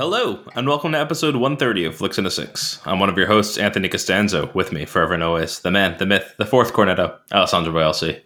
[0.00, 2.80] Hello, and welcome to episode 130 of Flicks in a Six.
[2.86, 4.50] I'm one of your hosts, Anthony Costanzo.
[4.54, 8.22] With me, forever and always, the man, the myth, the fourth cornetto, Alessandro Bielsi.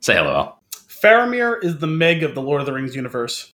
[0.00, 0.62] Say hello, Al.
[0.70, 3.50] Faramir is the Meg of the Lord of the Rings universe.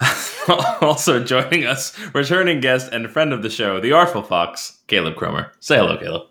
[0.82, 5.50] also joining us, returning guest and friend of the show, the Artful Fox, Caleb Cromer.
[5.60, 6.28] Say hello, Caleb.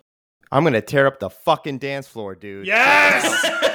[0.52, 2.68] I'm gonna tear up the fucking dance floor, dude.
[2.68, 3.68] Yes!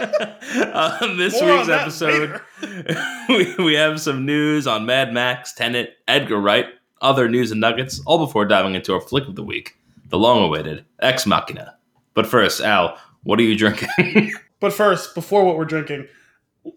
[0.00, 2.40] on um, this More week's that episode,
[3.28, 6.66] we, we have some news on Mad Max, Tenet, Edgar Wright,
[7.00, 9.76] other news and nuggets, all before diving into our flick of the week,
[10.08, 11.76] the long awaited Ex Machina.
[12.14, 14.32] But first, Al, what are you drinking?
[14.60, 16.08] But first, before what we're drinking,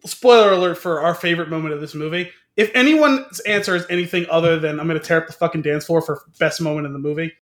[0.05, 2.30] spoiler alert for our favorite moment of this movie.
[2.55, 5.85] If anyone's answer is anything other than I'm going to tear up the fucking dance
[5.85, 7.33] floor for best moment in the movie,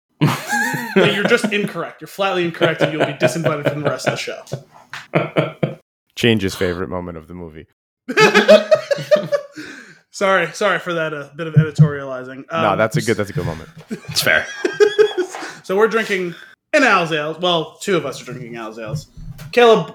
[0.94, 2.00] you're just incorrect.
[2.00, 4.42] You're flatly incorrect, and you'll be disinvited from the rest of the show.
[6.16, 7.66] Change his favorite moment of the movie.
[10.10, 12.44] sorry, sorry for that uh, bit of editorializing.
[12.50, 13.16] no, Um, that's a good.
[13.16, 13.68] That's a good moment.
[13.90, 14.46] it's fair.
[15.62, 16.34] so we're drinking
[16.72, 17.38] an Al's ales.
[17.38, 19.08] Well, two of us are drinking Al's ales.
[19.52, 19.94] Caleb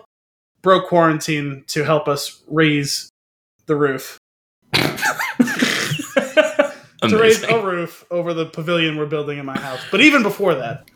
[0.62, 3.10] broke quarantine to help us raise
[3.66, 4.18] the roof.
[4.74, 4.90] to
[7.20, 9.82] raise a roof over the pavilion we're building in my house.
[9.92, 10.90] But even before that,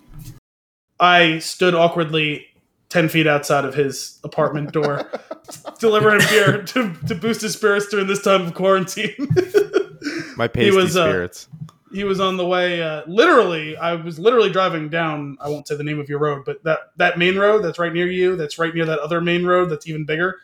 [0.99, 2.47] I stood awkwardly
[2.89, 5.09] 10 feet outside of his apartment door,
[5.79, 9.15] delivering beer to, to boost his spirits during this time of quarantine.
[10.35, 11.27] My pasty was, uh,
[11.91, 15.75] he was on the way, uh, literally, I was literally driving down, I won't say
[15.75, 18.57] the name of your road, but that, that main road that's right near you, that's
[18.57, 20.37] right near that other main road that's even bigger.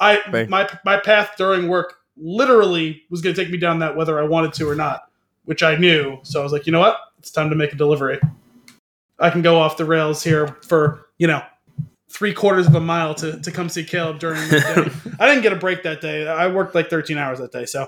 [0.00, 3.96] I Thank- my my path during work literally was going to take me down that
[3.96, 5.04] whether I wanted to or not,
[5.44, 6.18] which I knew.
[6.22, 6.98] So I was like, you know what?
[7.18, 8.20] It's time to make a delivery.
[9.18, 11.42] I can go off the rails here for you know
[12.14, 15.12] three quarters of a mile to, to come see Caleb during the day.
[15.20, 16.26] I didn't get a break that day.
[16.28, 17.86] I worked like 13 hours that day, so uh,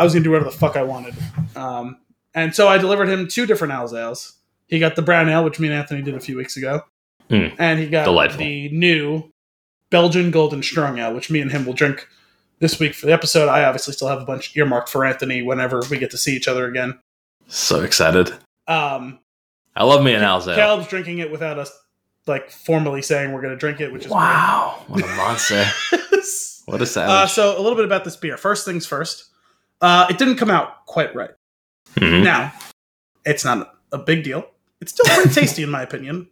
[0.00, 1.14] I was gonna do whatever the fuck I wanted.
[1.56, 1.96] Um,
[2.34, 4.34] and so I delivered him two different Al's ales.
[4.68, 6.82] He got the brown ale, which me and Anthony did a few weeks ago,
[7.30, 7.46] Hmm.
[7.58, 8.38] and he got Delightful.
[8.38, 9.30] the new
[9.90, 12.06] Belgian Golden Strong Ale, which me and him will drink
[12.58, 13.48] this week for the episode.
[13.48, 16.48] I obviously still have a bunch earmarked for Anthony whenever we get to see each
[16.48, 16.98] other again.
[17.48, 18.32] so excited.
[18.68, 19.20] Um,
[19.76, 20.54] I love me an Al's Ale.
[20.56, 21.70] Caleb's drinking it without us
[22.26, 25.64] like formally saying we're going to drink it, which is Wow, what a monster.
[26.66, 27.10] What a savage.
[27.10, 28.38] uh, so a little bit about this beer.
[28.38, 29.26] First things first,
[29.82, 31.32] uh, it didn't come out quite right.
[31.96, 32.24] Mhm.
[32.24, 32.54] Now,
[33.26, 34.46] it's not a big deal.
[34.80, 36.26] It's still pretty tasty, in my opinion.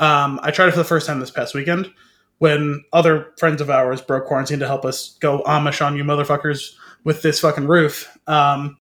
[0.00, 1.92] Um, I tried it for the first time this past weekend
[2.38, 6.74] when other friends of ours broke quarantine to help us go Amish on you motherfuckers
[7.04, 8.18] with this fucking roof.
[8.26, 8.78] Um,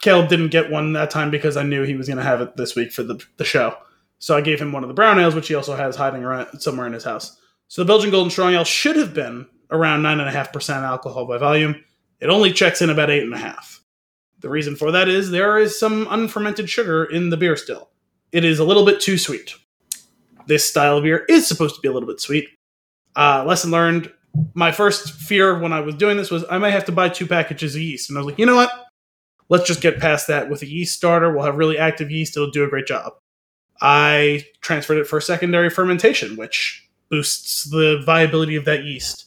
[0.00, 2.56] Caleb didn't get one that time because I knew he was going to have it
[2.56, 3.76] this week for the, the show.
[4.20, 6.60] So I gave him one of the brown ales, which he also has hiding around
[6.60, 7.36] somewhere in his house.
[7.68, 11.82] So the Belgian Golden Strong Ale should have been around 9.5% alcohol by volume.
[12.20, 13.80] It only checks in about 8.5.
[14.40, 17.90] The reason for that is there is some unfermented sugar in the beer still.
[18.30, 19.54] It is a little bit too sweet.
[20.46, 22.48] This style of beer is supposed to be a little bit sweet.
[23.16, 24.12] Uh, lesson learned.
[24.54, 27.26] My first fear when I was doing this was I might have to buy two
[27.26, 28.08] packages of yeast.
[28.08, 28.70] And I was like, you know what?
[29.48, 31.32] Let's just get past that with a yeast starter.
[31.32, 32.36] We'll have really active yeast.
[32.36, 33.14] It'll do a great job.
[33.80, 39.26] I transferred it for secondary fermentation, which boosts the viability of that yeast.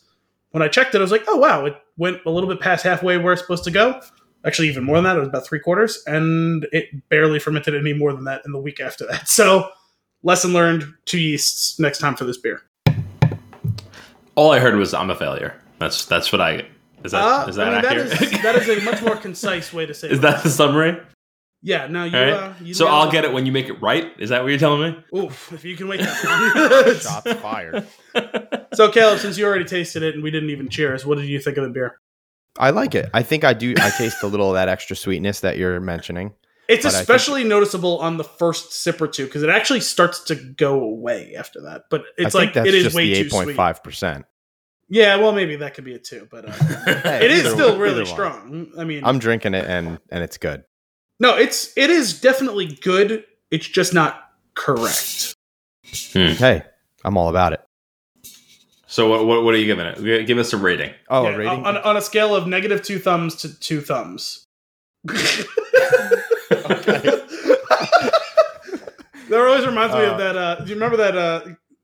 [0.51, 2.83] When I checked it, I was like, oh, wow, it went a little bit past
[2.83, 3.99] halfway where it's supposed to go
[4.45, 5.15] actually even more than that.
[5.15, 8.59] It was about three quarters, and it barely fermented any more than that in the
[8.59, 9.27] week after that.
[9.27, 9.69] So,
[10.21, 12.61] lesson learned: two yeasts next time for this beer.
[14.35, 15.55] All I heard was I'm a failure.
[15.79, 16.65] That's that's what I
[17.03, 18.21] is that Uh, is that I mean, accurate?
[18.21, 20.09] is that is a much more concise way to say.
[20.09, 20.97] is that the summary?
[21.63, 21.87] Yeah.
[21.87, 22.17] Now you.
[22.17, 22.33] All right.
[22.33, 24.11] Uh, you so I'll get it when you make it right.
[24.19, 25.19] Is that what you're telling me?
[25.19, 25.51] Oof!
[25.53, 26.95] If you can wait that long.
[26.99, 27.87] Shots fired.
[28.73, 31.39] so, Caleb, since you already tasted it and we didn't even cheers, what did you
[31.39, 31.97] think of the beer?
[32.59, 33.09] I like it.
[33.13, 33.73] I think I do.
[33.79, 36.33] I taste a little of that extra sweetness that you're mentioning.
[36.67, 39.81] It's But I think- especially noticeable on the first sip or two because it actually
[39.81, 41.83] starts to go away after that.
[41.89, 43.55] But it's I like it is just way the too eight point sweet.
[43.55, 44.25] five percent.
[44.89, 46.27] Yeah, well, maybe that could be it too.
[46.29, 46.53] But uh,
[46.87, 48.71] it is still really strong.
[48.77, 50.63] I mean, I'm drinking it and and it's good.
[51.19, 53.23] No, it's it is definitely good.
[53.51, 55.35] It's just not correct.
[56.13, 56.63] Hey,
[57.05, 57.61] I'm all about it.
[58.87, 60.03] So what, what what are you giving it?
[60.03, 60.93] Give- Give us a rating.
[61.09, 61.65] Oh, Yeah, a rating.
[61.65, 64.45] on, on a scale of negative two thumbs to two thumbs.
[65.05, 65.47] that
[69.31, 70.35] always reminds me Uh, of that.
[70.37, 71.17] Uh, do you remember that?
[71.17, 71.41] Uh,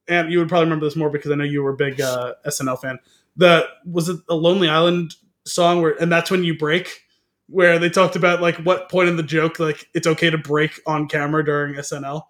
[0.07, 2.33] and you would probably remember this more because I know you were a big uh,
[2.45, 2.99] SNL fan.
[3.37, 5.15] The was it a Lonely Island
[5.45, 7.01] song where, and that's when you break.
[7.49, 10.79] Where they talked about like what point in the joke like it's okay to break
[10.85, 12.21] on camera during SNL.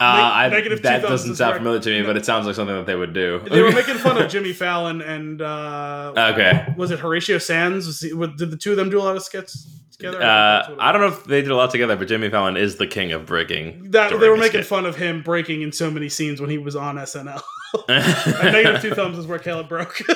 [0.00, 2.74] Uh, I, negative two that doesn't sound familiar to me, but it sounds like something
[2.74, 3.40] that they would do.
[3.50, 6.72] They were making fun of Jimmy Fallon and uh, Okay.
[6.76, 7.86] was it Horatio Sanz?
[7.86, 9.68] Was he, what- did the two of them do a lot of skits
[10.00, 10.22] together.
[10.22, 12.86] Uh, I don't know if they did a lot together, but Jimmy Fallon is the
[12.86, 13.90] king of breaking.
[13.90, 14.66] that they were making skit.
[14.66, 17.42] fun of him breaking in so many scenes when he was on SNL.
[17.88, 17.92] A
[18.52, 19.96] negative two thumbs is where Caleb broke.
[19.98, 20.06] So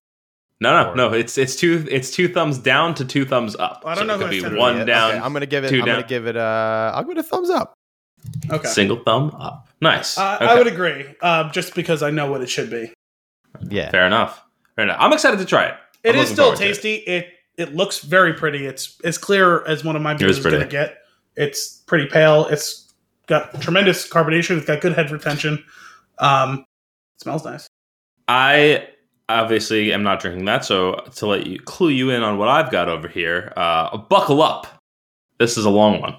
[0.62, 1.12] No, no, no.
[1.12, 3.82] It's it's two it's two thumbs down to two thumbs up.
[3.84, 5.46] I don't So know it could who be one ten one down, Okay, I'm gonna
[5.46, 5.68] give it.
[5.70, 6.36] two I'm gonna give it.
[6.36, 7.74] Uh, I'll give it a thumbs up.
[8.50, 8.68] okay.
[8.68, 9.68] single thumb up.
[9.80, 10.16] Nice.
[10.16, 10.46] Uh, Okay.
[10.46, 12.92] I would agree, uh, just because I know what it should be.
[13.68, 13.90] Yeah.
[13.90, 14.42] Fair enough.
[14.76, 14.96] Fair enough.
[15.00, 15.74] I'm excited to try it.
[16.04, 16.68] It I'm is still forward to it.
[16.68, 16.94] tasty.
[16.94, 17.28] It.
[17.58, 18.64] it looks very pretty.
[18.66, 20.98] It's as clear as one of my beers is going to get.
[21.36, 22.46] It's pretty pale.
[22.46, 22.92] It's
[23.26, 24.56] got tremendous carbonation.
[24.58, 25.62] It's got good head retention.
[26.18, 26.60] Um,
[27.16, 27.66] it smells nice.
[28.28, 28.88] I
[29.28, 32.70] obviously am not drinking that, so to let you clue you in on what I've
[32.70, 34.66] got over here, uh, buckle up.
[35.38, 36.16] This is a long one.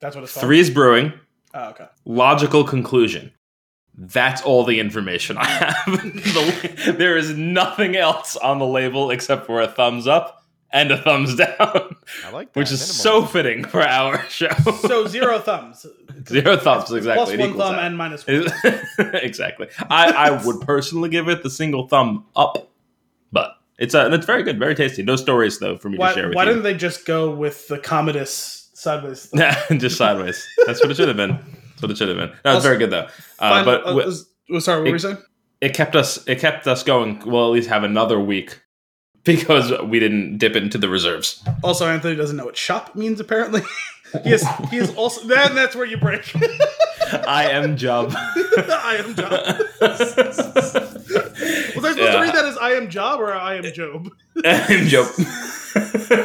[0.00, 0.44] That's what it's called.
[0.46, 1.12] Three's brewing.
[1.54, 1.86] Oh, okay.
[2.04, 3.32] Logical conclusion.
[3.96, 5.74] That's all the information I have.
[6.02, 10.39] The- there is nothing else on the label except for a thumbs up
[10.72, 12.58] and a thumbs down, I like that.
[12.58, 13.26] which is Minimal.
[13.26, 14.48] so fitting for our show.
[14.82, 15.84] So zero thumbs.
[16.28, 17.36] Zero thumbs, exactly.
[17.36, 17.82] Plus One thumb out.
[17.84, 18.44] and minus one.
[19.14, 19.68] exactly.
[19.88, 22.70] I, I would personally give it the single thumb up,
[23.32, 25.02] but it's uh, it's very good, very tasty.
[25.02, 26.48] No stories though for me Why, to share with why you.
[26.48, 29.28] Why didn't they just go with the Commodus sideways?
[29.34, 30.46] Yeah, just sideways.
[30.66, 31.30] That's what it should have been.
[31.70, 32.32] That's what it should have been.
[32.44, 33.06] That was very good though.
[33.38, 35.18] Uh, Final- but uh, wi- was- was- sorry, what were you saying?
[35.60, 37.20] it kept us it kept us going.
[37.24, 38.60] We'll at least have another week
[39.24, 41.42] because we didn't dip into the reserves.
[41.62, 43.20] Also, Anthony doesn't know what shop means.
[43.20, 43.62] Apparently,
[44.24, 44.44] he is.
[44.70, 45.26] He is also.
[45.26, 46.32] Then that's where you break.
[47.26, 48.12] I am Job.
[48.14, 49.32] I am Job.
[49.80, 50.00] Was
[51.84, 54.10] I supposed to read that as I am Job or I am Job?
[54.44, 55.06] I'm Job.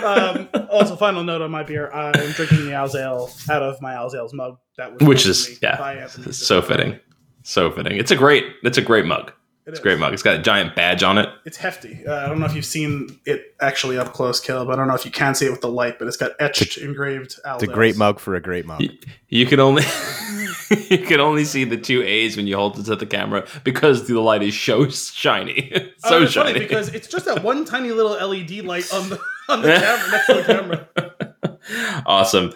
[0.03, 3.93] Um, also, final note on my beer: I'm drinking the Al's Ale out of my
[3.93, 4.57] Al's Ale's mug.
[4.77, 6.99] That was Which is- yeah, so fitting.
[7.43, 7.97] So fitting.
[7.97, 9.31] It's a great it's a great mug.
[9.65, 9.79] It It's is.
[9.79, 10.13] a great mug.
[10.13, 11.27] It's got a giant badge on it.
[11.43, 12.05] It's hefty.
[12.05, 14.69] Uh, I don't know if you've seen it actually up close, Caleb.
[14.69, 16.77] I don't know if you can see it with the light, but it's got etched,
[16.77, 17.35] engraved.
[17.45, 18.81] Al's It's a great mug for a great mug.
[18.81, 18.89] You,
[19.29, 19.83] you can only
[20.89, 24.07] you can only see the two A's when you hold it to the camera because
[24.07, 25.53] the light is so shiny.
[25.73, 26.53] It's Oh, so it's shiny.
[26.53, 29.19] funny because it's just that one tiny little LED light on the
[29.49, 32.03] on the camera next to the camera.
[32.05, 32.53] awesome.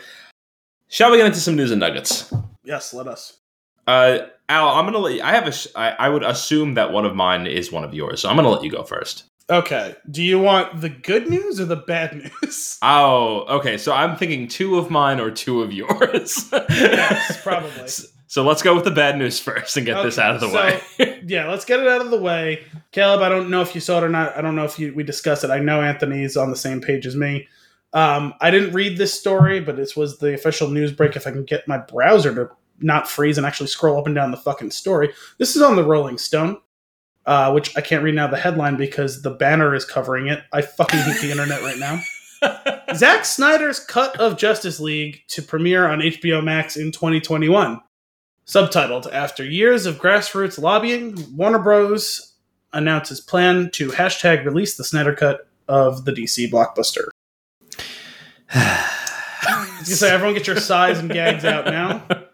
[0.87, 2.31] Shall we get into some news and nuggets?
[2.63, 3.37] Yes, let us.
[3.87, 4.19] Uh,
[4.49, 5.21] Al, I'm gonna let you.
[5.21, 5.79] I have a.
[5.79, 8.49] I, I would assume that one of mine is one of yours, so I'm gonna
[8.49, 9.23] let you go first.
[9.49, 9.95] Okay.
[10.09, 12.77] Do you want the good news or the bad news?
[12.81, 13.77] Oh, okay.
[13.77, 16.47] So I'm thinking two of mine or two of yours.
[16.51, 17.89] yes, probably.
[18.27, 20.55] So let's go with the bad news first and get this out of the so-
[20.55, 21.21] way.
[21.25, 22.63] Yeah, let's get it out of the way.
[22.91, 24.35] Caleb, I don't know if you saw it or not.
[24.37, 25.49] I don't know if you, we discussed it.
[25.51, 27.47] I know Anthony's on the same page as me.
[27.93, 31.15] Um, I didn't read this story, but this was the official news break.
[31.15, 32.49] If I can get my browser to
[32.81, 35.83] not freeze and actually scroll up and down the fucking story, this is on the
[35.83, 36.57] Rolling Stone,
[37.25, 40.41] uh, which I can't read now the headline because the banner is covering it.
[40.53, 42.01] I fucking hate the internet right now.
[42.95, 47.79] Zack Snyder's cut of Justice League to premiere on HBO Max in 2021.
[48.47, 52.33] Subtitled After years of grassroots lobbying, Warner Bros.
[52.73, 57.09] announces plan to hashtag release the Snyder cut of the DC blockbuster.
[59.79, 62.03] You say everyone get your sighs and gags out now.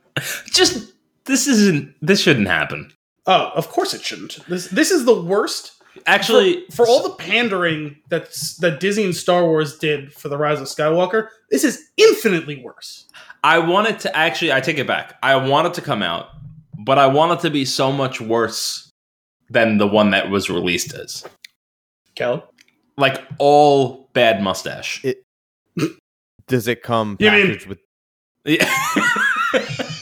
[0.46, 0.94] Just
[1.26, 1.94] this isn't.
[2.02, 2.92] This shouldn't happen.
[3.28, 4.40] Oh, of course it shouldn't.
[4.48, 5.72] This this is the worst
[6.08, 10.38] Actually, for, for all the pandering that's that Disney and Star Wars did for the
[10.38, 11.30] Rise of Skywalker.
[11.52, 13.06] This is infinitely worse.
[13.44, 14.52] I want it to actually.
[14.52, 15.16] I take it back.
[15.24, 16.28] I want it to come out,
[16.86, 18.90] but I want it to be so much worse
[19.50, 21.24] than the one that was released as.
[22.16, 22.44] Caleb,
[22.98, 25.04] Like all bad mustache.
[25.04, 25.24] It-
[26.48, 27.80] Does it come You mean- with?
[28.48, 28.70] Yeah.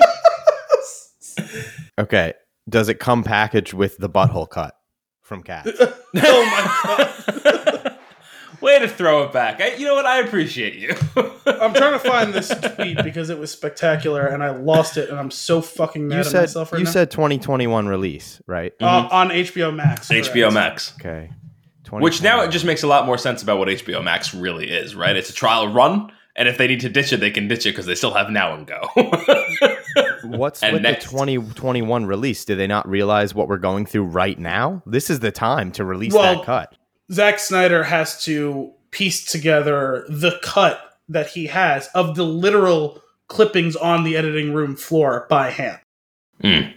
[1.99, 2.33] Okay.
[2.69, 4.75] Does it come packaged with the butthole cut
[5.21, 5.67] from Cat?
[5.79, 7.97] oh my god.
[8.61, 9.59] Way to throw it back.
[9.59, 10.05] I, you know what?
[10.05, 10.91] I appreciate you.
[11.45, 15.19] I'm trying to find this tweet because it was spectacular and I lost it and
[15.19, 16.91] I'm so fucking mad You at said myself right you now.
[16.91, 18.71] said 2021 release, right?
[18.81, 20.07] uh, on HBO Max.
[20.07, 20.53] HBO.
[20.53, 20.93] Max.
[20.99, 21.29] Okay.
[21.91, 24.95] Which now it just makes a lot more sense about what HBO Max really is,
[24.95, 25.15] right?
[25.17, 27.71] It's a trial run, and if they need to ditch it, they can ditch it
[27.71, 28.81] because they still have Now and Go.
[30.23, 31.05] What's and with next.
[31.05, 32.45] the 2021 release?
[32.45, 34.81] Do they not realize what we're going through right now?
[34.85, 36.75] This is the time to release Well, that cut.
[37.11, 43.75] Zack Snyder has to piece together the cut that he has of the literal clippings
[43.75, 45.79] on the editing room floor by hand.
[46.43, 46.75] Mm.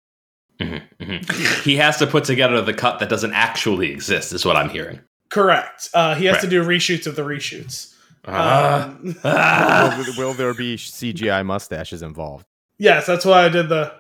[0.61, 1.63] Mhm, mhm.
[1.63, 5.01] he has to put together the cut that doesn't actually exist, is what I'm hearing.
[5.29, 5.91] Correct.
[5.93, 6.41] Uh, he has Right.
[6.43, 7.93] to do reshoots of the reshoots.
[8.29, 8.95] Ah.
[9.25, 12.47] Um, will, will there be CGI mustaches involved?
[12.79, 13.93] yes, that's why I did the.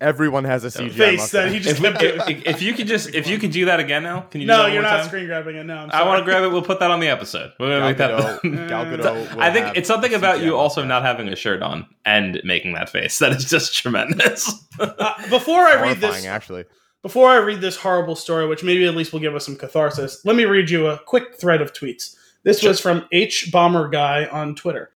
[0.00, 1.30] Everyone has a CGI face mustache.
[1.32, 2.38] that he just If, kept doing.
[2.40, 4.46] if, if you could just if you could do that again now, can you?
[4.46, 5.06] do No, that you're more not time?
[5.08, 5.64] screen grabbing it.
[5.64, 6.48] No, I'm I want to grab it.
[6.48, 7.52] We'll put that on the episode.
[7.60, 8.42] We're gonna Gal make that.
[8.68, 10.88] Gal Gadot I think it's something about CGI you also mustache.
[10.88, 13.18] not having a shirt on and making that face.
[13.18, 14.50] That is just tremendous.
[14.80, 16.64] Uh, before I read this, actually.
[17.02, 20.24] before I read this horrible story, which maybe at least will give us some catharsis,
[20.24, 22.16] let me read you a quick thread of tweets.
[22.44, 24.90] This was from hbomberguy on Twitter.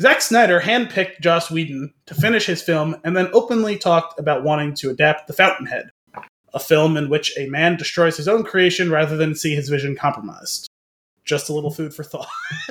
[0.00, 4.74] Zack Snyder handpicked Joss Whedon to finish his film and then openly talked about wanting
[4.76, 5.90] to adapt The Fountainhead,
[6.54, 9.96] a film in which a man destroys his own creation rather than see his vision
[9.96, 10.68] compromised.
[11.24, 12.28] Just a little food for thought.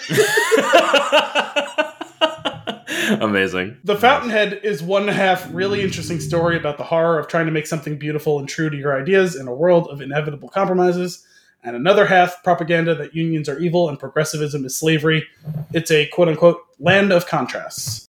[3.21, 3.77] Amazing.
[3.83, 7.67] The Fountainhead is one half really interesting story about the horror of trying to make
[7.67, 11.25] something beautiful and true to your ideas in a world of inevitable compromises,
[11.63, 15.27] and another half propaganda that unions are evil and progressivism is slavery.
[15.73, 18.07] It's a quote unquote land of contrasts.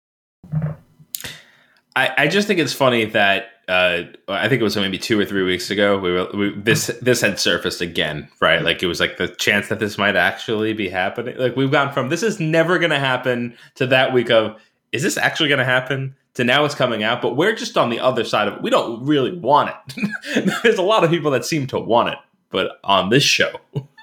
[1.95, 5.25] I, I just think it's funny that uh, I think it was maybe two or
[5.25, 5.97] three weeks ago.
[5.97, 8.61] We, were, we this this had surfaced again, right?
[8.61, 11.37] Like it was like the chance that this might actually be happening.
[11.37, 14.61] Like we've gone from this is never going to happen to that week of
[14.91, 17.89] is this actually going to happen to now it's coming out, but we're just on
[17.89, 18.61] the other side of it.
[18.61, 20.53] We don't really want it.
[20.63, 22.19] There's a lot of people that seem to want it,
[22.55, 23.51] but on this show,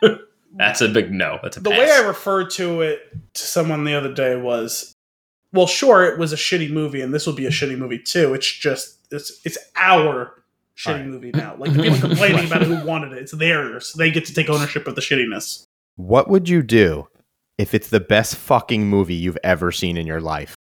[0.57, 1.39] that's a big no.
[1.43, 1.79] That's a The pass.
[1.79, 3.01] way I referred to it
[3.35, 4.93] to someone the other day was,
[5.55, 8.35] well, sure, it was a shitty movie, and this will be a shitty movie too.
[8.35, 10.35] It's just it's it's our
[10.77, 11.07] shitty Right.
[11.07, 11.57] movie now.
[11.59, 13.93] Like the people complaining about who wanted it, it's theirs.
[13.95, 15.65] They get to take ownership of the shittiness.
[15.97, 17.09] What would you do
[17.59, 20.55] if it's the best fucking movie you've ever seen in your life?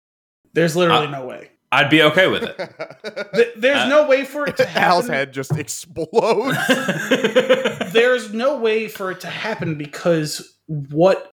[0.54, 1.50] There's literally Uh, no way.
[1.72, 2.56] I'd be okay with it.
[3.34, 5.14] Th- There's Uh, no way for it to Al's happen.
[5.14, 6.58] head just explodes.
[7.92, 11.30] There's no way for it to happen because what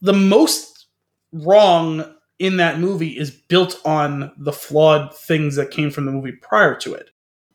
[0.00, 0.86] the most
[1.32, 6.32] wrong in that movie is built on the flawed things that came from the movie
[6.32, 7.10] prior to it.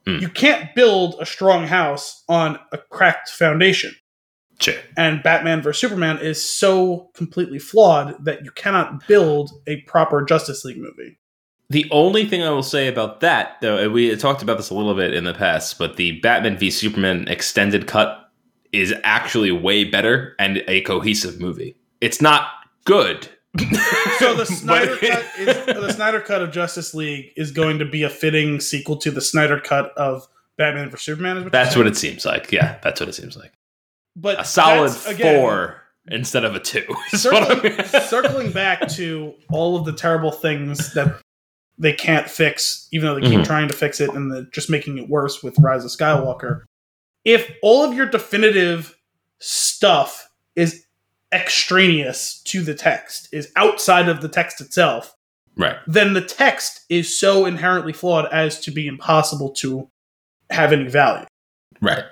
[0.05, 0.17] Hmm.
[0.19, 3.93] You can't build a strong house on a cracked foundation.
[4.59, 4.75] Sure.
[4.97, 10.65] And Batman vs Superman is so completely flawed that you cannot build a proper Justice
[10.65, 11.17] League movie.
[11.71, 14.95] The only thing I will say about that, though, we talked about this a little
[14.95, 18.31] bit in the past, but the Batman v Superman extended cut
[18.71, 21.75] is actually way better and a cohesive movie.
[22.01, 22.47] It's not
[22.85, 23.27] good.
[24.17, 28.03] So the Snyder cut is the Snyder cut of Justice League is going to be
[28.03, 31.37] a fitting sequel to the Snyder cut of Batman v Superman.
[31.37, 32.51] Is what That's what it seems like.
[32.51, 33.53] Yeah, that's what it seems like.
[34.15, 36.85] But A solid again, four instead of a two.
[37.09, 41.21] Circling, circling back to all of the terrible things that
[41.79, 43.45] they can't fix, even though they keep Mhm.
[43.45, 46.63] trying to fix it and the, just making it worse with Rise of Skywalker.
[47.25, 48.95] If all of your definitive
[49.39, 50.85] stuff is
[51.31, 55.15] extraneous to the text, is outside of the text itself,
[55.55, 55.77] right.
[55.87, 59.89] then the text is so inherently flawed as to be impossible to
[60.49, 61.25] have any value.
[61.81, 62.03] Right.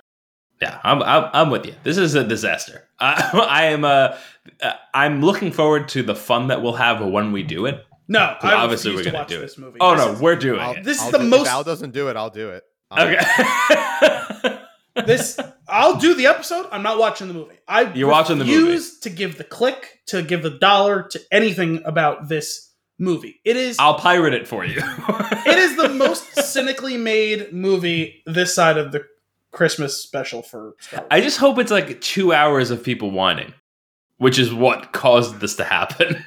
[0.62, 1.76] Yeah, I'm, I'm, I'm with you.
[1.84, 2.88] This is a disaster.
[3.00, 4.18] I, I am uh,
[4.64, 7.86] uh, I'm looking forward to the fun that we'll have when we do it.
[8.08, 9.42] No, I obviously we're gonna watch do it.
[9.42, 9.78] this movie.
[9.82, 10.84] Oh This no, is- we're doing I'll- it.
[10.84, 12.64] This is I'll the do- most- If Al doesn't do it, I'll do it.
[12.90, 14.60] I'll- Okay.
[15.06, 16.68] this I'll do the episode.
[16.72, 17.56] I'm not watching the movie.
[17.68, 18.58] I You're watching the movie.
[18.58, 23.40] refuse to give the click, to give the dollar to anything about this movie.
[23.44, 24.78] It is I'll pirate it for you.
[24.82, 29.06] it is the most cynically made movie this side of the
[29.52, 31.08] Christmas special for Star Wars.
[31.12, 33.54] I just hope it's like two hours of people whining,
[34.18, 36.24] which is what caused this to happen.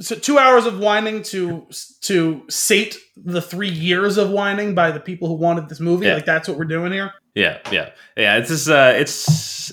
[0.00, 1.66] So two hours of whining to
[2.02, 6.06] to sate the three years of whining by the people who wanted this movie.
[6.06, 6.14] Yeah.
[6.14, 7.12] Like that's what we're doing here.
[7.34, 8.36] yeah, yeah, yeah.
[8.38, 9.72] It's just, uh, it's.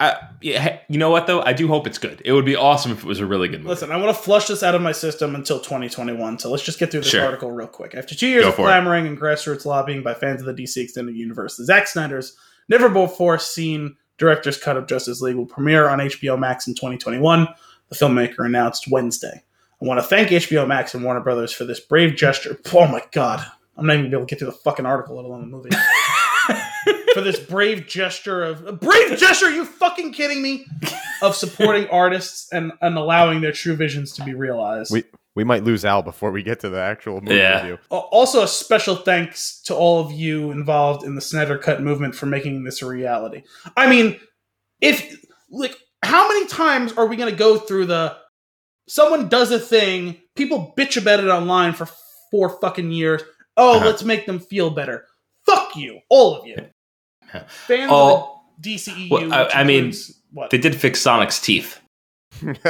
[0.00, 1.42] I, yeah, you know what though?
[1.42, 2.22] I do hope it's good.
[2.24, 3.70] It would be awesome if it was a really good movie.
[3.70, 6.38] Listen, I want to flush this out of my system until 2021.
[6.38, 7.24] So let's just get through this Sure.
[7.24, 7.96] article real quick.
[7.96, 8.64] After two years of for it.
[8.66, 12.36] clamoring and grassroots lobbying by fans of the DC Extended Universe, the Zack Snyder's
[12.68, 17.48] never before seen director's cut of Justice League will premiere on HBO Max in 2021.
[17.88, 19.42] The filmmaker announced Wednesday.
[19.80, 22.58] I want to thank HBO Max and Warner Brothers for this brave gesture.
[22.74, 23.44] Oh my god,
[23.76, 25.46] I'm not even gonna be able to get through the fucking article, let alone the
[25.56, 25.70] movie.
[27.14, 29.46] for this brave gesture of a brave gesture.
[29.46, 30.66] Are you fucking kidding me?
[31.22, 34.92] Of supporting artists and, and allowing their true visions to be realized.
[34.92, 35.04] We
[35.36, 37.60] we might lose Al before we get to the actual movie Yeah.
[37.60, 37.78] review.
[37.90, 42.26] Also, a special thanks to all of you involved in the Snyder Cut movement for
[42.26, 43.42] making this a reality.
[43.76, 44.18] I mean,
[44.80, 48.16] if like, how many times are we going to go through the
[48.88, 51.86] someone does a thing, people bitch about it online for
[52.30, 53.22] four fucking years.
[53.56, 53.86] Oh, Uh-huh.
[53.86, 55.06] let's make them feel better.
[55.46, 56.56] Fuck you, all of you.
[57.34, 57.44] Yeah.
[57.48, 59.10] Fans Oh, of the DCEU.
[59.10, 59.92] Well, I- I mean,
[60.32, 60.50] what?
[60.50, 61.78] they did fix Sonic's teeth.
[62.42, 62.56] Nice.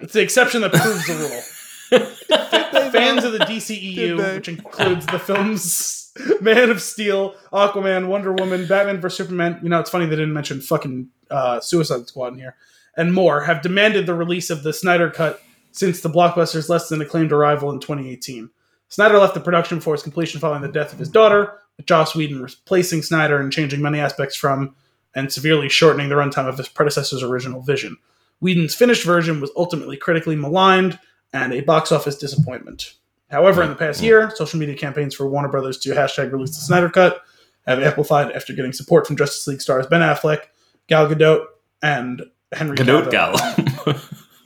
[0.00, 2.90] It's the exception that proves the rule.
[2.90, 8.66] Fans of the Did DCEU, which includes the films Man of Steel, Aquaman, Wonder Woman,
[8.66, 9.60] Batman vs Superman.
[9.62, 12.56] You know, it's funny they didn't mention fucking uh, Suicide Squad in here,
[12.96, 17.00] and more, have demanded the release of the Snyder Cut since the blockbuster's less than
[17.00, 18.50] acclaimed arrival in 2018.
[18.88, 22.14] Snyder left the production before its completion following the death of his daughter, with Joss
[22.14, 24.74] Whedon replacing Snyder and changing many aspects from
[25.14, 27.96] and severely shortening the runtime of his predecessor's original vision.
[28.40, 30.98] Whedon's finished version was ultimately critically maligned
[31.32, 32.94] and a box office disappointment.
[33.30, 36.62] However, in the past year, social media campaigns for Warner Brothers to hashtag release the
[36.62, 37.22] Snyder Cut
[37.66, 40.44] have amplified after getting support from Justice League stars Ben Affleck,
[40.86, 41.46] Gal Gadot,
[41.82, 42.22] and
[42.52, 43.32] Henry gal.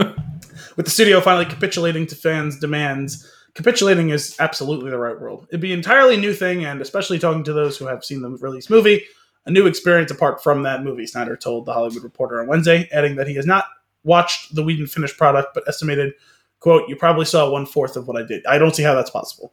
[0.76, 3.30] with the studio finally capitulating to fans' demands.
[3.54, 5.40] Capitulating is absolutely the right word.
[5.48, 8.30] It'd be an entirely new thing, and especially talking to those who have seen the
[8.30, 9.04] released movie,
[9.44, 13.16] a new experience apart from that movie, Snyder told The Hollywood Reporter on Wednesday, adding
[13.16, 13.64] that he has not
[14.04, 16.14] watched the Whedon finished product, but estimated,
[16.60, 18.44] quote, you probably saw one fourth of what I did.
[18.46, 19.52] I don't see how that's possible.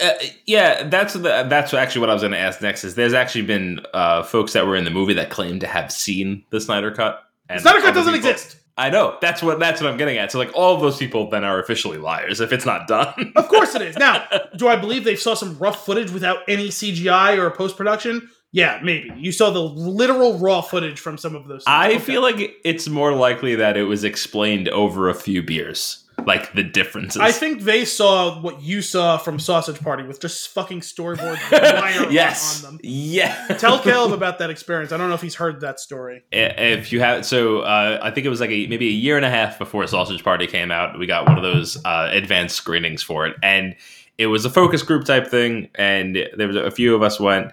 [0.00, 0.12] Uh,
[0.46, 2.84] yeah, that's the, that's actually what I was going to ask next.
[2.84, 5.92] Is there's actually been uh, folks that were in the movie that claim to have
[5.92, 7.22] seen the Snyder Cut.
[7.48, 8.56] And Snyder doesn't people- exist.
[8.76, 10.32] I know that's what that's what I'm getting at.
[10.32, 13.32] So like all of those people then are officially liars if it's not done.
[13.36, 13.96] Of course it is.
[13.96, 18.28] Now, do I believe they saw some rough footage without any CGI or post production?
[18.50, 19.12] Yeah, maybe.
[19.16, 21.62] You saw the literal raw footage from some of those.
[21.66, 21.98] I Okay.
[22.00, 26.62] feel like it's more likely that it was explained over a few beers, like the
[26.62, 27.20] differences.
[27.20, 31.62] I think they saw what you saw from Sausage Party with just fucking storyboards with
[31.62, 32.80] wire yes, on them.
[32.82, 33.46] yeah.
[33.58, 34.92] Tell Caleb about that experience.
[34.92, 36.24] I don't know if he's heard that story.
[36.32, 39.24] if you have so uh, i think it was like a, maybe a year and
[39.24, 43.02] a half before sausage party came out we got one of those uh, advanced screenings
[43.02, 43.74] for it and
[44.18, 47.52] it was a focus group type thing and there was a few of us went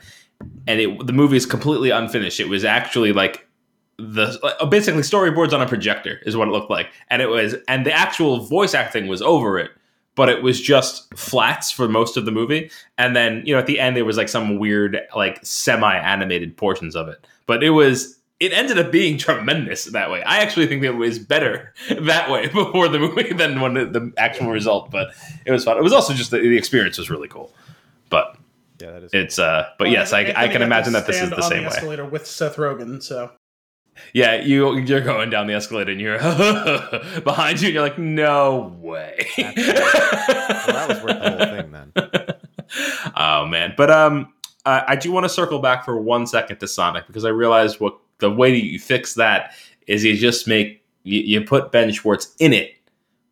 [0.67, 3.47] and it, the movie is completely unfinished it was actually like
[4.13, 6.89] the uh, basically storyboards on a projector is what it looked like.
[7.09, 9.71] And it was and the actual voice acting was over it
[10.15, 12.69] but it was just flats for most of the movie.
[12.97, 16.57] And then you know at the end there was like some weird like semi animated
[16.57, 17.25] portions of it.
[17.45, 20.21] But it was it ended up being tremendous that way.
[20.23, 24.13] I actually think it was better that way before the movie than when the, the
[24.17, 25.11] actual result but
[25.45, 25.77] it was fun.
[25.77, 27.53] It was also just the, the experience was really cool.
[28.09, 28.35] But
[28.81, 29.13] Yeah, that is.
[29.13, 31.61] it's uh but Well, yes i, I can imagine that this is the on same
[31.61, 31.67] way.
[31.67, 33.01] escalator with Seth Rogen.
[33.01, 33.31] So
[34.13, 36.17] yeah you you're going down the escalator and you're
[37.21, 39.27] behind you and you're like no way.
[39.37, 43.11] Well, that was worth the whole thing then.
[43.15, 43.73] oh man.
[43.75, 44.33] But um
[44.65, 47.79] I, I do want to circle back for one second to sonic because i realized
[47.79, 49.53] what the way that you fix that
[49.87, 52.75] is you just make you, you put ben schwartz in it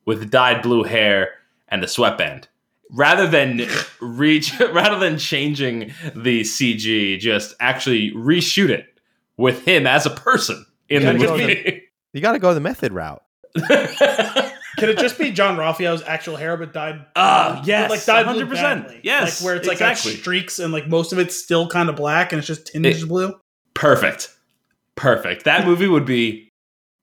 [0.05, 1.31] with dyed blue hair
[1.67, 2.47] and the sweatband
[2.91, 3.61] rather than
[3.99, 8.98] reach rather than changing the cg just actually reshoot it
[9.39, 12.59] with him as a person in the Gotta go movie You got to go the
[12.59, 13.21] method route.
[13.55, 17.05] can it just be Jean-Ralphio's actual hair, but dyed?
[17.15, 19.01] Ah, yes, like dyed blue 100%.
[19.03, 21.95] Yes, like where it's like got streaks and like most of it's still kind of
[21.95, 23.33] black and it's just tinged It- blue.
[23.73, 24.35] Perfect.
[24.95, 25.45] Perfect.
[25.45, 26.51] That movie would be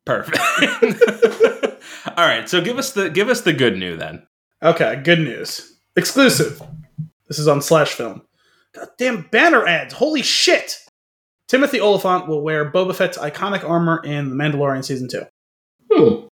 [0.04, 0.38] perfect.
[2.16, 4.26] All right, so give us the give us the good news then.
[4.62, 5.78] Okay, good news.
[5.96, 6.60] Exclusive.
[7.28, 8.22] This is on Slash Film.
[8.74, 9.94] Goddamn banner ads.
[9.94, 10.78] Holy shit.
[11.48, 15.22] Timothy Olyphant will wear Boba Fett's iconic armor in The Mandalorian Season 2.
[15.92, 16.26] Hmm.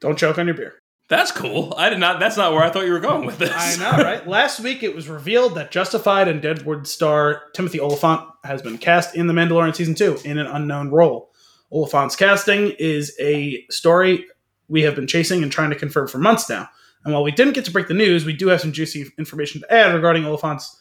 [0.00, 0.74] Don't choke on your beer.
[1.08, 1.72] That's cool.
[1.76, 2.20] I did not.
[2.20, 3.52] That's not where I thought you were going with this.
[3.54, 4.26] I know, right?
[4.28, 9.16] Last week it was revealed that Justified and Deadwood star Timothy Olyphant has been cast
[9.16, 11.30] in The Mandalorian Season 2 in an unknown role.
[11.72, 14.26] Olyphant's casting is a story
[14.68, 16.68] we have been chasing and trying to confirm for months now.
[17.04, 19.62] And while we didn't get to break the news, we do have some juicy information
[19.62, 20.78] to add regarding Olyphant's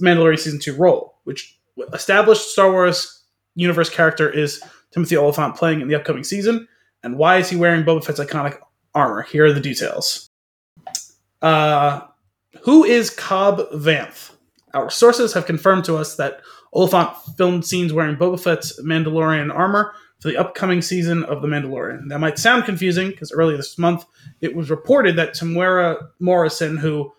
[0.00, 1.57] Mandalorian Season 2 role, which
[1.92, 3.22] established Star Wars
[3.54, 4.62] universe character is
[4.92, 6.66] Timothy Olyphant playing in the upcoming season,
[7.02, 8.58] and why is he wearing Boba Fett's iconic
[8.94, 9.22] armor?
[9.22, 10.30] Here are the details.
[11.42, 12.00] Uh,
[12.62, 14.32] who is Cobb Vanth?
[14.74, 16.40] Our sources have confirmed to us that
[16.74, 22.08] Olyphant filmed scenes wearing Boba Fett's Mandalorian armor for the upcoming season of The Mandalorian.
[22.08, 24.04] That might sound confusing because earlier this month
[24.40, 27.12] it was reported that Temuera Morrison, who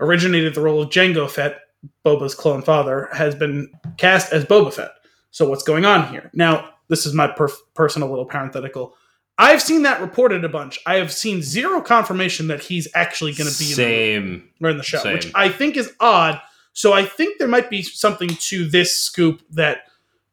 [0.00, 1.60] originated the role of Jango Fett,
[2.04, 4.92] Boba's clone father, has been cast as Boba Fett.
[5.30, 6.30] So what's going on here?
[6.34, 8.94] Now, this is my perf- personal little parenthetical.
[9.38, 10.78] I've seen that reported a bunch.
[10.86, 14.48] I have seen zero confirmation that he's actually going to be in the Same.
[14.62, 15.14] or in the show, Same.
[15.14, 16.40] which I think is odd.
[16.74, 19.84] So I think there might be something to this scoop that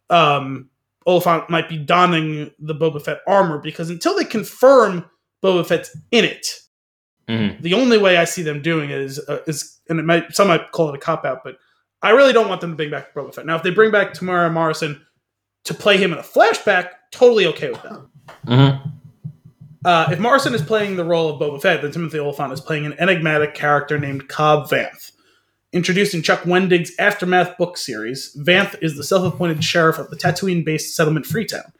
[0.09, 0.69] um,
[1.07, 5.09] Olyphant might be donning the Boba Fett armor because until they confirm
[5.41, 6.45] Boba Fett's in it,
[7.29, 7.61] Mhm.
[7.61, 10.47] the only way I see them doing it is uh, is and it might some
[10.47, 11.57] might call it a cop out, but
[12.01, 13.45] I really don't want them to bring back Boba Fett.
[13.45, 15.05] Now, if they bring back Temuera Morrison
[15.65, 18.01] to play him in a flashback, totally okay with that.
[18.47, 18.91] Mhm.
[19.85, 22.85] Uh, if Morrison is playing the role of Boba Fett, then Timothy Olyphant is playing
[22.85, 25.11] an enigmatic character named Cobb Vanth.
[25.71, 30.95] Introduced in Chuck Wendig's Aftermath book series, Vanth is the self-appointed sheriff of the Tatooine-based
[30.95, 31.71] settlement Freetown.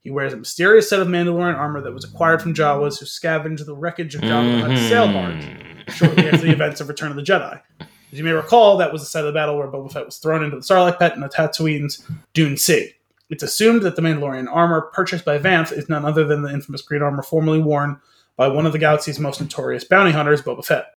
[0.00, 3.66] He wears a mysterious set of Mandalorian armor that was acquired from Jawas who scavenged
[3.66, 4.88] the wreckage of Jabba the Hutt's mm-hmm.
[4.88, 7.60] sail barge shortly after the events of Return of the Jedi.
[7.80, 10.16] As you may recall, that was the site of the battle where Boba Fett was
[10.16, 12.94] thrown into the Sarlacc pit in the Tatooine's Dune Sea.
[13.28, 16.80] It's assumed that the Mandalorian armor purchased by Vanth is none other than the infamous
[16.80, 18.00] green armor formerly worn
[18.36, 20.94] by one of the galaxy's most notorious bounty hunters, Boba Fett.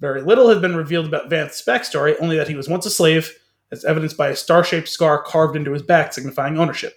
[0.00, 3.38] Very little has been revealed about Vanth's backstory, only that he was once a slave,
[3.70, 6.94] as evidenced by a star-shaped scar carved into his back signifying ownership.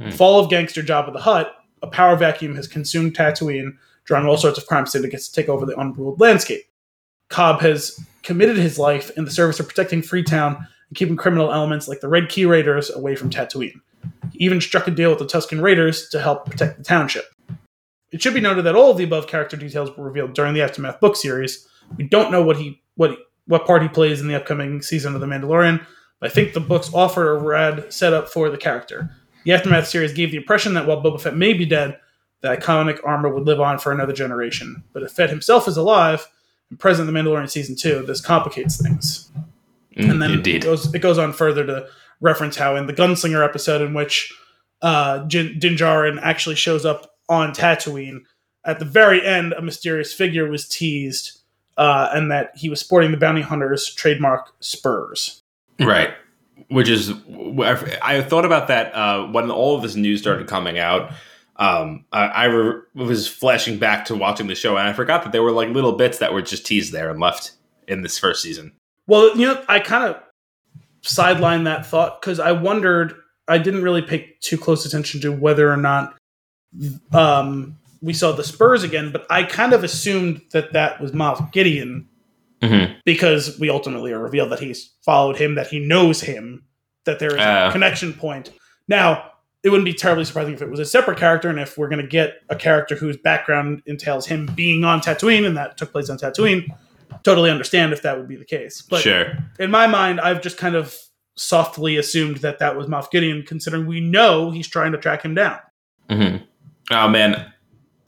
[0.00, 0.10] Hmm.
[0.10, 4.58] Fall of gangster Jabba the Hutt, a power vacuum has consumed Tatooine, drawing all sorts
[4.58, 6.64] of crime syndicates to take over the unruled landscape.
[7.28, 11.88] Cobb has committed his life in the service of protecting Freetown and keeping criminal elements
[11.88, 13.80] like the Red Key Raiders away from Tatooine.
[14.32, 17.24] He even struck a deal with the Tusken Raiders to help protect the township.
[18.12, 20.62] It should be noted that all of the above character details were revealed during the
[20.62, 21.66] Aftermath book series.
[21.96, 25.20] We don't know what he what what part he plays in the upcoming season of
[25.20, 25.84] The Mandalorian,
[26.20, 29.10] but I think the books offer a rad setup for the character.
[29.44, 31.98] The Aftermath series gave the impression that while Boba Fett may be dead,
[32.40, 34.82] the iconic armor would live on for another generation.
[34.92, 36.26] But if Fett himself is alive
[36.70, 39.30] and present in The Mandalorian season two, this complicates things.
[39.96, 40.62] And then it Indeed.
[40.62, 41.86] goes, it goes on further to
[42.20, 44.32] reference how in the Gunslinger episode in which
[44.82, 48.22] uh, Jin, Din Djarin actually shows up on Tatooine,
[48.64, 51.38] at the very end, a mysterious figure was teased,
[51.76, 55.42] uh, and that he was sporting the bounty hunter's trademark spurs.
[55.78, 56.14] Right.
[56.74, 57.12] Which is,
[58.02, 61.12] I thought about that uh, when all of this news started coming out.
[61.56, 65.30] Um, I, I re- was flashing back to watching the show, and I forgot that
[65.30, 67.52] there were like little bits that were just teased there and left
[67.86, 68.72] in this first season.
[69.06, 70.20] Well, you know, I kind of
[71.02, 73.14] sidelined that thought because I wondered.
[73.46, 76.16] I didn't really pay too close attention to whether or not
[77.12, 81.40] um, we saw the Spurs again, but I kind of assumed that that was Miles
[81.52, 82.08] Gideon
[82.64, 82.92] Mm-hmm.
[83.04, 86.64] because we ultimately are revealed that he's followed him, that he knows him,
[87.04, 87.70] that there is a Ah.
[87.72, 88.50] connection point.
[88.88, 89.30] Now,
[89.62, 92.02] it wouldn't be terribly surprising if it was a separate character, and if we're going
[92.02, 96.10] to get a character whose background entails him being on Tatooine and that took place
[96.10, 96.66] on Tatooine,
[97.22, 98.82] totally understand if that would be the case.
[98.82, 99.36] But sure.
[99.58, 100.94] in my mind, I've just kind of
[101.36, 105.34] softly assumed that that was Moff Gideon, considering we know he's trying to track him
[105.34, 105.58] down.
[106.10, 106.36] hmm
[106.90, 107.50] Oh man,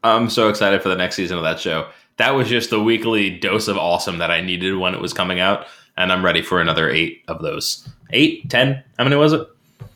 [0.04, 1.88] I'm so excited for the next season of that show.
[2.18, 5.38] That was just the weekly dose of awesome that I needed when it was coming
[5.40, 7.86] out, and I'm ready for another eight of those.
[8.10, 8.82] Eight, ten?
[8.98, 9.46] How many was it?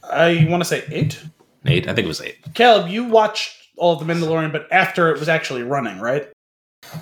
[0.05, 1.23] I want to say eight.
[1.67, 1.89] Eight?
[1.89, 2.37] I think it was eight.
[2.55, 6.29] Caleb, you watched all of The Mandalorian, but after it was actually running, right?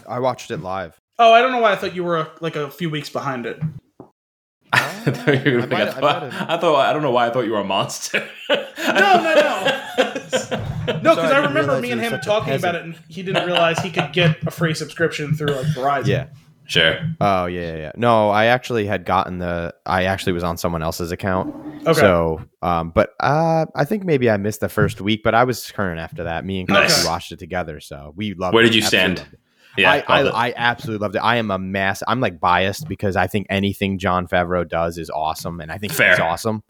[0.08, 0.96] I watched it live.
[1.18, 3.60] Oh, I don't know why I thought you were like a few weeks behind it.
[4.72, 7.02] I thought you were I gonna think- I I, might have- I thought I don't
[7.02, 8.28] know why I thought you were a monster.
[8.48, 10.64] No, no, no.
[11.02, 13.78] No, because I I remember me and him talking about it, and he didn't realize
[13.80, 16.06] he could get a free subscription through like Verizon.
[16.06, 16.26] Yeah.
[16.68, 16.98] Sure.
[17.18, 17.92] Oh yeah, yeah, yeah.
[17.96, 19.74] No, I actually had gotten the.
[19.86, 21.54] I actually was on someone else's account.
[21.86, 21.98] Okay.
[21.98, 25.70] So, um, but uh, I think maybe I missed the first week, but I was
[25.70, 26.44] current after that.
[26.44, 27.06] Me and Chris Nice.
[27.06, 28.52] watched it together, so we loved.
[28.52, 28.56] It.
[28.56, 28.66] Where it.
[28.66, 29.38] did you Absolutely stand?
[29.78, 29.92] Yeah.
[29.92, 30.48] I, I.
[30.48, 31.20] I absolutely loved it.
[31.20, 32.02] I am a mass.
[32.06, 35.94] I'm like biased because I think anything Jon Favreau does is awesome, and I think
[35.94, 36.10] Fair.
[36.10, 36.62] he's awesome.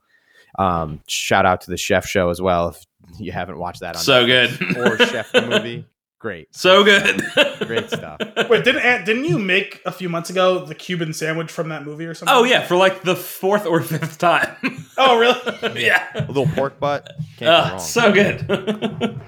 [0.60, 2.68] Um, shout out to the Chef Show as well.
[2.68, 2.86] If
[3.18, 4.58] you haven't watched that on so Netflix.
[4.74, 4.76] good.
[5.02, 5.84] or Chef the movie,
[6.18, 7.22] great, so good.
[7.66, 8.20] great stuff.
[8.48, 11.84] Wait, didn't Ant- didn't you make a few months ago the Cuban sandwich from that
[11.84, 12.34] movie or something?
[12.36, 14.56] Oh yeah, for like the fourth or fifth time.
[15.00, 15.80] Oh really?
[15.84, 16.08] yeah.
[16.14, 17.78] A little pork butt, can't go wrong.
[17.78, 19.20] so good.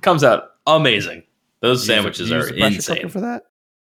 [0.00, 1.24] Comes out amazing.
[1.60, 2.96] Those You use a- sandwiches you use are a pressure insane.
[2.98, 3.42] cooker for that?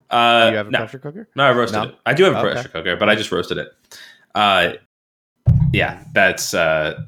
[0.10, 1.30] Uh, Do you have a no, pressure cooker?
[1.36, 1.90] no, I roasted No?
[1.90, 1.96] it.
[2.06, 2.52] I do have a Okay.
[2.54, 3.68] pressure cooker, but I just roasted it.
[4.34, 4.74] Uh,
[5.74, 7.02] yeah, that's uh,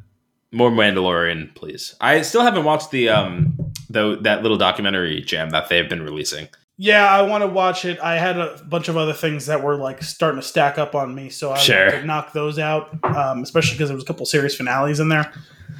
[0.52, 1.96] more Mandalorian, please.
[2.02, 3.58] I still haven't watched the um,
[3.90, 6.48] though that little documentary jam that they've been releasing.
[6.78, 8.00] Yeah, I want to watch it.
[8.00, 11.14] I had a bunch of other things that were like starting to stack up on
[11.14, 11.92] me, so I Sure.
[11.92, 12.90] to knock those out.
[13.04, 15.32] Um, especially because there was a couple series finales in there.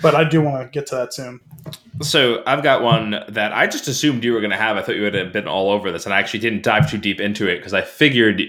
[0.02, 1.40] But I do want to get to that soon.
[2.02, 4.78] So I've got one that I just assumed you were going to have.
[4.78, 6.98] I thought you would have been all over this, and I actually didn't dive too
[6.98, 8.42] deep into it because I figured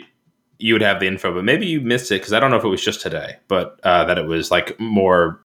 [0.59, 2.65] you would have the info, but maybe you missed it because I don't know if
[2.65, 5.43] it was just today, but uh, that it was like more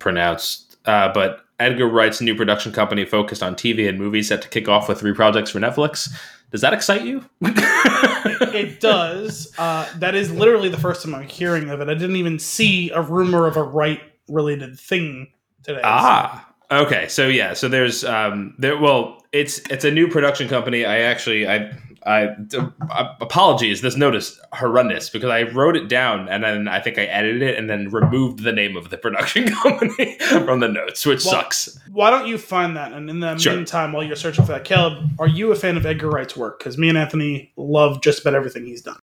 [0.00, 0.76] pronounced.
[0.86, 4.68] Uh, but Edgar Wright's new production company focused on TV and movies set to kick
[4.68, 6.12] off with three projects for Netflix.
[6.50, 7.24] Does that excite you?
[8.52, 9.52] It does.
[9.58, 11.88] Uh, that is literally the first time I'm hearing of it.
[11.88, 15.28] I didn't even see a rumor of a Wright related thing
[15.62, 15.80] today.
[15.84, 17.08] Ah, okay.
[17.08, 18.78] So yeah, so there's um there.
[18.78, 20.84] Well, it's it's a new production company.
[20.84, 21.72] I actually I
[22.06, 22.58] I d-
[22.90, 23.82] uh, apologies.
[23.82, 27.42] This note is horrendous because I wrote it down and then I think I edited
[27.42, 31.34] it and then removed the name of the production company from the notes, which Well-
[31.34, 31.78] sucks.
[31.90, 32.92] Why don't you find that?
[32.92, 33.54] And in the Sure.
[33.54, 36.58] meantime, while you're searching for that, Caleb, are you a fan of Edgar Wright's work?
[36.58, 38.98] Because me and Anthony love just about everything he's done.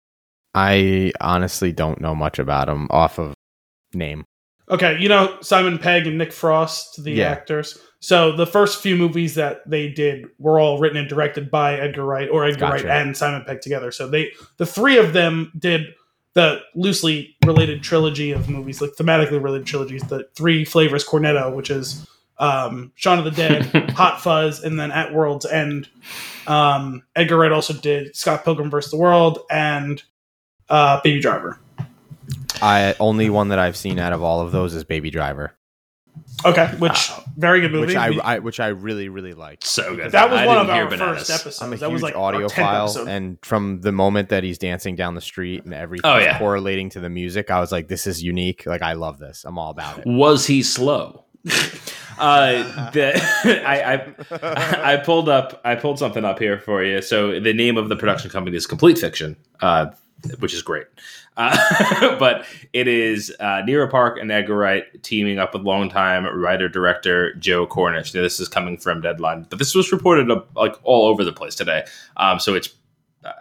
[0.53, 3.33] I honestly don't know much about him off of
[3.93, 4.23] name.
[4.69, 7.29] Okay, you know Simon Pegg and Nick Frost, the Yeah.
[7.29, 7.77] actors.
[8.05, 12.05] So the first few movies that they did were all written and directed by Edgar
[12.05, 12.85] Wright or Edgar Gotcha.
[12.85, 13.91] Wright and Simon Pegg together.
[13.91, 15.87] So they, the three of them, did
[16.33, 20.03] the loosely related trilogy of movies, like thematically related trilogies.
[20.03, 24.91] The three flavors Cornetto, which is um, Shaun of the Dead, Hot Fuzz, and then
[24.91, 25.89] At World's End.
[26.45, 28.91] Um, Edgar Wright also did Scott Pilgrim vs.
[28.91, 30.03] the World and
[30.69, 31.59] uh, Baby Driver.
[32.61, 35.54] I only one that I've seen out of all of those is Baby Driver,
[36.45, 37.87] Okay, which very good movie.
[37.87, 39.63] which I, I which I really really liked.
[39.65, 40.11] So good.
[40.11, 41.17] that was I one of hear our bananas.
[41.27, 41.61] first episodes.
[41.61, 45.15] I'm a that huge was like audiophile, and from the moment that he's dancing down
[45.15, 46.37] the street and everything Oh, yeah.
[46.37, 48.65] correlating to the music, I was like, "This is unique.
[48.65, 49.43] Like, I love this.
[49.45, 51.23] I'm all about it." Was he slow?
[52.19, 53.13] uh, the,
[53.65, 57.01] I, I I pulled up I pulled something up here for you.
[57.01, 59.87] So the name of the production company is Complete Fiction, uh,
[60.39, 60.87] which is great.
[61.37, 66.69] Uh, but it is uh, Nira Park and Edgar Wright teaming up with longtime writer
[66.69, 68.13] director Joe Cornish.
[68.13, 71.33] Now, this is coming from Deadline, but this was reported uh, like all over the
[71.33, 71.85] place today.
[72.17, 72.69] Um, so it's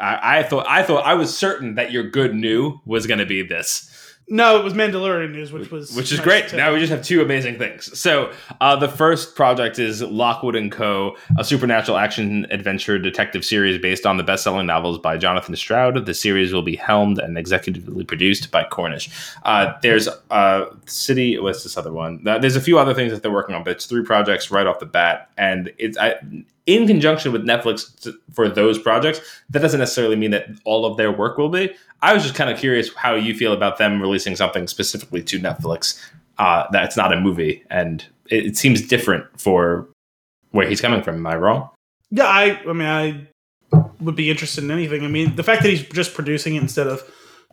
[0.01, 3.27] I, I thought I thought I was certain that your good new was going to
[3.27, 3.91] be this
[4.29, 6.49] no, it was Mandalorian news, which was which is nice great.
[6.49, 7.99] to- Now we just have two amazing things.
[7.99, 13.79] So uh, the first project is Lockwood and Co., a supernatural action adventure detective series
[13.81, 16.07] based on the best-selling novels by Jonathan Stroud.
[16.07, 19.11] The series will be helmed and executively produced by Cornish.
[19.45, 21.39] Uh, there's uh, City.
[21.39, 22.27] What's this other one?
[22.27, 24.67] Uh, there's a few other things that they're working on, but it's three projects right
[24.67, 26.15] off the bat, and it's I,
[26.67, 29.21] in conjunction with Netflix t- for those projects.
[29.51, 31.75] That doesn't necessarily mean that all of their work will be.
[32.03, 35.39] I was just kind of curious how you feel about them releasing something specifically to
[35.39, 36.01] Netflix
[36.39, 39.87] uh, that's not a movie, and it, it seems different for
[40.51, 41.17] where he's coming from.
[41.17, 41.69] Am I wrong?
[42.11, 43.27] yeah, I, I mean, I
[44.01, 45.05] would be interested in anything.
[45.05, 47.03] I mean, the fact that he's just producing it instead of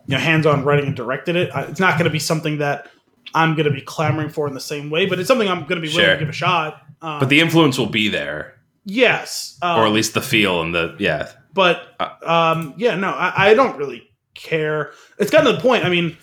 [0.06, 2.88] you know hands-on writing and directed it, it's not going to be something that
[3.34, 5.06] I'm going to be clamoring for in the same way.
[5.06, 6.14] But it's something I'm going to be willing Sure.
[6.14, 6.82] to give a shot.
[7.00, 10.74] Um, But the influence will be there, yes, um, or at least the feel and
[10.74, 11.30] the yeah.
[11.54, 11.82] But
[12.26, 14.92] um, yeah, no, I, I don't really care.
[15.18, 15.84] It's gotten to the point.
[15.84, 16.16] I mean,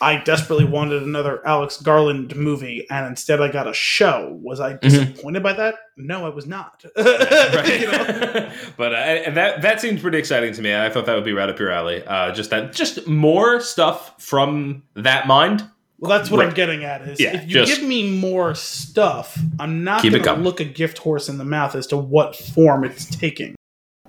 [0.00, 4.38] I desperately wanted another Alex Garland movie, and instead I got a show.
[4.40, 5.74] Was I disappointed by that?
[5.96, 6.84] No, I was not.
[6.96, 8.52] right.
[8.76, 10.74] But uh, that that seems pretty exciting to me.
[10.74, 12.04] I thought that would be right up your alley.
[12.06, 15.68] Uh, just that, just more stuff from that mind.
[15.98, 16.48] Well, that's what Right.
[16.48, 17.02] I'm getting at.
[17.02, 20.64] Is Yeah, if you just- give me more stuff, I'm not going to look a
[20.64, 23.54] gift horse in the mouth as to what form it's taking.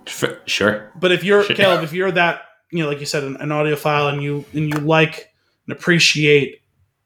[0.05, 0.91] F- sure.
[0.99, 1.55] But if you're Sure.
[1.55, 4.69] Caleb, if you're that, you know, like you said, an, an audiophile, and you and
[4.73, 5.29] you like
[5.67, 6.61] and appreciate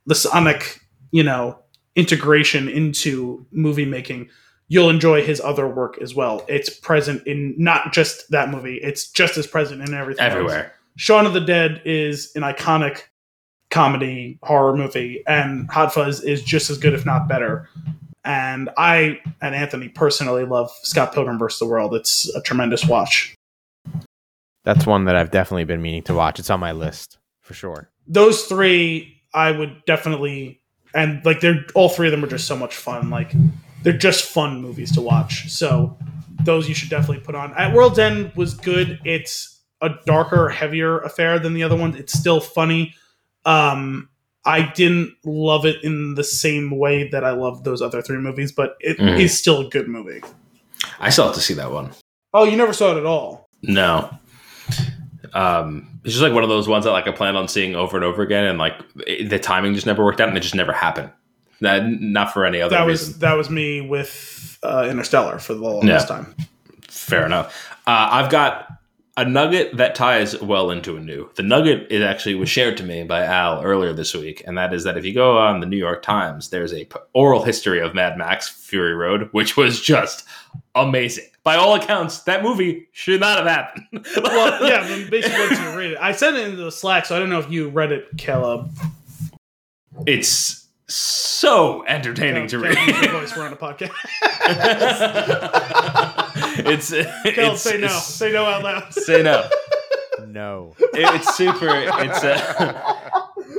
[0.06, 0.80] the sonic,
[1.12, 1.60] you know,
[1.96, 4.30] integration into movie making,
[4.67, 6.46] you'll enjoy his other work as well.
[6.50, 10.24] It's present in not just that movie; it's just as present in everything.
[10.26, 10.32] else.
[10.34, 10.74] Everywhere.
[10.98, 13.02] Shaun of the Dead is an iconic
[13.73, 17.67] comedy horror movie, and Hot Fuzz is just as good, if not better.
[18.23, 21.59] And I and Anthony personally love Scott Pilgrim vs.
[21.59, 21.93] the World.
[21.93, 23.36] It's a tremendous watch.
[24.63, 26.39] That's one that I've definitely been meaning to watch.
[26.39, 27.89] It's on my list for sure.
[28.07, 30.62] Those three, I would definitely,
[30.93, 33.09] and like they're all three of them are just so much fun.
[33.09, 33.33] Like
[33.81, 35.49] they're just fun movies to watch.
[35.51, 35.97] So
[36.43, 37.53] those you should definitely put on.
[37.55, 38.99] At World's End was good.
[39.03, 41.97] It's a darker, heavier affair than the other ones.
[41.97, 42.93] It's still funny.
[43.45, 44.10] Um,
[44.45, 48.51] I didn't love it in the same way that I loved those other three movies,
[48.51, 49.36] but it is Mhm.
[49.36, 50.21] still a good movie.
[50.99, 51.91] I still have to see that one.
[52.34, 53.47] Oh, you never saw it at all?
[53.62, 54.10] No.
[55.34, 57.95] Um, it's just like one of those ones that like I plan on seeing over
[57.97, 58.73] and over again, and like
[59.08, 61.10] it, the timing just never worked out, and it just never happened.
[61.62, 63.10] That not for any other That reason.
[63.13, 66.15] was that was me with uh, Interstellar for the longest Yeah.
[66.15, 66.36] time.
[66.89, 67.56] Fair enough.
[67.88, 68.67] Uh, I've got
[69.15, 71.30] a nugget that ties well into a new.
[71.36, 74.73] The nugget is actually was shared to me by Al earlier this week, and that
[74.73, 77.80] is that if you go on the New York Times, there's a p- oral history
[77.80, 80.26] of Mad Max Fury Road, which was just
[80.73, 81.26] amazing.
[81.43, 84.06] By all accounts, that movie should not have happened.
[84.23, 85.97] well, yeah, basically you read it.
[85.99, 88.71] I sent it into the Slack, so I don't know if you read it, Caleb.
[90.08, 92.78] it's so entertaining to read.
[92.88, 93.36] your voice.
[93.36, 93.91] We're on a podcast.
[96.57, 97.85] it's Caleb, it's, say no.
[97.85, 98.93] it's- Say no out loud.
[98.93, 99.47] say no.
[100.27, 100.75] No.
[100.79, 101.67] It- it's super.
[101.69, 102.99] It's uh,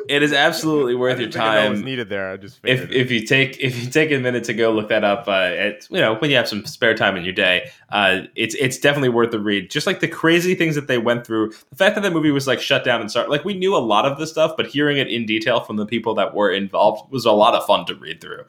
[0.08, 1.84] it is absolutely worth your I didn't think that was time.
[1.84, 2.30] needed there.
[2.30, 2.92] I just If, it.
[2.92, 5.90] if you take if you take a minute to go look that up, uh, it's
[5.90, 9.08] you know when you have some spare time in your day, uh, it's it's definitely
[9.10, 9.70] worth the read.
[9.70, 12.46] Just like the crazy things that they went through, the fact that the movie was
[12.46, 14.96] like shut down and start like we knew a lot of this stuff, but hearing
[14.98, 17.94] it in detail from the people that were involved was a lot of fun to
[17.94, 18.44] read through.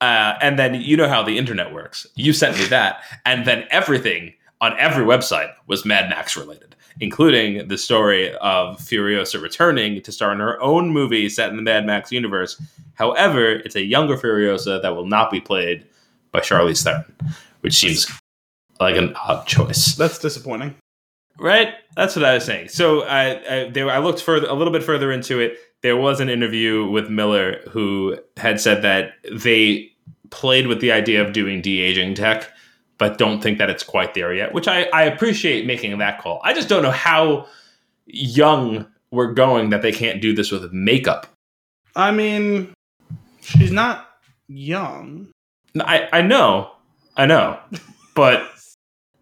[0.00, 2.06] Uh, and then you know how the internet works.
[2.14, 7.68] You sent me that, and then everything on every website was Mad Max related, including
[7.68, 11.86] the story of Furiosa returning to star in her own movie set in the Mad
[11.86, 12.60] Max universe.
[12.94, 15.86] However, it's a younger Furiosa that will not be played
[16.32, 17.04] by Charlize Theron,
[17.60, 18.06] which seems
[18.78, 19.94] like an odd choice.
[19.96, 20.74] That's disappointing.
[21.38, 21.74] Right?
[21.96, 22.68] That's what I was saying.
[22.68, 25.58] So I, I, I looked further, a little bit further into it.
[25.82, 29.90] There was an interview with Miller who had said that they
[30.30, 32.50] played with the idea of doing de aging tech,
[32.98, 34.52] but don't think that it's quite there yet.
[34.52, 36.40] Which I, I appreciate making that call.
[36.44, 37.46] I just don't know how
[38.06, 41.26] young we're going that they can't do this with makeup.
[41.96, 42.74] I mean,
[43.40, 44.08] she's not
[44.48, 45.28] young.
[45.78, 46.72] I, I know,
[47.16, 47.58] I know,
[48.14, 48.48] but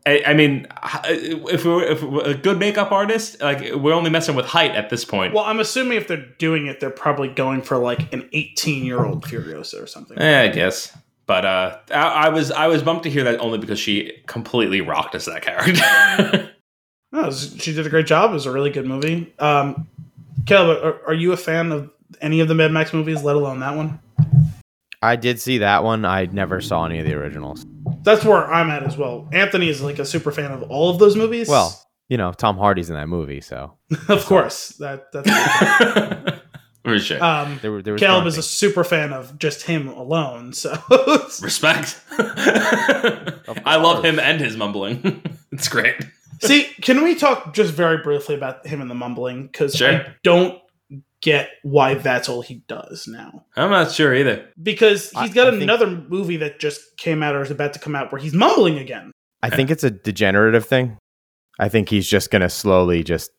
[0.09, 0.67] I, I mean,
[1.23, 4.89] if we're, if we're a good makeup artist, like we're only messing with height at
[4.89, 5.35] this point.
[5.35, 9.05] Well, I'm assuming if they're doing it, they're probably going for like an 18 year
[9.05, 10.19] old Furiosa or something.
[10.19, 10.97] Eh, I guess.
[11.27, 14.81] But uh, I, I was I was bummed to hear that only because she completely
[14.81, 16.51] rocked as that character.
[17.11, 18.33] No, she did a great job.
[18.33, 19.33] It was a really good movie.
[19.39, 19.89] Um,
[20.45, 21.91] Caleb, are, are you a fan of
[22.21, 23.99] any of the Mad Max movies, let alone that one?
[25.03, 26.05] I did see that one.
[26.05, 27.65] I never saw any of the originals.
[28.03, 29.29] That's where I'm at as well.
[29.33, 31.49] Anthony is like a super fan of all of those movies.
[31.49, 33.75] Well, you know, Tom Hardy's in that movie, so
[34.09, 36.41] of course, that that's.
[36.85, 37.23] For sure.
[37.23, 40.53] Um, there were there was Caleb is a super fan of just him alone.
[40.55, 40.73] So
[41.43, 42.01] Respect.
[42.19, 45.23] I love him and his mumbling.
[45.53, 45.97] it's great.
[46.41, 49.49] See, can we talk just very briefly about him and the mumbling?
[49.49, 49.93] Because Sure.
[49.93, 50.59] I don't
[51.21, 53.45] get why that's all he does now.
[53.57, 54.49] I'm not sure either.
[54.63, 57.73] Because I- he's got I think- another movie that just came out or is about
[57.75, 59.11] to come out where he's mumbling again.
[59.43, 60.97] I think it's a degenerative thing.
[61.61, 63.31] I think he's just gonna slowly just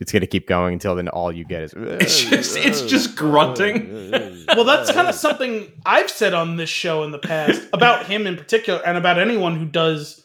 [0.00, 4.12] it's gonna keep going until then all you get is It's just- it's just grunting.
[4.54, 8.26] Well, that's kind of something I've said on this show in the past about him
[8.26, 10.24] in particular, and about anyone who does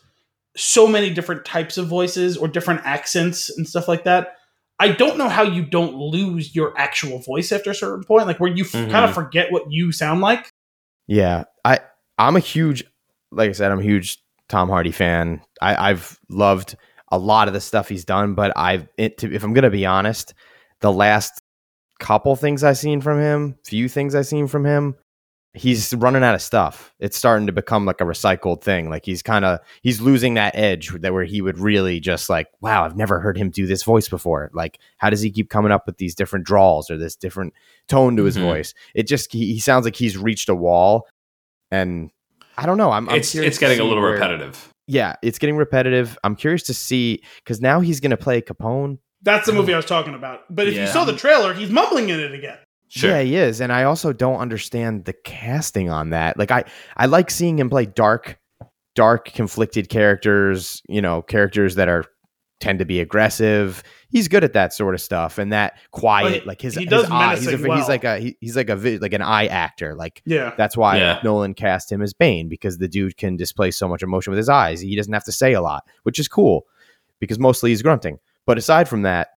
[0.55, 4.35] so many different types of voices or different accents and stuff like that.
[4.83, 8.39] I don't know how you don't lose your actual voice after a certain point, like
[8.41, 8.91] where you f- Mhm.
[8.91, 10.49] kind of forget what you sound like.
[11.07, 11.79] Yeah, I
[12.17, 12.83] I'm a huge,
[13.31, 14.19] like I said, I'm a huge
[14.49, 15.41] Tom Hardy fan.
[15.61, 16.75] I, I've loved
[17.11, 19.85] a lot of the stuff he's done, but I've it, to, if I'm gonna be
[19.85, 20.33] honest,
[20.81, 21.41] the last
[21.99, 24.95] couple things I've seen from him, few things I've seen from him,
[25.55, 26.93] he's running out of stuff.
[26.99, 28.89] It's starting to become like a recycled thing.
[28.89, 32.47] Like he's kind of he's losing that edge that where he would really just like,
[32.61, 34.49] wow, I've never heard him do this voice before.
[34.53, 37.53] Like, how does he keep coming up with these different draws or this different
[37.87, 38.41] tone to his Mhm.
[38.41, 38.73] voice?
[38.95, 41.07] It just he, he sounds like he's reached a wall,
[41.71, 42.09] and
[42.57, 42.91] I don't know.
[42.91, 44.69] I'm, I'm It's it's getting a little where- repetitive.
[44.87, 46.17] Yeah, it's getting repetitive.
[46.25, 48.97] I'm curious to see because now he's going to play Capone.
[49.21, 50.41] That's the movie I was talking about.
[50.49, 52.57] But if you saw the trailer, he's mumbling in it again.
[52.95, 53.09] Sure.
[53.09, 56.37] Yeah, he is, and I also don't understand the casting on that.
[56.37, 56.63] Like, I
[56.95, 58.37] I like seeing him play dark,
[58.93, 60.81] dark, conflicted characters.
[60.87, 62.05] You know, characters that are
[62.59, 63.81] tend to be aggressive.
[64.09, 67.05] He's good at that sort of stuff, and that quiet, he- like his he his
[67.09, 67.35] eye.
[67.35, 67.77] He's, a, well.
[67.79, 69.95] he's like a he, he's like a vi- like an eye actor.
[69.95, 70.53] Like Yeah.
[70.55, 71.19] that's why Yeah.
[71.23, 74.49] Nolan cast him as Bane because the dude can display so much emotion with his
[74.49, 74.81] eyes.
[74.81, 76.65] He doesn't have to say a lot, which is cool
[77.19, 78.19] because mostly he's grunting.
[78.45, 79.29] But aside from that,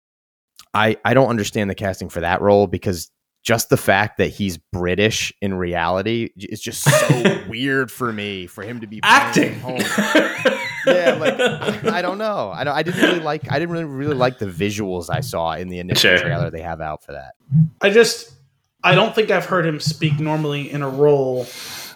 [0.75, 3.11] I I don't understand the casting for that role because
[3.47, 8.65] just the fact that he's British in reality is just so weird for me for
[8.65, 9.61] him to be playing Acting.
[9.61, 9.77] home.
[10.87, 12.51] yeah, like I, I don't know.
[12.53, 13.51] I don't, I didn't really like.
[13.51, 16.19] I didn't really really like the visuals I saw in the initial Sure.
[16.19, 17.35] trailer they have out for that.
[17.81, 18.33] I just
[18.83, 21.47] I don't think I've heard him speak normally in a role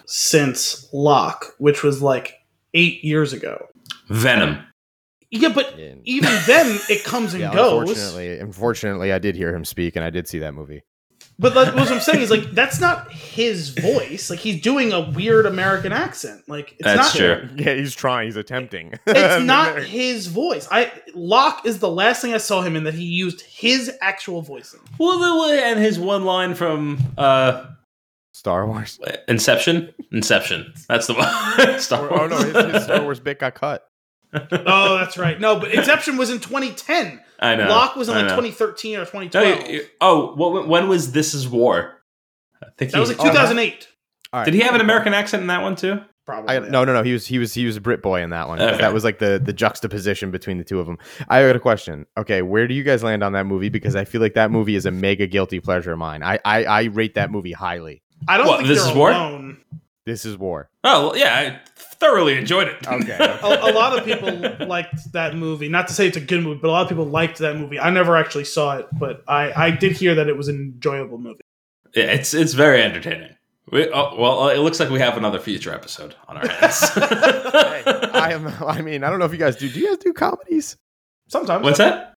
[0.05, 2.35] since Locke, which was like
[2.73, 3.67] eight years ago.
[4.07, 4.57] Venom.
[5.29, 7.81] Yeah, but And- even then it comes and yeah, goes.
[7.89, 10.83] unfortunately, unfortunately, I did hear him speak, and I did see that movie.
[11.41, 14.29] But like, what I'm saying is like that's not his voice.
[14.29, 16.47] Like he's doing a weird American accent.
[16.47, 17.49] Like it's That's not true.
[17.55, 18.27] Yeah, he's trying.
[18.27, 18.93] He's attempting.
[19.07, 20.67] it's not his voice.
[20.69, 24.43] I Locke is the last thing I saw him in that he used his actual
[24.43, 24.81] voice in.
[24.99, 27.65] Well, and his one line from uh,
[28.33, 28.99] Star Wars.
[29.27, 29.95] Inception.
[30.11, 30.71] Inception.
[30.87, 31.79] That's the one.
[31.79, 33.87] Star Oh no, his, his Star Wars bit got cut.
[34.33, 35.39] Oh, that's right.
[35.41, 37.19] No, but Inception was in 2010.
[37.41, 37.67] I know.
[37.69, 38.35] Locke was in I like know.
[38.41, 39.67] 2013 or No, 2012.
[39.69, 42.01] you- you- oh, what, when was This Is War?
[42.61, 43.87] I think that was like 2008.
[44.33, 44.45] All right.
[44.45, 45.99] Did he have an American accent in that one too?
[46.25, 46.55] Probably.
[46.55, 47.01] I, no, no, no.
[47.01, 48.61] He was he was he was a Brit boy in that one.
[48.61, 48.77] Okay.
[48.77, 50.99] That was like the the juxtaposition between the two of them.
[51.27, 52.05] I got a question.
[52.15, 53.69] Okay, where do you guys land on that movie?
[53.69, 56.21] Because I feel like that movie is a mega guilty pleasure of mine.
[56.21, 58.03] I I, I rate that movie highly.
[58.27, 59.09] I don't What, think This they're Is War?
[59.09, 59.57] alone.
[60.05, 60.69] This is war.
[60.83, 61.59] Oh well, yeah, I
[62.01, 62.85] thoroughly enjoyed it.
[62.85, 63.15] Okay.
[63.43, 65.69] A, a lot of people liked that movie.
[65.69, 67.79] Not to say it's a good movie, but a lot of people liked that movie.
[67.79, 71.19] I never actually saw it, but I, I did hear that it was an enjoyable
[71.19, 71.41] movie.
[71.95, 73.35] Yeah, it's it's very entertaining.
[73.71, 76.81] We, oh, well, uh, it looks like we have another future episode on our hands.
[76.95, 78.47] I am.
[78.47, 79.69] I mean, I don't know if you guys do.
[79.69, 80.77] Do you guys do comedies?
[81.27, 81.63] Sometimes.
[81.63, 82.10] What's that?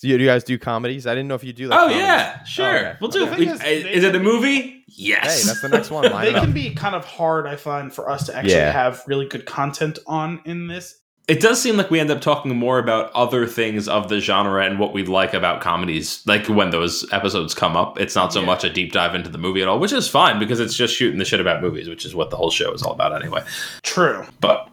[0.00, 1.06] Do you, do you guys do comedies?
[1.06, 1.68] I didn't know if you do.
[1.68, 2.02] Like, Oh comedies.
[2.02, 2.78] yeah, sure.
[2.78, 2.96] Okay.
[3.00, 3.20] We'll do.
[3.20, 4.84] The thing we- is, is, it a can- movie?
[4.86, 5.42] Yes.
[5.42, 6.02] Hey, that's the next one.
[6.22, 6.44] They it up.
[6.44, 8.72] can be kind of hard, I find, for us to actually Yeah.
[8.72, 10.94] have really good content on in this.
[11.28, 14.64] it does seem like we end up talking more about other things of the genre
[14.64, 18.40] and what we like about comedies like when those episodes come up it's not so
[18.40, 18.46] Yeah.
[18.46, 20.94] much a deep dive into the movie at all which is fine because it's just
[20.96, 23.42] shooting the shit about movies which is what the whole show is all about anyway
[23.82, 24.24] True.
[24.40, 24.70] but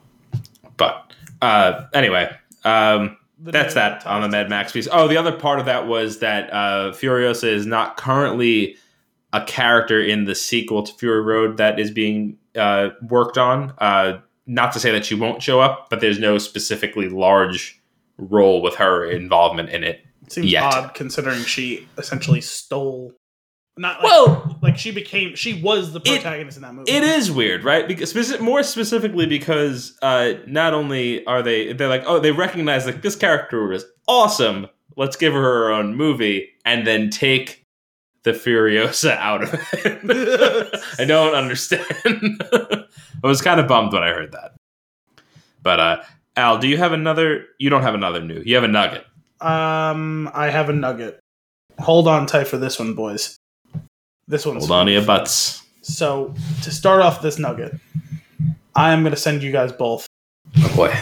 [0.78, 1.11] but
[1.41, 2.30] uh anyway
[2.63, 4.88] um The that's new that on the Mad Max piece.
[4.91, 8.77] Oh, the other part of that was that uh, Furiosa is not currently
[9.33, 13.73] a character in the sequel to Fury Road that is being uh, worked on.
[13.79, 17.81] Uh, not to say that she won't show up, but there's no specifically large
[18.17, 20.05] role with her involvement in it.
[20.29, 20.63] Seems Yet.
[20.63, 23.13] odd considering she essentially stole.
[23.78, 25.36] Not like, Well, like she became.
[25.36, 26.91] She was the protagonist in that movie.
[26.91, 27.86] It is weird, right?
[27.88, 33.01] Because more specifically because uh, not only are they they're like oh they recognize like
[33.01, 37.63] this character is awesome, let's give her her own movie, and then take
[38.23, 40.80] the Furiosa out of it.
[40.99, 41.86] I don't understand.
[42.53, 44.55] I was kind of bummed when I heard that.
[45.61, 46.03] But uh,
[46.38, 47.45] Al, do you have another?
[47.59, 48.41] You don't have another new.
[48.45, 49.05] You have a nugget.
[49.41, 51.19] Um, I have a nugget.
[51.80, 53.36] Hold on tight for this one, boys.
[54.28, 55.63] This one's Hold on to your butts.
[55.82, 57.80] So to start off this nugget,
[58.76, 60.07] I am going to send you guys both
[60.57, 60.93] Oh boy.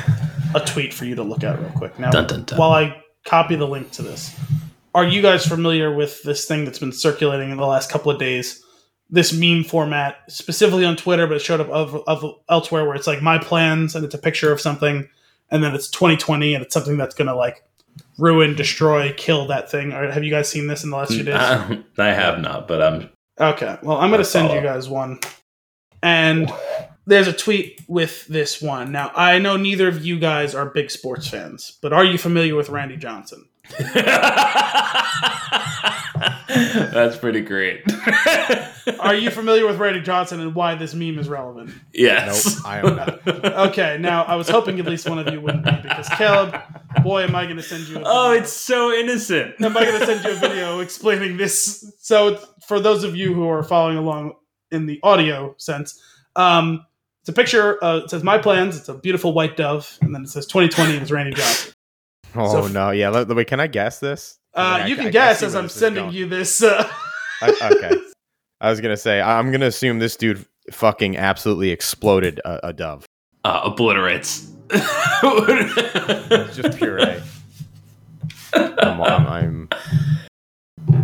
[0.56, 1.98] a tweet for you to look at real quick.
[2.00, 2.60] Now, Dun, dun, dun.
[2.60, 4.38] while I copy the link to this,
[4.96, 8.20] are you guys familiar with this thing that's been circulating in the last couple of
[8.20, 8.64] days?
[9.10, 13.06] This meme format, specifically on Twitter, but it showed up of, of elsewhere, where it's
[13.08, 15.08] like my plans, and it's a picture of something,
[15.52, 17.64] and then it's 2020, and it's something that's going to like
[18.18, 19.94] ruin, destroy, kill that thing.
[19.94, 21.36] Or have you guys seen this in the last few days?
[21.36, 23.10] I, I have not, but um,
[23.40, 25.20] Okay, well, I'm going to send you guys one.
[26.02, 26.52] And
[27.06, 28.92] there's a tweet with this one.
[28.92, 32.56] Now, I know neither of you guys are big sports fans, but are you familiar
[32.56, 33.48] with Randy Johnson?
[36.48, 37.82] That's pretty great.
[39.00, 41.72] Are you familiar with Randy Johnson and why this meme is relevant?
[41.94, 42.58] Yes.
[42.58, 43.20] Nope, I am not.
[43.70, 46.56] Okay, now I was hoping at least one of you wouldn't be because Caleb,
[47.04, 47.98] boy, am I going to send you.
[47.98, 48.44] A Oh, video.
[48.44, 49.56] it's so innocent.
[49.62, 51.92] Am I going to send you a video explaining this?
[52.00, 52.38] So,
[52.68, 54.34] for those of you who are following along
[54.72, 56.02] in the audio sense,
[56.36, 56.86] um,
[57.22, 57.84] it's a picture.
[57.84, 60.94] Uh, it says "My plans." It's a beautiful white dove, and then it says "2020"
[60.94, 61.73] and it's Randy Johnson.
[62.36, 63.10] Oh So- no, yeah.
[63.10, 64.38] Let, wait, can I guess this?
[64.56, 66.62] Uh, I- you I- can I guess as I'm sending you this.
[66.64, 66.90] Uh,
[67.42, 67.96] I- okay.
[68.62, 72.74] I was gonna say I- I'm gonna assume this dude fucking absolutely exploded a, a
[72.74, 73.06] dove.
[73.44, 74.50] Uh, obliterates.
[74.72, 77.22] It's just puree.
[78.54, 79.70] I'm, I'm, I'm-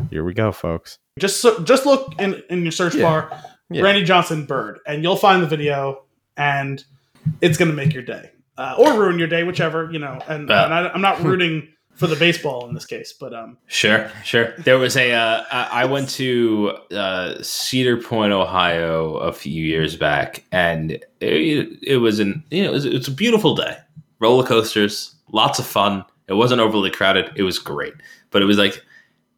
[0.10, 0.98] Here we go, folks.
[1.20, 3.02] just so, just look in in your search Yeah.
[3.04, 3.82] bar, Yeah.
[3.84, 6.04] Randy Johnson bird, and you'll find the video,
[6.38, 6.84] and
[7.42, 10.20] it's going to make your day uh, or ruin your day, whichever you know.
[10.28, 10.64] And, Uh.
[10.66, 14.54] and I, I'm not rooting for the baseball in this case, but um, Sure, sure.
[14.60, 15.12] There was a.
[15.12, 21.80] Uh, I I went to uh, Cedar Point, Ohio, a few years back, and it,
[21.82, 23.76] it was an you know it was, it was a beautiful day.
[24.20, 26.04] Roller coasters, lots of fun.
[26.28, 27.32] It wasn't overly crowded.
[27.36, 27.94] It was great,
[28.32, 28.82] but it was like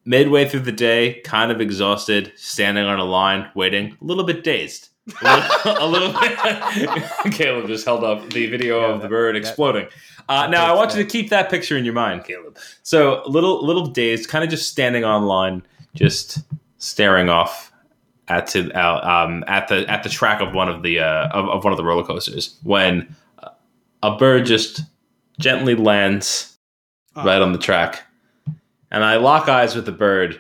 [0.06, 4.44] midway through the day, kind of exhausted, standing on a line, waiting, a little bit
[4.44, 4.90] dazed.
[5.26, 7.04] A little, bit.
[7.34, 9.88] Caleb just held up the video Yeah, of the that- bird that- exploding.
[10.30, 12.58] Uh, now I want you to keep that picture in your mind, Caleb.
[12.84, 15.64] So little, little dazed, kind of just standing on line,
[15.96, 16.40] just
[16.78, 17.72] staring off
[18.28, 21.50] at to out um, at the at the track of one of the uh, of,
[21.50, 23.14] of one of the roller coasters when
[24.04, 24.82] a bird just
[25.40, 26.58] gently lands
[27.18, 28.04] uh, right on the track,
[28.92, 30.40] and I lock eyes with the bird.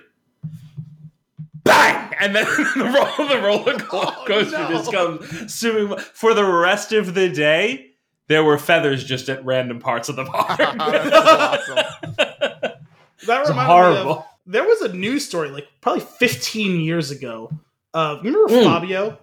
[2.21, 2.45] And then
[2.75, 2.83] the,
[3.17, 4.69] roll, the roller co- Oh, coaster no.
[4.69, 5.97] just comes zooming.
[6.13, 7.87] For the rest of the day,
[8.27, 10.59] there were feathers just at random parts of the park.
[10.59, 11.75] Awesome.
[13.27, 17.51] that It's reminded me of there was a news story like probably 15 years ago.
[17.93, 18.63] Uh, remember Mm.
[18.63, 19.17] Fabio?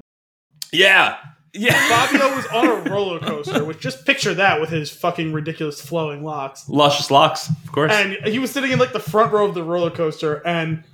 [0.72, 1.16] Yeah,
[1.54, 1.72] yeah.
[1.88, 6.22] Fabio was on a roller coaster, which just picture that with his fucking ridiculous flowing
[6.22, 6.68] locks.
[6.68, 7.90] Luscious locks, of course.
[7.92, 10.84] and he was sitting in like the front row of the roller coaster, and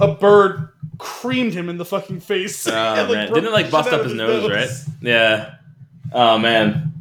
[0.00, 2.66] a bird creamed him in the fucking face.
[2.66, 3.28] Oh, and, man.
[3.32, 4.68] Didn't it like bust up his nose, right?
[5.00, 5.54] Yeah.
[6.12, 6.92] Oh man,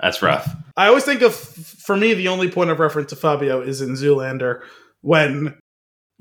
[0.00, 0.48] that's rough.
[0.76, 3.90] I always think of, for me, the only point of reference to Fabio is in
[3.94, 4.62] Zoolander
[5.00, 5.58] when,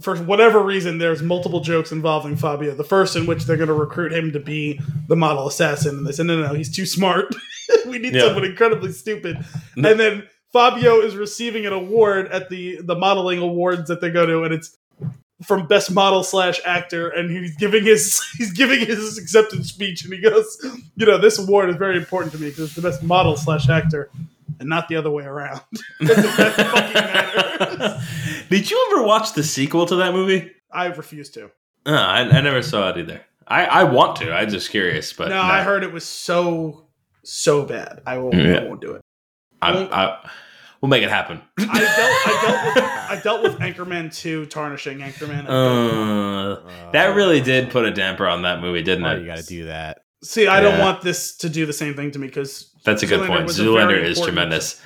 [0.02, 2.74] for whatever reason, there's multiple jokes involving Fabio.
[2.74, 6.08] The first in which they're going to recruit him to be the model assassin, and
[6.08, 7.36] they say, no, no, no, he's too smart.
[7.86, 8.22] we need Yeah.
[8.22, 9.38] someone incredibly stupid.
[9.76, 14.26] And then Fabio is receiving an award at the the modeling awards that they go
[14.26, 14.76] to, and it's
[15.44, 20.14] from best model slash actor, and he's giving his he's giving his acceptance speech, and
[20.14, 20.58] he goes,
[20.96, 23.70] you know, this award is very important to me because it's the best model slash
[23.70, 24.10] actor,
[24.60, 25.62] and not the other way around.
[28.50, 30.52] Did you ever watch the sequel to that movie?
[30.72, 31.52] I refuse to.
[31.86, 33.22] Uh, I, I never saw it either.
[33.48, 34.34] I, I want to.
[34.34, 36.88] I'm just curious, but no, I heard it was so
[37.24, 38.02] so bad.
[38.06, 38.36] I won't.
[38.36, 38.60] Yeah.
[38.60, 39.02] I won't do it.
[39.62, 40.30] I, I,
[40.82, 41.42] we'll make it happen.
[41.58, 41.98] I dealt,
[42.28, 45.46] I dealt with I dealt with Anchorman two tarnishing Anchorman.
[45.48, 49.20] Uh, that really did put a damper on that movie, didn't Oh, it?
[49.22, 50.02] you got to do that.
[50.24, 53.06] See, I don't want this to do the same thing to me because That's a
[53.06, 53.50] good Zoolander point.
[53.50, 54.82] Zoolander is tremendous.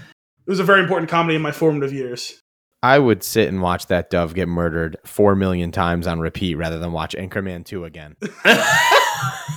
[0.46, 2.38] it was a very important comedy in my formative years.
[2.84, 6.80] I would sit and watch that dove get murdered four million times on repeat rather
[6.80, 8.16] than watch Anchorman 2 again.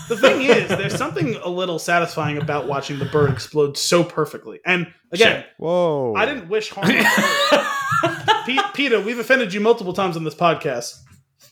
[0.08, 4.60] The thing is, there's something a little satisfying about watching the bird explode so perfectly.
[4.66, 6.14] And again, Whoa.
[6.14, 6.88] I didn't wish harm.
[6.88, 7.66] on the
[8.02, 8.44] bird.
[8.46, 10.98] Pete, Peter, we've offended you multiple times on this podcast,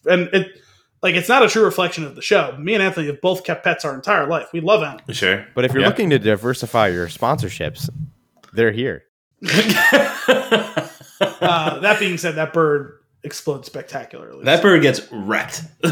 [0.04, 0.48] and it
[1.02, 2.54] like it's not a true reflection of the show.
[2.60, 4.48] Me and Anthony have both kept pets our entire life.
[4.52, 5.16] We love animals.
[5.16, 5.46] Sure.
[5.54, 5.88] But if you're Yeah.
[5.88, 7.88] looking to diversify your sponsorships,
[8.52, 9.04] they're here.
[11.40, 14.44] Uh, that being said, that bird explodes spectacularly.
[14.44, 15.62] that bird gets wrecked.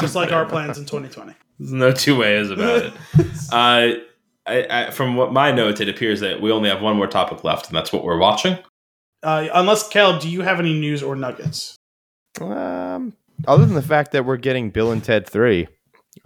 [0.00, 1.34] just like our plans in 2020.
[1.58, 2.92] There's no two ways about it.
[3.52, 3.94] Uh,
[4.44, 7.44] I, I, from what my notes, it appears that we only have one more topic
[7.44, 8.58] left, and that's what we're watching.
[9.22, 11.76] Uh, unless Caleb, do you have any news or nuggets?
[12.40, 13.14] Um,
[13.46, 15.66] other than the fact that we're getting Bill and Ted 3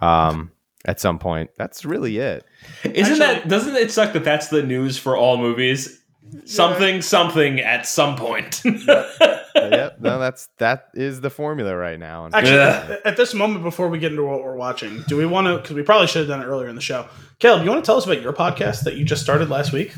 [0.01, 0.51] um,
[0.85, 2.45] at some point, that's really it.
[2.83, 5.99] Isn't that doesn't it suck that that's the news for all movies?
[6.45, 8.61] Something, something at some point.
[9.55, 12.29] yep, no, that's that is the formula right now.
[12.33, 12.95] Actually, Yeah.
[13.05, 15.57] at this moment, before we get into what we're watching, do we want to?
[15.57, 17.07] Because we probably should have done it earlier in the show.
[17.39, 19.93] Caleb, you want to tell us about your podcast that you just started last week?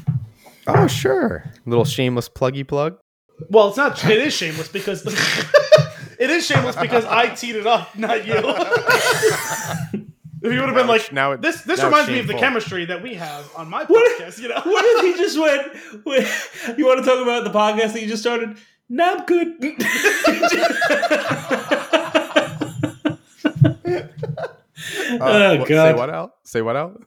[0.68, 2.98] oh, sure, little shameless pluggy plug.
[3.50, 4.04] Well, it's not.
[4.06, 5.04] It is shameless because
[6.20, 8.34] it is shameless because I teed it up, not you.
[10.44, 12.34] if you would have been like, Now it- this, this now reminds me of the
[12.36, 14.40] chemistry that we have on my What- podcast.
[14.40, 16.06] You know, what if he just went?
[16.06, 16.28] wait,
[16.78, 18.58] You want to talk about the podcast that you just started?
[18.90, 19.58] No, I'm good.
[25.14, 25.92] Uh, oh what- god.
[25.92, 26.34] Say what out?
[26.44, 27.04] Say what out?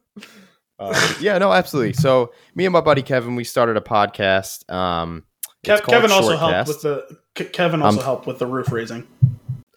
[0.78, 1.94] Uh, yeah, no, absolutely.
[1.94, 4.70] So me and my buddy Kevin, we started a podcast.
[4.72, 5.24] Um,
[5.64, 9.06] Kev- Kevin also helped with the Ke- Kevin also Um, helped with the roof raising.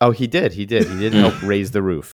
[0.01, 0.53] Oh, he did.
[0.53, 0.87] He did.
[0.87, 2.13] He did help raise the roof.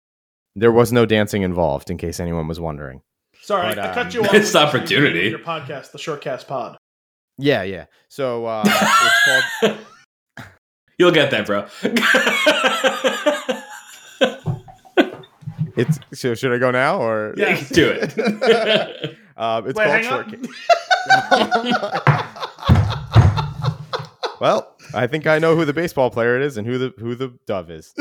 [0.56, 3.02] There was no dancing involved, in case anyone was wondering.
[3.42, 4.26] Sorry, but, I um, cut you off.
[4.32, 5.30] Missed when you said opportunity.
[5.30, 6.78] Your podcast, the Shortcast Pod.
[7.38, 7.86] Yeah, yeah.
[8.10, 9.78] So uh, it's called.
[11.00, 11.66] You'll get that, bro.
[15.76, 16.36] It's so.
[16.36, 17.34] Should I go now or?
[17.36, 17.60] Yeah.
[17.72, 19.18] Do it.
[19.36, 20.44] Uh, it's Wait, called hang.
[20.44, 20.50] Shortcast.
[24.40, 27.16] well, I think I know who the baseball player it is and who the who
[27.16, 27.96] the dove is.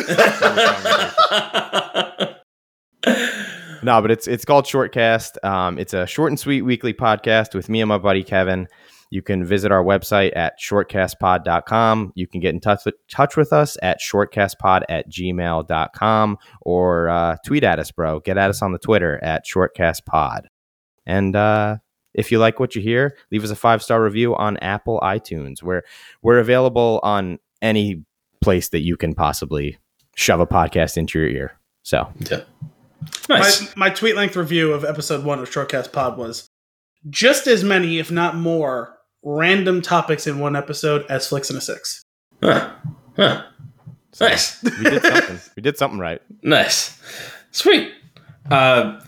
[3.83, 5.43] No, but it's it's called Shortcast.
[5.43, 8.69] Um, it's a short and sweet weekly podcast with me and my buddy Kevin.
[9.13, 12.13] You can visit our website at shortcastpod.com.
[12.15, 17.37] You can get in touch with, touch with us at shortcastpod at gmail.com or uh,
[17.45, 18.21] tweet at us, bro.
[18.21, 20.47] Get at us on the Twitter at shortcastpod.
[21.05, 21.77] And uh,
[22.15, 25.63] if you like what you hear, leave us a five star review on Apple iTunes.
[25.63, 25.83] We're,
[26.23, 28.07] we're available on any
[28.41, 29.77] place that you can possibly
[30.17, 31.59] shove a podcast into your ear.
[31.83, 32.45] So Yeah.
[33.29, 33.61] Nice.
[33.77, 36.49] My, my tweet length review of episode one of Shortcast Pod was
[37.11, 41.61] just as many, if not more, random topics in one episode as Flicks in a
[41.61, 42.03] Six.
[42.43, 42.73] Huh.
[43.17, 43.45] Huh.
[44.21, 44.63] Nice.
[44.63, 45.41] we did something.
[45.57, 46.21] we did something right.
[46.43, 47.01] Nice.
[47.51, 47.93] Sweet.
[48.51, 49.01] Uh,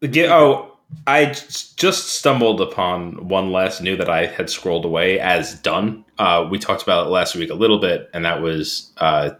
[0.00, 0.76] get, oh,
[1.06, 6.04] I just stumbled upon one last new that I had scrolled away as done.
[6.18, 9.30] Uh, we talked about it last week a little bit, and that was uh,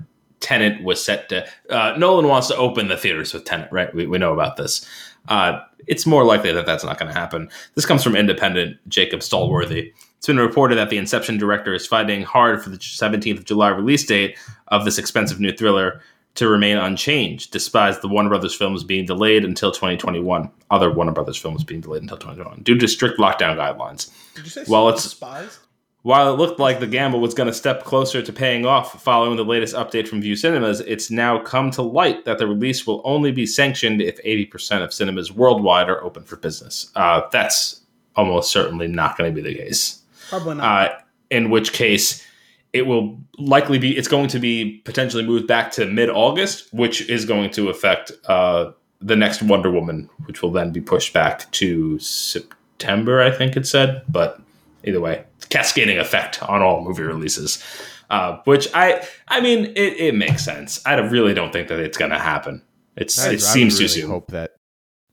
[0.41, 1.47] Tenet was set to.
[1.71, 3.93] Uh, Nolan wants to open the theaters with Tenet, right?
[3.95, 4.87] We, we know about this.
[5.29, 7.49] Uh, it's more likely that that's not going to happen.
[7.75, 9.93] This comes from independent Jacob Stolworthy.
[10.19, 13.69] It's been reported that the Inception director is fighting hard for the 17th of July
[13.69, 14.37] release date
[14.69, 16.01] of this expensive new thriller
[16.35, 20.51] to remain unchanged, despite the Warner Brothers films being delayed until 2021.
[20.71, 24.11] Other Warner Brothers films being delayed until 2021 due to strict lockdown guidelines.
[24.35, 25.59] Did you say Well, it's- despised?
[26.03, 29.37] While it looked like the gamble was going to step closer to paying off following
[29.37, 33.03] the latest update from Vue Cinemas, it's now come to light that the release will
[33.05, 36.91] only be sanctioned if 80% of cinemas worldwide are open for business.
[36.95, 37.81] Uh, that's
[38.15, 40.03] almost certainly not going to be the case.
[40.29, 40.91] Probably not.
[40.91, 40.95] Uh,
[41.31, 42.25] in which case,
[42.73, 47.09] it will likely be, it's going to be potentially moved back to mid August, which
[47.09, 48.71] is going to affect uh,
[49.01, 53.67] the next Wonder Woman, which will then be pushed back to September, I think it
[53.67, 54.03] said.
[54.09, 54.41] But
[54.85, 57.63] either way, cascading effect on all movie releases.
[58.11, 60.81] Uh, which I, I mean, it, it makes sense.
[60.87, 62.63] I really don't think that it's going to happen.
[62.97, 64.09] It's I- I it would seems too soon.
[64.11, 64.53] Hope that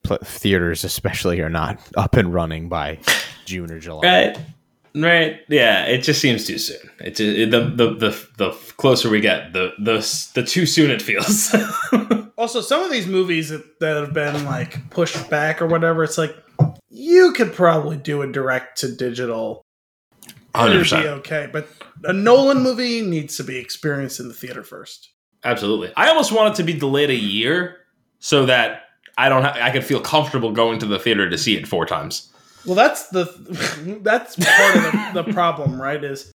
[0.04, 3.00] pl- theaters, especially, are not up and running by
[3.46, 4.02] June or July.
[4.08, 4.38] Right,
[4.96, 5.84] right, yeah.
[5.88, 6.90] It just seems too soon.
[7.02, 10.90] It, ju- it the, the the the closer we get, the the the too soon
[10.90, 11.54] it feels.
[12.38, 16.18] also, some of these movies that, that have been like pushed back or whatever, it's
[16.18, 16.34] like
[16.90, 19.65] you could probably do a direct to digital.
[20.56, 21.68] Hundred be percent, okay, but
[22.04, 25.10] a Nolan movie needs to be experienced in the theater first.
[25.44, 25.92] absolutely.
[25.96, 27.78] I almost want it to be delayed a year
[28.20, 28.82] so that
[29.18, 29.44] I don't.
[29.44, 32.32] Ha- I could feel comfortable going to the theater to see it four times.
[32.66, 33.26] Well, that's the
[34.04, 34.84] that's part of
[35.14, 36.04] the, the problem, right?
[36.04, 36.32] Is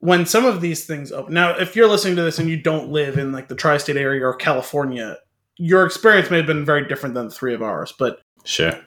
[0.00, 1.34] when some of these things open.
[1.34, 4.26] Now, if you're listening to this and you don't live in like the tri-state area
[4.26, 5.16] or California,
[5.56, 7.92] your experience may have been very different than the three of ours.
[7.98, 8.78] But Sure.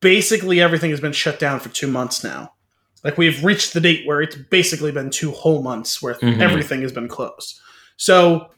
[0.00, 2.51] basically, everything has been shut down for two months now.
[3.04, 6.40] Like we've reached the date where it's basically been two whole months where Mhm.
[6.40, 7.58] everything has been closed.
[7.96, 8.50] So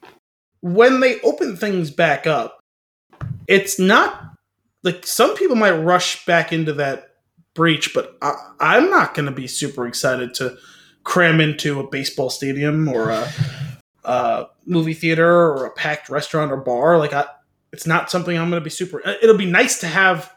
[0.60, 2.60] when they open things back up,
[3.46, 4.22] it's not
[4.82, 7.08] like some people might rush back into that
[7.54, 10.56] breach, but I, I'm not going to be super excited to
[11.04, 13.30] cram into a baseball stadium or a,
[14.04, 16.98] a movie theater or a packed restaurant or bar.
[16.98, 17.26] Like I,
[17.72, 19.00] it's not something I'm going to be super.
[19.22, 20.33] It'll be nice to have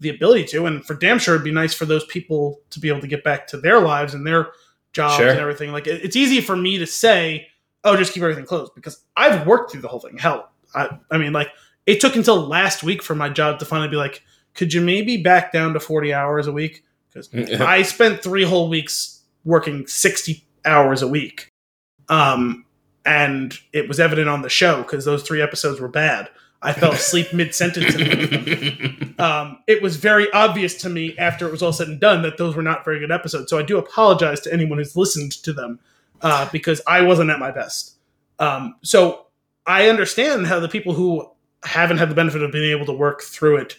[0.00, 2.88] the ability to, and for damn sure, it'd be nice for those people to be
[2.88, 4.48] able to get back to their lives and their
[4.92, 5.28] jobs Sure.
[5.28, 5.72] and everything.
[5.72, 7.48] Like it- it's easy for me to say,
[7.84, 10.18] "Oh, just keep everything closed," because I've worked through the whole thing.
[10.18, 11.48] Hell, I, I mean, like
[11.86, 14.22] it took until last week for my job to finally be like,
[14.54, 17.28] "Could you maybe back down to 40 hours a week?" Because
[17.60, 21.48] I spent three whole weeks working 60 hours a week.
[22.08, 22.64] Um,
[23.04, 26.28] and it was evident on the show because those three episodes were bad.
[26.60, 27.94] I fell asleep mid sentence.
[29.18, 32.38] Um, it was very obvious to me after it was all said and done that
[32.38, 33.50] those were not very good episodes.
[33.50, 35.80] So I do apologize to anyone who's listened to them
[36.22, 37.96] uh, because I wasn't at my best.
[38.38, 39.26] Um, so
[39.66, 41.28] I understand how the people who
[41.64, 43.76] haven't had the benefit of being able to work through it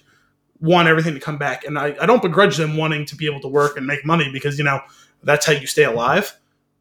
[0.59, 1.63] want everything to come back.
[1.63, 4.29] And I, I don't begrudge them wanting to be able to work and make money
[4.33, 4.81] because, you know,
[5.23, 6.37] that's how you stay alive.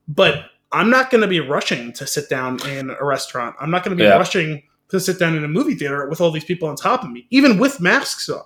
[0.08, 3.54] But I'm not going to be rushing to sit down in a restaurant.
[3.60, 4.16] I'm not going to be Yeah.
[4.16, 7.10] rushing to sit down in a movie theater with all these people on top of
[7.10, 8.42] me, even with masks on.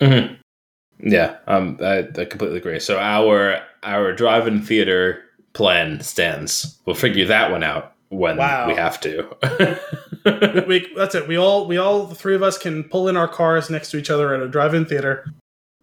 [0.00, 0.34] hmm
[1.00, 2.80] Yeah, um, I, I completely agree.
[2.80, 5.22] So our our drive-in theater
[5.52, 6.78] plan stands.
[6.86, 8.68] We'll figure that one out when Wow.
[8.68, 9.28] we have to.
[10.66, 11.28] we, that's it.
[11.28, 13.96] We all, we all, the three of us can pull in our cars next to
[13.96, 15.24] each other at a drive-in theater.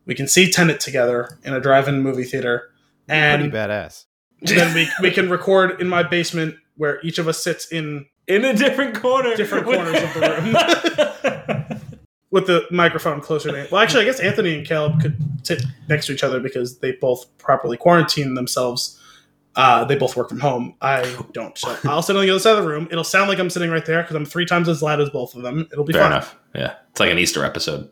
[0.06, 2.70] We can see Tenet together in a drive-in movie theater,
[3.08, 4.06] Pretty and badass.
[4.41, 8.46] then we we can record in my basement where each of us sits in In
[8.46, 11.80] a different corner, Different corners of the room.
[12.32, 13.68] with the microphone closer to.
[13.72, 16.94] Well, actually, I guess Anthony and Caleb could sit next to each other because they
[16.94, 19.00] both properly quarantine themselves.
[19.56, 20.74] Uh, they both work from home.
[20.82, 21.56] I don't.
[21.58, 22.88] So I'll sit on the other side of the room.
[22.90, 25.36] It'll sound like I'm sitting right there because I'm three times as loud as both
[25.36, 25.68] of them.
[25.72, 26.12] It'll be Fair fine.
[26.14, 26.36] enough.
[26.56, 27.92] Yeah, it's like an Easter episode.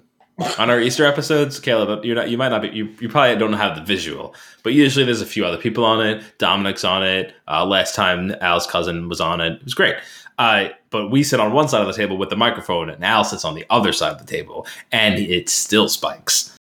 [0.60, 3.54] On our Easter episodes, Caleb, you're not, you might not be, you, you probably don't
[3.54, 6.24] have the visual, but usually there's a few other people on it.
[6.38, 7.34] Dominic's on it.
[7.48, 9.54] Uh, last time Al's cousin was on it.
[9.54, 9.96] It was great.
[10.38, 13.24] Uh, but we sit on one side of the table with the microphone, and Al
[13.24, 16.58] sits on the other side of the table, and it still spikes.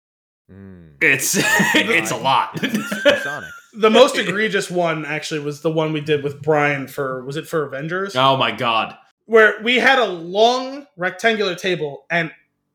[0.52, 0.96] Mm.
[1.02, 2.60] It's it's a lot.
[2.60, 3.50] Supersonic.
[3.72, 7.48] The most egregious one actually was the one we did with Brian for was it
[7.48, 8.16] for Avengers?
[8.16, 8.98] oh my god!
[9.30, 12.32] where we had a long rectangular table and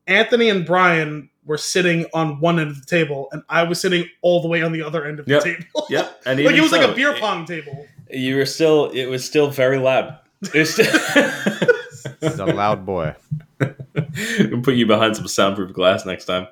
[0.07, 4.07] Anthony and Brian were sitting on one end of the table and I was sitting
[4.21, 5.43] all the way on the other end of the Yep.
[5.43, 5.85] table.
[5.89, 7.85] Yep, and like it was like a beer pong table.
[8.11, 8.89] You were still.
[8.91, 10.17] It was still very loud.
[10.53, 10.85] It was still-
[12.21, 13.15] He's a loud boy.
[13.59, 16.47] we'll put you behind some soundproof glass next time.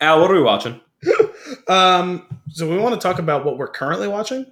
[0.00, 0.80] Al, what are we watching?
[1.68, 4.46] Um, so we want to talk about what we're currently watching.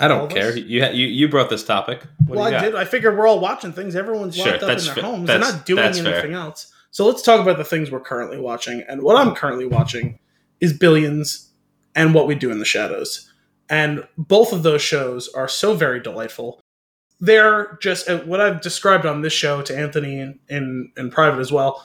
[0.00, 0.56] I don't care.
[0.56, 2.02] You, you you brought this topic.
[2.26, 2.66] What well, do you I got?
[2.66, 2.74] did.
[2.74, 3.94] I figured we're all watching things.
[3.94, 5.26] Everyone's Sure, locked up in their fa- homes.
[5.28, 6.14] They're not doing that's fair.
[6.14, 6.72] anything else.
[6.94, 8.84] So let's talk about the things we're currently watching.
[8.88, 10.16] And what I'm currently watching
[10.60, 11.50] is Billions
[11.96, 13.32] and What We Do in the Shadows.
[13.68, 16.60] And both of those shows are so very delightful.
[17.18, 21.40] They're just uh, what I've described on this show to Anthony in, in, in private
[21.40, 21.84] as well.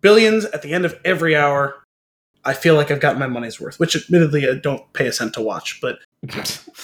[0.00, 1.84] Billions at the end of every hour,
[2.44, 5.32] I feel like I've gotten my money's worth, which admittedly I don't pay a cent
[5.34, 6.00] to watch, but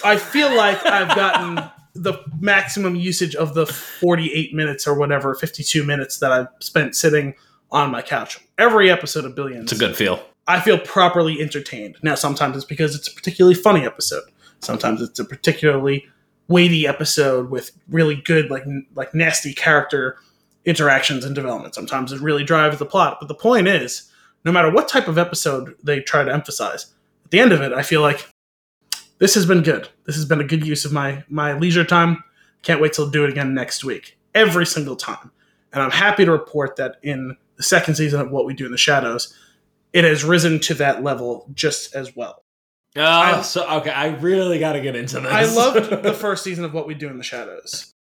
[0.05, 5.83] I feel like I've gotten the maximum usage of the 48 minutes or whatever, 52
[5.83, 7.35] minutes that I've spent sitting
[7.71, 8.39] on my couch.
[8.59, 9.71] Every episode of Billions.
[9.71, 10.23] It's a good feel.
[10.47, 11.97] I feel properly entertained.
[12.03, 14.23] Now, sometimes it's because it's a particularly funny episode.
[14.61, 16.07] Sometimes it's a particularly
[16.49, 18.65] weighty episode with really good, like
[18.95, 20.17] like nasty character
[20.65, 21.75] interactions and development.
[21.75, 23.19] Sometimes it really drives the plot.
[23.21, 24.11] But the point is,
[24.45, 26.95] no matter what type of episode they try to emphasize,
[27.25, 28.29] at the end of it, I feel like
[29.19, 29.89] this has been good.
[30.05, 32.23] This has been a good use of my my leisure time.
[32.63, 35.31] Can't wait to do it again next week, every single time.
[35.73, 38.73] And I'm happy to report that in the second season of What We Do in
[38.73, 39.35] the Shadows,
[39.93, 42.43] it has risen to that level just as well.
[42.97, 43.91] Oh, I- so okay.
[43.91, 45.31] I really got to get into this.
[45.33, 47.93] I loved the first season of What We Do in the Shadows,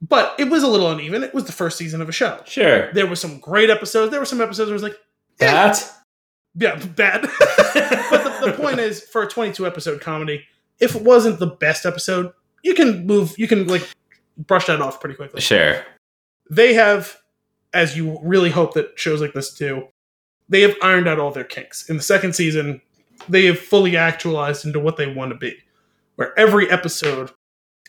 [0.00, 1.22] but it was a little uneven.
[1.24, 2.40] It was the first season of a show.
[2.46, 2.92] sure.
[2.92, 4.10] There were some great episodes.
[4.10, 4.98] There were some episodes where it was like,
[5.40, 5.92] eh, That.
[6.54, 7.22] yeah, bad.
[7.70, 10.44] but the, the point is, for a 22 episode comedy,
[10.78, 12.32] if it wasn't the best episode,
[12.62, 13.88] you can move, you can like
[14.38, 15.40] brush that off pretty quickly.
[15.40, 15.82] Sure.
[16.50, 17.16] They have,
[17.72, 19.88] as you really hope that shows like this do,
[20.48, 21.88] they have ironed out all their kinks.
[21.88, 22.80] In the second season,
[23.28, 25.56] they have fully actualized into what they want to be,
[26.16, 27.30] where every episode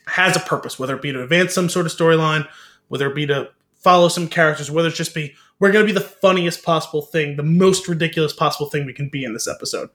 [0.06, 2.48] has a purpose, whether it be to advance some sort of storyline,
[2.88, 5.98] whether it be to follow some characters, whether it's just be we're going to be
[5.98, 9.90] the funniest possible thing, the most ridiculous possible thing we can be in this episode.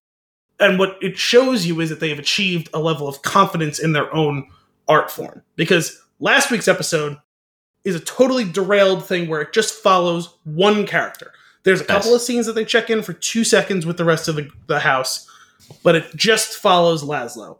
[0.59, 3.93] And what it shows you is that they have achieved a level of confidence in
[3.93, 4.47] their own
[4.87, 5.41] art form.
[5.55, 7.17] Because last week's episode
[7.83, 11.31] is a totally derailed thing where it just follows one character.
[11.63, 14.27] There's a couple of scenes that they check in for two seconds with the rest
[14.27, 15.29] of the, the house,
[15.81, 17.57] but it just follows Laszlo,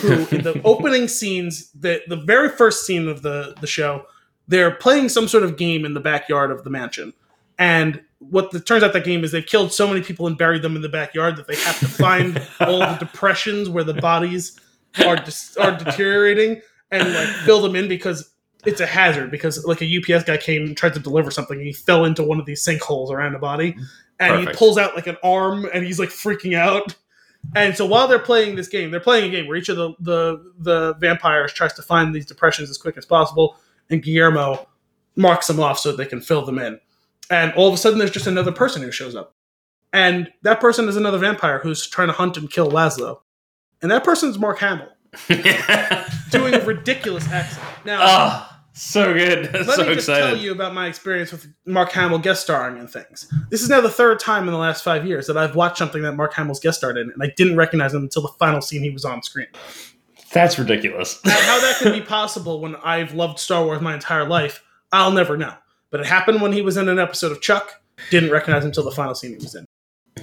[0.00, 4.06] who in the opening scenes, the the very first scene of the the show,
[4.46, 7.12] they're playing some sort of game in the backyard of the mansion,
[7.58, 10.62] and what the, turns out that game is they've killed so many people and buried
[10.62, 14.58] them in the backyard that they have to find all the depressions where the bodies
[15.04, 16.60] are dis- are deteriorating
[16.92, 18.31] and like fill them in because
[18.64, 21.66] it's a hazard because like a UPS guy came and tried to deliver something and
[21.66, 23.72] he fell into one of these sinkholes around the body.
[23.72, 23.82] Mm-hmm.
[24.20, 26.94] And he pulls out like an arm and he's like freaking out.
[27.54, 29.94] And so while they're playing this game, they're playing a game where each of the
[30.00, 33.56] the, the vampires tries to find these depressions as quick as possible,
[33.90, 34.68] and Guillermo
[35.16, 36.78] marks them off so that they can fill them in.
[37.30, 39.34] And all of a sudden, there's just another person who shows up,
[39.92, 43.20] and that person is another vampire who's trying to hunt and kill Laszlo,
[43.82, 44.88] and that person's Mark Hamill.
[46.30, 47.66] Doing a ridiculous accent.
[47.84, 49.52] Now, so good.
[49.52, 52.88] let so me just tell you about my experience with Mark Hamill guest starring in
[52.88, 53.30] things.
[53.50, 56.02] This is now the third time in the last five years that I've watched something
[56.02, 58.82] that Mark Hamill's guest starred in, and I didn't recognize him until the final scene
[58.82, 59.48] he was on screen.
[60.32, 61.22] That's ridiculous.
[61.24, 65.12] Now, how that could be possible when I've loved Star Wars my entire life, I'll
[65.12, 65.54] never know.
[65.90, 67.82] But it happened when he was in an episode of Chuck.
[68.10, 69.66] Didn't recognize him until the final scene he was in.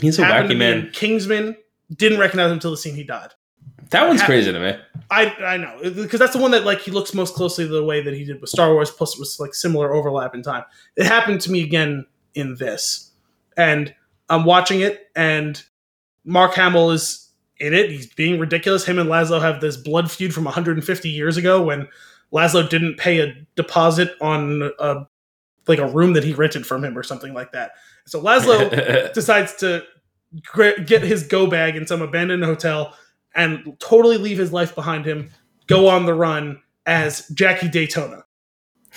[0.02, 0.92] He's a happened wacky to me in man.
[0.92, 1.58] Kingsman.
[1.96, 3.30] Didn't recognize him until the scene he died.
[3.90, 4.78] That one's happened- crazy to me.
[5.12, 8.02] I I know because that's the one that like he looks most closely the way
[8.02, 8.92] that he did with Star Wars.
[8.92, 10.64] Plus, it was like similar overlap in time.
[10.96, 13.12] It happened to me again in this,
[13.58, 13.94] and
[14.30, 15.62] I'm watching it, and
[16.26, 17.90] Mark Hamill is in it.
[17.90, 18.86] He's being ridiculous.
[18.86, 21.88] Him and Laszlo have this blood feud from 150 years ago when
[22.32, 25.08] Laszlo didn't pay a deposit on a
[25.68, 27.72] like a room that he rented from him or something like that.
[28.06, 29.84] So Laszlo decides to
[30.86, 32.96] get his go bag in some abandoned hotel
[33.36, 35.30] and totally leave his life behind him,
[35.68, 38.24] go on the run as Jackie Daytona.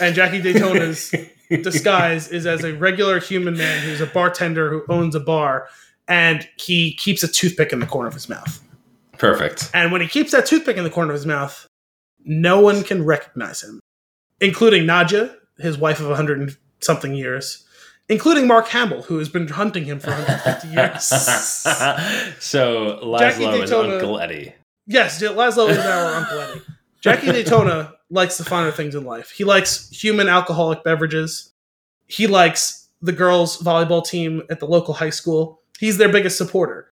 [0.01, 1.14] And Jackie Daytona's
[1.62, 5.68] disguise is as a regular human man who's a bartender who owns a bar,
[6.09, 8.62] and he keeps a toothpick in the corner of his mouth.
[9.18, 9.70] Perfect.
[9.74, 11.66] And when he keeps that toothpick in the corner of his mouth,
[12.24, 13.80] no one can recognize him,
[14.41, 17.66] including Nadja, his wife of 100 and something years,
[18.09, 21.05] including Mark Hamill, who has been hunting him for 150 years.
[22.41, 24.55] so Jackie Laszlo is Daytona- Uncle Eddie.
[24.87, 26.61] Yes, Laszlo is our Uncle Eddie.
[27.01, 29.31] Jackie Daytona likes the finer things in life.
[29.31, 31.53] He likes human alcoholic beverages.
[32.07, 35.61] He likes the girls' volleyball team at the local high school.
[35.79, 36.93] He's their biggest supporter.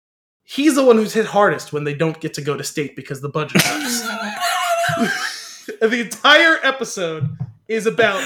[0.45, 3.21] He's the one who's hit hardest when they don't get to go to state because
[3.21, 4.09] the budget sucks.
[5.81, 7.37] The entire episode
[7.69, 8.23] is about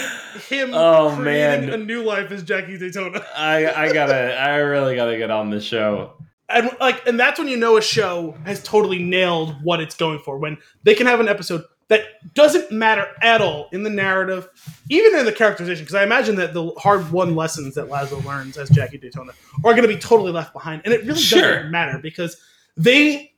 [0.49, 1.81] him Oh, creating man.
[1.81, 3.25] a new life as Jackie Daytona.
[3.37, 6.13] I I gotta I really gotta get on this show.
[6.49, 10.19] and like and that's when you know a show has totally nailed what it's going
[10.21, 12.03] for when they can have an episode that
[12.35, 14.49] doesn't matter at all in the narrative
[14.91, 18.57] even in the characterization because i imagine that the hard won lessons that Laszlo learns
[18.59, 19.33] as jackie daytona
[19.65, 21.41] are going to be totally left behind and it really Sure.
[21.57, 22.37] doesn't matter because
[22.77, 23.33] they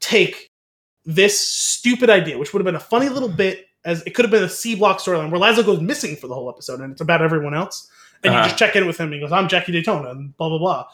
[0.00, 0.48] take
[1.04, 4.30] this stupid idea which would have been a funny little bit as it could have
[4.30, 7.00] been a c block storyline where Laszlo goes missing for the whole episode and it's
[7.00, 7.88] about everyone else
[8.22, 8.48] and you Uh-huh.
[8.48, 10.86] just check in with him and he goes i'm jackie daytona and blah blah blah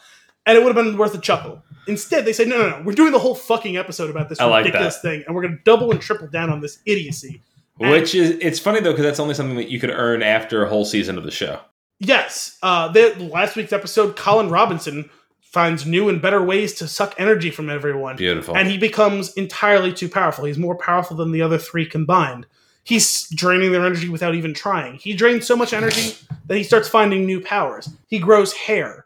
[0.47, 1.63] and it would have been worth a chuckle.
[1.87, 4.45] Instead, they say, no, no, no, we're doing the whole fucking episode about this I
[4.45, 7.41] like ridiculous thing, and we're going to double and triple down on this idiocy.
[7.79, 10.63] And- Which is it's funny though because that's only something that you could earn after
[10.63, 11.61] a whole season of the show.
[11.99, 15.09] Yes, uh, the, last week's episode, Colin Robinson
[15.41, 18.55] finds new and better ways to suck energy from everyone, Beautiful.
[18.55, 20.45] and he becomes entirely too powerful.
[20.45, 22.45] He's more powerful than the other three combined.
[22.85, 24.95] He's draining their energy without even trying.
[24.95, 26.15] He drains so much energy
[26.45, 27.89] that he starts finding new powers.
[28.07, 29.05] He grows hair.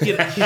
[0.00, 0.16] He- he-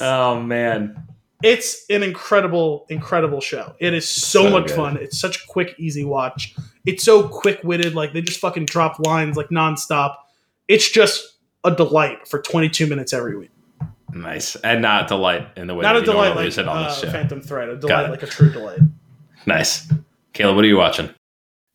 [0.00, 0.96] oh man.
[1.42, 3.74] it's an incredible, incredible show.
[3.78, 4.76] It is so, So much good.
[4.76, 4.96] fun.
[4.96, 6.54] It's such a quick, easy watch.
[6.86, 7.94] It's so quick witted.
[7.94, 10.16] Like they just fucking drop lines like nonstop.
[10.68, 13.50] It's just a delight for 22 minutes every week.
[14.12, 14.56] Nice.
[14.56, 17.10] And not delight in the way Not that a delight like on uh, show.
[17.10, 17.68] Phantom Thread.
[17.68, 18.80] A delight like a true delight.
[19.46, 19.88] Nice.
[20.36, 21.08] Caleb, what are you watching?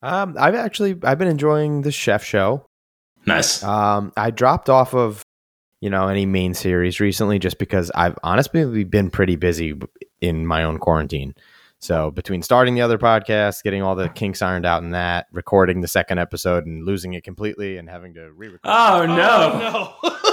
[0.04, 2.66] Um, I've actually I've been enjoying the chef show.
[3.26, 3.64] Nice.
[3.64, 5.24] Um, I dropped off of
[5.80, 9.80] you know any main series recently just because I've honestly been pretty busy
[10.22, 11.34] in my own quarantine.
[11.80, 15.82] So between starting the other podcast, getting all the kinks ironed out in that, recording
[15.82, 18.62] the second episode and losing it completely, and having to re-record.
[18.64, 19.16] Oh no.
[19.16, 20.10] Oh, no.
[20.10, 20.20] Yeah.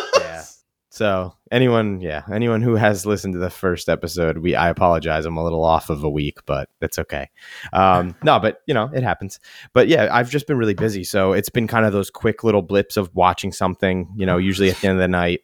[0.90, 5.26] So anyone, yeah, anyone who has listened to the first episode, we I apologize.
[5.26, 7.28] I'm a little off of a week, but it's okay.
[7.74, 9.38] Um, no, but you know it happens.
[9.74, 12.62] But yeah, I've just been really busy, so it's been kind of those quick little
[12.62, 14.08] blips of watching something.
[14.16, 15.40] You know, usually at the end of the night,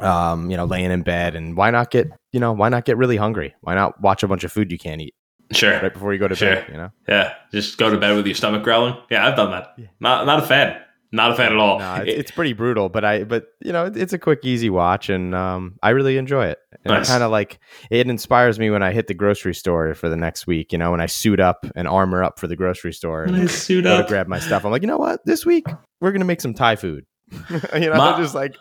[0.00, 2.98] um, you know, laying in bed, and why not get you know why not get
[2.98, 3.54] really hungry?
[3.62, 5.14] Why not watch a bunch of food you can't eat
[5.52, 5.80] Sure.
[5.80, 6.56] right before you go to Sure.
[6.56, 6.66] bed?
[6.68, 6.90] You know.
[7.08, 7.32] Yeah.
[7.52, 8.96] Just go to bed with your stomach growling.
[9.10, 9.72] Yeah, I've done that.
[9.78, 9.86] Yeah.
[9.98, 10.78] Not not a fan.
[11.14, 11.78] Not a fan at all.
[11.78, 14.68] No, it's, it's pretty brutal, but I, but you know, it- it's a quick, easy
[14.68, 16.58] watch, and um, I really enjoy it.
[16.84, 17.08] And Nice.
[17.08, 17.60] kind of like
[17.90, 20.72] it inspires me when I hit the grocery store for the next week.
[20.72, 23.52] You know, when I suit up and armor up for the grocery store and Nice
[23.62, 24.08] suit go to up.
[24.08, 24.64] grab my stuff.
[24.64, 25.24] I'm like, you know what?
[25.24, 25.66] This week
[26.00, 27.06] we're gonna make some Thai food.
[27.74, 28.56] you know, My- just like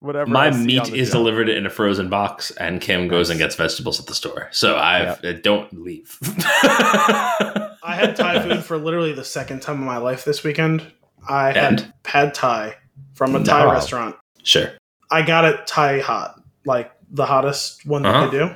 [0.00, 0.30] whatever.
[0.30, 1.10] My meat is shelf.
[1.10, 4.48] delivered in a frozen box, and Kim goes and gets vegetables at the store.
[4.52, 6.16] So I have uh, don't leave.
[6.22, 10.86] I had Thai food for literally the second time in my life this weekend.
[11.28, 12.74] I had pad Thai
[13.14, 14.16] from a Thai restaurant.
[14.42, 14.70] Sure.
[15.10, 18.26] I got it Thai hot, like the hottest one that Uh-huh.
[18.30, 18.54] they do.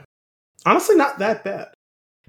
[0.66, 1.68] Honestly, not that bad.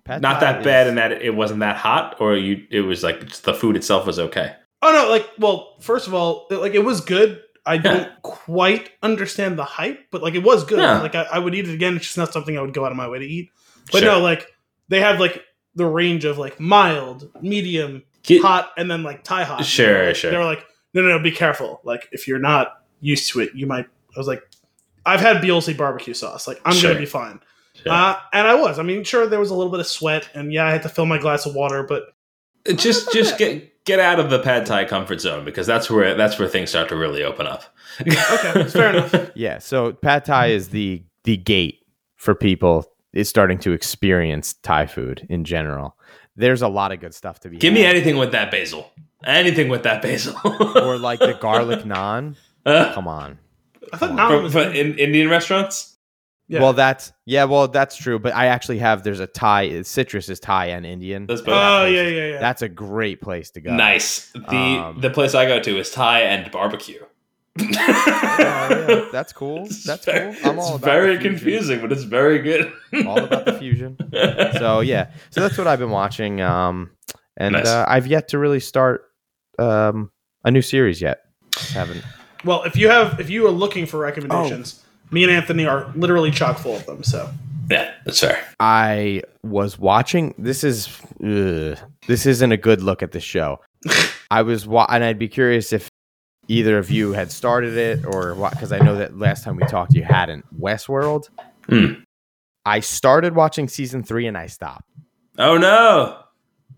[0.06, 2.82] Pad Not Thai that bad is- in that it wasn't that hot, or you it
[2.82, 4.54] was like the food itself was okay.
[4.82, 7.41] Oh no, like well, first of all, like it was good.
[7.66, 10.80] I don't quite understand the hype, but like it was good.
[10.80, 11.00] Yeah.
[11.02, 11.96] Like I, I would eat it again.
[11.96, 13.50] It's just not something I would go out of my way to eat.
[13.91, 14.12] But Sure.
[14.14, 14.48] no, like
[14.89, 15.41] they have like
[15.76, 18.06] the range of like mild, medium, Ki-
[18.41, 19.65] hot, and then like Thai hot.
[19.65, 20.32] Sure, Like, sure.
[20.32, 21.82] They were like, no, no, no, be careful.
[21.84, 23.86] Like if you're not used to it, you might.
[24.15, 24.41] I was like,
[25.05, 26.47] I've had Beelzy barbecue sauce.
[26.47, 26.91] Like I'm Sure.
[26.91, 27.39] gonna be fine.
[27.76, 27.91] Sure.
[27.91, 28.78] Uh, and I was.
[28.80, 30.89] I mean, sure, there was a little bit of sweat, and yeah, I had to
[30.89, 32.03] fill my glass of water, but
[32.78, 33.39] just just bad.
[33.39, 36.69] get get out of the pad thai comfort zone because that's where that's where things
[36.69, 37.63] start to really open up.
[37.99, 39.32] okay, fair enough.
[39.36, 39.57] Yeah.
[39.59, 41.80] So pad Thai is the the gate
[42.15, 45.97] for people is starting to experience Thai food in general.
[46.36, 47.57] There's a lot of good stuff to be.
[47.57, 48.91] Give me anything with that basil.
[49.25, 50.36] Anything with that basil.
[50.75, 52.36] or like the garlic naan.
[52.65, 53.38] Uh, Come on.
[53.91, 55.97] I thought naan was for in Indian restaurants.
[56.49, 56.61] Yeah.
[56.61, 57.45] Well, that's yeah.
[57.45, 58.19] Well, that's true.
[58.19, 59.03] But I actually have.
[59.03, 59.81] There's a Thai.
[59.84, 61.25] Citrus is Thai and Indian.
[61.25, 61.55] That's both.
[61.55, 62.39] Oh yeah, yeah, yeah.
[62.39, 63.73] That's a great place to go.
[63.73, 64.29] Nice.
[64.34, 66.99] The Um, the place I go to is Thai and barbecue.
[67.60, 69.66] Yeah, that's cool.
[69.66, 70.49] It's That's very- cool.
[70.51, 72.72] I'm all it's about very confusing, but it's very good.
[73.06, 73.97] All about the fusion.
[74.58, 75.12] So yeah.
[75.32, 76.41] So that's what I've been watching.
[76.41, 76.91] Um,
[77.38, 77.68] and Nice.
[77.68, 79.06] uh, I've yet to really start
[79.60, 80.12] um
[80.45, 81.22] a new series yet.
[81.74, 82.04] Haven't.
[82.43, 85.14] well, if you have, if you are looking for recommendations, Oh.
[85.14, 87.04] me and Anthony are literally chock full of them.
[87.04, 87.30] So
[87.70, 88.43] yeah, that's fair.
[88.60, 90.34] I was watching.
[90.38, 90.88] This is
[91.24, 91.78] ugh,
[92.08, 93.60] this isn't a good look at the show.
[94.32, 95.89] I was wa- and I'd be curious if
[96.48, 99.64] either of you had started it or what because I know that last time we
[99.66, 100.46] talked you hadn't.
[100.60, 101.30] Westworld.
[101.70, 101.94] Hmm.
[102.66, 104.89] I started watching season three and I stopped.
[105.38, 106.20] Oh no.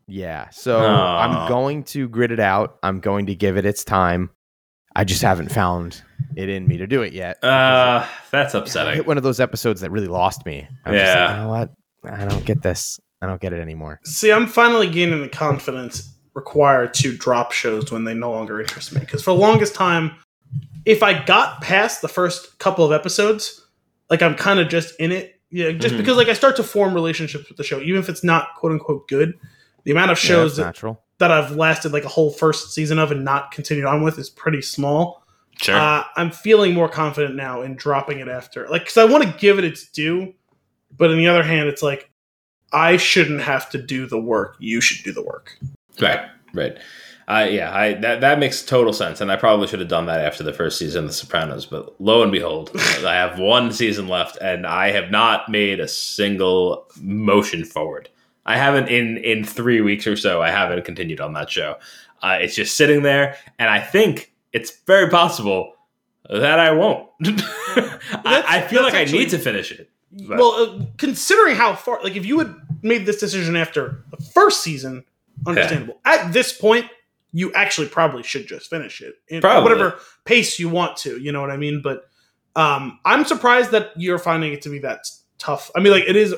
[0.08, 1.20] Yeah, so Aw.
[1.24, 2.78] I'm going to grit it out.
[2.84, 4.30] I'm going to give it its time.
[4.96, 6.02] I just haven't found
[6.38, 7.44] it in me to do it yet.
[7.44, 8.96] Uh, that's I upsetting.
[8.96, 10.68] hit one of those episodes that really lost me.
[10.86, 11.36] I'm just like, Yeah.
[11.38, 11.72] you know what?
[12.10, 13.00] I don't get this.
[13.22, 14.00] I don't get it anymore.
[14.06, 18.94] see, I'm finally gaining the confidence required to drop shows when they no longer interest
[18.94, 19.00] me.
[19.00, 20.12] Because for the longest time,
[20.86, 23.66] if I got past the first couple of episodes,
[24.10, 25.40] like I'm kind of just in it.
[25.50, 26.00] Yeah, just Mhm.
[26.00, 28.74] because like I start to form relationships with the show, even if it's not quote
[28.74, 29.34] unquote good.
[29.86, 33.00] The amount of Yeah, shows that's that that I've lasted like a whole first season
[33.00, 35.24] of and not continued on with is pretty small.
[35.62, 35.76] Sure.
[35.76, 39.34] Uh, I'm feeling more confident now in dropping it after, like, because I want to
[39.40, 40.34] give it its due,
[40.98, 42.10] but on the other hand, it's like
[42.74, 44.58] I shouldn't have to do the work.
[44.60, 45.58] You should do the work.
[46.02, 46.22] Right.
[46.54, 46.78] Right.
[47.28, 50.22] Uh, yeah, I that that makes total sense, and I probably should have done that
[50.22, 51.66] after the first season of The Sopranos.
[51.66, 52.70] But lo and behold,
[53.04, 58.10] I have one season left, and I have not made a single motion forward.
[58.46, 60.42] I haven't in in three weeks or so.
[60.44, 61.78] I haven't continued on that show.
[62.22, 65.74] Uh, it's just sitting there, and I think it's very possible
[66.30, 67.10] that I won't.
[67.24, 69.90] I, I feel like that's I need to finish it.
[70.12, 74.18] But- Well, uh, considering how far, like, if you had made this decision after the
[74.18, 75.04] first season,
[75.46, 76.00] understandable.
[76.06, 76.86] At this point,
[77.32, 81.20] you actually probably should just finish it in whatever pace you want to.
[81.20, 81.82] You know what I mean?
[81.84, 82.06] But
[82.56, 85.06] um, I'm surprised that you're finding it to be that
[85.38, 85.70] tough.
[85.76, 86.34] I mean, like, it is.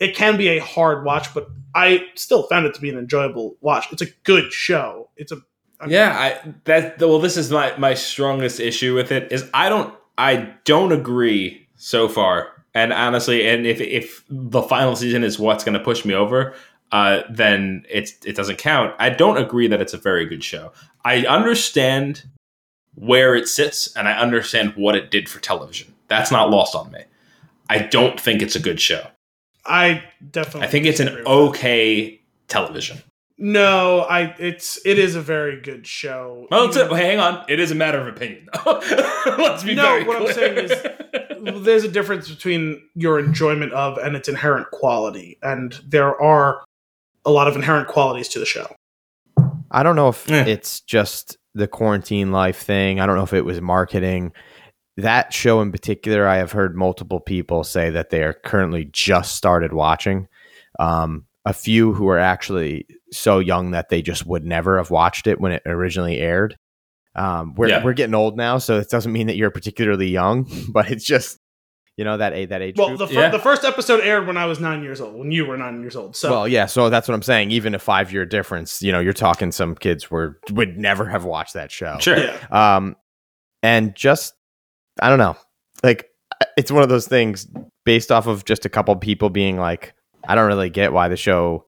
[0.00, 3.56] It can be a hard watch, but I still found it to be an enjoyable
[3.60, 3.90] watch.
[3.92, 5.08] It's a good show.
[5.16, 5.36] It's a
[5.80, 9.48] I mean, Yeah, I that well, this is my my strongest issue with it is
[9.52, 15.24] I don't I don't agree so far, and honestly, and if if the final season
[15.24, 16.54] is what's going to push me over,
[16.94, 18.94] uh, then it's it doesn't count.
[19.00, 20.72] I don't agree that it's a very good show.
[21.04, 22.22] I understand
[22.94, 25.92] where it sits, and I understand what it did for television.
[26.06, 27.00] That's not lost on me.
[27.68, 29.08] I don't think it's a good show.
[29.66, 30.68] I definitely.
[30.68, 31.26] I think it's an with that.
[31.28, 33.02] okay television.
[33.38, 34.36] No, I.
[34.38, 36.46] It's it is a very good show.
[36.52, 37.44] Well, Even- a, hang on.
[37.48, 38.78] It is a matter of opinion, though.
[39.38, 44.14] Let's be No, what I'm saying is- there's a difference between your enjoyment of and
[44.14, 46.63] its inherent quality, and there are
[47.24, 48.66] a lot of inherent qualities to the show.
[49.70, 50.44] I don't know if Eh.
[50.46, 53.00] it's just the quarantine life thing.
[53.00, 54.32] I don't know if it was marketing.
[54.96, 59.34] That show in particular, I have heard multiple people say that they are currently just
[59.34, 60.28] started watching.
[60.78, 65.26] Um, a few who are actually so young that they just would never have watched
[65.26, 66.56] it when it originally aired.
[67.16, 67.84] Um, we're Yeah.
[67.84, 71.38] we're getting old now, so it doesn't mean that you're particularly young, but it's just
[71.96, 72.98] you know that a that age Well, group.
[73.00, 73.28] the, fir- Yeah.
[73.30, 75.94] the first episode aired when I was nine years old, when you were nine years
[75.96, 76.16] old.
[76.16, 77.50] So well, yeah, so that's what I'm saying.
[77.50, 81.24] Even a five year difference, you know, you're talking some kids were would never have
[81.24, 81.96] watched that show.
[82.00, 82.16] Sure.
[82.18, 82.96] yeah, um
[83.62, 84.34] and just
[85.00, 85.34] i don't know
[85.82, 86.06] like
[86.58, 87.48] it's one of those things
[87.86, 89.94] based off of just a couple people being like
[90.28, 91.64] i don't really get why the show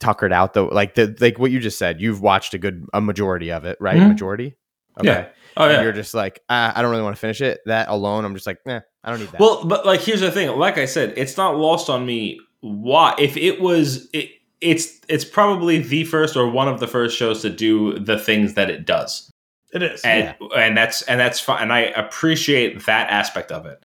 [0.00, 3.00] tuckered out though like the like what you just said you've watched a good a
[3.00, 4.08] majority of it right Mhm.
[4.08, 4.54] majority
[5.02, 5.28] Yeah.
[5.60, 5.82] Oh And yeah.
[5.82, 8.46] you're just like ah, i don't really want to finish it that alone i'm just
[8.46, 10.48] like nah i don't need that Well, but like here's the thing.
[10.58, 14.30] Like I said, it's not lost on me why if it was it,
[14.60, 18.54] it's it's probably the first or one of the first shows to do the things
[18.54, 19.30] that it does.
[19.72, 20.02] it is.
[20.02, 23.82] and and that's and that's fine and i appreciate that aspect of it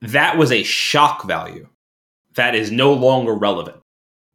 [0.00, 1.68] that was a shock value
[2.34, 3.76] that is no longer relevant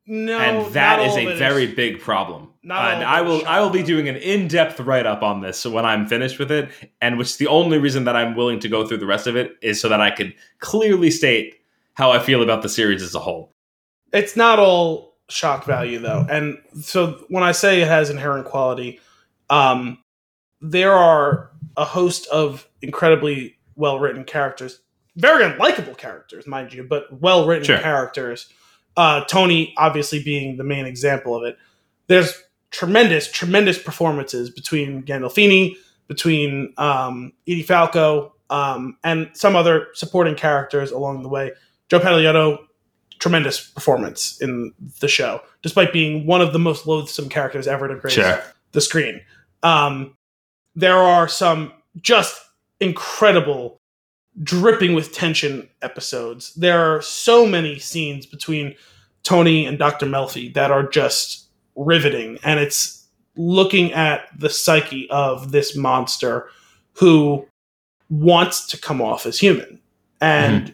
[0.08, 3.22] no, and that not is all a of it very big problem Not and i
[3.22, 6.70] will i will be doing an in-depth write-up on this when i'm finished with it
[7.02, 9.58] and which the only reason that i'm willing to go through the rest of it
[9.62, 11.56] is so that i can clearly state
[11.96, 13.52] how i feel about the series as a whole
[14.14, 19.00] It's not all shock value though, and so when I say it has inherent quality,
[19.50, 19.98] um,
[20.62, 24.80] there are a host of incredibly well written characters,
[25.16, 27.80] very unlikable characters, mind you, but well written Sure.
[27.80, 28.48] characters.
[28.96, 31.58] Uh, Tony, obviously, being the main example of it.
[32.08, 32.40] There's
[32.74, 35.76] tremendous, tremendous performances between Gandolfini,
[36.08, 41.52] between um, Edie Falco, um, and some other supporting characters along the way.
[41.88, 42.58] Joe Pantoliano,
[43.20, 47.96] tremendous performance in the show, despite being one of the most loathsome characters ever to
[47.96, 48.16] grace
[48.74, 49.22] the screen.
[49.62, 50.18] Um,
[50.76, 51.72] there are some
[52.02, 52.42] just
[52.80, 53.80] incredible,
[54.42, 56.56] dripping with tension episodes.
[56.56, 58.76] There are so many scenes between
[59.22, 60.08] Tony and Dr.
[60.08, 61.43] Melfi that are just
[61.76, 63.06] riveting, and it's
[63.36, 66.50] looking at the psyche of this monster
[66.94, 67.46] who
[68.10, 69.80] wants to come off as human.
[70.22, 70.74] And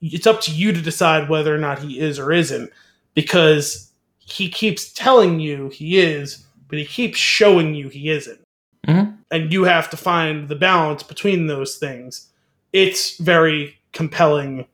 [0.00, 2.70] it's up to you to decide whether or not he is or isn't,
[3.14, 8.40] because he keeps telling you he is, but he keeps showing you he isn't.
[8.86, 9.16] Mhm.
[9.30, 12.28] And you have to find the balance between those things.
[12.72, 14.66] It's very compelling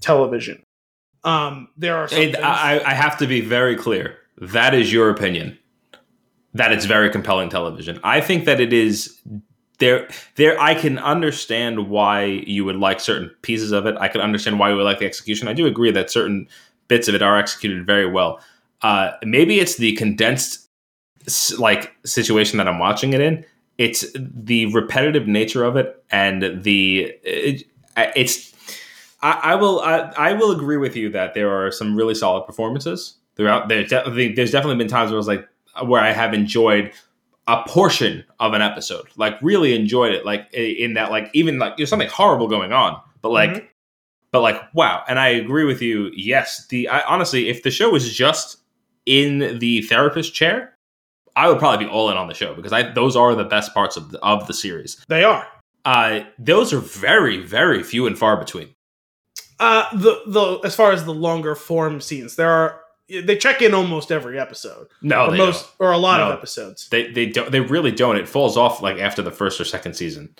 [0.00, 0.62] television.
[1.24, 4.16] Um, there are some It- things- I, I have to be very clear.
[4.40, 5.58] That is your opinion.
[6.54, 8.00] That it's very compelling television.
[8.02, 9.20] I think that it is
[9.78, 10.08] there.
[10.34, 13.96] There, I can understand why you would like certain pieces of it.
[14.00, 15.46] I can understand why you would like the execution.
[15.46, 16.48] I do agree that certain
[16.88, 18.40] bits of it are executed very well.
[18.82, 20.68] Uh, maybe it's the condensed
[21.58, 23.44] like situation that I'm watching it in.
[23.78, 27.64] It's the repetitive nature of it and the it,
[27.96, 28.52] it's
[29.22, 32.46] I, I will I, I will agree with you that there are some really solid
[32.46, 33.68] performances throughout.
[33.68, 35.48] There's definitely there's definitely been times where I was like
[35.84, 36.92] where I have enjoyed
[37.48, 41.76] a portion of an episode, like really enjoyed it, like in that like even like
[41.78, 43.66] there's something horrible going on, but like Mhm.
[44.30, 45.02] but like wow.
[45.08, 46.10] And I agree with you.
[46.14, 48.58] Yes, the I, honestly, if the show was just
[49.06, 50.76] in the therapist chair,
[51.34, 53.72] I would probably be all in on the show because I those are the best
[53.72, 55.02] parts of the, of the series.
[55.08, 55.46] They are.
[55.86, 58.68] Uh, those are very very few and far between.
[59.58, 62.80] Uh, the the as far as the longer form scenes, there are
[63.22, 66.28] they check in almost every episode, No, or most or a lot No.
[66.30, 66.88] of episodes.
[66.90, 67.50] They they don't.
[67.50, 68.16] They really don't.
[68.16, 70.34] It falls off like after the first or second season.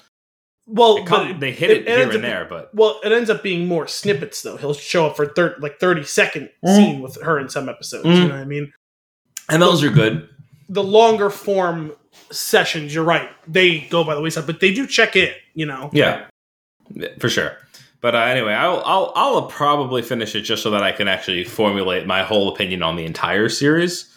[0.66, 3.66] Well, come- they hit it it, here and there, but well, it ends up being
[3.66, 4.56] more snippets though.
[4.56, 6.76] He'll show up for thir- like thirty second Mm.
[6.76, 8.04] scene with her in some episodes.
[8.06, 8.14] Mm.
[8.16, 8.72] You know what I mean?
[9.48, 10.28] and those are good.
[10.68, 11.92] The longer form
[12.30, 13.28] sessions, you're right.
[13.48, 15.32] They go by the wayside, but they do check in.
[15.54, 16.26] You know, Yeah,
[17.18, 17.56] for sure.
[18.00, 21.44] But uh, anyway, I'll, I'll I'll probably finish it just so that I can actually
[21.44, 24.14] formulate my whole opinion on the entire series.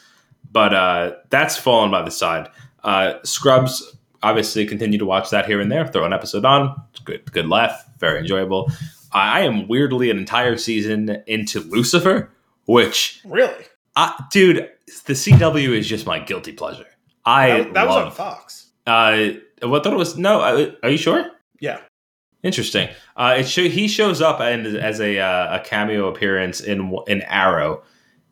[0.51, 2.47] But uh, that's fallen by the side.
[2.83, 5.85] Uh, Scrubs obviously continue to watch that here and there.
[5.87, 6.75] Throw an episode on.
[6.91, 8.71] It's good, good laugh, very enjoyable.
[9.11, 12.31] I am weirdly an entire season into Lucifer,
[12.65, 13.65] which, really.
[13.95, 14.69] uh, dude,
[15.05, 16.87] the CW is just my guilty pleasure.
[17.25, 18.11] I that, that was on.
[18.11, 18.67] Fox.
[18.87, 19.29] Uh,
[19.61, 20.17] what thought it was?
[20.17, 21.29] No, uh, are you sure?
[21.59, 21.79] Yeah.
[22.43, 22.89] Interesting.
[23.15, 27.21] Uh, it show, he shows up and as a uh, a cameo appearance in in
[27.23, 27.81] Arrow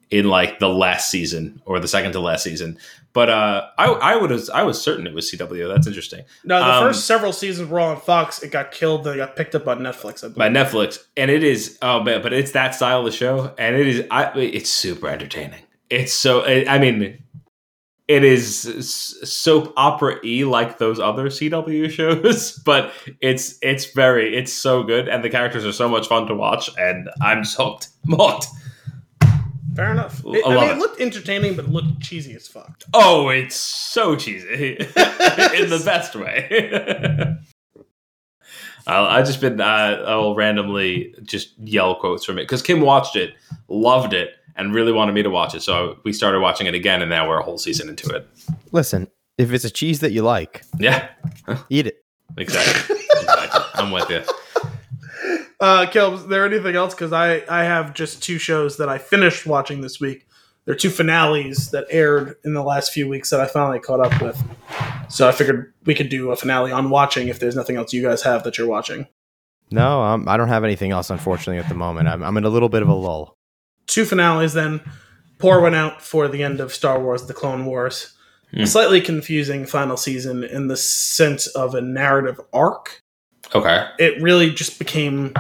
[0.10, 2.78] in like the last season or the second to last season.
[3.14, 5.74] But uh, I I would I was certain it was CW.
[5.74, 6.24] That's interesting.
[6.44, 8.44] No, the Um, first several seasons were all on Fox.
[8.44, 9.06] It got killed.
[9.06, 10.24] Then it got picked up on Netflix.
[10.24, 10.50] I By.
[10.50, 14.06] Netflix, and it is oh man, but it's that style of show, and it is
[14.12, 15.62] I it's super entertaining.
[15.90, 17.22] It's so I mean,
[18.12, 18.62] it is
[19.24, 22.92] soap opera y like those other CW shows, but
[23.22, 26.70] it's it's very it's so good, and the characters are so much fun to watch,
[26.78, 27.88] and I'm just hooked.
[28.10, 28.48] I'm hooked.
[29.76, 30.22] Fair enough.
[30.26, 30.72] It- I, mean, it.
[30.72, 32.84] it looked entertaining, but it looked cheesy as fuck.
[32.94, 37.38] Oh, it's so cheesy in the best way.
[38.88, 43.36] I just been uh, I'll randomly just yell quotes from it because Kim watched it,
[43.70, 45.62] loved it, and really wanted me to watch it.
[45.62, 48.28] So we started watching it again, and now we're a whole season into it.
[48.72, 51.10] Listen, if it's a cheese that you like, Yeah,
[51.70, 52.04] eat it.
[52.38, 52.96] exactly.
[53.20, 53.62] exactly.
[53.76, 54.22] I'm with you.
[55.60, 56.96] Uh, Caleb, is there anything else?
[56.96, 60.28] Because I, I have just two shows that I finished watching this week.
[60.66, 64.00] There are two finales that aired in the last few weeks that I finally caught
[64.00, 64.42] up with.
[65.10, 68.02] So I figured we could do a finale on watching if there's nothing else you
[68.02, 69.06] guys have that you're watching.
[69.70, 72.08] No, um, I don't have anything else, unfortunately, at the moment.
[72.08, 73.38] I'm, I'm in a little bit of a lull.
[73.88, 74.82] Two finales then.
[75.38, 78.14] Pour one out for the end of Star Wars The Clone Wars.
[78.52, 78.62] Hmm.
[78.62, 83.02] A slightly confusing final season in the sense of a narrative arc.
[83.54, 83.86] Okay.
[84.00, 85.34] it really just became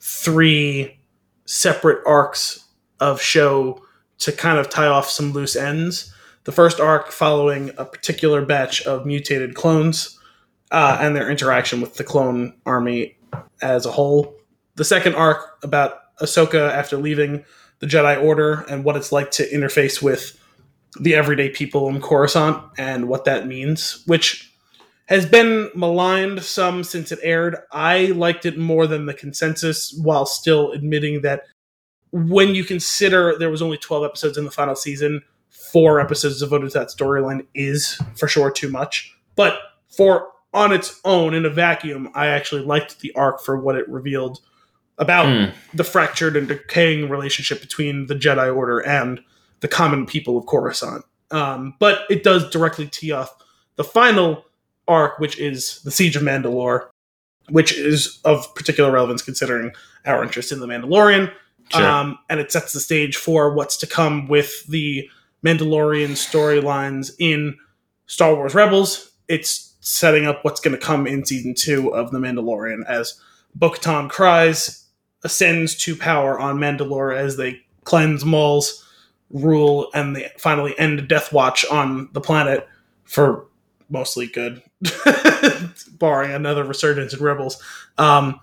[0.00, 0.98] three
[1.44, 2.64] separate arcs
[3.00, 3.82] of show
[4.18, 6.14] to kind of tie off some loose ends.
[6.44, 10.18] The first arc following a particular batch of mutated clones
[10.70, 13.18] uh, and their interaction with the clone army
[13.60, 14.36] as a whole.
[14.76, 17.44] The second arc about Ahsoka after leaving
[17.80, 20.38] the Jedi Order and what it's like to interface with
[20.98, 24.52] the everyday people in Coruscant and what that means, which
[25.06, 27.56] has been maligned some since it aired.
[27.72, 31.42] I liked it more than the consensus, while still admitting that
[32.12, 36.70] when you consider there was only 12 episodes in the final season, four episodes devoted
[36.70, 39.16] to that storyline is for sure too much.
[39.36, 39.58] But
[39.88, 43.88] for on its own, in a vacuum, I actually liked the arc for what it
[43.88, 44.40] revealed
[45.00, 45.50] about Hmm.
[45.74, 49.20] the fractured and decaying relationship between the Jedi Order and
[49.60, 51.04] the common people of Coruscant.
[51.32, 53.34] Um, but it does directly tee off
[53.76, 54.44] the final
[54.86, 56.88] arc, which is the Siege of Mandalore,
[57.48, 59.72] which is of particular relevance considering
[60.06, 61.32] our interest in the Mandalorian.
[61.72, 61.86] Sure.
[61.86, 65.08] Um, and it sets the stage for what's to come with the
[65.44, 67.56] Mandalorian storylines in
[68.06, 69.10] Star Wars Rebels.
[69.28, 73.18] It's setting up what's going to come in season two of The Mandalorian as
[73.54, 74.84] Bo Katan cries,
[75.22, 78.86] ascends to power on Mandalore as they cleanse Maul's
[79.30, 82.66] rule and they finally end Death Watch on the planet
[83.04, 83.46] for
[83.88, 84.62] mostly good,
[85.98, 87.62] barring another resurgence in Rebels.
[87.98, 88.40] Um,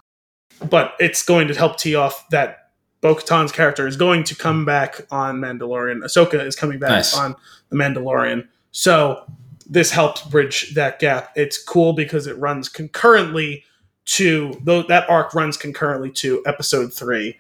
[0.69, 2.69] but it's going to help tee off that
[3.01, 5.99] Bo Katan's character is going to come back on Mandalorian.
[6.03, 7.15] Ahsoka is coming back Nice.
[7.15, 7.36] on
[7.69, 8.47] The Mandalorian.
[8.72, 9.23] So
[9.69, 11.31] this helps bridge that gap.
[11.35, 13.64] It's cool because it runs concurrently
[14.07, 17.39] to though that arc runs concurrently to episode three.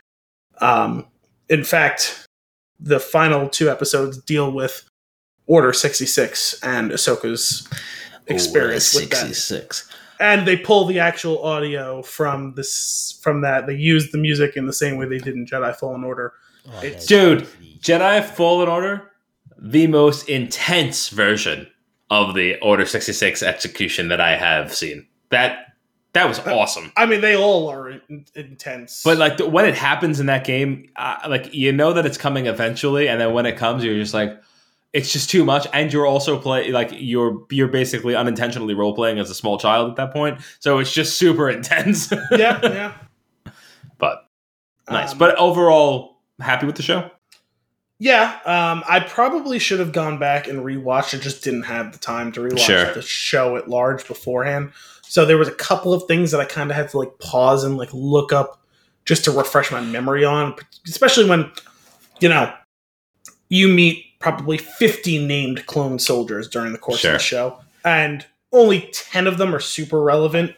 [0.59, 1.05] Um,
[1.49, 2.27] in fact,
[2.79, 4.87] the final two episodes deal with
[5.45, 7.67] Order sixty six and Ahsoka's
[8.27, 9.89] experience with that six.
[10.19, 13.65] and they pull the actual audio from this from that.
[13.67, 16.33] They use the music in the same way they did in Jedi Fallen Order.
[16.83, 17.47] It's- Dude,
[17.79, 19.09] Jedi Fallen Order,
[19.57, 21.67] the most intense version
[22.09, 25.07] of the Order 66 execution that I have seen.
[25.29, 25.67] That
[26.17, 26.91] that was awesome.
[26.97, 30.45] I mean, they all are in- intense, But like the, when it happens in that
[30.45, 33.95] game, uh, like you know that it's coming eventually, and then when it comes, you're
[33.95, 34.41] just like,
[34.93, 39.19] it's just too much, and you're also play like you're you're basically unintentionally role playing
[39.19, 40.39] as a small child at that point.
[40.59, 42.11] So it's just super intense.
[42.31, 42.93] yeah, yeah.
[43.99, 44.27] but
[44.89, 45.11] nice.
[45.11, 47.11] Um, but overall, happy with the show.
[47.99, 51.17] Yeah, um, I probably should have gone back and rewatched.
[51.17, 52.93] I just didn't have the time to rewatch Sure.
[52.93, 54.71] the show at large beforehand.
[55.09, 57.63] So there was a couple of things that I kind of had to like pause
[57.63, 58.61] and like look up
[59.05, 60.53] just to refresh my memory on,
[60.87, 61.49] especially when
[62.19, 62.53] you know
[63.49, 67.11] you meet probably 50 named clone soldiers during the course Sure.
[67.13, 70.53] of the show, and only 10 of them are super relevant.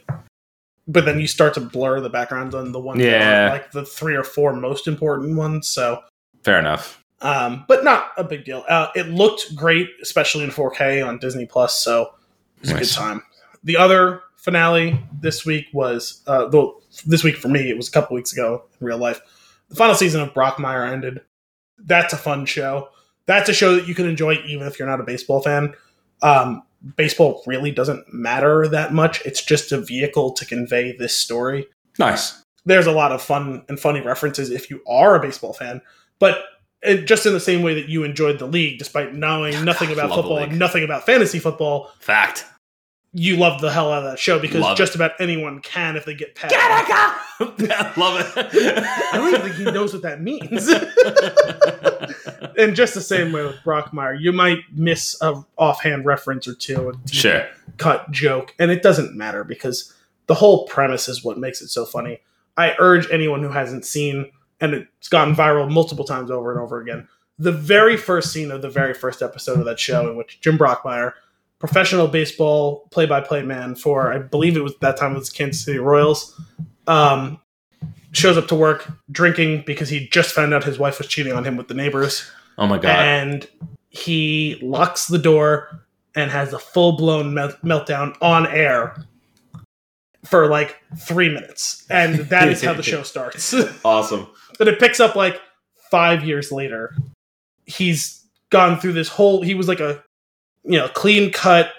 [0.88, 3.46] But then you start to blur the backgrounds on the ones that Yeah.
[3.48, 5.68] are like the three or four most important ones.
[5.68, 6.02] So
[6.44, 7.04] Fair enough.
[7.22, 8.64] um, but not a big deal.
[8.68, 12.14] Uh, it looked great, especially in 4K on Disney Plus, so
[12.58, 13.22] it was a good time.
[13.64, 16.72] The other finale this week was uh, the
[17.06, 17.70] this week for me.
[17.70, 19.22] It was a couple weeks ago in real life.
[19.70, 21.22] The final season of Brockmire ended.
[21.78, 22.90] That's a fun show.
[23.26, 25.74] That's a show that you can enjoy even if you're not a baseball fan.
[26.22, 26.64] Um,
[26.96, 29.22] baseball really doesn't matter that much.
[29.26, 31.68] It's just a vehicle to convey this story
[31.98, 32.44] Nice.
[32.66, 35.82] there's a lot of fun and funny references if you are a baseball fan,
[36.18, 36.40] but
[36.82, 40.10] it, just in the same way that you enjoyed the league, despite knowing nothing about
[40.10, 42.46] football and nothing about fantasy football, Fact.
[43.12, 46.06] You love the hell out of that show because Love just about anyone can if
[46.06, 46.54] they get past.
[46.56, 47.40] I
[47.98, 48.34] love it.
[49.14, 50.68] I don't even think he knows what that means.
[52.58, 56.90] and just the same way with Brockmire, you might miss a offhand reference or two,
[56.90, 57.48] a sure.
[57.78, 59.92] cut joke, and it doesn't matter because
[60.28, 62.20] the whole premise is what makes it so funny.
[62.58, 64.32] I urge anyone who hasn't seen,
[64.62, 67.08] and it's gone viral multiple times over and over again.
[67.40, 70.58] The very first scene of the very first episode of that show, in which Jim
[70.60, 71.14] Brockmire,
[71.60, 75.78] professional baseball play-by-play man for, I believe it was that time it was Kansas City
[75.80, 76.40] Royals,
[76.88, 77.40] um,
[78.14, 81.44] shows up to work drinking because he just found out his wife was cheating on
[81.44, 82.90] him with the neighbors Oh my god.
[83.00, 83.48] and
[83.90, 85.84] he locks the door
[86.16, 88.96] and has a full blown melt- meltdown on air
[90.26, 93.54] for like three minutes, and that is how the show starts.
[93.86, 94.28] awesome.
[94.58, 95.40] But it picks up like
[95.92, 96.94] five years later.
[97.66, 99.42] He's gone through this whole.
[99.42, 100.04] He was like a
[100.64, 101.72] you know clean cut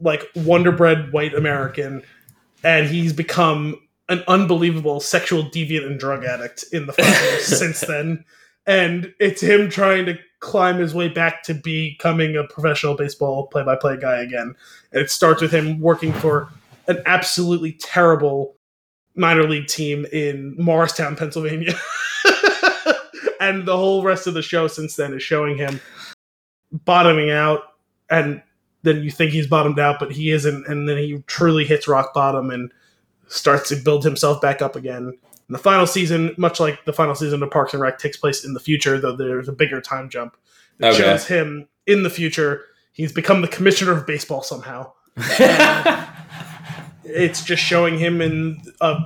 [0.00, 2.02] like Wonder Bread white American,
[2.62, 6.92] and he's become an unbelievable sexual deviant and drug addict in the
[7.40, 8.24] since then.
[8.66, 13.62] And it's him trying to climb his way back to becoming a professional baseball play
[13.64, 14.54] by play guy again.
[14.92, 16.48] And it starts with him working for
[16.88, 18.56] an absolutely terrible
[19.14, 21.74] minor league team in Morristown, Pennsylvania.
[23.40, 25.80] and the whole rest of the show since then is showing him
[26.72, 27.62] bottoming out
[28.10, 28.42] and
[28.82, 32.14] then you think he's bottomed out but he isn't and then he truly hits rock
[32.14, 32.70] bottom and
[33.28, 35.06] starts to build himself back up again.
[35.48, 38.44] And the final season much like the final season of parks and rec takes place
[38.44, 40.36] in the future though there's a bigger time jump.
[40.78, 40.98] It Okay.
[40.98, 42.62] shows him in the future.
[42.92, 44.92] He's become the commissioner of baseball somehow.
[47.08, 48.96] It's just showing him in a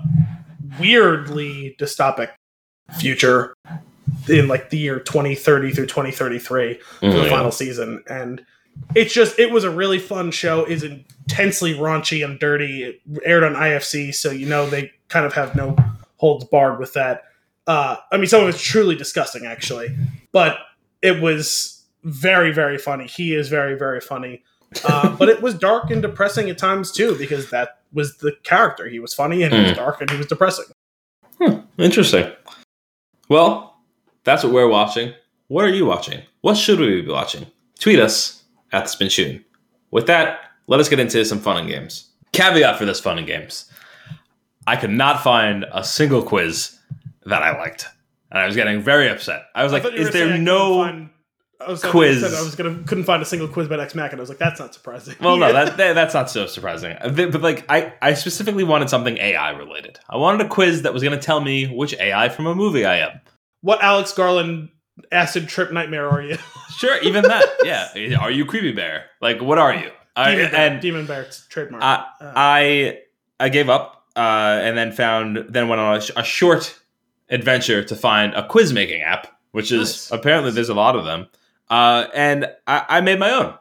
[0.81, 2.31] weirdly dystopic
[2.99, 3.53] future
[4.29, 7.29] in like the year 2030 through 2033 for the Mhm.
[7.29, 8.03] final season.
[8.09, 8.43] And
[8.95, 13.45] it's just it was a really fun show is intensely raunchy and dirty it aired
[13.45, 15.77] on ifc so you know they kind of have no
[16.17, 17.25] holds barred with that
[17.67, 19.89] uh i mean some of it's truly disgusting actually
[20.33, 20.59] but
[21.03, 24.43] it was very very funny he is very very funny
[24.85, 28.89] uh, but it was dark and depressing at times too because that was the character
[28.89, 29.77] he was funny and he was Mm.
[29.77, 30.65] dark and he was depressing
[31.79, 32.31] Interesting.
[33.31, 33.77] Well,
[34.25, 35.15] that's what we're watching.
[35.49, 36.21] What are you watching?
[36.43, 37.47] What should we be watching?
[37.79, 38.40] Tweet us
[38.73, 39.45] at the Spin Shooting.
[39.91, 42.09] With that, let us get into some fun and games.
[42.33, 43.71] Caveat for this fun and games:
[44.67, 46.79] I could not find a single quiz
[47.27, 47.87] that I liked,
[48.31, 49.43] and I was getting very upset.
[49.55, 51.11] I was I like, "Is there no?" find-
[51.61, 52.25] I was quiz?
[52.25, 54.31] I, I was gonna couldn't find a single quiz about X Mac, and I was
[54.31, 55.15] like, that's not surprising.
[55.21, 56.97] Well, no, that, that that's not so surprising.
[57.03, 59.99] But but, like, I I specifically wanted something AI related.
[60.09, 62.87] I wanted a quiz that was going to tell me which AI from a movie
[62.87, 63.21] I am.
[63.61, 64.71] what Alex Garland
[65.13, 66.37] acid trip nightmare are you?
[66.79, 67.45] Sure, even that.
[67.63, 69.05] Yeah, are you creepy bear?
[69.21, 69.91] Like, what are you?
[70.17, 71.83] I, Demon Bear, and Demon Bear it's trademark.
[71.83, 72.99] I, Uh, I
[73.39, 76.79] I gave up uh, and then found then went on a, sh- a short
[77.29, 80.11] adventure to find a quiz making app, which is Nice.
[80.11, 81.27] apparently there's a lot of them,
[81.69, 83.55] uh, and I, I made my own.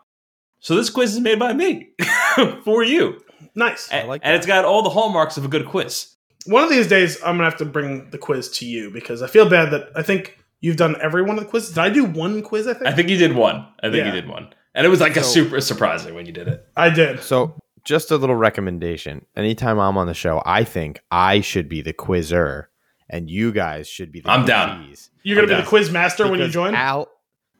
[0.61, 1.89] So this quiz is made by me
[2.63, 3.21] for you,
[3.55, 3.89] nice.
[3.91, 6.15] and, like and it's got all the hallmarks of a good quiz.
[6.45, 9.27] One of these days, I'm gonna have to bring the quiz to you because I
[9.27, 11.69] feel bad that I think you've done every one of the quizzes.
[11.75, 12.67] Did I do one quiz?
[12.67, 13.65] I think I think you did one.
[13.81, 14.07] I think Yeah.
[14.07, 16.65] you did one, and it was like a super surprising when you did it.
[16.75, 17.21] I did.
[17.21, 17.55] So,
[17.85, 19.25] just a little recommendation.
[19.35, 22.69] Anytime I'm on the show, I think I should be the quizzer,
[23.09, 24.93] and you guys should be the I'm down.
[25.23, 25.61] You're gonna I'm be down.
[25.63, 26.75] the quiz master when you join.
[26.75, 27.07] Al,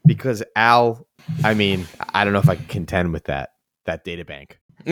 [0.05, 1.07] because Al
[1.43, 3.49] I mean, I don't know if I can contend with that
[3.85, 4.59] that data bank.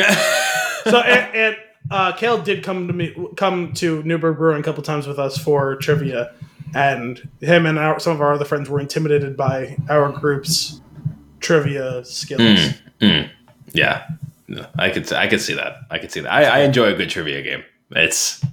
[0.83, 1.55] So and, and
[1.91, 5.37] uh, Kale did come to me come to Newberg Brewing a couple times with us
[5.37, 6.31] for trivia,
[6.75, 10.81] and him and our, some of our other friends were intimidated by our group's
[11.39, 12.41] trivia skills.
[12.41, 13.29] Mm, mm.
[13.73, 14.07] yeah,
[14.77, 15.77] I could I could see that.
[15.89, 16.31] I could see that.
[16.31, 17.63] I, I enjoy a good trivia game.
[17.91, 18.43] It's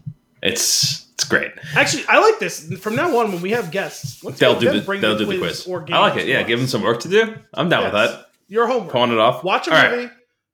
[0.43, 1.53] it's it's great.
[1.75, 2.73] Actually, I like this.
[2.79, 5.39] From now on, when we have guests, let's They'll do the bring they'll do the
[5.39, 5.67] quiz.
[5.67, 6.27] or I like it.
[6.27, 7.35] Yeah, give them some work to do.
[7.55, 8.11] I'm down with Yes.
[8.11, 8.27] that.
[8.49, 8.93] Your homework.
[8.93, 9.43] Pawn it off.
[9.43, 9.91] Watch a All right.
[9.97, 10.11] movie.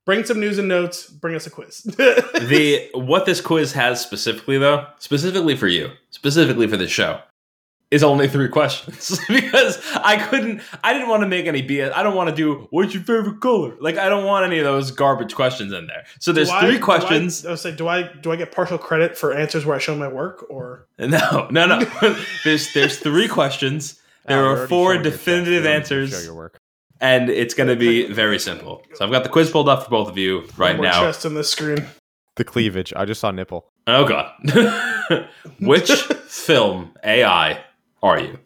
[0.06, 1.08] Bring some news and notes.
[1.08, 1.82] Bring us a quiz.
[1.82, 7.20] the what this quiz has specifically though specifically for you specifically for this show
[7.90, 12.02] is only three questions because i couldn't i didn't want to make any bs i
[12.02, 14.90] don't want to do what's your favorite color like i don't want any of those
[14.92, 17.76] garbage questions in there so there's Do I- three do I- questions I was like,
[17.76, 20.86] do I do I get partial credit for answers where I show my work or?
[20.98, 21.80] no no no
[22.44, 25.74] there's there's three questions there Ah, you're four showing your definitive You don't need to
[25.74, 26.58] answers Show your work.
[27.00, 29.90] and it's going to be very simple so i've got the quiz pulled up for
[29.90, 31.84] both of you right More now chest on this screen.
[32.36, 32.92] The cleavage.
[32.96, 33.68] I just saw nipple.
[33.86, 34.30] Oh god.
[35.60, 37.62] Which film AI
[38.02, 38.38] are you?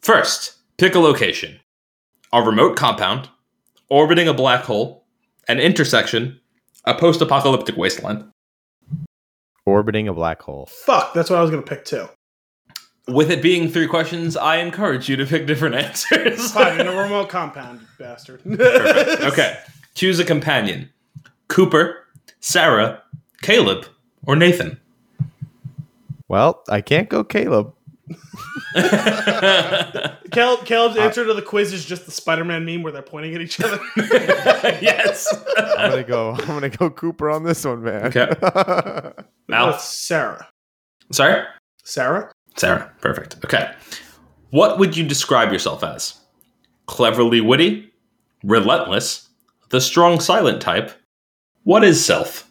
[0.00, 1.60] First, pick a location.
[2.32, 3.28] A remote compound,
[3.88, 5.04] orbiting a black hole,
[5.48, 6.40] an intersection,
[6.84, 8.24] a post-apocalyptic wasteland.
[9.66, 10.66] Orbiting a black hole.
[10.66, 12.08] Fuck, that's what I was gonna pick too.
[13.06, 16.52] With it being three questions, I encourage you to pick different answers.
[16.52, 18.42] Fine, in a remote compound, you bastard.
[18.56, 19.22] Perfect.
[19.22, 19.58] Okay.
[19.94, 20.90] Choose a companion.
[21.48, 22.04] Cooper,
[22.40, 23.02] Sarah,
[23.42, 23.86] Caleb,
[24.26, 24.80] or Nathan.
[26.28, 27.74] Well, I can't go Caleb.
[30.32, 33.32] Caleb, Caleb's uh, answer to the quiz is just the Spider-Man meme where they're pointing
[33.34, 33.78] at each other.
[33.96, 35.32] yes.
[35.56, 36.30] I'm gonna go.
[36.32, 38.06] I'm gonna go Cooper on this one, man.
[38.06, 38.28] Okay.
[38.42, 39.70] Al?
[39.70, 40.48] That's Sarah.
[41.12, 41.44] Sorry?
[41.84, 42.32] Sarah?
[42.56, 42.92] Sarah.
[43.00, 43.36] Perfect.
[43.44, 43.72] Okay.
[44.50, 46.18] What would you describe yourself as?
[46.86, 47.92] Cleverly witty?
[48.42, 49.28] Relentless?
[49.68, 50.90] The strong silent type?
[51.62, 52.50] What is self?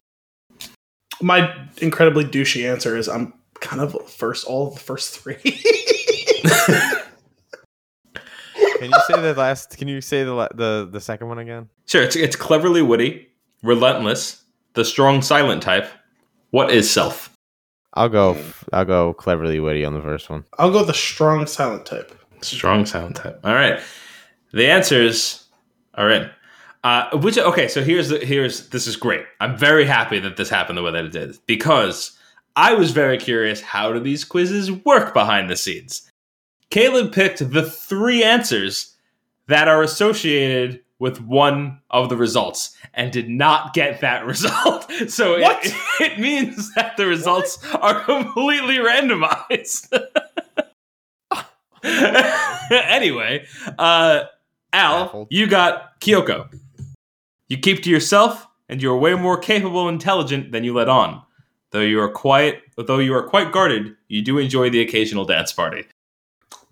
[1.21, 3.33] My incredibly douchey answer is I'm
[3.63, 5.35] kind of first all of the first three.
[8.77, 9.77] Can you say the last?
[9.77, 11.69] Can you say the the the second one again?
[11.87, 13.27] Sure, it's, it's cleverly witty,
[13.63, 15.87] relentless, the strong silent type.
[16.51, 17.35] What is self?
[17.93, 18.37] I'll go.
[18.71, 20.43] I'll go cleverly witty on the first one.
[20.59, 22.13] I'll go with the strong silent type.
[22.41, 23.39] Strong silent type.
[23.43, 23.79] All right.
[24.51, 25.47] The answers
[25.95, 26.29] are in.
[26.83, 29.23] Uh, which okay, so here's the here's this is great.
[29.39, 32.17] I'm very happy that this happened the way that it did because
[32.55, 36.09] I was very curious how do these quizzes work behind the scenes.
[36.69, 38.95] Caleb picked the three answers
[39.47, 44.89] that are associated with one of the results and did not get that result.
[45.07, 45.65] So What?
[45.65, 49.91] It, it means that the results are completely randomized.
[52.71, 53.45] anyway,
[53.77, 54.23] uh,
[54.71, 56.47] Al, you got Kyoko.
[57.49, 60.89] You keep to yourself, and you are way more capable and intelligent than you let
[60.89, 61.21] on.
[61.73, 65.51] Though you are quiet, though you are quite guarded, you do enjoy the occasional dance
[65.51, 65.85] party.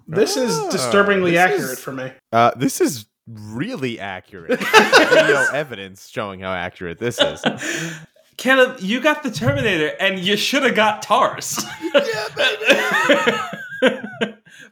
[0.07, 2.11] This is Ah, disturbingly this accurate is- for me.
[2.31, 4.59] Uh, this is really accurate.
[5.09, 7.43] Video evidence showing how accurate this is.
[8.37, 11.59] Caleb, you got the Terminator, and you should have got Tars.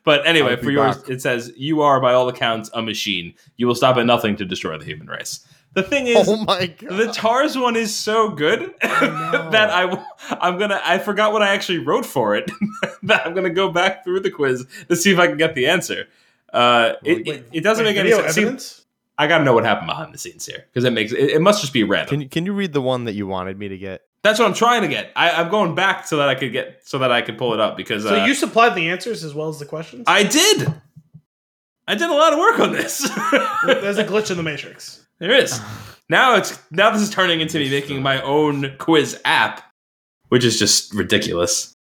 [0.04, 1.10] but anyway, I'll be for yours, back.
[1.10, 3.34] it says you are, by all accounts, a machine.
[3.58, 5.46] You will stop at nothing to destroy the human race.
[5.80, 6.98] The thing is, Oh my god!
[6.98, 9.50] the Tars one is so good know.
[9.52, 10.06] that I
[10.42, 12.52] I'm gonna I forgot what I actually wrote for it.
[13.04, 15.68] that I'm gonna go back through the quiz to see if I can get the
[15.68, 16.08] answer.
[16.52, 18.36] Uh, it, it, it doesn't Wait, make any video sense.
[18.36, 18.86] See, evidence?
[19.18, 21.62] I gotta know what happened behind the scenes here because it makes it, it must
[21.62, 22.10] just be random.
[22.10, 24.02] can you can you read the one that you wanted me to get?
[24.22, 25.14] That's what I'm trying to get.
[25.16, 27.62] I, I'm going back so that I could get so that I could pull it
[27.62, 30.04] up because So uh, you supplied the answers as well as the questions?
[30.08, 30.74] I did.
[31.88, 33.00] I did a lot of work on this.
[33.66, 34.99] There's a glitch in the matrix.
[35.20, 35.60] There is.
[36.10, 39.64] Now it's now this is turning into me making my own quiz app,
[40.30, 41.74] which is just ridiculous.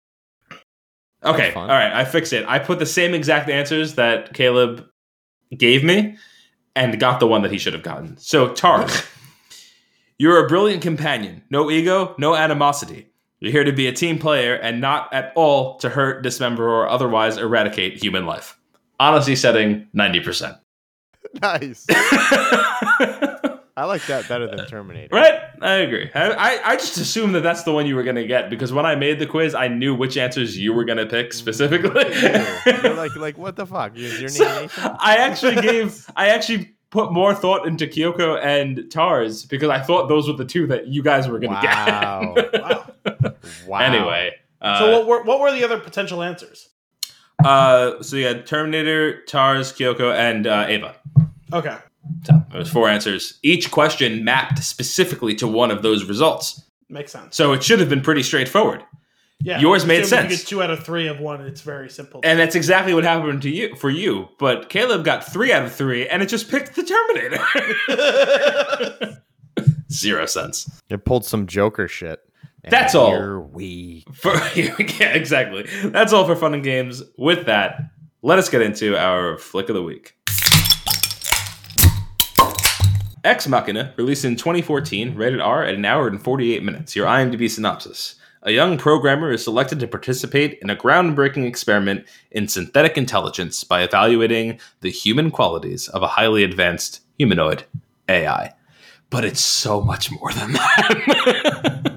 [1.23, 2.45] Okay, all right, I fixed it.
[2.47, 4.88] I put the same exact answers that Caleb
[5.57, 6.15] gave me
[6.76, 8.18] and got the one that he should have gotten.
[8.18, 9.03] So, Tars,
[10.19, 11.43] you're a brilliant companion.
[11.49, 13.07] No ego, no animosity.
[13.39, 16.88] You're here to be a team player and not at all to hurt, dismember, or
[16.88, 18.57] otherwise eradicate human life.
[18.99, 20.59] Honesty setting 90%.
[21.41, 21.85] Nice.
[23.75, 25.15] I like that better than Terminator.
[25.15, 25.39] Right?
[25.61, 26.09] I agree.
[26.15, 28.73] I, I, I just assumed that that's the one you were going to get because
[28.73, 32.05] when I made the quiz, I knew which answers you were going to pick specifically.
[32.65, 33.95] You're like like what the fuck?
[33.95, 34.95] Is your name Nathan?
[34.99, 40.07] I actually gave, I actually put more thought into Kyoko and Tars because I thought
[40.07, 42.33] those were the two that you guys were going to Wow.
[42.35, 42.53] get.
[42.61, 42.91] Wow.
[43.67, 43.79] Wow.
[43.79, 44.31] Anyway.
[44.61, 46.69] Uh, so what were what were the other potential answers?
[47.45, 50.95] Uh, so you had Terminator, Tars, Kyoko, and uh, Ava.
[51.53, 51.77] Okay.
[52.23, 53.38] So it was four answers.
[53.43, 56.64] Each question mapped specifically to one of those results.
[56.89, 57.35] Makes sense.
[57.35, 58.84] So it should have been pretty straightforward.
[59.39, 60.41] Yeah, yours made assuming You sense.
[60.43, 61.41] get two out of three of one.
[61.41, 62.22] It's very simple.
[62.23, 64.30] And that's exactly what happened to you for you.
[64.39, 67.38] But Caleb got three out of three, and it just picked the Terminator.
[69.91, 70.81] Zero sense.
[70.89, 72.19] It pulled some Joker shit.
[72.69, 73.11] That's all.
[73.11, 75.65] Here we For yeah, exactly.
[75.85, 77.03] That's all for fun and games.
[77.18, 77.80] With that,
[78.22, 80.14] let us get into our flick of the week.
[83.23, 86.95] Ex Machina, released in 2014, rated R at an hour and 48 minutes.
[86.95, 88.15] Your IMDb synopsis.
[88.44, 93.81] A young programmer is selected to participate in a groundbreaking experiment in synthetic intelligence by
[93.81, 97.65] evaluating the human qualities of a highly advanced humanoid
[98.07, 98.53] AI.
[99.10, 101.94] But it's so much more than that.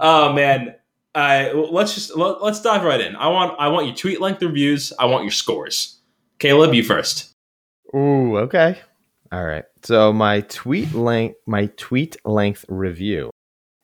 [0.00, 0.74] oh man,
[1.14, 3.14] let's just let, let's dive right in.
[3.16, 4.92] I want I want your tweet length reviews.
[4.98, 5.98] I want your scores.
[6.38, 7.32] Caleb, you first.
[7.94, 8.78] Ooh, okay.
[9.30, 9.64] All right.
[9.82, 13.30] So my tweet length my tweet length review.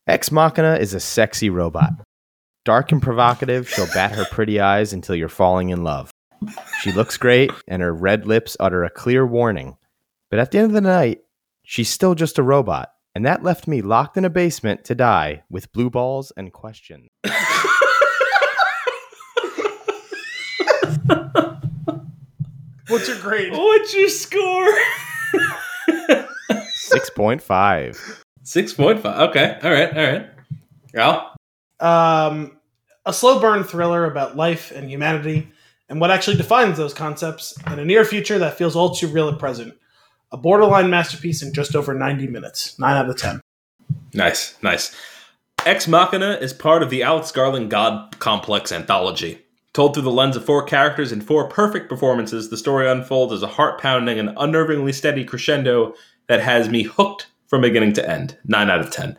[0.09, 1.91] Ex Machina is a sexy robot.
[2.65, 6.11] Dark and provocative, she'll bat her pretty eyes until you're falling in love.
[6.81, 9.77] She looks great, and her red lips utter a clear warning.
[10.31, 11.21] But at the end of the night,
[11.63, 15.43] she's still just a robot, and that left me locked in a basement to die
[15.49, 17.09] with blue balls and questions.
[22.89, 23.55] What's your grade?
[23.55, 24.69] What's your score?
[26.51, 28.23] 6.5.
[28.43, 29.31] Six point five.
[29.31, 29.59] Okay.
[29.63, 29.97] All right.
[29.97, 30.29] All right.
[30.95, 31.35] Al.
[31.81, 32.59] Um,
[33.07, 35.49] a slow burn thriller about life and humanity
[35.89, 39.31] and what actually defines those concepts in a near future that feels all too real
[39.31, 39.75] at present.
[40.33, 42.79] A borderline masterpiece in just over 90 minutes.
[42.79, 43.41] 9 out of 10.
[44.15, 44.61] Nice.
[44.63, 44.95] Nice.
[45.65, 49.43] Ex Machina is part of the Alex Garland God Complex anthology.
[49.73, 53.43] Told through the lens of four characters and four perfect performances, the story unfolds as
[53.43, 55.95] a heart pounding and unnervingly steady crescendo
[56.29, 58.37] that has me hooked from beginning to end.
[58.47, 59.17] 9 out of 10.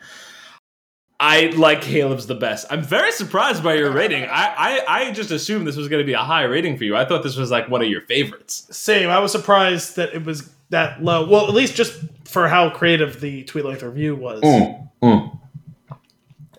[1.20, 2.68] I like Caleb's the best.
[2.70, 4.24] I'm very surprised by your rating.
[4.24, 6.96] I, I, I just assumed this was going to be a high rating for you.
[6.96, 8.68] I thought this was like one of your favorites.
[8.72, 9.10] Same.
[9.10, 11.28] I was surprised that it was that low.
[11.28, 14.42] Well, at least just for how creative the tweet length review was.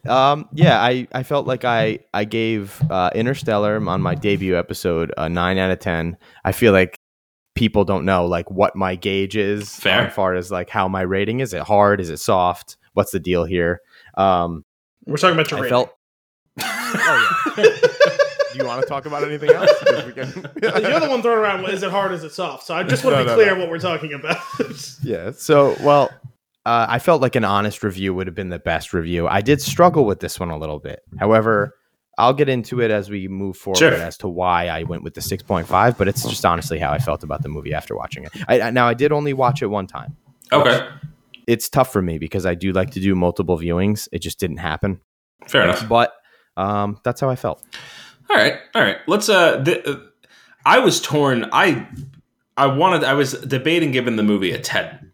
[0.06, 5.12] Um, yeah, I, I felt like I I gave uh, Interstellar on my debut episode
[5.18, 6.16] a nine out of ten.
[6.44, 6.98] I feel like
[7.55, 10.06] people don't know like what my gauge is Fair.
[10.06, 11.52] as far as like how my rating is.
[11.52, 12.01] It hard?
[12.01, 12.76] Is it soft?
[12.94, 13.80] What's the deal here?
[14.16, 14.64] Um,
[15.05, 15.70] We're talking about your I rating.
[15.70, 15.90] felt.
[16.60, 17.28] oh yeah.
[18.69, 19.70] Do you want to talk about anything else?
[19.85, 20.32] 'Cause we can-
[20.82, 21.65] You're the one throwing around.
[21.70, 22.12] Is it hard?
[22.12, 22.65] Is it soft?
[22.66, 23.61] So I just want to No, be no, clear no.
[23.61, 24.39] what we're talking about.
[25.03, 25.31] Yeah.
[25.32, 26.11] So, well,
[26.66, 29.27] uh, I felt like an honest review would have been the best review.
[29.28, 31.01] I did struggle with this one a little bit.
[31.19, 31.74] However,
[32.19, 33.95] I'll get into it as we move forward Sure.
[33.95, 37.23] as to why I went with the 6.5, but it's just honestly how I felt
[37.23, 38.32] about the movie after watching it.
[38.49, 40.16] I, I- now, I did only watch it one time.
[40.53, 40.86] Okay.
[41.47, 44.09] It's tough for me because I do like to do multiple viewings.
[44.12, 45.01] It just didn't happen.
[45.47, 45.89] Fair enough.
[45.89, 46.12] But
[46.57, 47.65] um, that's how I felt.
[48.31, 48.99] All right, all right.
[49.07, 49.29] Let's.
[49.29, 49.97] Uh, th- uh,
[50.65, 51.49] I was torn.
[51.53, 51.89] I
[52.57, 53.05] I wanted.
[53.05, 55.13] I was debating giving the movie a ten,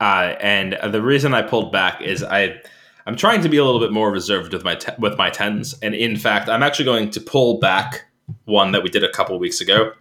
[0.00, 2.60] uh, and the reason I pulled back is I.
[3.06, 5.74] I'm trying to be a little bit more reserved with my te- with my tens,
[5.82, 8.04] and in fact, I'm actually going to pull back
[8.44, 9.92] one that we did a couple weeks ago.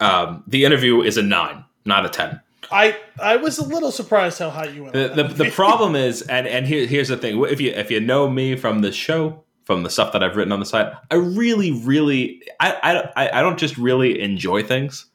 [0.00, 2.40] Um, the interview is a nine, not a ten.
[2.70, 4.94] I I was a little surprised how high you went.
[4.94, 8.00] The, the, the problem is, and and here, here's the thing: if you if you
[8.00, 11.16] know me from the show, from the stuff that I've written on the site, I
[11.16, 15.06] really, really, I I I don't just really enjoy things.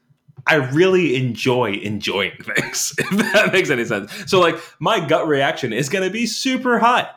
[0.48, 2.94] I really enjoy enjoying things.
[2.98, 4.12] If that makes any sense.
[4.28, 7.08] So like, my gut reaction is going to be super high.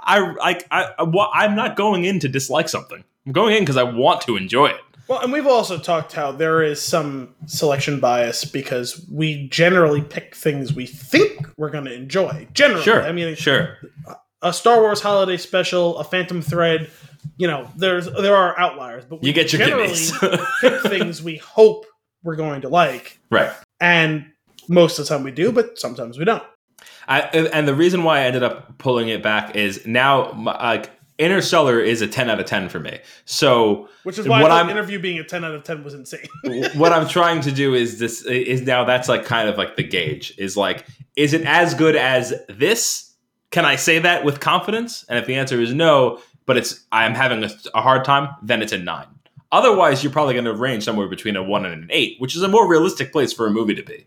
[0.00, 3.04] I like I, I I'm not going in to dislike something.
[3.26, 4.80] I'm going in because I want to enjoy it.
[5.08, 10.36] Well, and we've also talked how there is some selection bias because we generally pick
[10.36, 12.46] things we think we're going to enjoy.
[12.52, 13.02] Generally, Sure.
[13.02, 13.76] I mean, sure.
[14.42, 16.90] A Star Wars holiday special, a Phantom Thread.
[17.36, 19.94] You know, there's there are outliers, but we You get your generally
[20.60, 21.86] pick things we hope
[22.22, 23.50] we're going to like, right.
[23.80, 24.26] and
[24.68, 26.42] most of the time we do, but sometimes we don't.
[27.08, 31.80] I, and the reason why I ended up pulling it back is now, like, Interstellar
[31.80, 32.98] is a 10 out of 10 for me.
[33.24, 35.92] So, Which is why What I I'm- interview being a ten out of ten was
[35.94, 36.26] insane.
[36.74, 39.82] what I'm trying to do is this is now that's like kind of like the
[39.82, 40.86] gauge is like,
[41.16, 43.09] is it as good as this?
[43.50, 45.04] Can I say that with confidence?
[45.08, 48.62] And if the answer is no, but it's I'm having a, a hard time, then
[48.62, 49.06] it's a nine.
[49.52, 52.42] Otherwise, you're probably going to range somewhere between a one and an eight, which is
[52.42, 54.06] a more realistic place for a movie to be.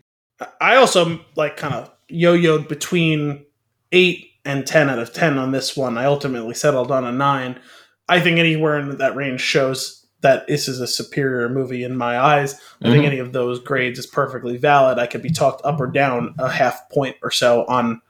[0.60, 3.44] I also like kind of yo-yoed between
[3.92, 5.98] eight and ten out of ten on this one.
[5.98, 7.60] I ultimately settled on a nine.
[8.08, 12.18] I think anywhere in that range shows that this is a superior movie in my
[12.18, 12.58] eyes.
[12.82, 13.08] I think Mhm.
[13.08, 14.98] any of those grades is perfectly valid.
[14.98, 18.00] I could be talked up or down a half point or so on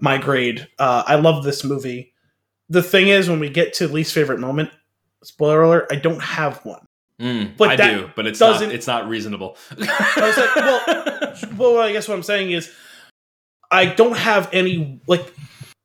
[0.00, 0.66] my grade.
[0.78, 2.12] Uh, I love this movie.
[2.68, 4.70] The thing is, when we get to least favorite moment,
[5.22, 6.84] spoiler alert, I don't have one.
[7.20, 8.52] Mm, But I do, but it's not.
[8.54, 9.56] doesn't- It's not reasonable.
[9.78, 9.86] was
[10.36, 12.70] like, well- Well, I guess what I'm saying is,
[13.70, 15.32] I don't have any like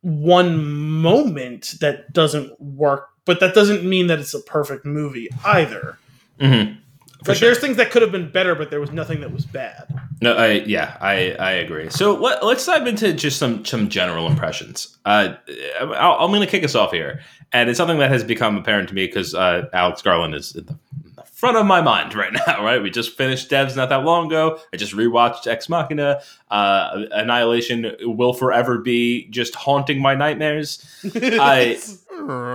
[0.02, 5.98] one moment that doesn't work, but that doesn't mean that it's a perfect movie either.
[6.40, 6.78] Mhm.
[7.24, 7.50] For like sure.
[7.50, 9.86] there's things that could have been better, but there was nothing that was bad.
[10.22, 11.90] No, I yeah, I I agree.
[11.90, 14.98] So let, let's dive into just some some general impressions.
[15.06, 15.36] Uh,
[15.80, 17.22] I'll, I'm going to kick us off here,
[17.54, 20.66] and it's something that has become apparent to me because uh, Alex Garland is in
[20.66, 20.74] the,
[21.06, 22.64] in the front of my mind right now.
[22.64, 24.60] Right, we just finished Devs not that long ago.
[24.74, 26.22] I just rewatched Ex Machina.
[26.50, 30.84] Uh, Annihilation will forever be just haunting my nightmares.
[31.16, 31.80] I-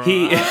[0.05, 0.36] He.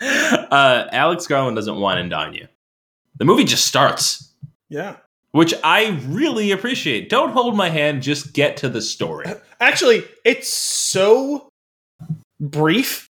[0.50, 2.48] uh, Alex Garland doesn't wine and dine you.
[3.16, 4.32] The movie just starts,
[4.70, 4.96] yeah.
[5.32, 7.10] which I really appreciate.
[7.10, 9.26] Don't hold my hand, just get to the story.
[9.60, 11.48] Actually, it's so
[12.40, 13.08] brief.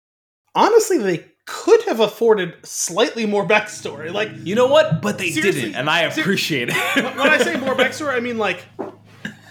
[0.54, 4.12] Honestly, they could have afforded slightly more backstory.
[4.12, 5.02] Like You know what?
[5.02, 6.72] But they didn't, and I ser- it.
[6.72, 7.18] when.
[7.18, 8.64] I say more backstory, I mean like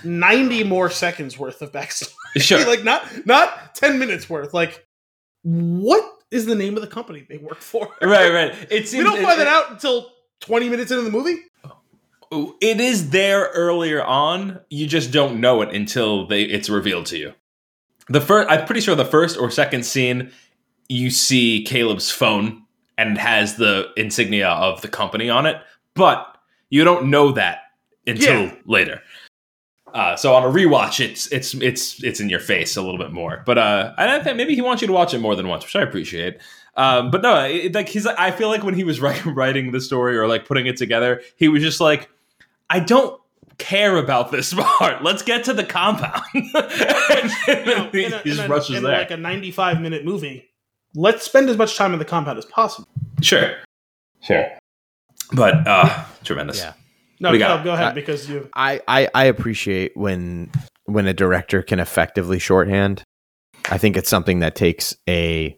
[0.03, 2.13] ninety more seconds worth of backstory.
[2.37, 2.65] sure.
[2.65, 4.53] like not not ten minutes worth.
[4.53, 4.85] Like
[5.43, 7.89] what is the name of the company they work for?
[8.01, 8.53] right, right.
[8.71, 11.37] It seems We don't find that out until twenty minutes into the movie.
[12.29, 14.59] It is there earlier on.
[14.69, 17.33] You just don't know it until they it's revealed to you.
[18.09, 20.31] The first, I'm pretty sure the first or second scene,
[20.89, 22.63] you see Caleb's phone
[22.97, 25.57] and it has the insignia of the company on it,
[25.93, 26.37] but
[26.69, 27.59] you don't know that
[28.05, 28.55] until Yeah.
[28.65, 29.01] later.
[29.97, 33.11] Uh, so on a rewatch, it's it's it's it's in your face a little bit
[33.11, 33.41] more.
[33.47, 35.75] But uh, I think maybe he wants you to watch it more than once, which
[35.75, 36.37] I appreciate.
[36.75, 39.81] Um, but no, it, like he's I feel like when he was writing, writing the
[39.81, 42.09] story or like putting it together, he was just like,
[42.69, 43.19] I don't
[43.57, 45.03] care about this part.
[45.03, 46.21] Let's get to the compound.
[47.47, 48.91] You know, he a- just a- rushes there.
[48.99, 50.49] like a ninety-five minute movie.
[50.93, 52.87] Let's spend as much time in the compound as possible.
[53.21, 53.55] sure,
[54.21, 54.45] sure.
[55.33, 56.59] But uh, tremendous.
[56.59, 56.73] Yeah.
[57.19, 58.49] No, go, ahead Uh, because you.
[58.53, 60.51] I, I I appreciate when
[60.85, 63.03] when a director can effectively shorthand.
[63.69, 65.57] I think it's something that takes a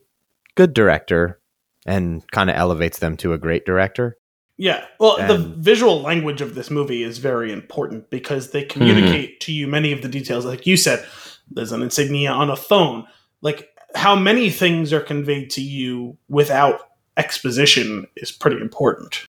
[0.55, 1.39] good director
[1.85, 4.17] and kind of elevates them to a great director.
[4.57, 4.85] Yeah.
[4.99, 9.67] Well, the visual language of this movie is very important because they communicate to you
[9.67, 10.45] many of the details.
[10.45, 11.05] Like you said,
[11.49, 13.05] there's an insignia on a phone.
[13.41, 16.81] Like how many things are conveyed to you without
[17.15, 19.25] exposition is pretty important.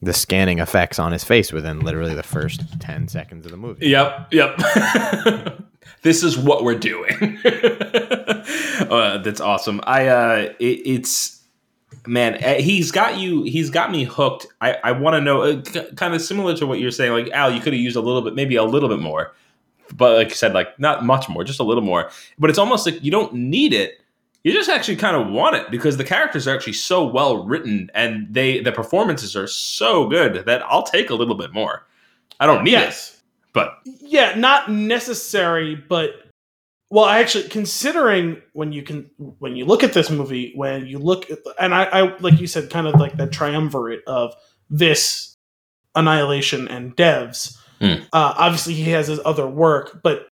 [0.00, 3.88] The scanning effects on his face within literally the first ten seconds of the movie.
[3.88, 4.56] Yep, yep.
[6.02, 7.38] this is what we're doing.
[7.44, 9.80] uh, that's awesome.
[9.84, 11.42] I uh, it, it's
[12.06, 13.42] man, uh, he's got you.
[13.42, 14.46] He's got me hooked.
[14.60, 17.12] I I want to know, uh, k- kind of similar to what you're saying.
[17.12, 19.34] Like Al, you could have used a little bit, maybe a little bit more,
[19.96, 22.10] but like you said, like not much more, just a little more.
[22.38, 24.00] But it's almost like you don't need it.
[24.44, 27.90] You just actually kind of want it because the characters are actually so well written
[27.94, 31.86] and they the performances are so good that I'll take a little bit more.
[32.40, 33.16] I don't need it,
[33.52, 36.12] but Yeah, not necessary, but
[36.90, 40.98] well, I actually considering when you can when you look at this movie, when you
[40.98, 44.34] look at and I, I like you said, kind of like that triumvirate of
[44.70, 45.34] this
[45.94, 47.58] annihilation and devs.
[47.80, 48.02] Hmm.
[48.12, 50.28] Uh, obviously, he has his other work, but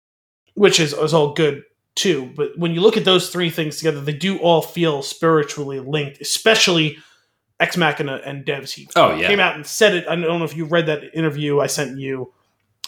[0.54, 1.62] which is, is all good
[1.96, 2.30] too.
[2.36, 6.20] But when you look at those three things together, they do all feel spiritually linked,
[6.20, 6.98] especially
[7.58, 8.72] Ex Machina and Devs.
[8.74, 9.26] He Oh, yeah.
[9.26, 10.06] came out and said it.
[10.08, 12.32] I don't know if you read that interview I sent you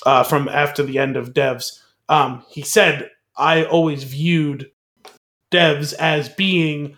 [0.07, 1.81] uh, from after the end of Devs.
[2.09, 4.71] Um, he said, "I always viewed
[5.51, 6.97] Devs as being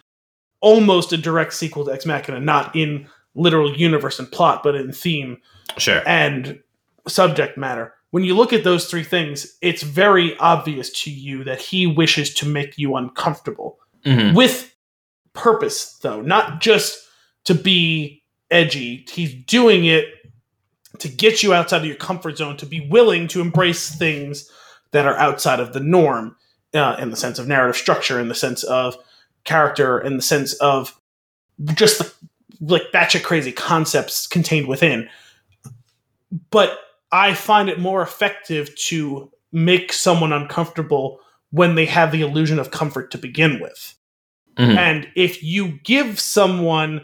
[0.61, 4.93] almost a direct sequel to Ex Machina, not in literal universe and plot, but in
[4.93, 5.39] theme
[5.79, 6.03] sure.
[6.07, 6.61] and
[7.09, 7.95] subject matter.
[8.11, 12.35] When you look at those three things, it's very obvious to you that he wishes
[12.35, 14.35] to make you uncomfortable Mhm.
[14.35, 14.75] with
[15.33, 16.99] purpose, though, not just
[17.45, 19.07] to be edgy.
[19.13, 20.07] He's doing it
[20.99, 24.51] to get you outside of your comfort zone, to be willing to embrace things
[24.91, 26.37] that are outside of the norm
[26.75, 28.97] uh, in the sense of narrative structure, in the sense of
[29.45, 30.99] character, in the sense of
[31.75, 32.13] just the
[32.61, 35.09] like batshit crazy concepts contained within.
[36.51, 36.79] But
[37.13, 41.21] I find it more effective to make someone uncomfortable
[41.51, 43.97] when they have the illusion of comfort to begin with.
[44.57, 44.77] Mhm.
[44.77, 47.03] And if you give someone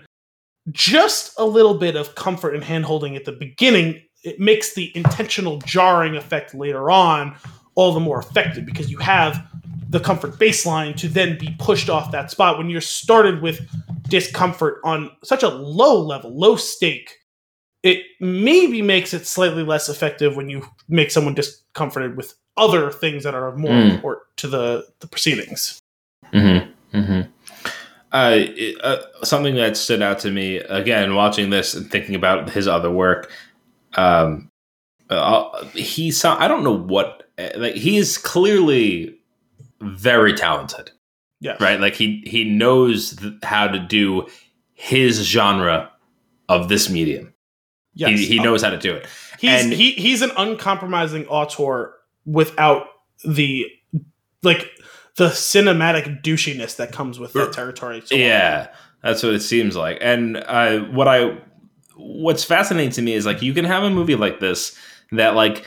[0.70, 5.58] just a little bit of comfort and handholding at the beginning, it makes the intentional
[5.58, 7.36] jarring effect later on
[7.74, 9.46] all the more effective because you have
[9.88, 13.60] the comfort baseline to then be pushed off that spot when you're started with
[14.08, 17.12] discomfort on such a low level, low stake.
[17.86, 23.22] It maybe makes it slightly less effective when you make someone discomforted with other things
[23.24, 23.94] that are of more Mm.
[23.94, 25.78] import to the, the proceedings.
[26.32, 26.98] Mm-hmm.
[26.98, 27.30] Mm-hmm.
[28.12, 32.50] Uh, it- uh, something that stood out to me again watching this and thinking about
[32.50, 33.30] his other work.
[33.94, 34.48] Um,
[35.10, 36.36] uh, he saw.
[36.38, 37.22] I don't know what.
[37.56, 39.16] Like he's clearly
[39.82, 40.90] very talented,
[41.40, 41.60] Yes.
[41.60, 41.78] right?
[41.78, 44.26] Like he he knows th- how to do
[44.74, 45.90] his genre
[46.48, 47.32] of this medium.
[47.96, 48.20] Yes.
[48.20, 49.06] He, he knows how to do it.
[49.40, 51.94] He's And- he he's an uncompromising auteur
[52.24, 52.86] without
[53.24, 53.66] the
[54.42, 54.70] like
[55.16, 58.02] the cinematic douchiness that comes with that territory.
[58.04, 58.68] So Yeah,
[59.02, 59.98] that's what it seems like.
[60.00, 61.38] And uh, what I
[61.96, 64.78] what's fascinating to me is like you can have a movie like this
[65.12, 65.64] that like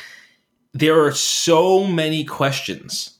[0.74, 3.18] there are so many questions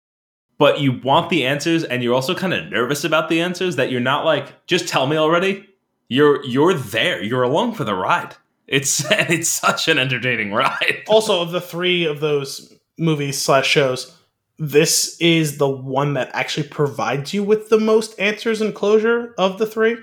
[0.60, 3.90] but you want the answers and you're also kind of nervous about the answers that
[3.90, 5.68] you're not like just tell me already
[6.08, 8.36] you're you're there you're along for the ride
[8.70, 14.16] it's it's such an entertaining ride Also, of the three of those movies slash shows,
[14.58, 19.58] this is the one that actually provides you with the most answers and closure of
[19.58, 19.98] the three.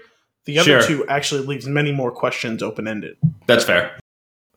[0.47, 0.83] The other Sure.
[0.83, 3.17] two actually leaves many more questions open ended.
[3.47, 3.99] that's fair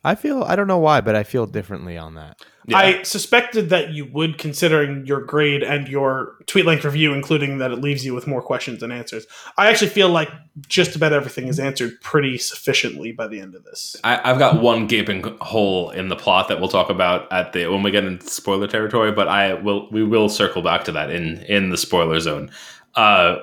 [0.02, 2.42] I feel I don't know why, but I feel differently on that.
[2.66, 2.78] Yeah.
[2.78, 7.70] I suspected that you would, considering your grade and your tweet length review, including that
[7.70, 9.26] it leaves you with more questions than answers.
[9.58, 10.30] I actually feel like
[10.68, 13.96] just about everything is answered pretty sufficiently by the end of this.
[14.04, 17.66] I, I've got one gaping hole in the plot that we'll talk about at the
[17.66, 21.10] when we get into spoiler territory, but I will we will circle back to that
[21.10, 22.50] in in the spoiler zone.
[22.94, 23.36] Uh,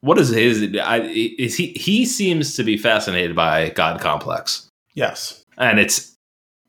[0.00, 0.76] what is his?
[0.82, 1.68] I, is he?
[1.72, 5.44] He seems to be fascinated by God complex, Yes.
[5.56, 6.14] And it's.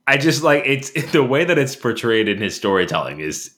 [0.10, 3.54] I just like it's the way that it's portrayed in his storytelling is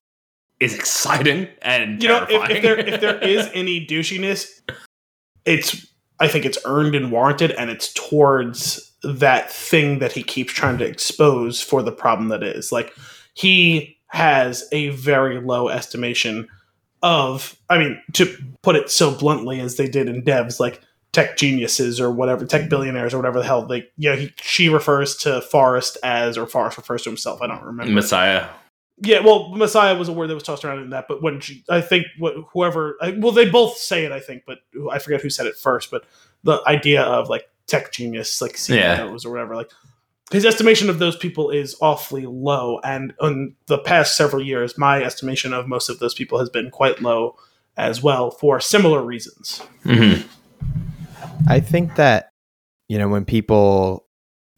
[0.60, 2.56] is exciting and You know, if, terrifying.
[2.56, 4.47] if there if there is any douchiness,
[5.45, 5.88] it's
[6.19, 10.77] I think it's earned and warranted, and it's towards that thing that he keeps trying
[10.80, 12.72] to expose for the problem that is.
[12.72, 12.93] Like
[13.34, 16.47] he has a very low estimation
[17.01, 20.81] of I mean, to put it so bluntly as they did in devs, like
[21.11, 24.69] tech geniuses or whatever, tech billionaires or whatever the hell Like, you know, he she
[24.69, 27.41] refers to Forrest as or Forrest refers to himself.
[27.41, 27.91] I don't remember.
[27.91, 28.48] Messiah.
[29.02, 31.64] Yeah, well, Messiah was a word that was tossed around in that, but when she,
[31.69, 34.60] I think, what, whoever, I, well, they both say it, I think, but
[34.91, 35.90] I forget who said it first.
[35.90, 36.03] But
[36.44, 39.72] the idea of like tech genius, like CEOs or whatever, like
[40.31, 42.80] his estimation of those people is awfully low.
[42.84, 46.69] And in the past several years, my estimation of most of those people has been
[46.69, 47.38] quite low
[47.77, 49.64] as well for similar reasons.
[49.86, 50.26] Mhm.
[51.47, 52.29] I think that
[52.87, 54.05] you know when people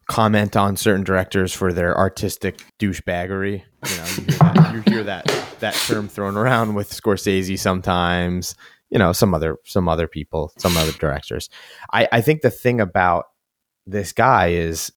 [0.09, 5.03] comment on certain directors for their artistic douchebaggery, you know, you hear that, you hear
[5.03, 8.55] that that term thrown around with Scorsese sometimes.
[8.89, 11.49] You know, some other some other people, some other directors.
[11.93, 13.25] I, I think the thing about
[13.85, 14.91] this guy is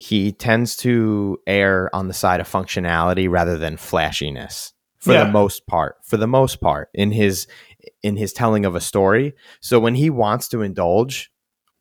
[0.00, 5.24] he tends to err on the side of functionality rather than flashiness for Yeah.
[5.24, 5.96] the most part.
[6.04, 7.46] For the most part, in his
[8.02, 9.34] in his telling of a story.
[9.60, 11.30] So when he wants to indulge,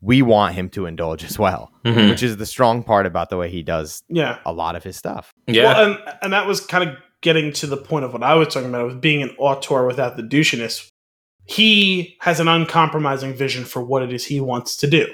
[0.01, 2.09] we want him to indulge as well, Mhm.
[2.09, 4.39] which is the strong part about the way he does Yeah.
[4.45, 5.31] a lot of his stuff.
[5.47, 5.63] Yeah.
[5.63, 8.53] Well, and and that was kind of getting to the point of what I was
[8.53, 10.87] talking about with being an auteur without the douchiness.
[11.45, 15.13] He has an uncompromising vision for what it is he wants to do.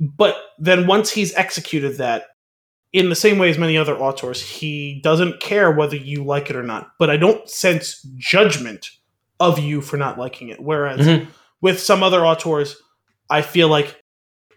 [0.00, 2.26] But then once he's executed that,
[2.92, 6.56] in the same way as many other auteurs, he doesn't care whether you like it
[6.56, 6.88] or not.
[6.98, 8.88] But I don't sense judgment
[9.40, 10.60] of you for not liking it.
[10.60, 11.26] Whereas Mhm.
[11.60, 12.76] with some other auteurs,
[13.28, 14.00] I feel like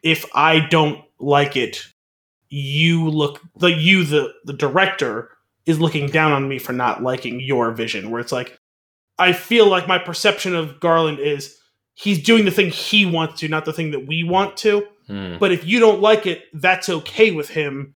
[0.03, 1.85] if I don't like it,
[2.49, 5.29] you look the you the the director
[5.65, 8.57] is looking down on me for not liking your vision where it's like
[9.19, 11.57] I feel like my perception of Garland is
[11.93, 14.87] he's doing the thing he wants to, not the thing that we want to.
[15.07, 15.37] Hmm.
[15.37, 17.95] But if you don't like it, that's okay with him.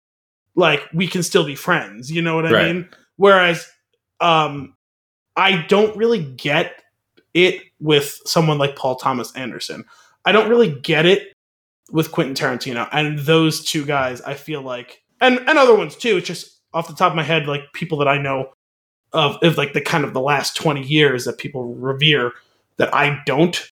[0.56, 2.12] Like we can still be friends.
[2.12, 2.76] You know what I Right.
[2.76, 2.90] mean?
[3.18, 3.68] Whereas
[4.20, 4.74] um
[5.36, 6.84] I don't really get
[7.34, 9.86] it with someone like Paul Thomas Anderson.
[10.26, 11.34] I don't really get it
[11.92, 12.88] with Quentin Tarantino.
[12.92, 16.18] And those two guys, I feel like and and other ones too.
[16.18, 18.52] It's just off the top of my head, like people that I know
[19.14, 22.32] of, of like the kind of the last 20 years that people revere
[22.78, 23.71] that I don't.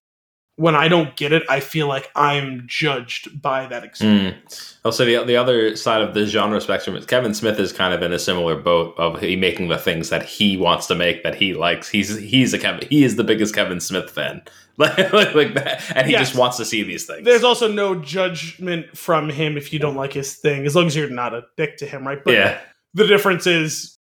[0.60, 3.88] When I don't get it, I feel like I'm judged by that hmm.
[3.88, 4.78] experience.
[4.84, 8.02] Also, the the other side of the genre spectrum is Kevin Smith is kind of
[8.02, 11.34] in a similar boat of he making the things that he wants to make that
[11.34, 11.88] he likes.
[11.88, 12.86] He's he's a Kevin.
[12.90, 14.42] He is the biggest Kevin Smith fan,
[14.76, 16.28] like, like, like that, and he Yes.
[16.28, 17.24] just wants to see these things.
[17.24, 20.94] There's also no judgment from him if you don't like his thing, as long as
[20.94, 22.22] you're not a dick to him, right?
[22.22, 22.60] But yeah,
[22.92, 23.96] the difference is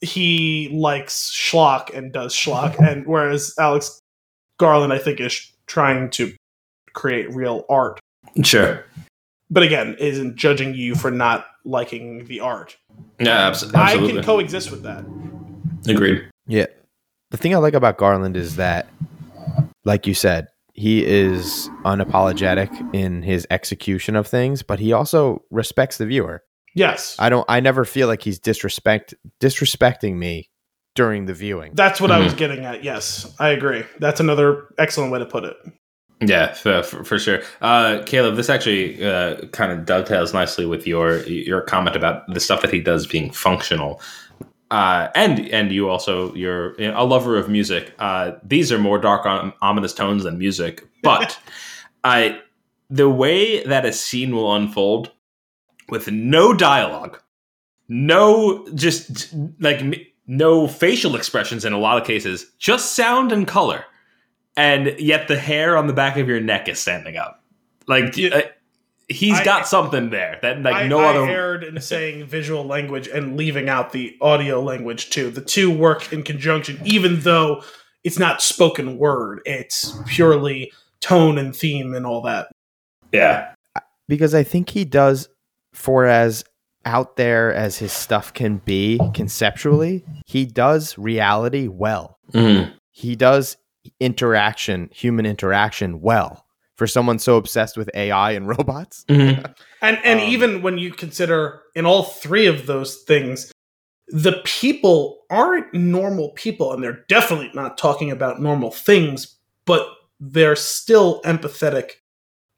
[0.00, 4.00] he likes schlock and does schlock, and whereas Alex
[4.58, 6.34] Garland, I think, is trying to
[6.92, 8.00] create real art.
[8.42, 8.84] Sure.
[9.50, 12.76] But again, isn't judging you for not liking the art.
[13.20, 15.04] Yeah, abs- I can coexist with that.
[15.88, 16.28] Agreed.
[16.46, 16.66] Yeah.
[17.30, 18.88] The thing I like about Garland is that,
[19.84, 25.98] like you said, he is unapologetic in his execution of things, but he also respects
[25.98, 26.42] the viewer.
[26.74, 27.46] Yes, I don't.
[27.48, 30.50] I never feel like he's disrespect disrespecting me
[30.96, 31.70] during the viewing.
[31.74, 32.24] that's what I Mhm.
[32.24, 32.82] was getting at.
[32.82, 33.84] Yes, I agree.
[34.00, 35.56] That's another excellent way to put it.
[36.20, 37.42] Yeah, for, for, for sure.
[37.60, 42.40] Uh, Caleb, this actually uh, kind of dovetails nicely with your your comment about the
[42.40, 44.00] stuff that he does being functional.
[44.70, 47.92] Uh, and and you also you're you know, a lover of music.
[47.98, 51.38] Uh, these are more dark, om- ominous tones than music, but
[52.04, 52.40] I
[52.88, 55.12] the way that a scene will unfold
[55.90, 57.20] with no dialogue,
[57.88, 59.94] no just like m-
[60.26, 63.84] no facial expressions in a lot of cases, just sound and color,
[64.56, 67.42] and yet the hair on the back of your neck is standing up.
[67.86, 68.34] Like Yeah.
[68.36, 68.42] uh,
[69.08, 71.28] he's I- got something there that like I, no I other.
[71.30, 75.30] erred in saying visual language and leaving out the audio language too.
[75.30, 77.62] The two work in conjunction, even though
[78.02, 79.40] it's not spoken word.
[79.44, 82.48] It's purely tone and theme and all that.
[83.12, 83.52] yeah,
[84.08, 85.28] because I think he does
[85.72, 86.44] for as
[86.86, 92.18] out there as his stuff can be conceptually, he does reality well.
[92.32, 92.72] Mhm.
[92.92, 93.56] He does
[94.00, 96.44] interaction, human interaction well.
[96.76, 99.04] For someone so obsessed with AI and robots.
[99.08, 99.54] Mhm.
[99.82, 103.50] And and Um, even when you consider in all three of those things,
[104.08, 109.88] the people aren't normal people, and they're definitely not talking about normal things, but
[110.20, 111.92] they're still empathetic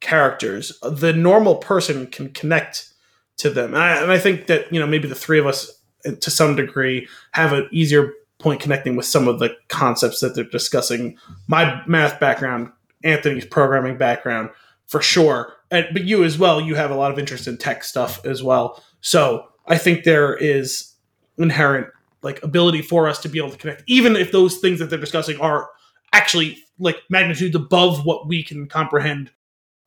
[0.00, 0.78] characters.
[0.82, 2.92] The normal person can connect
[3.38, 5.80] to them, and I, and I think that you know maybe the three of us,
[6.06, 10.34] uh, to some degree, have an easier point connecting with some of the concepts that
[10.34, 11.16] they're discussing.
[11.48, 12.70] My math background,
[13.02, 14.50] Anthony's programming background,
[14.86, 15.54] for sure.
[15.70, 18.42] And, but you as well, you have a lot of interest in tech stuff as
[18.42, 18.82] well.
[19.00, 20.94] So I think there is
[21.36, 21.88] inherent
[22.22, 24.98] like ability for us to be able to connect, even if those things that they're
[24.98, 25.68] discussing are
[26.12, 29.30] actually like magnitudes above what we can comprehend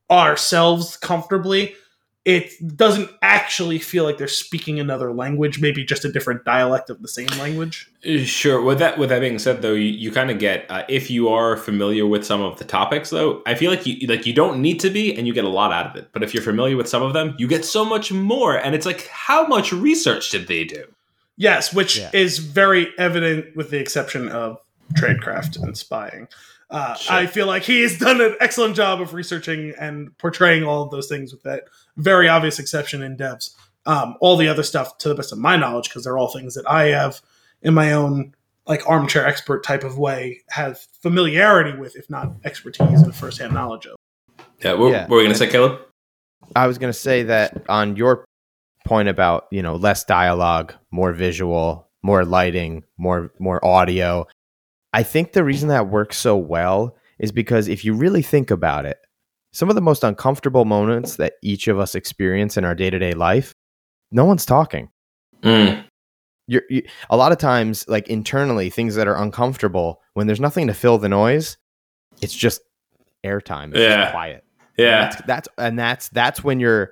[0.09, 1.75] ourselves comfortably.
[2.23, 7.01] It doesn't actually feel like they're speaking another language, maybe just a different dialect of
[7.01, 7.89] the same language.
[8.25, 8.61] Sure.
[8.61, 11.29] With that, with that being said, though, you, you kind of get uh, if you
[11.29, 14.61] are familiar with some of the topics, though, I feel like you like you don't
[14.61, 16.09] need to be, and you get a lot out of it.
[16.13, 18.55] But if you're familiar with some of them, you get so much more.
[18.55, 20.85] And it's like, how much research did they do?
[21.37, 22.11] Yes, which Yeah.
[22.13, 24.59] is very evident with the exception of
[24.93, 26.27] tradecraft and spying.
[26.71, 27.15] Uh, Sure.
[27.15, 30.89] I feel like he has done an excellent job of researching and portraying all of
[30.91, 31.65] those things with that
[31.97, 33.53] very obvious exception in devs.
[33.85, 36.55] Um, all the other stuff, to the best of my knowledge, because they're all things
[36.55, 37.19] that I have
[37.61, 38.33] in my own
[38.67, 43.87] like armchair expert type of way have familiarity with, if not expertise and firsthand knowledge
[43.87, 43.95] of.
[44.63, 44.73] Yeah.
[44.73, 45.01] What, Yeah.
[45.01, 45.79] what were we gonna say, Caleb?
[46.55, 48.25] I was going to say that on your
[48.85, 54.27] point about, you know, less dialogue, more visual, more lighting, more more audio.
[54.93, 58.85] I think the reason that works so well is because if you really think about
[58.85, 58.97] it,
[59.53, 63.53] some of the most uncomfortable moments that each of us experience in our day-to-day life,
[64.11, 64.89] no one's talking.
[65.43, 65.83] Mm.
[66.47, 70.67] You're, you, a lot of times, like internally, things that are uncomfortable when there's nothing
[70.67, 71.57] to fill the noise,
[72.21, 72.61] it's just
[73.23, 73.69] airtime.
[73.69, 73.97] It's Yeah.
[73.97, 74.43] just quiet.
[74.77, 75.01] Yeah.
[75.09, 76.91] That's, that's and that's that's when you're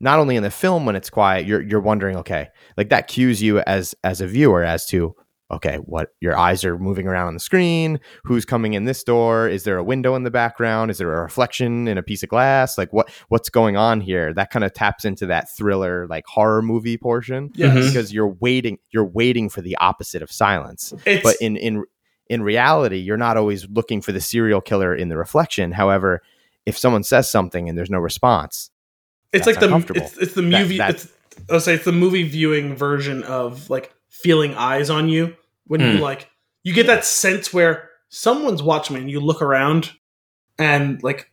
[0.00, 3.42] not only in the film when it's quiet, you're you're wondering, okay, like that cues
[3.42, 5.14] you as as a viewer as to
[5.50, 9.48] okay, what your eyes are moving around on the screen, who's coming in this door,
[9.48, 12.28] is there a window in the background, is there a reflection in a piece of
[12.28, 14.32] glass, like what what's going on here?
[14.32, 17.76] That kind of taps into that thriller like horror movie portion Yes.
[17.76, 17.86] Mhm.
[17.88, 21.84] because you're waiting you're waiting for the opposite of silence It's, but in in
[22.28, 26.22] in reality you're not always looking for the serial killer in the reflection however
[26.66, 28.70] if someone says something and there's no response
[29.32, 31.08] it's like the it's, it's the movie that- it's
[31.50, 35.34] I'll say it's the movie viewing version of like feeling eyes on you
[35.70, 36.02] when you Hmm.
[36.02, 36.28] like
[36.64, 39.92] you get that sense where someone's watching me and you look around
[40.58, 41.30] and like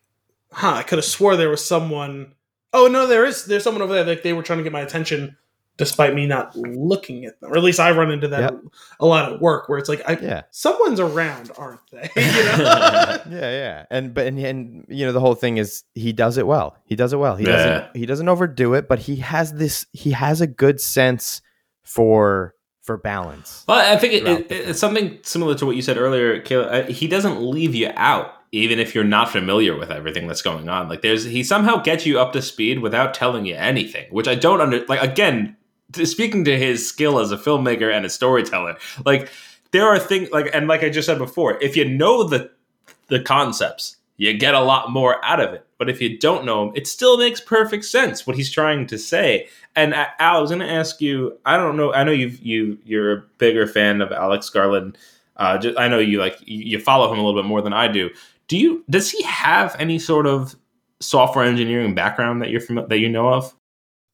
[0.51, 2.33] huh I could have swore there was someone
[2.71, 4.81] oh no there is there's someone over there like they were trying to get my
[4.81, 5.35] attention
[5.77, 7.51] despite me not looking at them.
[7.51, 8.61] Or at least I run into that Yep.
[8.99, 10.41] a lot at work where it's like I yeah.
[10.51, 12.09] someone's around aren't they?
[12.15, 13.21] You know?
[13.29, 13.85] Yeah yeah.
[13.91, 16.77] And but and, and you know the whole thing is he does it well.
[16.85, 17.35] He does it well.
[17.35, 17.51] He Yeah.
[17.51, 21.41] doesn't he doesn't overdo it but he has this he has a good sense
[21.83, 22.53] for
[22.87, 26.41] for balance Well, I think it, it, it's something similar to what you said earlier.
[26.49, 30.69] Uh, He doesn't leave you out, even if you're not familiar with everything that's going
[30.69, 30.89] on.
[30.89, 34.35] Like, there's he somehow gets you up to speed without telling you anything, which I
[34.35, 34.85] don't under.
[34.85, 35.57] Like, again,
[36.05, 39.29] speaking to his skill as a filmmaker and a storyteller, like
[39.71, 42.49] there are things like and like I just said before, if you know the
[43.07, 45.66] the concepts, you get a lot more out of it.
[45.77, 48.97] But if you don't know him, it still makes perfect sense what he's trying to
[48.97, 49.47] say.
[49.75, 51.37] And uh, Al, I was going to ask you.
[51.45, 51.93] I don't know.
[51.93, 54.97] I know you you you're a bigger fan of Alex Garland.
[55.35, 57.87] Uh, just, I know you like you follow him a little bit more than I
[57.87, 58.09] do.
[58.47, 58.83] Do you?
[58.89, 60.55] Does he have any sort of
[60.99, 63.53] software engineering background that you're fami- that you know of?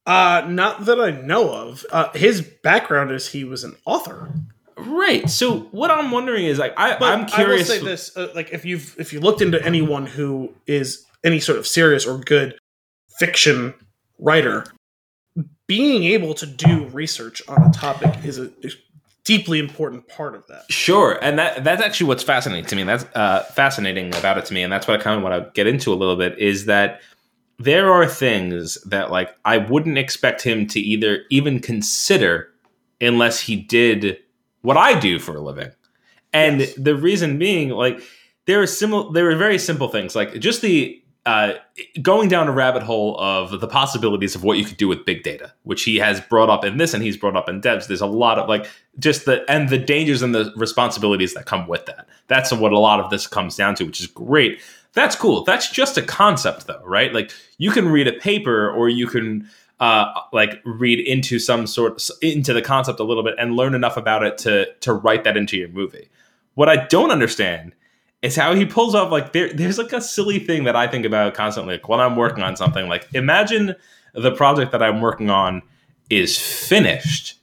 [0.06, 1.86] Uh, not that I know of.
[1.90, 4.30] Uh, his background is he was an author.
[4.76, 5.30] Right.
[5.30, 7.70] So what I'm wondering is like I, But I'm curious.
[7.70, 11.06] I will say this: uh, like if you've if you looked into anyone who is
[11.24, 12.56] any sort of serious or good
[13.18, 13.74] fiction
[14.18, 14.66] writer,
[15.66, 18.70] being able to do research on a topic is a, a
[19.24, 20.70] deeply important part of that.
[20.70, 22.84] Sure, and that that's actually what's fascinating to me.
[22.84, 25.50] That's uh, fascinating about it to me, and that's what I kind of want to
[25.54, 26.38] get into a little bit.
[26.38, 27.00] Is that
[27.58, 32.50] there are things that like I wouldn't expect him to either even consider
[33.00, 34.18] unless he did
[34.62, 35.70] what I do for a living,
[36.32, 36.74] and Yes.
[36.74, 38.00] the reason being like
[38.46, 41.54] there are simple, there are very simple things like just the uh,
[42.02, 45.22] going down a rabbit hole of the possibilities of what you could do with big
[45.22, 47.86] data, which he has brought up in this and he's brought up in Devs.
[47.86, 48.68] There's a lot of like
[48.98, 52.06] just the and the dangers and the responsibilities that come with that.
[52.26, 54.60] That's what a lot of this comes down to, which is great.
[54.92, 55.44] That's cool.
[55.44, 57.12] That's just a concept, though, right?
[57.12, 59.48] Like you can read a paper or you can
[59.80, 63.96] uh, like read into some sort into the concept a little bit and learn enough
[63.96, 66.10] about it to to write that into your movie.
[66.54, 67.74] What I don't understand
[68.24, 71.04] is how he pulls off like there, there's like a silly thing that I think
[71.04, 71.74] about constantly.
[71.74, 73.74] Like when I'm working on something, like imagine
[74.14, 75.62] the project that I'm working on
[76.10, 77.38] is finished.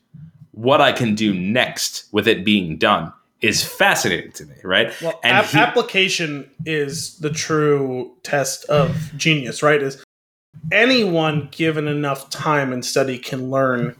[0.51, 4.91] What I can do next with it being done is fascinating to me, right?
[5.01, 9.81] Well, And ap- he- application is the true test of genius, right?
[9.81, 10.03] Is
[10.71, 13.95] anyone given enough time and study can learn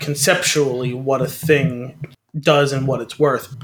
[0.00, 1.98] conceptually what a thing
[2.38, 3.54] does and what it's worth.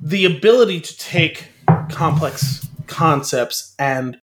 [0.00, 1.48] The ability to take
[1.90, 4.18] complex concepts and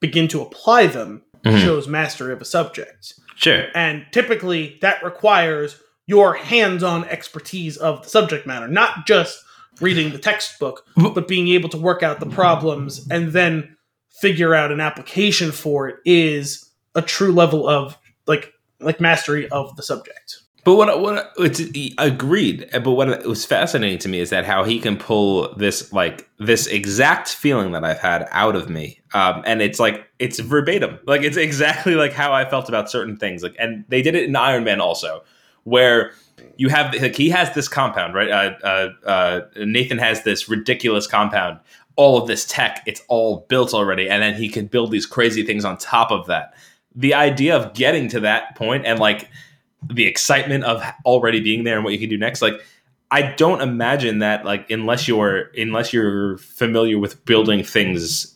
[0.00, 1.62] begin to apply them Mhm.
[1.62, 3.14] shows mastery of a subject.
[3.36, 3.66] Sure.
[3.74, 5.76] And typically that requires
[6.06, 9.38] your hands on expertise of the subject matter, not just
[9.80, 13.76] reading the textbook, but being able to work out the problems and then
[14.20, 19.74] figure out an application for it is a true level of like like mastery of
[19.76, 20.38] the subject.
[20.66, 21.60] But what what it's
[21.96, 22.68] agreed.
[22.72, 26.66] But what was fascinating to me is that how he can pull this like this
[26.66, 30.98] exact feeling that I've had out of me, um, and it's like it's verbatim.
[31.06, 33.44] Like it's exactly like how I felt about certain things.
[33.44, 35.22] Like, and they did it in Iron Man also,
[35.62, 36.10] where
[36.56, 38.28] you have like he has this compound, right?
[38.28, 41.60] Uh, uh, uh, Nathan has this ridiculous compound.
[41.94, 45.44] All of this tech, it's all built already, and then he can build these crazy
[45.44, 46.54] things on top of that.
[46.96, 49.30] The idea of getting to that point and like
[49.90, 52.42] the excitement of already being there and what you can do next.
[52.42, 52.60] Like
[53.12, 58.34] i don't imagine that like unless you're unless you're familiar with building things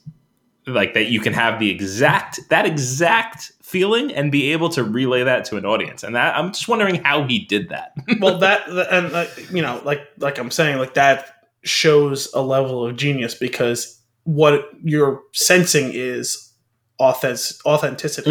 [0.67, 5.23] like that you can have the exact that exact feeling and be able to relay
[5.23, 6.03] that to an audience.
[6.03, 7.93] And that i'm just wondering how he did that.
[8.21, 12.85] Well that and uh, you know like like i'm saying like that shows a level
[12.85, 16.53] of genius because what you're sensing is
[16.99, 18.31] authentic authenticity.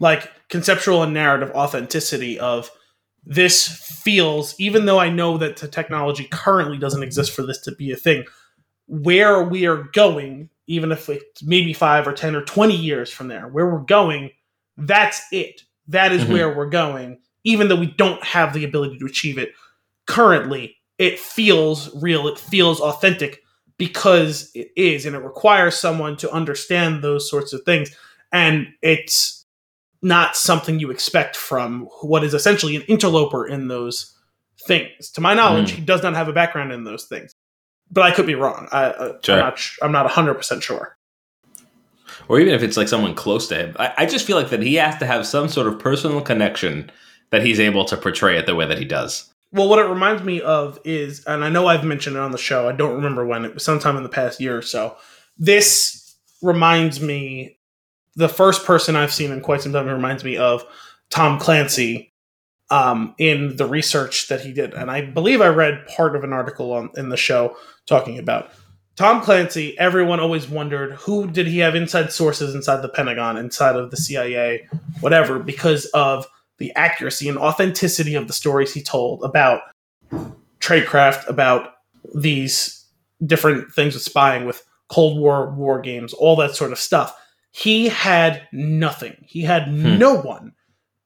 [0.00, 2.70] Like conceptual and narrative authenticity of
[3.24, 7.72] this feels even though i know that the technology currently doesn't exist for this to
[7.72, 8.24] be a thing
[8.86, 13.28] where we are going even if it's maybe 5 or 10 or 20 years from
[13.28, 14.30] there where we're going
[14.80, 15.62] that's it.
[15.88, 16.28] That is Mhm.
[16.32, 19.52] where we're going even though we don't have the ability to achieve it
[20.06, 20.76] currently.
[20.98, 22.28] It feels real.
[22.28, 23.42] It feels authentic
[23.78, 27.94] because it is and it requires someone to understand those sorts of things.
[28.32, 29.37] And it's
[30.02, 34.14] not something you expect from what is essentially an interloper in those
[34.66, 35.76] things to my knowledge Mm.
[35.76, 37.32] he does not have a background in those things
[37.90, 39.34] but i could be wrong I, I, Sure.
[39.36, 40.96] i'm not i'm not 100% sure
[42.28, 44.62] or even if it's like someone close to him I, I just feel like that
[44.62, 46.90] he has to have some sort of personal connection
[47.30, 50.22] that he's able to portray it the way that he does Well, what it reminds
[50.22, 52.68] me of is, and I know I've mentioned it on the show.
[52.68, 54.96] I don't remember when it was sometime in the past year or so.
[55.38, 57.57] This reminds me,
[58.18, 60.64] the first person I've seen in quite some time reminds me of
[61.08, 62.12] Tom Clancy
[62.68, 66.32] um, in the research that he did, and I believe I read part of an
[66.32, 68.50] article on in the show talking about
[68.96, 69.78] Tom Clancy.
[69.78, 73.96] Everyone always wondered who did he have inside sources inside the Pentagon, inside of the
[73.96, 74.68] CIA,
[74.98, 76.26] whatever, because of
[76.58, 79.60] the accuracy and authenticity of the stories he told about
[80.58, 81.74] tradecraft, about
[82.16, 82.84] these
[83.24, 87.16] different things with spying, with Cold War war games, all that sort of stuff.
[87.50, 89.16] He had nothing.
[89.26, 89.98] He had Hmm.
[89.98, 90.52] no one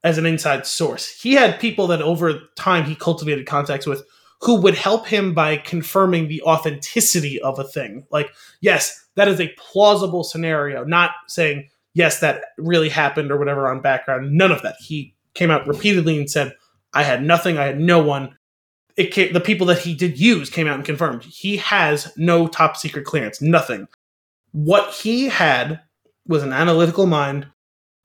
[0.05, 1.09] as an inside source.
[1.09, 4.05] He had people that over time he cultivated contacts with
[4.41, 8.05] who would help him by confirming the authenticity of a thing.
[8.11, 8.29] Like,
[8.61, 13.81] yes, that is a plausible scenario, not saying, yes, that really happened or whatever on
[13.81, 14.33] background.
[14.33, 14.75] None of that.
[14.81, 16.55] He came out repeatedly and said,
[16.93, 18.37] I had nothing, I had no one.
[18.97, 22.49] It came, the people that he did use came out and confirmed he has no
[22.49, 23.87] top secret clearance, nothing.
[24.51, 25.81] What he had
[26.27, 27.47] was an analytical mind,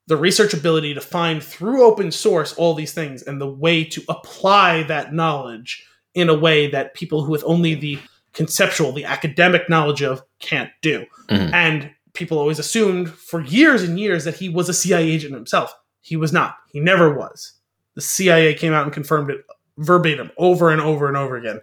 [0.07, 4.01] the research ability to find through open source all these things, and the way to
[4.09, 7.99] apply that knowledge in a way that people who with only the
[8.33, 11.05] conceptual, the academic knowledge of can't do.
[11.29, 11.51] Mhm.
[11.53, 15.73] And people always assumed for years and years that he was a CIA agent himself.
[16.01, 16.55] He was not.
[16.71, 17.53] He never was.
[17.95, 19.45] The CIA came out and confirmed it
[19.77, 21.61] verbatim over and over and over again.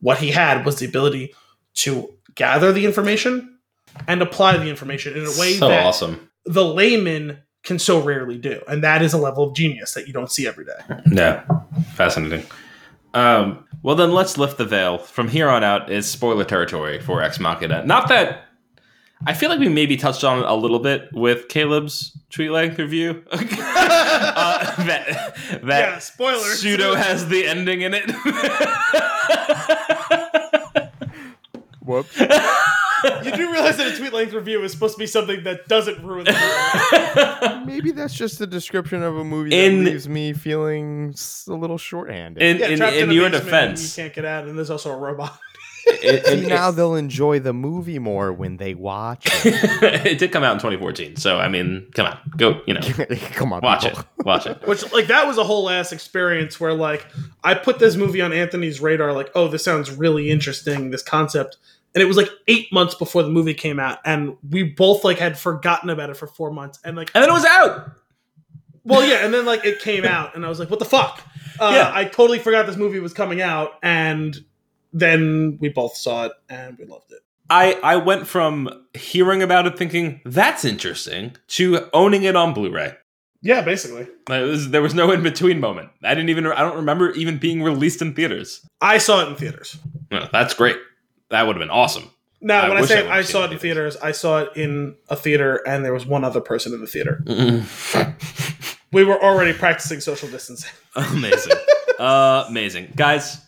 [0.00, 1.34] What he had was the ability
[1.74, 3.58] to gather the information
[4.06, 6.30] and apply the information in a way so that awesome.
[6.44, 8.62] the layman can so rarely do.
[8.68, 11.00] And that is a level of genius that you don't see every day.
[11.10, 11.44] Yeah,
[11.94, 12.46] fascinating.
[13.12, 14.98] Um, well, then let's lift the veil.
[14.98, 17.84] From here on out is spoiler territory for Ex Machina.
[17.84, 18.44] Not that
[19.26, 22.78] I feel like we maybe touched on it a little bit with Caleb's tweet length
[22.78, 23.22] review.
[23.32, 23.38] uh,
[24.84, 26.60] that that yeah, spoilers.
[26.60, 28.10] pseudo has the ending in it.
[31.84, 32.18] Whoops.
[33.24, 36.02] you do realize that a tweet length review is supposed to be something that doesn't
[36.04, 37.64] ruin the movie.
[37.66, 41.14] Maybe that's just the description of a movie In- that leaves me feeling
[41.48, 42.42] a little shorthanded.
[42.42, 44.96] in Yeah, in, trapped in your defense, you can't get out, and there's also a
[44.96, 45.38] robot.
[45.86, 50.04] it, See, it- now they'll enjoy the movie more when they watch it.
[50.06, 51.16] it did come out in 2014.
[51.16, 52.60] So I mean, come on, go.
[52.66, 52.80] You know,
[53.32, 54.66] Come on, watch it, watch it.
[54.66, 57.06] Which, like, that was a whole ass experience where, like,
[57.42, 61.56] I put this movie on Anthony's radar, like, oh, this sounds really interesting, this concept.
[61.94, 65.18] And it was like eight months before the movie came out, and we both like
[65.18, 66.78] had forgotten about it for four months.
[66.84, 67.92] And like, And then it was out.
[68.84, 71.20] well, yeah, and then like it came out, and I was like, what the fuck?
[71.58, 71.90] Uh, Yeah.
[71.92, 74.36] I totally forgot this movie was coming out, and
[74.92, 77.18] then we both saw it, and we loved it.
[77.48, 82.94] I I went from hearing about it thinking that's interesting to owning it on Blu-ray.
[83.42, 84.06] Yeah, basically.
[84.28, 85.88] Like, was- there was no in between moment.
[86.04, 86.46] I didn't even.
[86.46, 88.64] I don't remember even being released in theaters.
[88.80, 89.76] I saw it in theaters.
[90.12, 90.76] No, that's great.
[91.30, 92.10] That would have been awesome.
[92.40, 94.38] Now, I when I wish I say I, saw it it in theaters, I saw
[94.40, 97.22] it in a theater, and there was one other person in the theater.
[98.92, 100.70] We were already practicing social distancing.
[100.96, 101.52] amazing,
[102.00, 103.40] uh, amazing, guys.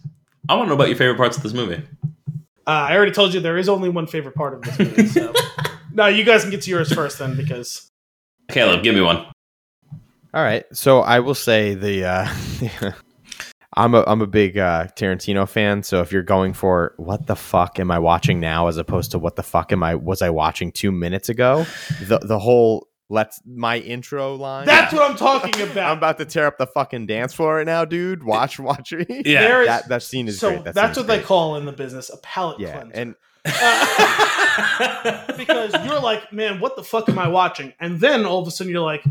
[0.48, 1.82] I want to know about your favorite parts of this movie.
[2.64, 5.06] Uh, I already told you there is only one favorite part of this movie.
[5.06, 5.32] So,
[5.92, 7.90] no, you guys can get to yours first then, because
[8.52, 9.26] Caleb, give me one.
[10.32, 12.92] All right, so I will say the uh,
[13.74, 15.82] I'm a I'm a big uh, Tarantino fan.
[15.82, 19.18] So if you're going for what the fuck am I watching now, as opposed to
[19.18, 21.66] what the fuck am I was I watching two minutes ago,
[22.02, 24.66] the the whole let's my intro line.
[24.66, 25.90] that's what I'm talking about.
[25.90, 26.18] I'm about.
[26.18, 28.22] to tear up the fucking dance floor right now, dude.
[28.24, 29.22] Watch, watch me.
[29.24, 29.60] Yeah.
[29.60, 30.64] Is- that that scene is so great.
[30.64, 33.00] That that's what is they call in the business a palate yeah, cleanser.
[33.00, 33.14] and
[35.36, 37.72] because you're like, man, what the fuck am I watching?
[37.80, 39.02] And then all of a sudden you're like,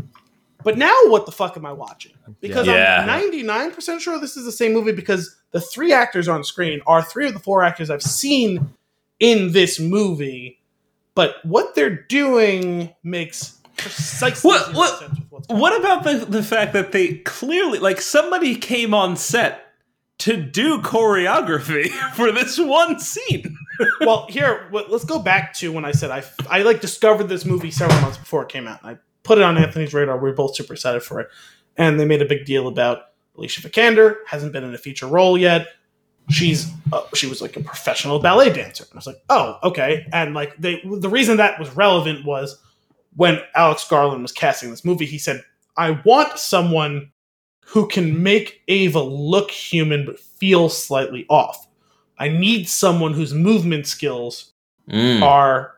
[0.64, 2.12] but now what the fuck am I watching?
[2.40, 3.06] Because Yeah.
[3.08, 7.02] I'm 99% sure this is the same movie because the three actors on screen are
[7.02, 8.70] three of the four actors I've seen
[9.20, 10.58] in this movie.
[11.14, 16.24] But what they're doing makes precisely What- what- sense with what's going What about the
[16.26, 19.66] the fact that they clearly like somebody came on set
[20.18, 23.56] to do choreography for this one scene?
[24.00, 27.70] well, here, let's go back to when I said I, I like discovered this movie
[27.70, 28.80] several months before it came out.
[28.84, 30.18] I put it on Anthony's radar.
[30.18, 31.28] We are both super excited for it,
[31.76, 33.04] and they made a big deal about
[33.36, 35.68] Alicia Vikander hasn't been in a feature role yet.
[36.30, 38.84] She's uh, she was like a professional ballet dancer.
[38.84, 40.06] And I was like, oh, okay.
[40.12, 42.58] And like they, the reason that was relevant was
[43.16, 45.06] when Alex Garland was casting this movie.
[45.06, 45.42] He said,
[45.76, 47.10] I want someone
[47.64, 51.66] who can make Ava look human but feel slightly off.
[52.18, 54.48] I need someone whose movement skills
[54.90, 55.22] Mm.
[55.22, 55.74] are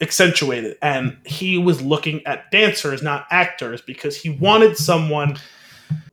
[0.00, 0.76] accentuated.
[0.82, 5.36] And he was looking at dancers, not actors, because he wanted someone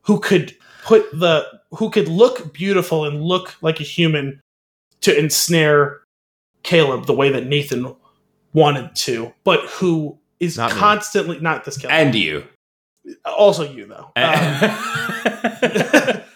[0.03, 4.41] who could put the who could look beautiful and look like a human
[5.02, 6.02] to ensnare
[6.64, 7.95] Caleb the way that Nathan
[8.53, 10.78] wanted to, but who is Not me.
[10.80, 11.94] constantly not this Caleb.
[11.94, 12.44] And you.
[13.26, 14.12] also you though.
[14.16, 14.60] Um,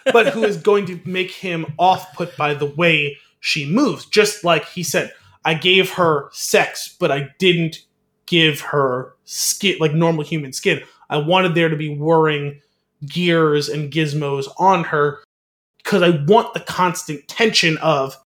[0.14, 4.06] but who is going to make him off put by the way she moves.
[4.06, 5.12] Just like he said,
[5.46, 7.86] I gave her sex, but I didn't
[8.26, 10.82] give her skin, like normal human skin.
[11.10, 12.62] I wanted there to be whirring
[13.06, 15.20] gears and gizmos on her
[15.78, 18.18] because I want the constant tension of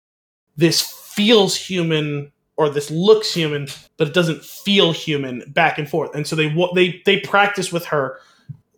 [0.55, 3.67] this feels human or this looks human,
[3.97, 6.13] but it doesn't feel human back and forth.
[6.15, 8.19] And so they they they practice with her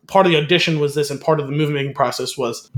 [0.07, 2.69] part of the audition was this, and part of the movie making process was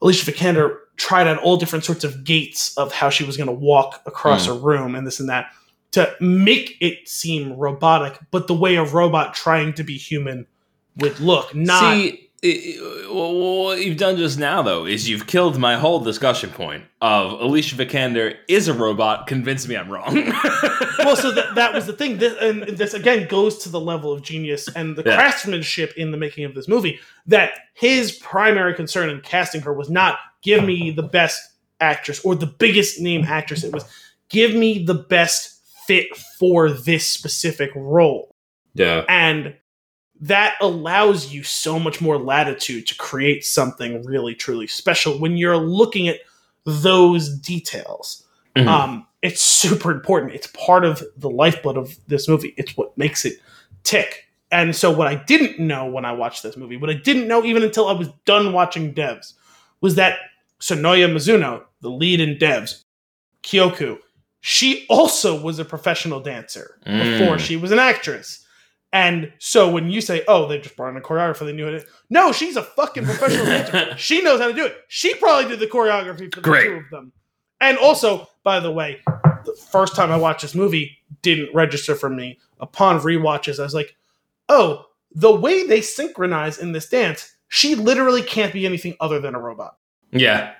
[0.00, 3.52] Alicia Vikander tried on all different sorts of gaits of how she was going to
[3.52, 4.52] walk across hmm.
[4.52, 5.52] a room and this and that
[5.92, 10.46] to make it seem robotic, but the way a robot trying to be human
[10.96, 11.94] would look, not.
[11.94, 16.50] See, it- well, what you've done just now, though, is you've killed my whole discussion
[16.50, 19.26] point of Alicia Vikander is a robot.
[19.26, 20.14] Convince me I'm wrong.
[20.98, 22.18] well, so that, that was the thing.
[22.18, 25.14] This, and this again goes to the level of genius and the Yeah.
[25.14, 26.98] craftsmanship in the making of this movie.
[27.26, 31.40] That his primary concern in casting her was not give me the best
[31.80, 33.64] actress or the biggest name actress.
[33.64, 33.84] It was
[34.28, 38.34] give me the best fit for this specific role.
[38.74, 39.04] yeah.
[39.08, 39.56] And
[40.20, 45.56] that allows you so much more latitude to create something really, truly special when you're
[45.56, 46.20] looking at
[46.64, 48.24] those details.
[48.56, 48.68] Mhm.
[48.68, 50.32] Um, it's super important.
[50.32, 52.54] It's part of the lifeblood of this movie.
[52.56, 53.38] It's what makes it
[53.82, 54.26] tick.
[54.52, 57.42] And so, what I didn't know when I watched this movie, what I didn't know
[57.44, 59.32] even until I was done watching Devs,
[59.80, 60.18] was that
[60.62, 62.84] Sonoya Mizuno, the lead in Devs,
[63.42, 63.98] Kyoko,
[64.40, 67.40] she also was a professional dancer before Mm.
[67.40, 68.38] she was an actress.
[68.92, 71.86] And so when you say, "Oh, they just brought in a choreographer," they knew it.
[72.10, 73.94] No, she's a fucking professional dancer.
[73.98, 74.76] She knows how to do it.
[74.88, 76.66] She probably did the choreography for the Great.
[76.66, 77.12] two of them.
[77.60, 79.00] And also, by the way,
[79.44, 82.38] the first time I watched this movie didn't register for me.
[82.60, 83.96] Upon rewatches, I was like,
[84.48, 89.34] "Oh, the way they synchronize in this dance, she literally can't be anything other than
[89.34, 89.76] a robot."
[90.12, 90.52] Yeah.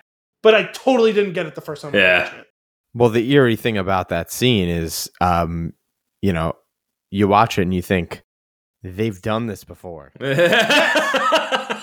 [0.43, 2.25] But I totally didn't get it the first time Yeah.
[2.25, 2.47] was it.
[2.95, 5.73] Well, the eerie thing about that scene is, um,
[6.21, 6.55] you know,
[7.11, 8.23] you watch it and you think
[8.83, 10.13] they've done this before.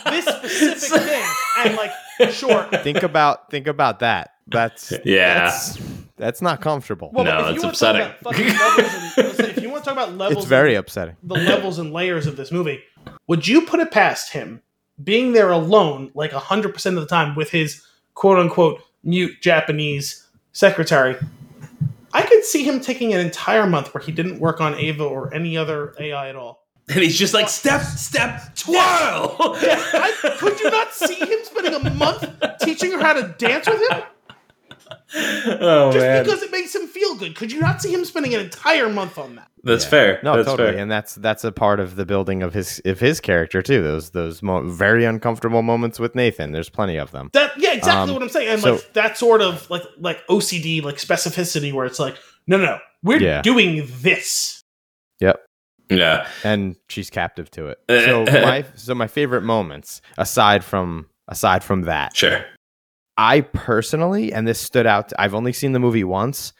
[0.09, 1.23] This specific thing,
[1.57, 1.91] and like,
[2.31, 4.31] sure, Think about think about that.
[4.47, 5.43] That's Yeah.
[5.45, 5.77] That's,
[6.17, 7.11] that's not comfortable.
[7.13, 8.01] Well, No, but if it's you want to talk upsetting.
[8.01, 11.15] about fucking levels and, let's if you want to talk about levels, it's very upsetting.
[11.23, 12.79] the levels and layers of this movie,
[13.27, 14.61] would you put it past him
[15.03, 20.27] being there alone, like hundred percent of the time, with his quote unquote mute Japanese
[20.51, 21.15] secretary?
[22.13, 25.33] I could see him taking an entire month where he didn't work on Ava or
[25.33, 26.63] any other AI at all.
[26.87, 28.75] and he's just like, step, step, twirl.
[29.39, 32.27] I, could you not see him spending a month
[32.61, 34.01] teaching her how to dance with him?
[35.15, 36.23] Oh, Just man.
[36.23, 37.35] because it makes him feel good.
[37.35, 39.47] Could you not see him spending an entire month on that?
[39.63, 39.89] That's Yeah.
[39.89, 40.19] fair.
[40.23, 40.81] No, That's totally, fair.
[40.81, 43.81] and that's that's a part of the building of his of his character too.
[43.83, 46.51] Those those mo- very uncomfortable moments with Nathan.
[46.51, 47.29] There's plenty of them.
[47.33, 48.47] That yeah, exactly Um, what I'm saying.
[48.49, 52.15] And so- like that sort of like like OCD, like specificity where it's like,
[52.47, 52.79] no, no, no.
[53.03, 53.41] We're Yeah.
[53.41, 54.63] doing this.
[55.19, 55.45] Yep.
[55.89, 56.27] Yeah.
[56.43, 57.79] and she's captive to it.
[57.89, 62.45] So my so my favorite moments aside from aside from that, Sure.
[63.19, 65.11] I personally and this stood out.
[65.19, 66.53] I've only seen the movie once.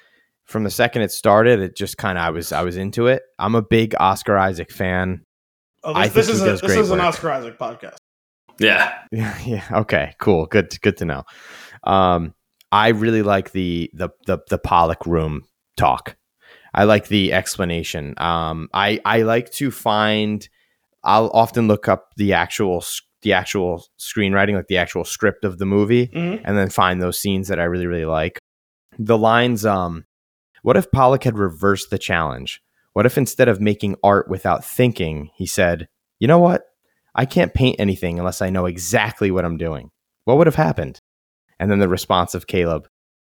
[0.43, 3.23] From the second it started, it just kind of I was I was into it.
[3.37, 5.23] I'm a big Oscar Isaac fan.
[5.85, 7.07] Oh, I this, this is he a, does this great is an work.
[7.07, 7.95] Oscar Isaac podcast.
[8.59, 8.93] Yeah.
[9.11, 9.63] Yeah, yeah.
[9.71, 10.47] Okay, cool.
[10.47, 11.23] Good good to know.
[11.85, 12.33] Um
[12.73, 15.43] I really like the the the the Pollock room
[15.77, 16.17] talk.
[16.73, 18.15] I like the explanation.
[18.17, 20.47] Um I I like to find
[21.05, 25.57] I'll often look up the actual s- the actual screenwriting, like the actual script of
[25.57, 26.41] the movie, Mhm.
[26.45, 28.39] and then find those scenes that I really really like.
[28.97, 30.05] The lines um
[30.61, 32.61] what if Pollock had reversed the challenge?
[32.93, 35.87] What if instead of making art without thinking, he said,
[36.19, 36.63] "You know what?
[37.15, 39.89] I can't paint anything unless I know exactly what I'm doing.
[40.25, 40.99] What would have happened?
[41.59, 42.87] And then the response of Caleb,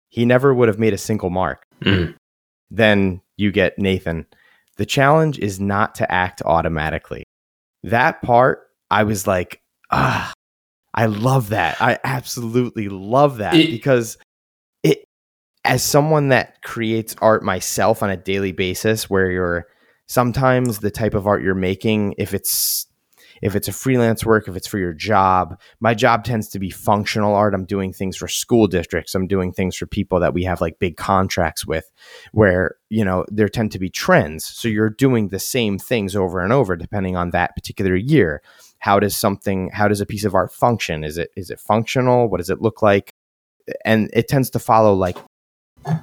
[0.09, 1.65] he never would have made a single mark.
[1.81, 2.15] Mhm.
[2.71, 4.25] Then you get Nathan.
[4.77, 7.23] The challenge is not to act automatically.
[7.83, 9.61] That part, I was like,
[9.91, 10.33] ah,
[10.93, 11.77] I love that.
[11.81, 14.17] I absolutely love that It- because
[14.83, 15.05] it,
[15.65, 19.67] as someone that creates art myself on a daily basis, where you're
[20.07, 22.87] sometimes the type of art you're making, if it's
[23.39, 26.71] if it's a freelance work, if it's for your job, my job tends to be
[26.71, 27.53] functional art.
[27.53, 29.13] I'm doing things for school districts.
[29.13, 31.91] I'm doing things for people that we have like big contracts with
[32.31, 34.43] where, you know, there tend to be trends.
[34.43, 38.41] So you're doing the same things over and over depending on that particular year.
[38.79, 41.03] How does something how does a piece of art function?
[41.03, 42.27] Is it is it functional?
[42.29, 43.09] What does it look like?
[43.85, 45.17] And it tends to follow like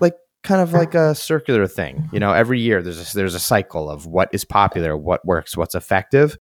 [0.00, 2.08] like kind of like a circular thing.
[2.12, 5.56] You know, every year there's a, there's a cycle of what is popular, what works,
[5.56, 6.36] what's effective.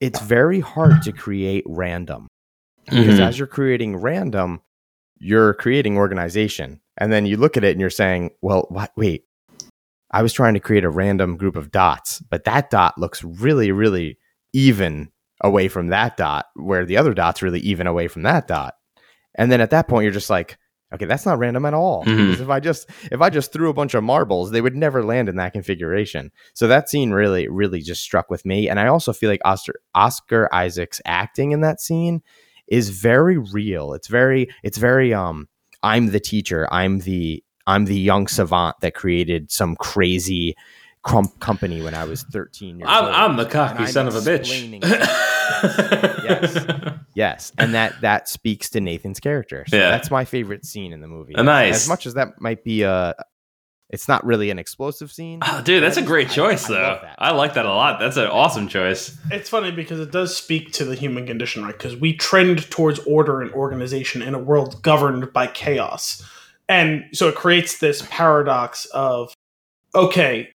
[0.00, 2.26] It's very hard to create random
[2.90, 3.26] because Mhm.
[3.28, 4.60] as you're creating random,
[5.18, 9.24] you're creating organization, and then you look at it and you're saying, "Well, what, wait,
[10.10, 13.72] I was trying to create a random group of dots, but that dot looks really,
[13.72, 14.18] really
[14.52, 15.10] even
[15.42, 18.74] away from that dot, where the other dot's really even away from that dot."
[19.34, 20.58] And then at that point, you're just like,
[20.94, 22.04] Okay, that's not random at all.
[22.04, 22.40] Mhm.
[22.40, 25.28] If I just if I just threw a bunch of marbles, they would never land
[25.28, 26.30] in that configuration.
[26.54, 28.68] So that scene really, really just struck with me.
[28.68, 32.22] And I also feel like Oscar Oscar Isaac's acting in that scene
[32.68, 33.94] is very real.
[33.94, 35.48] It's very, it's very um
[35.82, 36.68] I'm the teacher.
[36.70, 40.54] I'm the I'm the young savant that created some crazy
[41.06, 43.14] crump company when I was 13 years I'm, old.
[43.14, 44.80] I'm the And cocky I'm son of a bitch.
[46.24, 46.98] Yes.
[47.14, 49.64] Yes, and that that speaks to Nathan's character.
[49.68, 49.90] So Yeah.
[49.90, 51.34] that's my favorite scene in the movie.
[51.34, 51.76] Uh, nice.
[51.76, 53.14] As much as that might be a,
[53.88, 55.38] it's not really an explosive scene.
[55.42, 56.82] Oh, dude, that's a great choice, I though.
[56.82, 57.14] love that.
[57.18, 58.00] I like that a lot.
[58.00, 59.16] That's an awesome choice.
[59.30, 61.72] It's funny because it does speak to the human condition, right?
[61.72, 66.22] Because we trend towards order and organization in a world governed by chaos.
[66.68, 69.32] And so it creates this paradox of,
[69.94, 70.50] okay,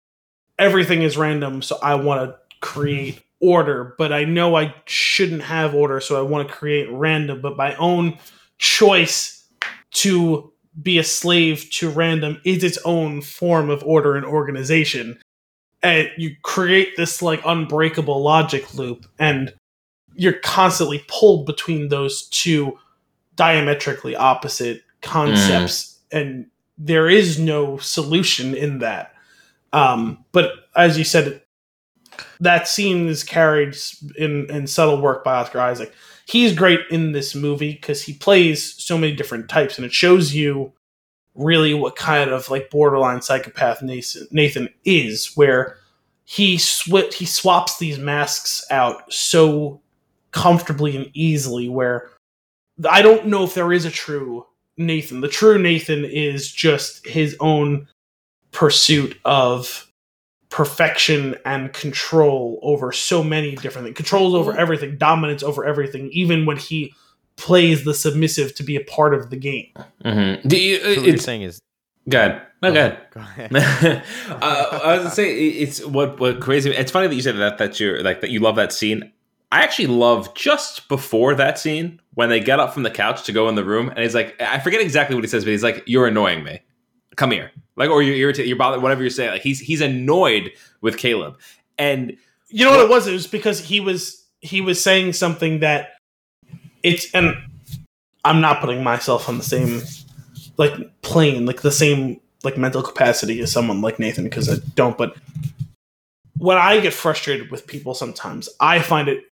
[0.60, 5.74] everything is random, so I want to create order, but I know I shouldn't have
[5.74, 7.42] order, so I want to create random.
[7.42, 8.18] But my own
[8.58, 9.46] choice
[9.92, 10.52] to
[10.82, 15.20] be a slave to random is its own form of order and organization
[15.84, 19.54] and you create this like unbreakable logic loop and
[20.14, 22.78] you're constantly pulled between those two
[23.36, 26.20] diametrically opposite concepts mm.
[26.20, 26.46] and
[26.78, 29.14] there is no solution in that
[29.74, 31.42] um, but as you said
[32.40, 33.76] that scene is carried
[34.18, 35.94] in, in subtle work by oscar isaac
[36.26, 40.34] he's great in this movie because he plays so many different types and it shows
[40.34, 40.72] you
[41.36, 45.78] really what kind of like borderline psychopath Nathan, Nathan is, where
[46.24, 49.82] he sw- he swaps these masks out so
[50.32, 51.70] comfortably and easily.
[51.70, 52.10] Where
[52.90, 54.46] I don't know if there is a true
[54.78, 55.22] Nathan.
[55.22, 57.88] The true Nathan is just his own
[58.52, 59.88] pursuit of
[60.50, 63.98] perfection and control over so many different things.
[63.98, 66.94] Controls over everything, dominance over everything, even when he
[67.38, 69.68] plays the submissive to be a part of the game.
[70.04, 70.48] Mm-hmm.
[70.48, 71.60] Do you, So what you're it's saying is,
[72.10, 72.42] good.
[72.62, 72.98] No, good.
[73.12, 73.56] Go ahead.
[74.30, 76.70] uh, I was gonna say it's what what crazy.
[76.70, 79.12] It's funny that you said that that you're like that you love that scene.
[79.54, 83.32] I actually love just before that scene when they get up from the couch to
[83.32, 85.64] go in the room, and he's like, I forget exactly what he says, but he's
[85.64, 86.62] like, "You're annoying me.
[87.16, 89.32] Come here." Like, or you're irritated, you're bothered, whatever you're saying.
[89.32, 90.52] Like, he's he's annoyed
[90.82, 91.40] with Caleb,
[91.78, 92.16] and
[92.52, 93.08] You know what it was?
[93.08, 95.94] It was because he was he was saying something that
[96.84, 97.36] it's and
[98.26, 99.82] I'm not putting myself on the same
[100.58, 104.98] like plane, like the same like mental capacity as someone like Nathan because I don't.
[104.98, 105.16] But
[106.38, 109.24] when I get frustrated with people, sometimes I find it.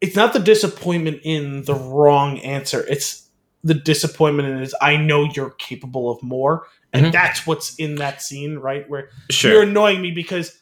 [0.00, 2.84] It's not the disappointment in the wrong answer.
[2.88, 3.28] It's
[3.64, 7.12] the disappointment in is I know you're capable of more, and Mhm.
[7.12, 8.88] that's what's in that scene, right?
[8.88, 10.58] Where sure, you're annoying me because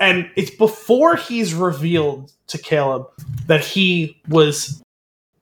[0.00, 3.06] and it's before he's revealed to Caleb
[3.46, 4.82] that he was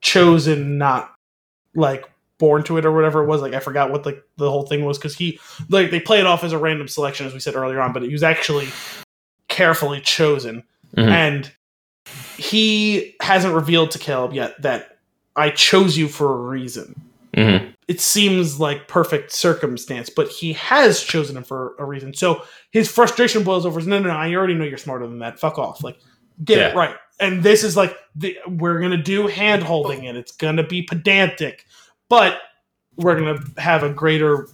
[0.01, 1.11] chosen not
[1.75, 2.05] like
[2.37, 4.83] born to it or whatever it was like I forgot what the the whole thing
[4.85, 7.55] was cuz he like they play it off as a random selection as we said
[7.55, 8.67] earlier on but he was actually
[9.47, 10.63] carefully chosen
[10.97, 11.07] Mhm.
[11.09, 11.51] and
[12.37, 14.97] he hasn't revealed to Caleb yet that
[15.35, 16.99] I chose you for a reason
[17.35, 17.73] Mhm.
[17.87, 22.13] It seems like perfect circumstance, but he has chosen him for a reason.
[22.13, 23.81] So his frustration boils over.
[23.81, 24.15] No, no, no!
[24.15, 25.39] I already know you're smarter than that.
[25.39, 25.83] Fuck off!
[25.83, 25.97] Like,
[26.43, 26.95] get it right.
[27.19, 31.65] And this is like the, we're gonna do hand holding, and it's gonna be pedantic,
[32.09, 32.39] but
[32.95, 34.47] we're gonna have a greater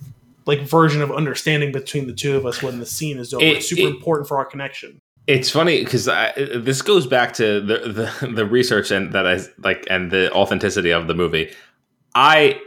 [0.46, 3.44] like version of understanding between the two of us when the scene is over.
[3.44, 5.02] It- it's super it- important for our connection.
[5.28, 9.86] It's funny because this goes back to the, the the research and that I like
[9.88, 11.54] and the authenticity of the movie.
[12.16, 12.60] I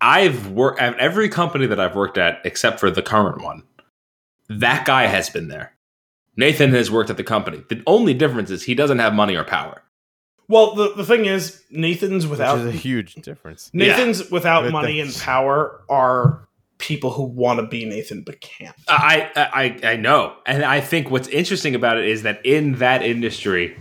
[0.00, 3.62] I've worked at every company that I've worked at except for the current one.
[4.48, 5.72] That guy has been there.
[6.36, 7.64] Nathan has worked at the company.
[7.68, 9.82] The only difference is he doesn't have money or power.
[10.48, 13.70] Well, the, the thing is, Nathan's without which is a huge difference.
[13.72, 16.46] Nathan's without But money and power are
[16.78, 18.76] people who want to be Nathan but can't.
[18.86, 23.02] I, I I know, and I think what's interesting about it is that in that
[23.02, 23.76] industry,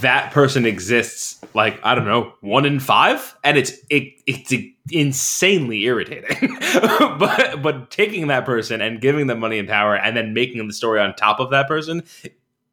[0.00, 4.52] that person exists like I don't know one in five, and it's it, it's
[4.90, 6.56] insanely irritating.
[7.18, 10.72] but but taking that person and giving them money and power, and then making the
[10.72, 12.02] story on top of that person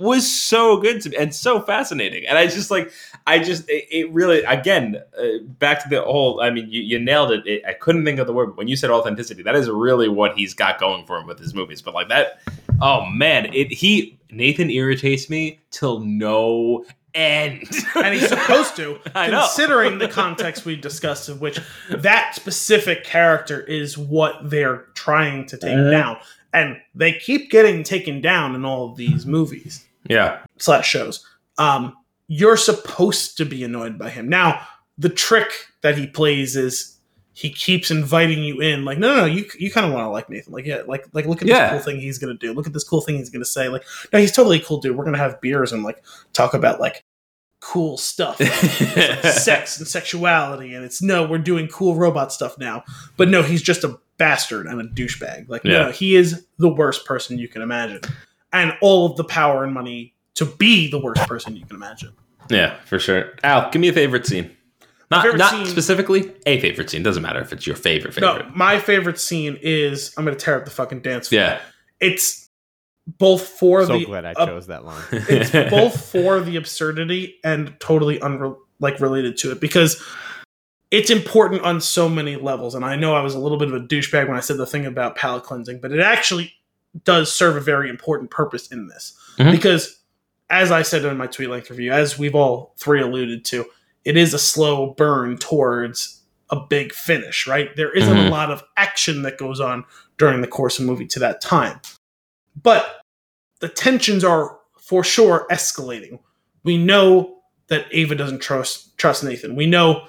[0.02, 2.26] was so good to and so fascinating.
[2.26, 2.92] And I just like
[3.28, 6.42] I just it, it really again uh, back to the whole.
[6.42, 7.46] I mean, you, you nailed it.
[7.46, 7.64] it.
[7.66, 9.44] I couldn't think of the word when you said authenticity.
[9.44, 11.82] That is really what he's got going for him with his movies.
[11.82, 12.40] But like that,
[12.82, 16.84] oh man, it he Nathan irritates me till no
[17.14, 17.64] end.
[17.96, 21.60] and he's supposed to, I considering the context we discussed, of which
[21.90, 25.92] that specific character is what they're trying to take Mhm.
[25.92, 26.18] down,
[26.54, 31.26] and they keep getting taken down in all of these movies yeah, slash shows.
[31.58, 31.96] Um,
[32.28, 34.30] you're supposed to be annoyed by him.
[34.30, 34.66] Now,
[34.98, 35.52] the trick
[35.82, 36.98] that he plays is
[37.34, 38.84] he keeps inviting you in.
[38.86, 40.54] Like, no, no, no you you kind of want to like Nathan.
[40.54, 41.74] Like, yeah, like like look at Yeah.
[41.74, 42.54] this cool thing he's gonna do.
[42.54, 43.70] Look at this cool thing he's gonna say.
[43.70, 44.96] Like, no, he's totally a cool dude.
[44.98, 46.04] We're gonna have beers and like
[46.34, 47.04] talk about like
[47.62, 48.40] cool stuff.
[48.40, 48.50] Like,
[49.24, 52.84] sex and sexuality, and it's no, we're doing cool robot stuff now.
[53.18, 55.48] But no, he's just a bastard and a douchebag.
[55.50, 55.84] Like, Yeah.
[55.86, 58.02] no, he is the worst person you can imagine,
[58.52, 62.12] and all of the power and money to be the worst person you can imagine.
[62.50, 63.32] yeah, for sure.
[63.44, 64.50] Al, give me a favorite scene.
[65.12, 67.04] Not not scene- specifically a favorite scene.
[67.04, 68.48] Doesn't matter if it's your favorite favorite.
[68.48, 71.42] No, my favorite scene is I'm gonna tear up the fucking dance floor.
[71.42, 71.60] Yeah.
[72.00, 72.50] It's
[73.20, 75.04] both for so the glad I uh, chose that line.
[75.12, 80.02] it's both for the absurdity and totally unre- like related to it because
[80.92, 82.76] it's important on so many levels.
[82.76, 84.66] And I know I was a little bit of a douchebag when I said the
[84.66, 86.54] thing about palate cleansing, but it actually
[87.06, 89.52] does serve a very important purpose in this Mhm.
[89.52, 89.98] because,
[90.50, 93.66] as I said in my tweet length review, as we've all three alluded to,
[94.06, 97.48] it is a slow burn towards a big finish.
[97.48, 97.76] Right?
[97.76, 98.30] There isn't a Mhm.
[98.32, 99.86] lot of action that goes on
[100.18, 101.80] during the course of the movie to that time,
[102.62, 103.02] but
[103.60, 106.20] the tensions are for sure escalating.
[106.64, 107.38] We know
[107.68, 109.56] that Ava doesn't trust trust Nathan.
[109.56, 110.08] We know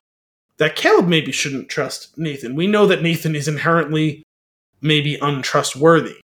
[0.59, 2.55] that Caleb maybe shouldn't trust Nathan.
[2.57, 4.23] We know that Nathan is inherently
[4.81, 6.17] maybe untrustworthy.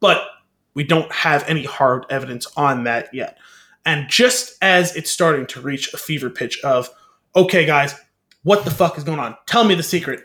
[0.00, 0.28] But
[0.74, 3.38] we don't have any hard evidence on that yet.
[3.84, 6.90] And just as it's starting to reach a fever pitch of,
[7.34, 7.94] okay, guys,
[8.42, 9.36] what the fuck is going on?
[9.46, 10.22] Tell me the secret.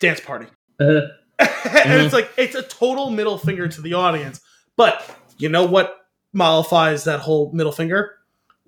[0.00, 0.46] Dance party.
[0.80, 1.08] Uh-huh.
[1.38, 2.14] and it's mm-hmm.
[2.14, 4.40] like it's a total middle finger to the audience.
[4.76, 5.96] But you know what
[6.34, 8.16] mollifies that whole middle finger?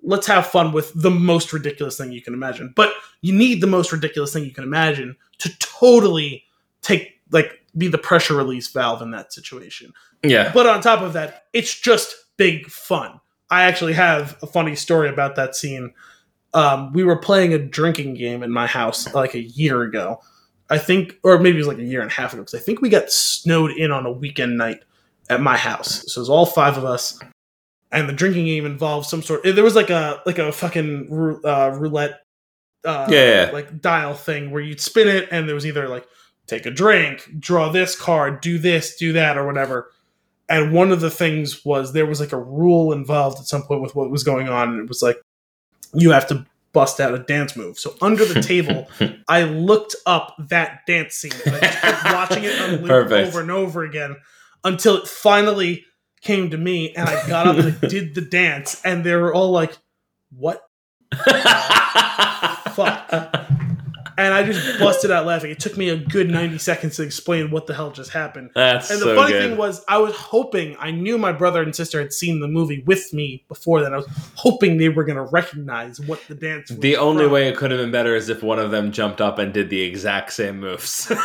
[0.03, 2.73] Let's have fun with the most ridiculous thing you can imagine.
[2.75, 6.45] But you need the most ridiculous thing you can imagine to totally
[6.81, 9.93] take like be the pressure release valve in that situation.
[10.23, 10.51] yeah.
[10.53, 13.19] But on top of that, it's just big fun.
[13.49, 15.93] I actually have a funny story about that scene.
[16.53, 20.19] Um, we were playing a drinking game in my house like a year ago.
[20.69, 22.63] I think, or maybe it was like a year and a half ago, because I
[22.63, 24.79] think we got snowed in on a weekend night
[25.29, 26.03] at my house.
[26.07, 27.19] So it was all five of us,
[27.91, 29.43] and the drinking game involved some sort.
[29.43, 32.21] There was like a like a fucking uh, roulette,
[32.85, 33.51] uh, Yeah, yeah.
[33.51, 36.07] like dial thing where you'd spin it, and there was either like
[36.47, 39.91] take a drink, draw this card, do this, do that, or whatever.
[40.47, 43.81] And one of the things was there was like a rule involved at some point
[43.81, 45.17] with what was going on, and it was like
[45.93, 47.77] you have to bust out a dance move.
[47.77, 48.87] So under the table,
[49.27, 53.41] I looked up that dance scene and I just kept watching it on loop over
[53.41, 54.17] and over again
[54.63, 55.85] until it finally
[56.21, 59.33] came to me, and I got up and I did the dance, and they were
[59.33, 59.75] all like,
[60.29, 60.61] "What
[62.71, 63.11] Fuck.
[64.21, 65.51] And I just busted out laughing.
[65.51, 68.51] It took me a good 90 seconds to explain what the hell just happened.
[68.55, 69.49] That's And the so funny good.
[69.49, 72.83] thing was, I was hoping, I knew my brother and sister had seen the movie
[72.85, 73.93] with me before then.
[73.93, 76.79] I was hoping they were going to recognize what the dance was.
[76.79, 77.33] the only from.
[77.33, 79.69] way it could have been better is if one of them jumped up and did
[79.69, 81.07] the exact same moves.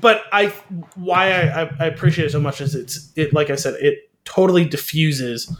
[0.00, 0.52] but I,
[0.96, 4.10] why I, I, I appreciate it so much is it's, it, like I said, it
[4.24, 5.54] totally diffuses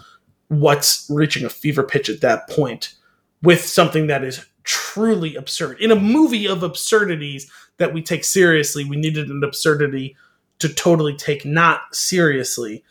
[0.49, 2.95] what's reaching a fever pitch at that point
[3.43, 5.81] with something that is truly absurd.
[5.81, 10.17] In a movie of absurdities that we take seriously, we needed an absurdity
[10.59, 12.85] to totally take not seriously.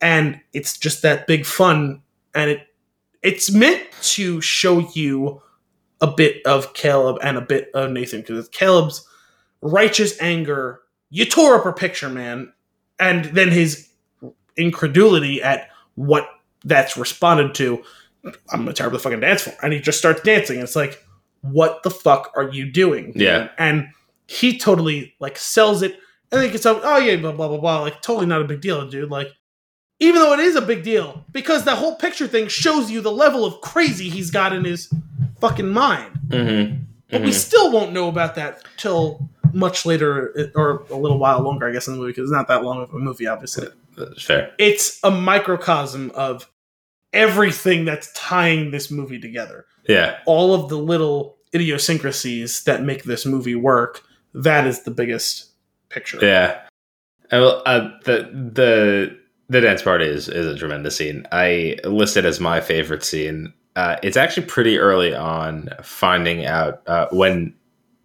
[0.00, 2.02] And it's just that big fun
[2.34, 2.66] and it
[3.22, 5.40] it's meant to show you
[6.02, 9.08] a bit of Caleb and a bit of Nathan because it's Caleb's
[9.62, 12.52] righteous anger, you tore up her picture, man,
[13.00, 13.88] and then his
[14.56, 16.28] incredulity at what
[16.64, 17.82] that's responded to.
[18.24, 20.56] I'm gonna tear up the fucking dance floor, and he just starts dancing.
[20.56, 21.03] And it's like,
[21.52, 23.12] what the fuck are you doing?
[23.14, 23.50] Yeah.
[23.58, 23.88] and
[24.26, 26.80] he totally like sells it, and then he gets up.
[26.82, 27.80] Oh yeah, blah blah blah blah.
[27.80, 29.10] Like totally not a big deal, dude.
[29.10, 29.28] Like
[30.00, 33.12] even though it is a big deal because the whole picture thing shows you the
[33.12, 34.92] level of crazy he's got in his
[35.40, 36.18] fucking mind.
[36.28, 36.82] mm-hmm.
[37.10, 41.68] But we still won't know about that till much later, or a little while longer,
[41.68, 43.68] I guess, in the movie because it's not that long of a movie, obviously.
[43.96, 44.52] That's fair.
[44.58, 46.50] It's a microcosm of
[47.12, 49.66] everything that's tying this movie together.
[49.88, 50.18] Yeah.
[50.26, 54.02] All of the little idiosyncrasies that make this movie work.
[54.34, 55.50] That is the biggest
[55.88, 56.18] picture.
[56.20, 56.60] Yeah.
[57.32, 59.18] Will, uh, the the
[59.48, 61.26] the dance party is is a tremendous scene.
[61.32, 63.52] I listed as my favorite scene.
[63.76, 67.54] Uh, it's actually pretty early on finding out uh, when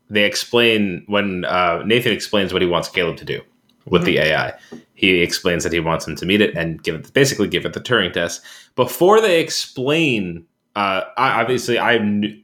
[0.10, 3.42] they explain when uh, Nathan explains what he wants Caleb to do
[3.86, 4.54] with the AI.
[4.94, 7.74] He explains that he wants him to meet it and give it basically give it
[7.74, 8.42] the Turing test.
[8.76, 12.00] Before they explain, uh, I, obviously I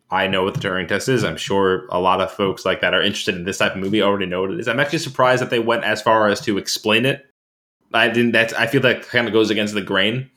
[0.09, 1.23] I know what the Turing test is.
[1.23, 4.01] I'm sure a lot of folks like that are interested in this type of movie
[4.01, 4.67] already know what it is.
[4.67, 7.25] I'm actually surprised that they went as far as to explain it.
[7.93, 8.31] I didn't.
[8.31, 10.29] That's I feel that kind of goes against the grain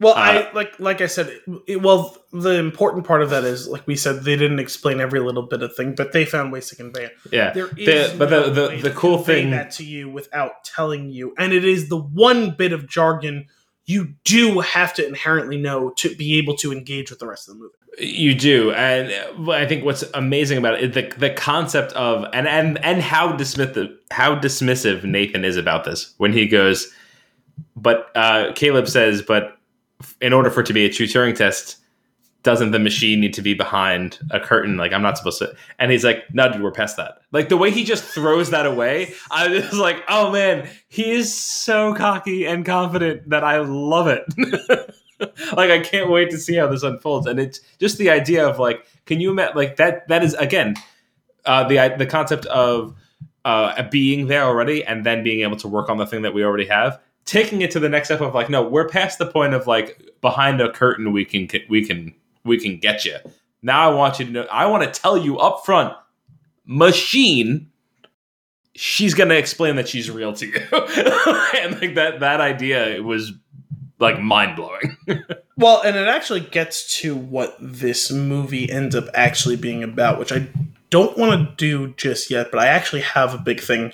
[0.00, 1.30] Well, Uh, I like like I said.
[1.66, 5.20] It, well, the important part of that is, like we said, they didn't explain every
[5.20, 7.12] little bit of thing, but they found ways to convey it.
[7.30, 7.52] Yeah.
[7.52, 11.10] There is, The- but no the- the- the cool thing- that to you without telling
[11.10, 13.46] you, and it is the one bit of jargon
[13.86, 17.54] you do have to inherently know to be able to engage with the rest of
[17.54, 17.74] the movie.
[17.98, 19.12] You do, and
[19.50, 23.94] I think what's amazing about it, the the concept of and and and how dismissive
[24.10, 26.90] how dismissive Nathan is about this when he goes,
[27.76, 29.58] but uh, Caleb says, but
[30.22, 31.76] in order for it to be a true Turing test,
[32.42, 34.76] doesn't the machine need to be behind a curtain?
[34.76, 35.54] Like I'm not supposed to.
[35.78, 37.18] And he's like, no, dude, we're past that.
[37.30, 41.32] Like the way he just throws that away, I was like, oh man, he is
[41.32, 44.24] so cocky and confident that I love it.
[45.56, 47.26] like I can't wait to see how this unfolds.
[47.26, 50.08] And it's just the idea of like, can you imagine like that?
[50.08, 50.74] That is again
[51.44, 52.94] uh, the the concept of
[53.44, 56.44] uh, being there already and then being able to work on the thing that we
[56.44, 57.00] already have.
[57.24, 60.00] Taking it to the next step of like, no, we're past the point of like
[60.20, 62.14] behind a curtain we can we can
[62.44, 63.16] we can get you.
[63.62, 64.42] Now I want you to know.
[64.50, 65.94] I want to tell you up front,
[66.66, 67.70] machine.
[68.74, 73.32] She's gonna explain that she's real to you, and like that that idea was
[73.98, 74.96] like mind blowing.
[75.58, 80.32] Well, and it actually gets to what this movie ends up actually being about, which
[80.32, 80.48] I
[80.90, 83.92] don't want to do just yet, but I actually have a big thing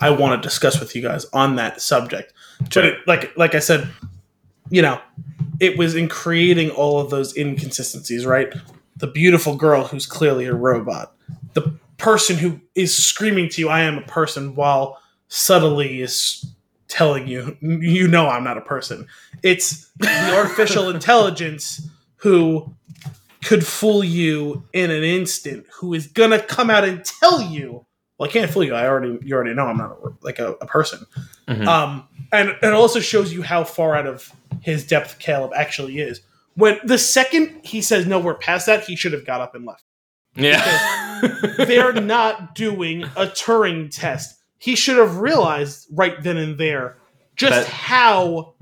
[0.00, 2.32] I want to discuss with you guys on that subject.
[2.72, 3.88] But it, like like I said,
[4.70, 5.00] you know,
[5.58, 8.52] it was in creating all of those inconsistencies, right?
[8.96, 11.14] The beautiful girl who's clearly a robot,
[11.54, 14.98] the person who is screaming to you, "I am a person," while
[15.28, 16.44] subtly is
[16.88, 19.06] telling you, "You know, I'm not a person."
[19.42, 21.86] It's the artificial intelligence
[22.16, 22.74] who
[23.44, 27.84] could fool you in an instant, who is gonna come out and tell you,
[28.18, 28.74] "Well, I can't fool you.
[28.74, 31.06] I already, you already know I'm not a, like a, a person."
[31.48, 31.66] Mhm.
[31.66, 36.20] Um, and it also shows you how far out of his depth Caleb actually is.
[36.54, 39.64] When the second he says, "No, we're past that," he should have got up and
[39.64, 39.84] left.
[40.36, 41.20] yeah,
[41.58, 44.36] They're not doing a Turing test.
[44.58, 46.96] He should have realized right then and there
[47.36, 48.54] just That- how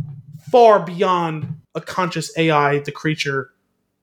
[0.52, 3.50] far beyond a conscious AI the creature.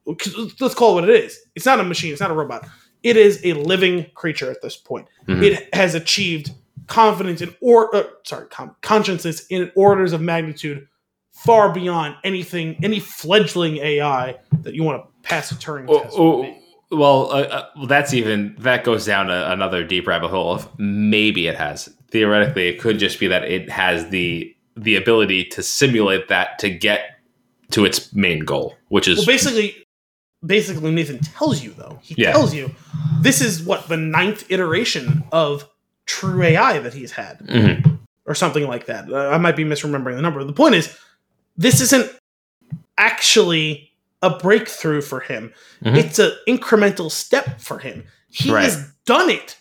[0.05, 1.39] Let's call it what it is.
[1.55, 2.11] It's not a machine.
[2.11, 2.67] It's not a robot.
[3.01, 5.07] It is a living creature at this point.
[5.27, 5.43] Mhm.
[5.43, 6.51] It has achieved
[6.87, 10.87] confidence in or uh, sorry, com- consciousness in orders of magnitude
[11.31, 16.15] far beyond anything, any fledgling AI that you want to pass a Turing Oh, test.
[16.17, 16.55] oh,
[16.91, 20.53] well, uh, uh, well, that's even that goes down a, another deep rabbit hole.
[20.53, 25.45] Of maybe it has theoretically, it could just be that it has the the ability
[25.45, 27.19] to simulate that to get
[27.71, 29.75] to its main goal, which is Well, basically,
[30.45, 31.99] basically Nathan tells you though.
[32.03, 32.31] He Yeah.
[32.31, 32.71] tells you
[33.21, 35.67] this is what the ninth iteration of
[36.05, 37.99] true AI that he's had, Mhm.
[38.25, 39.11] or something like that.
[39.11, 40.43] Uh, I might be misremembering the number.
[40.43, 40.95] The point is,
[41.57, 42.11] this isn't
[42.97, 43.91] actually
[44.21, 45.53] a breakthrough for him.
[45.83, 45.97] Mhm.
[45.97, 48.03] It's an incremental step for him.
[48.29, 48.63] He Right.
[48.63, 49.57] has done it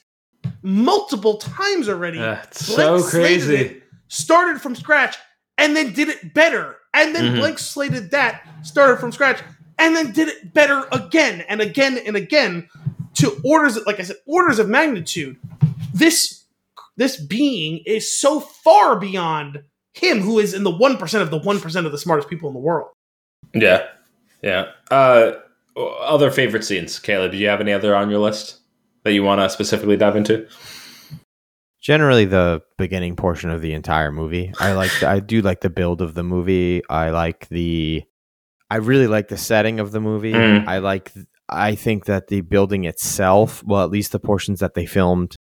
[0.62, 2.18] multiple times already.
[2.18, 3.56] Uh, so crazy.
[3.56, 5.16] it, started from scratch,
[5.58, 6.76] and then did it better.
[6.92, 7.38] And then Mhm.
[7.40, 9.40] blank slated that, started from scratch,
[9.78, 12.68] and then did it better again and again and again
[13.14, 15.36] to orders, like I said, orders of magnitude.
[15.94, 16.44] This
[16.96, 19.62] this being is so far beyond
[19.94, 22.48] him, who is in the one percent of the one percent of the smartest people
[22.48, 22.90] in the world.
[23.54, 23.86] Yeah,
[24.42, 24.72] yeah.
[24.90, 25.32] Uh,
[25.76, 27.32] other favorite scenes, Caleb.
[27.32, 28.58] Do you have any other on your list
[29.04, 30.46] that you want to specifically dive into?
[31.84, 34.52] generally the beginning portion of the entire movie.
[34.58, 36.82] I like the, I do like the build of the movie.
[36.88, 38.02] I like the
[38.70, 40.32] I really like the setting of the movie.
[40.32, 40.66] Mm.
[40.66, 41.12] I like
[41.48, 45.36] I think that the building itself, well at least the portions that they filmed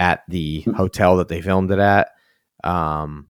[0.00, 2.10] at the hotel that they filmed it at
[2.64, 3.28] um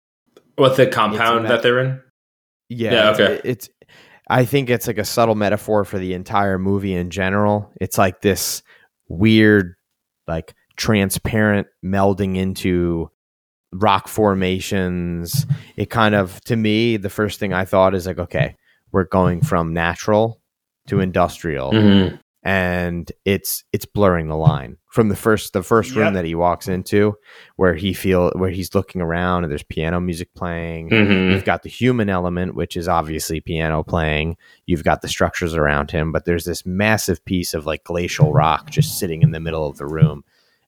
[0.57, 2.01] What the compound It's that they're in?
[2.69, 3.41] yeah, Yeah, it's- okay.
[3.49, 3.69] it's
[4.29, 7.71] I think it's like a subtle metaphor for the entire movie in general.
[7.81, 8.63] It's like this
[9.09, 9.75] weird
[10.27, 13.09] like transparent melding into
[13.73, 15.47] rock formations.
[15.77, 18.57] It kind of to me the first thing I thought is like okay,
[18.93, 20.41] we're going from natural
[20.89, 22.19] to industrial Mhm.
[22.47, 26.69] And it's it's blurring the line from the first the first room that he walks
[26.69, 27.17] into
[27.57, 31.33] where he feel where he's looking around and there's piano music playing Mhm.
[31.33, 34.37] You've got the human element, which is obviously piano playing.
[34.67, 38.71] You've got the structures around him, but there's this massive piece of like glacial rock
[38.71, 40.23] just sitting in the middle of the room,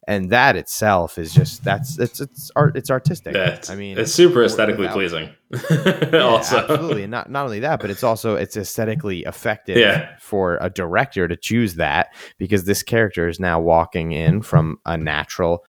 [0.09, 3.37] and that itself is just that's it's it's art it's artistic.
[3.37, 5.31] It's, I mean, it's super without- aesthetically pleasing.
[6.13, 10.17] Yeah, also, absolutely, and not not only that, but it's also it's aesthetically effective Yeah.
[10.21, 12.09] for a director to choose that
[12.39, 15.65] because this character is now walking in from a natural.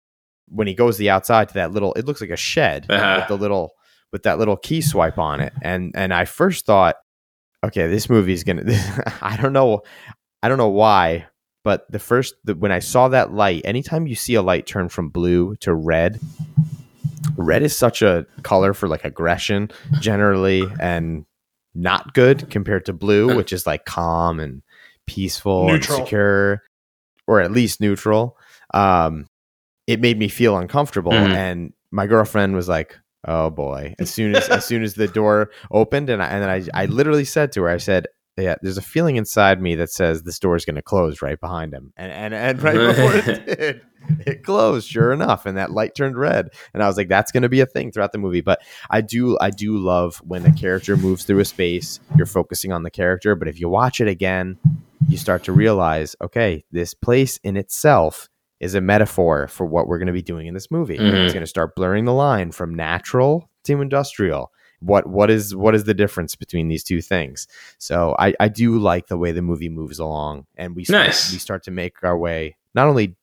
[0.48, 3.18] When he goes the outside to that little, it looks like a shed Uh-huh.
[3.20, 3.72] with the little
[4.12, 6.96] with that little key swipe on it, and and I first thought
[7.66, 8.64] okay, this movie is gonna.
[9.22, 9.82] I don't know.
[10.42, 11.28] I don't know why,
[11.70, 14.90] but the first the, when I saw that light, anytime you see a light turn
[14.90, 16.20] from blue to red,
[17.38, 19.70] red is such a color for like aggression
[20.00, 21.26] generally, and
[21.76, 24.64] not good compared to blue, which is like calm and
[25.06, 25.98] peaceful Neutral.
[26.00, 26.64] and secure,
[27.28, 28.36] or at least neutral.
[28.74, 29.28] Um,
[29.86, 31.34] it made me feel uncomfortable, Mhm.
[31.36, 32.98] and my girlfriend was like,
[33.28, 36.50] "Oh boy!" As soon as as soon as the door opened, and I and then
[36.50, 38.08] I I literally said to her, I said.
[38.40, 41.40] Yeah, there's a feeling inside me that says this door is going to close right
[41.40, 43.82] behind him, and and and right before it did,
[44.26, 44.88] it closed.
[44.88, 47.60] Sure enough, and that light turned red, and I was like, "That's going to be
[47.62, 51.26] a thing throughout the movie." But I do I do love when a character moves
[51.26, 54.58] through a space, you're focusing on the character, but if you watch it again,
[55.08, 58.30] you start to realize, okay, this place in itself
[58.60, 60.98] is a metaphor for what we're going to be doing in this movie.
[60.98, 61.24] Mhm.
[61.24, 64.52] It's going to start blurring the line from natural to industrial.
[64.82, 67.48] What what is what is the difference between these two things?
[67.78, 71.32] So I, I do like the way the movie moves along, and we start, Nice.
[71.34, 73.16] we start to make our way not only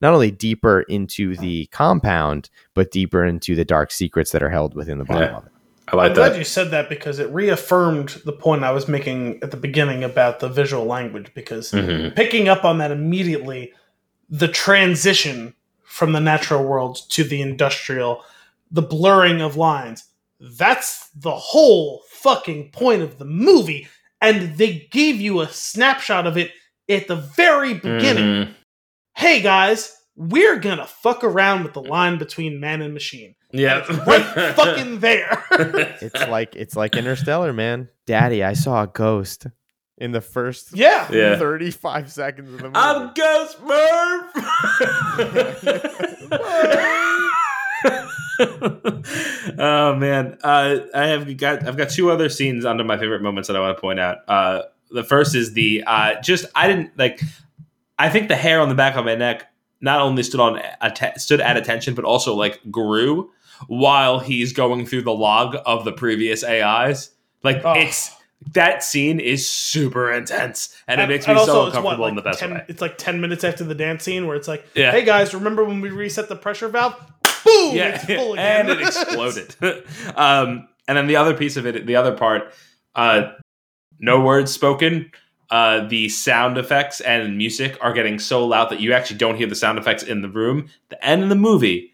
[0.00, 4.74] not only deeper into the compound, but deeper into the dark secrets that are held
[4.74, 5.36] within the bottom Yeah.
[5.36, 5.52] of it.
[5.92, 6.38] I like I'm glad that.
[6.38, 10.38] you said that because it reaffirmed the point I was making at the beginning about
[10.40, 11.32] the visual language.
[11.34, 12.14] Because Mhm.
[12.14, 13.72] picking up on that immediately,
[14.28, 18.22] the transition from the natural world to the industrial,
[18.70, 20.04] the blurring of lines,
[20.40, 23.88] that's the whole fucking point of the movie.
[24.20, 26.52] And they gave you a snapshot of it
[26.88, 28.24] at the very beginning.
[28.46, 28.54] Mhm.
[29.16, 33.34] Hey guys, we're gonna fuck around with the line between man and machine.
[33.52, 33.78] Yeah.
[33.86, 35.44] It's right fucking there.
[36.02, 37.88] It's like it's like Interstellar, man.
[38.06, 39.46] Daddy, I saw a ghost
[39.98, 41.06] in the first yeah.
[41.12, 41.36] Yeah.
[41.38, 42.76] 35 seconds of the movie.
[42.76, 44.32] I'm Ghost Murph.
[49.58, 53.48] oh man, uh, I have got I've got two other scenes under my favorite moments
[53.48, 54.18] that I want to point out.
[54.28, 57.20] Uh, the first is the uh, just I didn't like.
[57.98, 59.46] I think the hair on the back of my neck
[59.80, 63.30] not only stood on att- stood at attention, but also like grew
[63.66, 67.10] while he's going through the log of the previous AIs.
[67.42, 67.74] Like Oh.
[67.74, 68.10] it's
[68.54, 72.22] that scene is super intense, and, it makes me and so uncomfortable what, in the
[72.22, 72.64] best 10, way.
[72.68, 74.92] It's like 10 minutes after the dance scene where it's like, Yeah.
[74.92, 76.94] hey guys, remember when we reset the pressure valve?
[77.44, 77.74] Boom!
[77.74, 78.68] yeah, It's full again.
[78.68, 79.54] and it exploded.
[80.16, 82.52] um, and then the other piece of it, the other part,
[82.94, 83.32] uh,
[83.98, 85.10] no words spoken.
[85.50, 89.48] Uh, the sound effects and music are getting so loud that you actually don't hear
[89.48, 90.68] the sound effects in the room.
[90.90, 91.92] The end of the movie,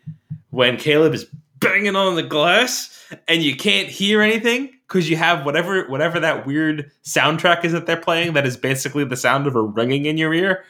[0.51, 1.27] when Caleb is
[1.59, 2.93] banging on the glass
[3.28, 7.86] and you can't hear anything because you have whatever whatever that weird soundtrack is that
[7.86, 10.64] they're playing that is basically the sound of a ringing in your ear.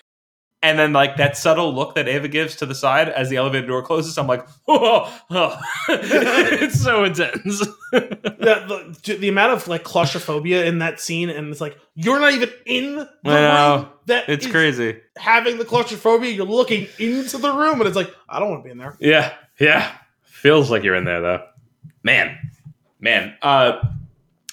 [0.66, 3.68] And then, like that subtle look that Ava gives to the side as the elevator
[3.68, 5.60] door closes, I'm like, oh, oh.
[5.88, 7.60] it's so intense.
[7.92, 12.32] the, the, the amount of like claustrophobia in that scene, and it's like, you're not
[12.32, 15.00] even in the I room that it's crazy.
[15.16, 16.32] having the claustrophobia.
[16.32, 18.96] You're looking into the room, and it's like, I don't want to be in there.
[18.98, 19.92] Yeah, yeah.
[20.24, 21.46] Feels like you're in there though.
[22.02, 22.36] Man,
[22.98, 23.36] man.
[23.40, 23.86] Uh,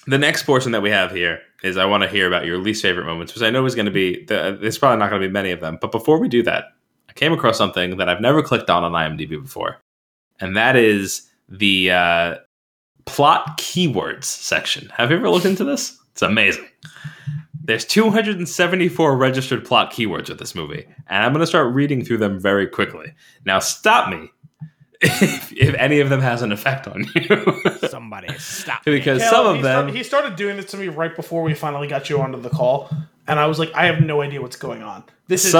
[0.06, 2.82] the next portion that we have here is I want to hear about your least
[2.82, 4.24] favorite moments, because I know is going to be.
[4.24, 5.78] The, there's probably not going to be many of them.
[5.80, 6.66] But before we do that,
[7.08, 9.80] I came across something that I've never clicked on on IMDb before,
[10.40, 12.34] and that is the uh,
[13.06, 14.90] plot keywords section.
[14.90, 15.98] Have you ever looked into this?
[16.12, 16.66] It's amazing.
[17.66, 22.18] There's 274 registered plot keywords with this movie, and I'm going to start reading through
[22.18, 23.14] them very quickly.
[23.46, 24.30] Now, stop me
[25.04, 28.84] if, if any of them has an effect on you, Somebody stop.
[28.84, 29.72] because Cal, some of he them.
[29.72, 32.50] Started, he started doing this to me right before we finally got you onto the
[32.50, 32.90] call,
[33.26, 35.04] and I was like, I have no idea what's going on.
[35.28, 35.54] This is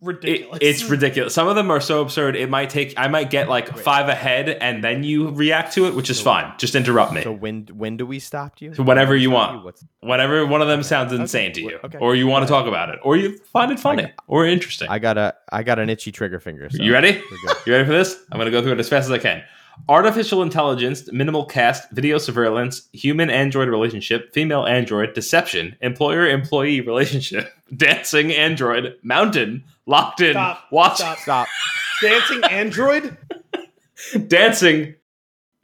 [0.00, 1.34] Some- It, it's ridiculous.
[1.34, 2.36] Some of them are so absurd.
[2.36, 2.94] It might take.
[2.96, 6.52] I might get like five ahead, and then you react to it, which is fine.
[6.56, 8.74] Just interrupt me So when when do we stop you?
[8.74, 9.64] So whenever you want.
[9.64, 11.20] What's, whenever one of them sounds Okay.
[11.22, 11.98] insane to you, Okay.
[11.98, 14.88] or you want to talk about it, or you find it funny I- or interesting.
[14.88, 16.68] I got a I got an itchy trigger finger.
[16.70, 17.20] So you ready?
[17.66, 18.16] You ready for this?
[18.30, 19.42] I'm going to go through it as fast as I can.
[19.88, 27.52] Artificial intelligence, minimal cast, video surveillance, human android relationship, female android, deception, employer employee relationship,
[27.76, 30.62] dancing android, mountain, locked in, Stop.
[30.70, 31.18] watch, Stop.
[31.22, 31.48] Stop.
[32.00, 33.16] Dancing android?
[34.28, 34.94] dancing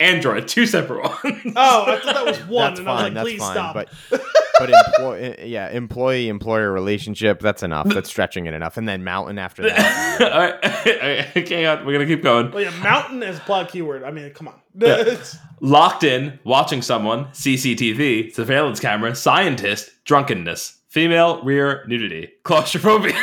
[0.01, 1.53] android, two separate ones.
[1.55, 3.05] Oh, I thought that was one, That's and I was fine.
[3.05, 3.53] like, that's please fine.
[3.53, 3.75] stop.
[3.75, 3.89] But
[4.59, 7.41] but employ, yeah, employee employer relationship.
[7.41, 7.89] That's enough.
[7.89, 8.77] That's stretching it enough.
[8.77, 10.21] And then mountain after that.
[10.21, 12.51] All right, okay, we're gonna keep going.
[12.51, 14.03] Well, yeah, mountain as plot keyword.
[14.03, 14.55] I mean, come on.
[14.77, 15.17] Yeah.
[15.61, 23.15] Locked in, watching someone, CCTV, surveillance camera, scientist, drunkenness, female rear nudity, claustrophobia.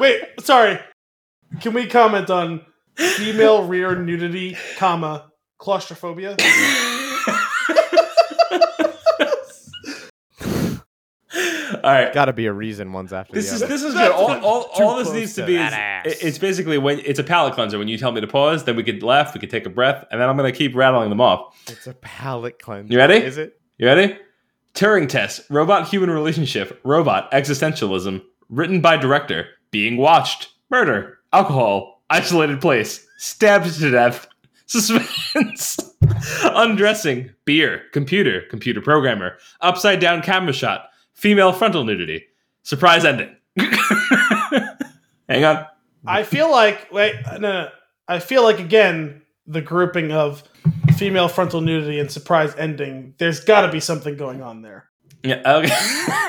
[0.00, 0.78] Wait, sorry.
[1.60, 2.64] Can we comment on
[2.94, 6.36] female rear nudity, comma claustrophobia?
[11.82, 13.72] All right, got to be a reason one's after this the is other.
[13.72, 14.10] this is good.
[14.10, 15.72] All, all, all this needs to, be is
[16.04, 17.78] it's basically when it's a palate cleanser.
[17.78, 20.04] When you tell me to pause, then we could laugh, we could take a breath,
[20.10, 21.54] and then I'm gonna keep rattling them off.
[21.68, 22.92] It's a palate cleanser.
[22.92, 23.14] You ready?
[23.16, 23.60] Is it?
[23.78, 24.16] You ready?
[24.74, 32.60] Turing test, robot human relationship, robot existentialism, written by director, being watched, murder, alcohol, isolated
[32.60, 34.26] place, stabbed to death,
[34.66, 35.78] suspense,
[36.44, 42.24] undressing, beer, computer, computer programmer, upside down camera shot, female frontal nudity,
[42.62, 43.34] surprise ending.
[45.28, 45.66] Hang on.
[46.06, 47.68] I feel like wait, no, no,
[48.08, 50.42] I feel like again the grouping of
[50.96, 53.14] female frontal nudity and surprise ending.
[53.18, 54.89] There's got to be something going on there.
[55.22, 55.74] Yeah, okay.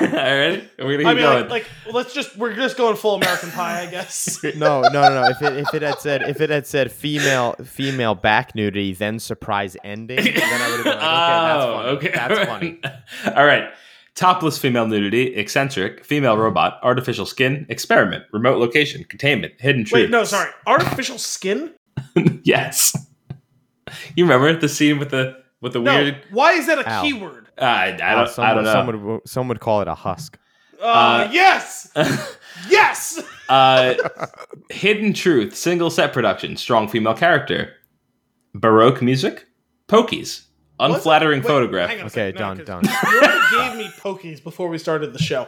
[0.02, 0.70] All right.
[0.78, 1.48] We're gonna keep I mean, going.
[1.48, 4.38] like, like, let's just we're just going full American Pie, I guess.
[4.56, 5.28] No, no, no, no.
[5.28, 9.18] If it if it had said if it had said female female back nudity, then
[9.18, 12.78] surprise ending, then I would have been like, okay, that's Oh, funny.
[12.82, 13.36] That's funny.
[13.36, 13.70] All right.
[14.14, 16.42] Topless female nudity, eccentric, female mm-hmm.
[16.42, 20.02] robot, artificial skin, experiment, remote location, containment, hidden truth.
[20.02, 21.72] Wait, no, sorry, artificial skin.
[22.44, 22.94] yes.
[24.14, 26.16] You remember the scene with the with the No, weird?
[26.30, 27.02] why is that a Ow.
[27.02, 27.41] keyword?
[27.60, 28.28] Uh, I, I don't.
[28.28, 28.72] some, I don't know.
[28.72, 30.38] Some would, some would call it a husk.
[30.80, 31.92] Uh, Uh, yes,
[32.68, 33.22] yes.
[33.48, 33.94] uh,
[34.70, 37.72] hidden truth, single set production, strong female character,
[38.54, 39.46] baroque music,
[39.86, 40.46] pokies,
[40.80, 41.88] unflattering Wait, photograph.
[41.88, 42.84] hang on a Okay, second, done, 'cause done.
[43.52, 45.46] You gave me pokies before we started the show,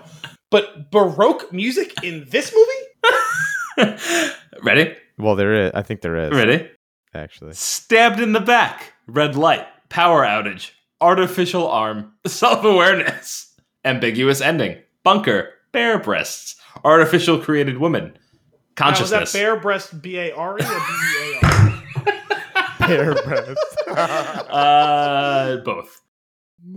[0.51, 4.31] but baroque music in this movie?
[4.63, 4.95] Ready?
[5.19, 5.73] Well, there is.
[5.75, 6.69] I think there is Ready?
[7.15, 7.55] actually.
[7.55, 8.93] Stabbed in the back.
[9.09, 9.67] Red light.
[9.89, 10.71] Power outage.
[11.01, 12.13] Artificial arm.
[12.27, 13.55] Self awareness.
[13.85, 14.79] Ambiguous ending.
[15.03, 15.51] Bunker.
[15.73, 16.57] Bare breasts.
[16.85, 18.05] Artificial created woman.
[18.05, 19.33] Now, was Consciousness.
[19.33, 21.71] that bare breast B A R E or B E A R?
[22.89, 23.77] Bare breast.
[23.89, 26.01] uh, both.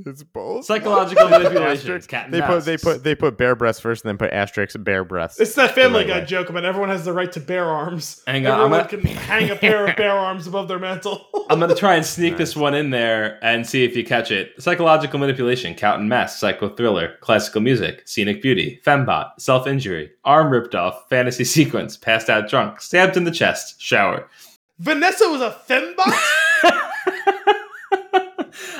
[0.05, 0.65] It's both.
[0.65, 1.79] Psychological manipulations.
[1.81, 2.09] Asterisk.
[2.09, 5.03] Cat They put they put they put bare breasts first, and then put asterisks bare
[5.03, 5.39] breasts.
[5.39, 8.21] It's that Family Guy joke about everyone has the right to bear arms.
[8.27, 11.27] Hang on, I'm everyone gonna- can hang a pair of bare arms above their mantle.
[11.49, 14.51] I'm gonna try and sneak this one in there and see if you catch it.
[14.61, 20.51] Psychological manipulation, count and mass, psycho thriller, classical music, scenic beauty, fembot, self injury, arm
[20.51, 24.27] ripped off, fantasy sequence, passed out drunk, stabbed in the chest, shower.
[24.79, 26.21] Vanessa was a fembot.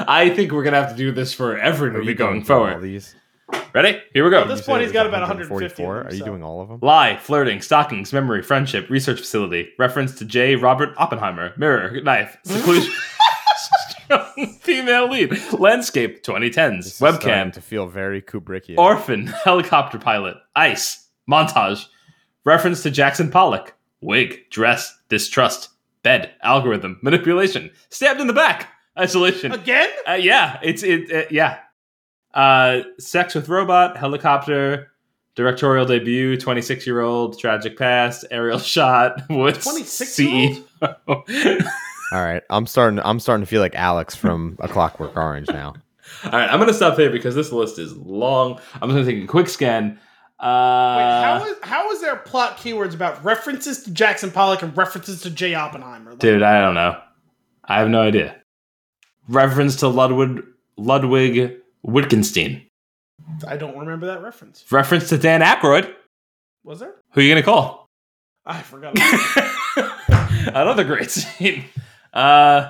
[0.08, 2.66] I think we're gonna have to do this for every movie you going through all
[2.68, 2.82] forward.
[2.82, 3.16] these?
[3.74, 4.02] Ready?
[4.14, 4.42] Here we go.
[4.42, 5.54] At this point, he's got about 150
[5.84, 6.02] 144.
[6.08, 6.26] Are you so.
[6.26, 6.80] doing all of them?
[6.82, 10.56] Lie, flirting, stockings, memory, friendship, research facility, reference to J.
[10.56, 12.92] Robert Oppenheimer, mirror, knife, seclusion,
[14.60, 18.78] female lead, landscape, 2010s, This is webcam, to feel very Kubrickian.
[18.78, 21.86] orphan, helicopter pilot, ice, montage,
[22.46, 25.70] reference to Jackson Pollock, wig, dress, distrust,
[26.04, 29.52] bed, algorithm, manipulation, stabbed in the back, isolation.
[29.52, 29.90] Again?
[30.08, 31.12] Uh, yeah, it's it.
[31.12, 31.60] Uh, yeah,
[32.34, 34.92] uh, sex with robot, helicopter,
[35.36, 41.28] directorial debut, twenty six year old, tragic past, aerial shot, woods, 26-year-old?
[41.28, 41.68] CEO.
[42.14, 43.00] All right, I'm starting.
[43.04, 45.74] I'm starting to feel like Alex from A Clockwork Orange now.
[46.24, 48.60] All right, I'm gonna stop here because this list is long.
[48.82, 50.00] I'm gonna take a quick scan.
[50.40, 54.76] Uh, Wait, how is how is there plot keywords about references to Jackson Pollock and
[54.78, 55.56] references to J.
[55.56, 56.12] Oppenheimer?
[56.12, 56.98] Like, dude, I don't know.
[57.66, 58.36] I have no idea.
[59.28, 60.44] Reference to Ludwig
[60.78, 62.64] Ludwig Wittgenstein.
[63.48, 64.64] I don't remember that reference.
[64.72, 65.94] Reference to Dan Aykroyd.
[66.64, 66.94] Was there?
[67.12, 67.88] Who are you gonna call?
[68.46, 68.96] I forgot.
[70.56, 71.66] Another great scene.
[72.14, 72.70] Uh,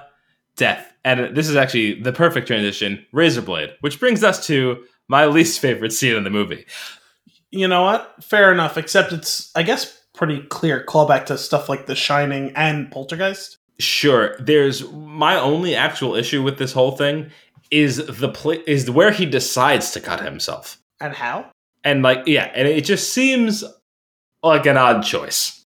[0.56, 0.94] death.
[1.06, 5.60] And this is actually the perfect transition Razor Blade, which brings us to my least
[5.60, 6.66] favorite scene in the movie.
[7.52, 8.24] you know what?
[8.24, 8.78] Fair enough.
[8.78, 13.57] Except it's, I guess, pretty clear callback to stuff like The Shining and Poltergeist.
[13.80, 17.30] Sure, there's my only actual issue with this whole thing
[17.70, 20.82] is the pla- is where he decides to cut himself.
[21.00, 21.52] And how?
[21.84, 23.64] And like yeah, and it just seems
[24.42, 25.64] like an odd choice.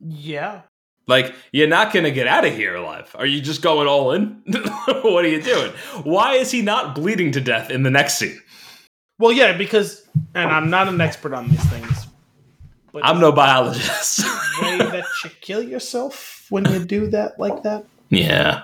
[0.00, 0.62] Yeah.
[1.06, 3.14] Like you're not going to get out of here alive.
[3.18, 4.42] Are you just going all in?
[5.02, 5.72] what are you doing?
[6.04, 8.38] Why is he not bleeding to death in the next scene?
[9.18, 12.06] Well, yeah, because, and I'm not an expert on these things,
[12.92, 14.20] but I'm no biologist.
[14.62, 17.84] way that you kill yourself when you do that like that.
[18.10, 18.62] yeah.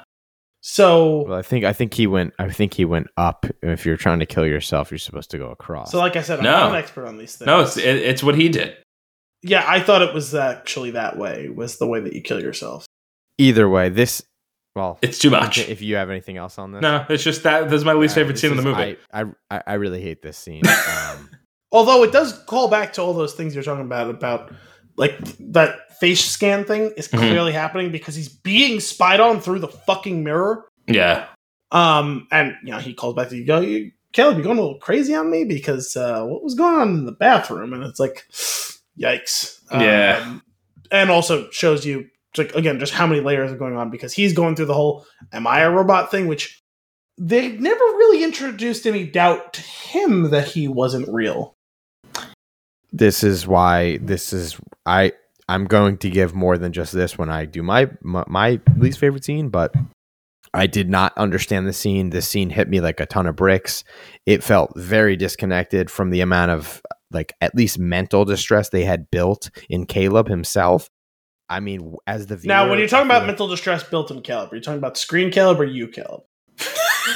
[0.66, 2.32] So, Well, I think I think he went.
[2.38, 3.44] I think he went up.
[3.62, 5.90] If you're trying to kill yourself, you're supposed to go across.
[5.92, 6.52] so like I said, I'm No.
[6.52, 7.46] not an expert on these things.
[7.46, 8.74] No, it's it, it's what he did.
[9.42, 11.50] yeah, I thought it was actually that way.
[11.50, 12.86] Was the way that you kill yourself?
[13.36, 14.22] Either way, this.
[14.74, 15.58] Well, It's too much.
[15.68, 18.22] If you have anything else on this, No, it's just that that's my least Yeah,
[18.22, 18.96] favorite this scene in the movie.
[19.12, 20.62] I, I I really hate this scene.
[21.16, 21.30] Um,
[21.72, 24.50] Although it does call back to all those things you're talking about about
[24.96, 25.18] like
[25.52, 27.18] that face scan thing is Mhm.
[27.18, 30.64] clearly happening because he's being spied on through the fucking mirror.
[30.86, 31.26] yeah.
[31.72, 34.62] Um, and you know he calls back to you go, you Caleb, you going a
[34.62, 37.72] little crazy on me because uh, what was going on in the bathroom?
[37.72, 38.24] And it's like,
[38.98, 39.58] yikes.
[39.72, 40.22] Yeah.
[40.24, 40.42] Um,
[40.92, 42.06] and also shows you,
[42.36, 45.04] like, again, just how many layers are going on because he's going through the whole
[45.32, 46.60] "Am I a robot?" thing, which
[47.18, 51.54] they never really introduced any doubt to him that he wasn't real.
[52.92, 54.56] this is why this is
[54.86, 55.12] I
[55.48, 58.98] I'm going to give more than just this when I do my my, my least
[58.98, 59.74] favorite scene, but
[60.54, 62.10] I did not understand the scene.
[62.10, 63.84] This scene hit me like a ton of bricks.
[64.24, 69.10] It felt very disconnected from the amount of like at least mental distress they had
[69.10, 70.88] built in Caleb himself.
[71.48, 74.52] I mean, as the viewer, Now, when you're talking about mental distress built in Caleb,
[74.52, 76.22] are you talking about screen Caleb or you Caleb?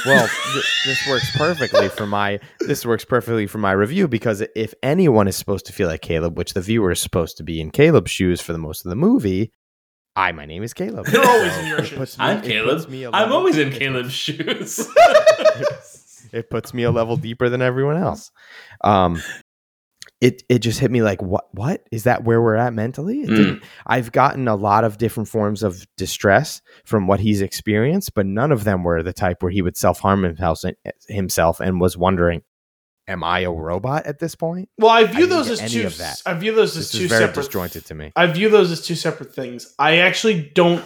[0.05, 4.73] Well th- this works perfectly for my this works perfectly for my review because if
[4.83, 7.71] anyone is supposed to feel like caleb which the viewer is supposed to be in
[7.71, 9.51] caleb's shoes for the most of the movie
[10.15, 12.17] i my name is caleb You're always in your shoes.
[12.17, 12.77] me- I'm Caleb.
[12.77, 14.87] puts me a I'm always in it Caleb's shoes.
[14.87, 18.31] puts- it puts me a level deeper than everyone else
[18.83, 19.21] um
[20.21, 23.29] it it just hit me like what what is that where we're at mentally it
[23.29, 23.63] Mm.
[23.87, 28.51] I've gotten a lot of different forms of distress from what he's experienced, but none
[28.51, 30.61] of them were the type where he would self harm himself,
[31.07, 32.41] himself and was wondering,
[33.07, 35.89] "Am I a robot at this point?" Well, I I view didn't those as two.
[36.25, 37.43] I view those as This two very separate.
[37.43, 38.11] disjointed to me.
[38.15, 39.73] I view those as two separate things.
[39.79, 40.83] I actually don't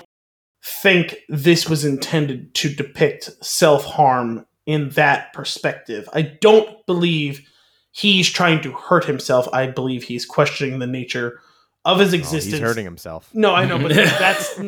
[0.64, 6.08] think this was intended to depict self harm in that perspective.
[6.14, 7.50] I don't believe
[7.94, 9.48] he's trying to hurt himself.
[9.54, 11.40] I believe he's questioning the nature
[11.86, 12.46] of his Oh, existence.
[12.52, 13.30] he's hurting himself.
[13.34, 14.60] No, I know, but that's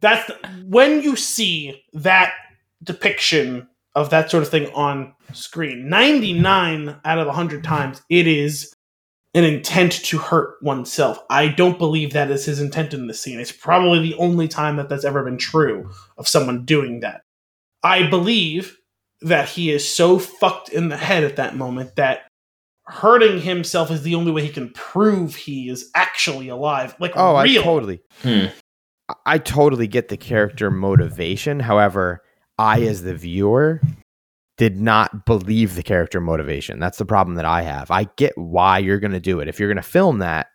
[0.00, 0.30] that's
[0.66, 2.34] when you see that
[2.82, 5.88] depiction of that sort of thing on screen.
[5.88, 8.74] 99 out of 100 times it is
[9.34, 11.18] an intent to hurt oneself.
[11.30, 13.38] I don't believe that is his intent in this scene.
[13.40, 17.22] It's probably the only time that that's ever been true of someone doing that.
[17.82, 18.76] I believe
[19.22, 22.20] that he is so fucked in the head at that moment that
[22.88, 26.94] hurting himself is the only way he can prove he is actually alive.
[27.00, 27.60] Like Oh, real.
[27.60, 28.46] I totally, Hmm.
[29.08, 31.60] I- I totally get the character motivation.
[31.60, 32.22] However,
[32.58, 33.80] I, as the viewer,
[34.56, 36.78] did not believe the character motivation.
[36.80, 37.90] That's the problem that I have.
[37.90, 39.48] I get why you're going to do it.
[39.48, 40.46] If you're going to film that,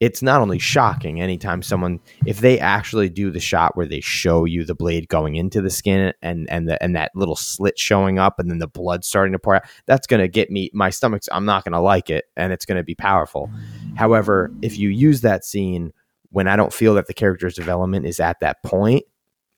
[0.00, 4.44] it's not only shocking anytime someone if they actually do the shot where they show
[4.44, 8.18] you the blade going into the skin and and the, and that little slit showing
[8.18, 10.90] up and then the blood starting to pour out that's going to get me my
[10.90, 13.50] stomach's I'm not going to like it and it's going to be powerful.
[13.96, 15.92] However, if you use that scene
[16.30, 19.04] when I don't feel that the character's development is at that point,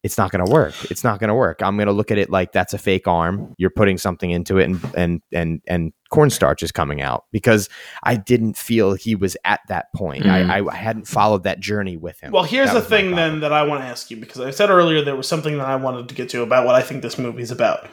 [0.06, 0.72] it's not going to work.
[0.88, 1.60] It's not going to work.
[1.62, 3.52] I'm going to look at it like that's a fake arm.
[3.58, 7.68] You're putting something into it, and and and and cornstarch is coming out because
[8.04, 10.22] I didn't feel he was at that point.
[10.22, 10.48] Mm.
[10.48, 12.30] I, I hadn't followed that journey with him.
[12.30, 14.70] Well, here's That the thing then that I want to ask you because I said
[14.70, 17.18] earlier there was something that I wanted to get to about what I think this
[17.18, 17.88] movie's about.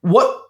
[0.00, 0.42] What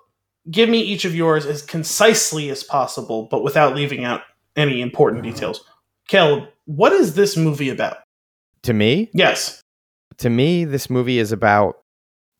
[0.50, 4.22] give me each of yours as concisely as possible, but without leaving out
[4.56, 5.64] any important details.
[6.08, 7.98] Caleb, what is this movie about?
[8.62, 9.60] To me, Yes.
[10.18, 11.76] To me, this movie is about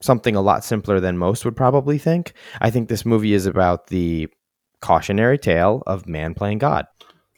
[0.01, 2.35] something a lot simpler than most would probably think.
[2.61, 4.29] I think this movie is about the
[4.81, 6.87] cautionary tale of man playing God.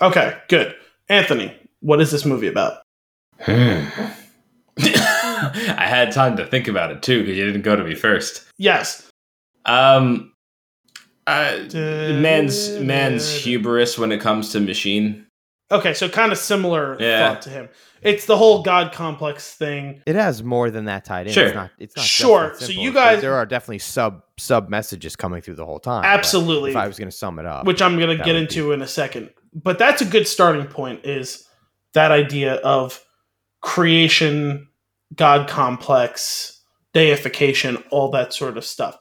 [0.01, 0.75] Okay, good.
[1.09, 2.83] Anthony, what is this movie about?
[3.41, 3.85] Hmm.
[4.79, 8.45] I had time to think about it too because you didn't go to me first.
[8.59, 9.09] Yes.
[9.65, 10.33] Um,
[11.27, 15.26] uh, man's man's hubris when it comes to machine.
[15.71, 17.29] Okay, so kind of similar Yeah.
[17.35, 17.69] thought to him.
[18.03, 20.01] It's the whole God complex thing.
[20.07, 21.33] It has more than that tied in.
[21.33, 21.47] Sure.
[21.47, 21.71] It's not.
[21.79, 22.55] It's not Sure.
[22.59, 26.05] So you guys- there are definitely sub sub messages coming through the whole time.
[26.05, 26.71] Absolutely.
[26.71, 28.71] If I was going to sum it up, which I'm going to get would into
[28.73, 29.31] in a second.
[29.55, 31.45] But that's a good starting point is
[31.95, 33.03] that idea of
[33.63, 34.69] creation,
[35.15, 36.61] God complex,
[36.93, 38.99] deification, all that sort of stuff.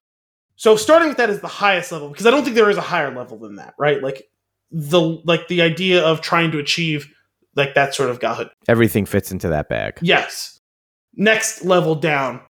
[0.55, 2.81] So starting with that is the highest level because I don't think there is a
[2.81, 4.01] higher level than that, right?
[4.01, 4.23] Like
[4.71, 7.11] the like the idea of trying to achieve
[7.55, 8.49] like that sort of godhood.
[8.67, 9.97] everything fits into that bag.
[10.01, 10.59] Yes.
[11.15, 12.41] Next level down.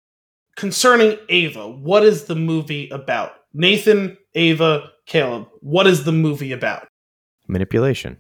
[0.57, 3.33] Concerning Ava, what is the movie about?
[3.53, 6.87] Nathan, Ava, Caleb, what is the movie about?
[7.49, 8.19] Manipulation.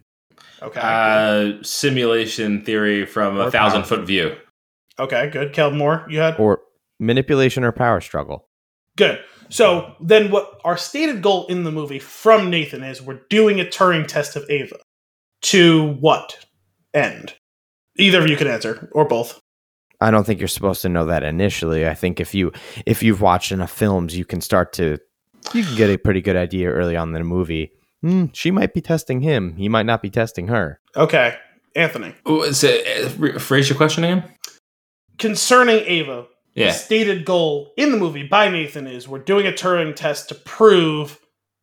[0.60, 0.80] Okay.
[0.82, 3.98] Uh, simulation theory from a thousand powerful.
[3.98, 4.36] foot view.
[4.98, 5.52] okay, good.
[5.52, 6.38] Caleb Moore, you had?
[6.38, 6.60] or
[7.00, 8.48] manipulation or power struggle.
[8.96, 9.20] Good.
[9.48, 13.64] So then what our stated goal in the movie from Nathan is we're doing a
[13.64, 14.76] Turing test of Ava.
[15.42, 16.46] To what
[16.92, 17.34] end?
[17.96, 19.38] Either of you can answer, or both.
[20.00, 21.86] I don't think you're supposed to know that initially.
[21.86, 22.52] I think if you
[22.86, 24.98] if you've watched enough films, you can start to
[25.52, 27.72] you can get a pretty good idea early on in the movie.
[28.02, 29.56] Hmm, she might be testing him.
[29.56, 30.80] He might not be testing her.
[30.96, 31.36] Okay.
[31.76, 32.14] Anthony.
[32.24, 34.24] Oh, it, uh, phrase your question again.
[35.18, 36.70] Concerning Ava, the Yeah.
[36.72, 41.18] stated goal in the movie by Nathan is we're doing a Turing test to prove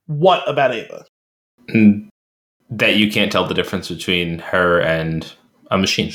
[0.07, 1.05] What about Ava?
[1.69, 2.09] Mm,
[2.69, 5.31] That you can't tell the difference between her and
[5.69, 6.11] a machine.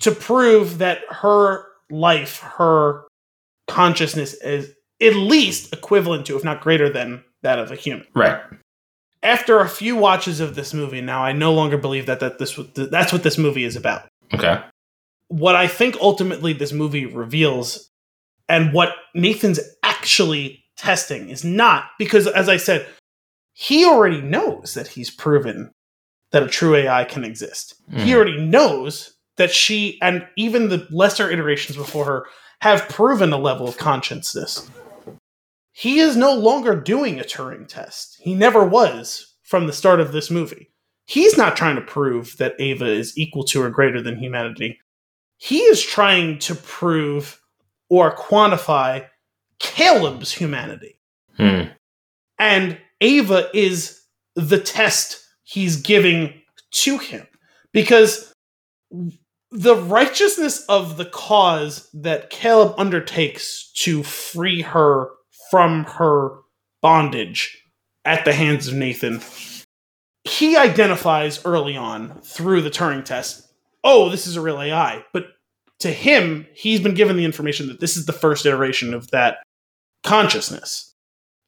[0.00, 3.04] To prove that her life, her
[3.68, 8.06] consciousness is at least equivalent to, if not greater than, that of a human.
[8.14, 8.40] Right.
[9.22, 12.58] After a few watches of this movie, now I no longer believe that, that this
[12.74, 14.08] that's what this movie is about.
[14.32, 14.60] Okay.
[15.28, 17.89] what I think ultimately this movie reveals
[18.50, 22.86] and what Nathan's actually testing is not because as I said
[23.52, 25.70] he already knows that he's proven
[26.32, 27.74] that a true AI can exist.
[27.90, 28.14] He Mhm.
[28.14, 32.26] already knows that she and even the lesser iterations before her
[32.60, 34.68] have proven a level of consciousness.
[35.72, 38.18] He is no longer doing a Turing test.
[38.20, 40.70] He never was from the start of this movie.
[41.06, 44.78] He's not trying to prove that Ava is equal to or greater than humanity.
[45.38, 47.39] He is trying to prove
[47.90, 49.06] or quantify
[49.58, 50.98] Caleb's humanity.
[51.36, 51.64] Hmm.
[52.38, 54.00] And Ava is
[54.34, 57.26] the test he's giving to him
[57.72, 58.32] because
[59.50, 65.10] the righteousness of the cause that Caleb undertakes to free her
[65.50, 66.38] from her
[66.80, 67.62] bondage
[68.04, 69.20] at the hands of Nathan,
[70.24, 73.50] he identifies early on through the Turing test
[73.84, 75.04] oh, this is a real AI.
[75.12, 75.26] But
[75.80, 79.38] to him, he's been given the information that this is the first iteration of that
[80.04, 80.94] consciousness.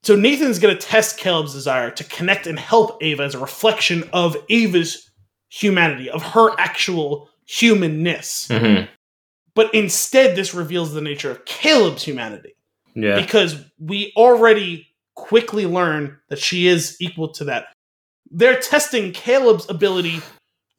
[0.02, 4.04] So Nathan's going to test Caleb's desire to connect and help Ava as a reflection
[4.12, 5.08] of Ava's
[5.48, 8.48] humanity, of her actual humanness.
[8.50, 8.82] hmm
[9.54, 12.54] But instead, this reveals the nature of Caleb's humanity
[12.94, 13.20] Yeah.
[13.20, 17.66] because we already quickly learn that she is equal to that.
[18.30, 20.20] They're testing Caleb's ability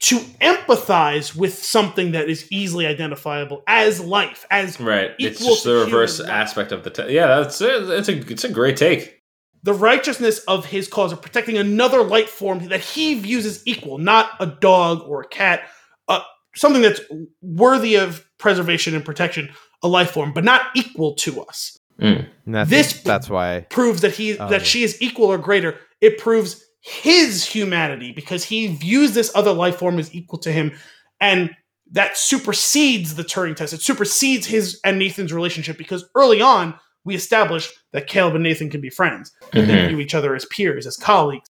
[0.03, 5.11] to empathize with something that is easily identifiable as life, as Right.
[5.19, 6.41] It's just to the reverse human life.
[6.41, 6.89] aspect of the.
[6.89, 7.89] Te- yeah, that's it.
[7.89, 9.19] It's a it's a great take.
[9.65, 13.97] the righteousness of his cause of protecting another life form that he views as equal,
[13.97, 15.61] not a dog or a cat,
[16.09, 16.19] uh,
[16.53, 16.99] something that's
[17.41, 19.49] worthy of preservation and protection,
[19.81, 21.77] a life form, but not equal to us.
[21.97, 24.67] And that's, This- that's why proves that he Oh, that yeah.
[24.67, 25.79] she is equal or greater.
[26.01, 30.73] It proves his humanity because he views this other life form as equal to him,
[31.19, 31.49] and
[31.91, 33.73] that supersedes the Turing test.
[33.73, 38.69] It supersedes his and Nathan's relationship because early on we established that Caleb and Nathan
[38.69, 39.31] can be friends.
[39.53, 41.47] And they view each other as peers, as colleagues.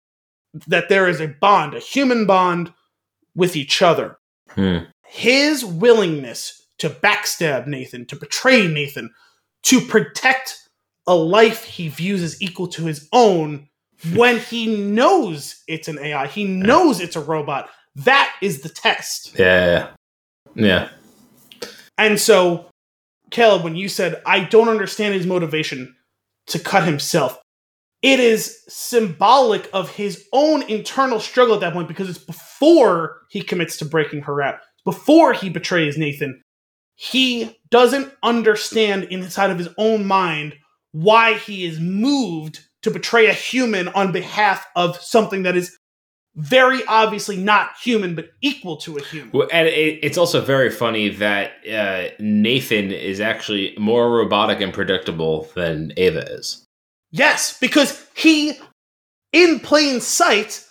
[0.68, 2.74] That there is a bond, a human bond
[3.36, 4.18] with each other.
[4.50, 4.80] Hmm.
[5.06, 9.12] His willingness to backstab Nathan, to betray Nathan,
[9.64, 10.58] to protect
[11.08, 13.68] a life he views as equal to his own
[14.14, 17.70] when he knows it's an AI, he knows it's a robot.
[17.96, 19.38] That is the test.
[19.38, 19.90] Yeah.
[20.56, 20.90] Yeah.
[21.98, 22.66] And so,
[23.30, 25.96] Caleb, when you said, I don't understand his motivation
[26.48, 27.38] to cut himself,
[28.02, 33.42] it is symbolic of his own internal struggle at that point because it's before he
[33.44, 36.42] commits to breaking her out, before he betrays Nathan.
[36.96, 40.56] He doesn't understand inside of his own mind
[40.92, 45.78] why he is moved to betray a human on behalf of something that is
[46.36, 49.32] very obviously not human, but equal to a human.
[49.34, 54.74] Well, and it, it's also very funny that uh, Nathan is actually more robotic and
[54.74, 56.66] predictable than Ava is.
[57.12, 58.54] Yes, because he,
[59.34, 60.66] in plain sight,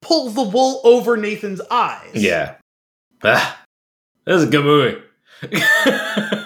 [0.00, 2.10] pulls the wool over Nathan's eyes.
[2.14, 2.54] Yeah.
[3.24, 3.60] Ah,
[4.24, 5.00] this is a good movie.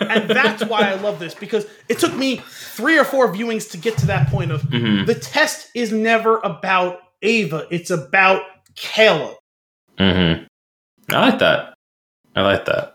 [0.09, 3.77] And that's why I love this, because it took me three or four viewings to
[3.77, 5.05] get to that point of Mhm.
[5.07, 8.43] the test is never about Ava, it's about
[8.77, 9.37] Caleb.
[9.99, 10.45] Mm-hmm.
[11.15, 11.75] I like that.
[12.35, 12.95] I like that.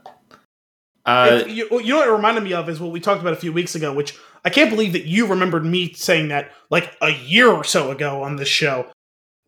[1.06, 3.38] Uh, you, you know what it reminded me of is what we talked about a
[3.38, 4.16] few weeks ago, which
[4.46, 8.22] I can't believe that you remembered me saying that like a year or so ago
[8.24, 8.88] on this show.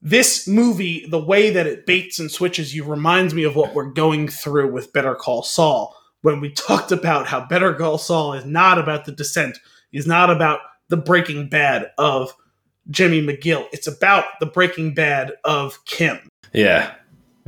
[0.02, 3.86] This movie, the way that it baits and switches you, reminds me of what we're
[3.92, 8.46] going through with Better Call Saul when we talked about how Better Call Saul is
[8.46, 9.60] not about the descent,
[9.92, 12.34] is not about the breaking bad of
[12.90, 13.68] Jimmy McGill.
[13.72, 16.20] It's about the breaking bad of Kim.
[16.52, 16.96] yeah.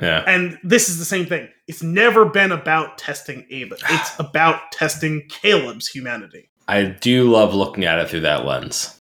[0.01, 0.25] Yeah.
[0.27, 1.47] And this is the same thing.
[1.67, 3.77] It's never been about testing Ava.
[3.89, 6.49] It's about testing Caleb's humanity.
[6.67, 8.99] I do love looking at it through that lens.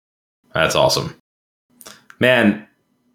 [0.52, 1.15] That's awesome.
[2.18, 2.66] Man,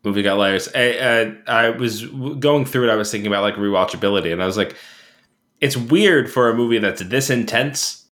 [0.06, 0.70] movie got layers.
[0.74, 2.94] I, uh, I was going through it.
[2.94, 4.76] I was thinking about like rewatchability, and I was like,
[5.62, 8.08] it's weird for a movie that's this intense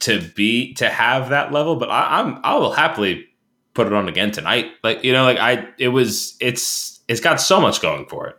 [0.00, 1.76] to be to have that level.
[1.76, 3.26] But I, I'm I will happily
[3.74, 4.72] put it on again tonight.
[4.82, 8.36] Like you know, like I it was it's it's got so much going for it.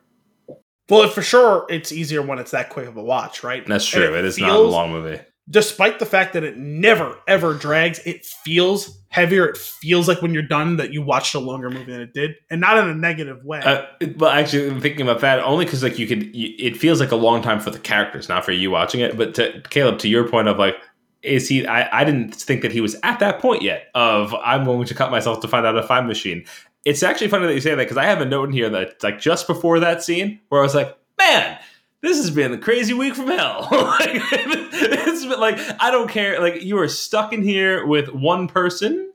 [0.90, 3.66] Well, for sure, it's easier when it's that quick of a watch, right?
[3.66, 4.16] That's true.
[4.16, 5.20] it is not a long movie.
[5.50, 9.48] Despite the fact that it never ever drags, it feels heavier.
[9.48, 12.36] It feels like when you're done that you watched a longer movie than it did,
[12.50, 13.60] and not in a negative way.
[13.60, 13.86] Uh,
[14.18, 17.16] well, actually, I'm thinking about that only because like you could, it feels like a
[17.16, 19.18] long time for the characters, not for you watching it.
[19.18, 20.76] But to Caleb, to your point of like,
[21.24, 21.66] is he?
[21.66, 23.88] I, I didn't think that he was at that point yet.
[23.96, 26.46] Of I'm going to cut myself to find out if a time machine.
[26.86, 29.04] It's actually funny that you say that because I have a note in here that
[29.04, 31.60] like just before that scene where I was like, man,
[32.02, 33.68] this has been a crazy week from hell.
[33.72, 36.40] like, it's been like I don't care.
[36.42, 39.12] Like you are stuck in here with one person,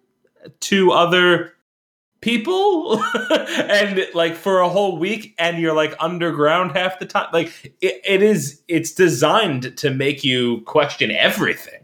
[0.60, 1.52] two other
[2.20, 7.28] people, and like for a whole week, and you're like underground half the time.
[7.32, 8.62] Like it, it is.
[8.68, 11.80] It's designed to make you question everything,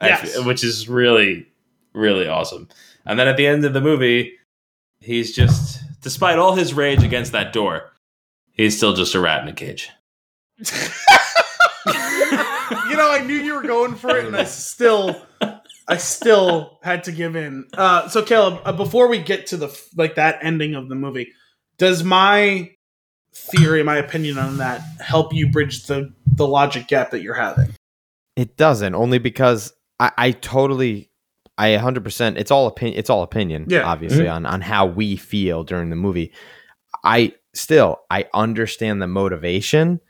[0.00, 0.32] Yes.
[0.34, 1.46] feel- which is really,
[1.94, 2.68] really awesome.
[3.04, 4.34] And then at the end of the movie,
[5.00, 7.90] he's just, despite all his rage against that door,
[8.52, 9.90] he's still just a rat in a cage.
[12.88, 15.20] You know, I knew you were going for it, and I still,
[15.88, 17.66] I still had to give in.
[17.74, 21.32] Uh, so, Caleb, uh, before we get to the like that ending of the movie,
[21.78, 22.70] does my
[23.34, 27.74] theory, my opinion on that, help you bridge the the logic gap that you're having?
[28.36, 31.10] It doesn't only because I, I totally,
[31.58, 32.04] I 100.
[32.04, 32.98] percent It's all opinion.
[32.98, 33.66] It's all opinion.
[33.68, 33.82] Yeah.
[33.82, 36.32] obviously on on how we feel during the movie.
[37.04, 40.00] I still I understand the motivation,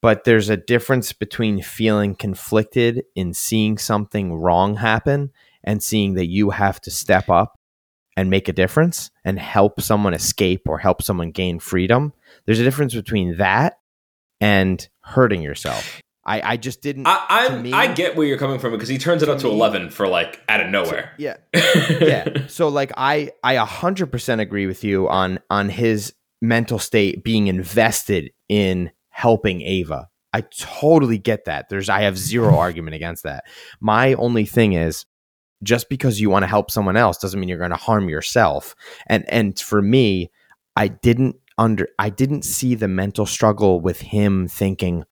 [0.00, 5.30] but there's a difference between feeling conflicted in seeing something wrong happen
[5.64, 7.58] and seeing that you have to step up
[8.16, 12.12] and make a difference and help someone escape or help someone gain freedom.
[12.46, 13.78] There's a difference between that
[14.40, 16.00] and hurting yourself.
[16.24, 17.06] I, I just didn't.
[17.06, 19.32] I, To I, me- I get where you're coming from because he turns it To
[19.32, 21.12] up to me- 11 for like out of nowhere.
[21.16, 22.46] yeah, yeah.
[22.48, 26.12] So like I I a hundred percent agree with you on on his
[26.42, 30.08] mental state being invested in helping Ava.
[30.32, 31.68] I totally get that.
[31.68, 33.44] There's I have zero argument against that.
[33.80, 35.04] My only thing is
[35.64, 38.76] just because you want to help someone else doesn't mean you're going to harm yourself.
[39.08, 40.30] And and for me,
[40.76, 45.04] I didn't under I didn't see the mental struggle with him thinking,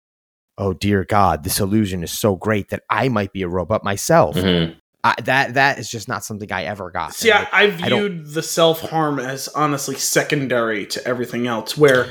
[0.57, 4.37] "Oh dear God, this illusion is so great that I might be a robot myself."
[4.37, 4.77] Mhm.
[5.03, 7.15] I, that that is just not something I ever got.
[7.15, 11.77] See, And I, I I viewed the self harm as honestly secondary to everything else.
[11.77, 12.07] Where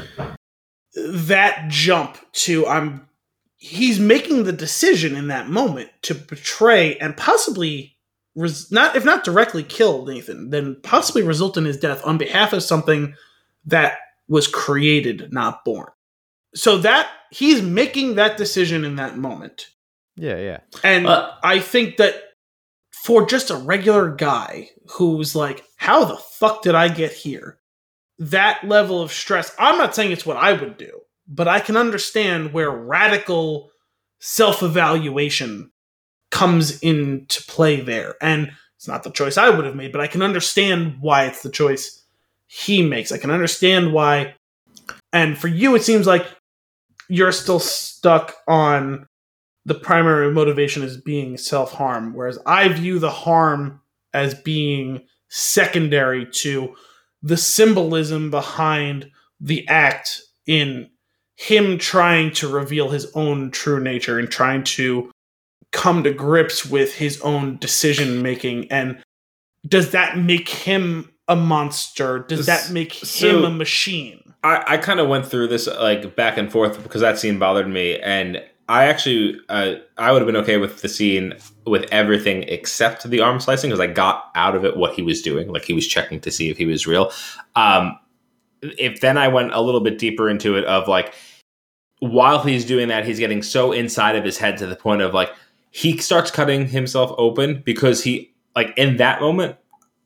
[0.95, 3.07] that jump to I'm,
[3.57, 7.98] he's making the decision in that moment to betray and possibly
[8.35, 12.53] res, not if not directly kill Nathan, then possibly result in his death on behalf
[12.53, 13.15] of something
[13.65, 15.88] that was created, not born.
[16.53, 19.67] So that he's making that decision in that moment.
[20.15, 22.15] yeah, yeah, And Uh, I think that
[23.03, 27.59] for just a regular guy who's like, how the fuck did I get here?
[28.17, 31.75] That level of stress, I'm not saying it's what I would do, but I can
[31.75, 33.71] understand where radical
[34.19, 35.71] self evaluation
[36.31, 38.15] comes into play there.
[38.21, 41.43] And it's not the choice I would have made, but I can understand why it's
[41.43, 42.03] the choice
[42.47, 43.11] he makes.
[43.11, 44.35] I can understand why.
[45.11, 46.25] And for you, it seems like
[47.09, 49.07] you're still stuck on
[49.65, 53.81] the primary motivation is being self harm, whereas I view the harm
[54.13, 56.75] as being secondary to
[57.25, 60.87] the symbolism behind the act in
[61.35, 65.11] him trying to reveal his own true nature and trying to
[65.71, 68.71] come to grips with his own decision making.
[68.71, 69.01] And
[69.67, 72.19] does that make him a monster?
[72.19, 74.21] Does that make So- him a machine?
[74.43, 77.67] I, I kind of went through this like back and forth because that scene bothered
[77.67, 81.33] me, and I actually uh, I would have been okay with the scene
[81.65, 85.21] with everything except the arm slicing because I got out of it what he was
[85.21, 87.11] doing, like he was checking to see if he was real.
[87.55, 87.97] Um,
[88.61, 91.13] if then I went a little bit deeper into it of like
[91.99, 95.13] while he's doing that, he's getting so inside of his head to the point of
[95.13, 95.31] like
[95.71, 99.57] he starts cutting himself open because he like in that moment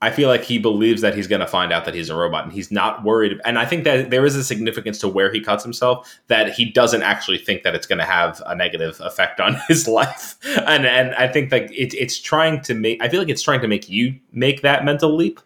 [0.02, 2.46] I feel like he believes that he's going to find out that he's a robot
[2.46, 3.40] and he's not worried.
[3.44, 6.66] And I think that there is a significance to where he cuts himself that he
[6.72, 10.38] doesn't actually think that it's going to have a negative effect on his life.
[10.66, 13.62] And and I think that it, it's trying to make, I feel like it's trying
[13.62, 15.42] to make you make that mental leap.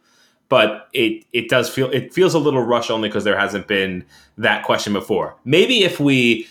[0.49, 4.05] But it, it does feel, it feels a little rush only because there hasn't been
[4.37, 5.35] that question before.
[5.45, 6.47] Maybe if we,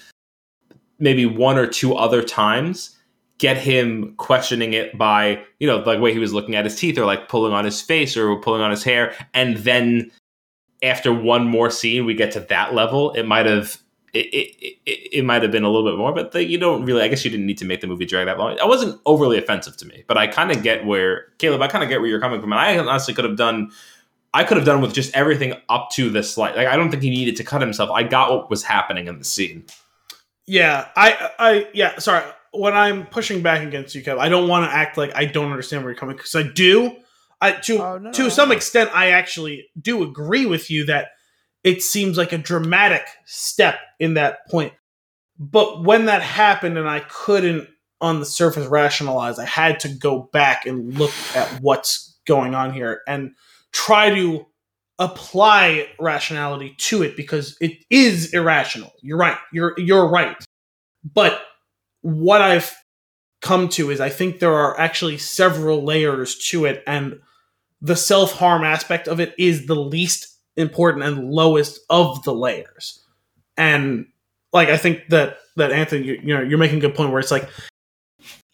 [0.98, 2.98] maybe one or two other times,
[3.42, 6.76] get him questioning it by you know like the way he was looking at his
[6.76, 9.12] teeth or like pulling on his face or pulling on his hair.
[9.34, 10.12] And then
[10.80, 13.10] after one more scene we get to that level.
[13.14, 13.78] It might have
[14.14, 16.84] it, it, it, it might have been a little bit more but the, you don't
[16.84, 18.52] really i guess you didn't need to make the movie drag that long.
[18.52, 21.82] It wasn't overly offensive to me but i kind of get where caleb i kind
[21.82, 22.52] of get where you're coming from.
[22.52, 23.72] And i honestly could have done
[24.32, 27.02] i could have done with just everything up to this slight like i don't think
[27.02, 27.90] he needed to cut himself.
[27.90, 29.64] I got what was happening in the scene.
[30.46, 31.98] Yeah, I, I, yeah.
[31.98, 35.24] Sorry, when I'm pushing back against you, Kev, I don't want to act like I
[35.24, 36.96] don't understand where you're coming because I do.
[37.40, 41.08] I to Oh, no, to some extent, I actually do agree with you that
[41.64, 44.72] it seems like a dramatic step in that point.
[45.38, 47.68] But when that happened, and I couldn't
[48.00, 52.72] on the surface rationalize, I had to go back and look at what's going on
[52.72, 53.32] here and
[53.72, 54.46] try to
[54.98, 58.92] apply rationality to it because it is irrational.
[59.00, 59.38] You're right.
[59.52, 60.36] You're you're right.
[61.04, 61.40] But
[62.02, 62.74] what I've
[63.40, 67.20] come to is I think there are actually several layers to it and
[67.80, 73.04] the self-harm aspect of it is the least important and lowest of the layers.
[73.56, 74.06] And
[74.52, 77.20] like I think that that Anthony you, you know you're making a good point where
[77.20, 77.48] it's like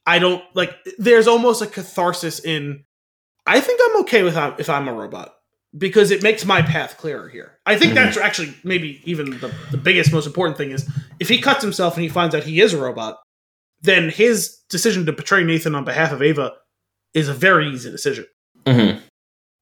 [0.07, 2.85] I don't like there's almost a catharsis in
[3.47, 5.35] I think I'm okay with uh, if I'm a robot
[5.77, 7.59] because it makes my path clearer here.
[7.67, 8.05] I think mm-hmm.
[8.05, 10.89] that's actually maybe even the, the biggest, most important thing is
[11.21, 13.19] if he cuts himself and he finds out he is a robot,
[13.83, 16.53] then his decision to betray Nathan on behalf of Ava
[17.15, 18.27] is a very easy decision.
[18.65, 19.01] Mhm.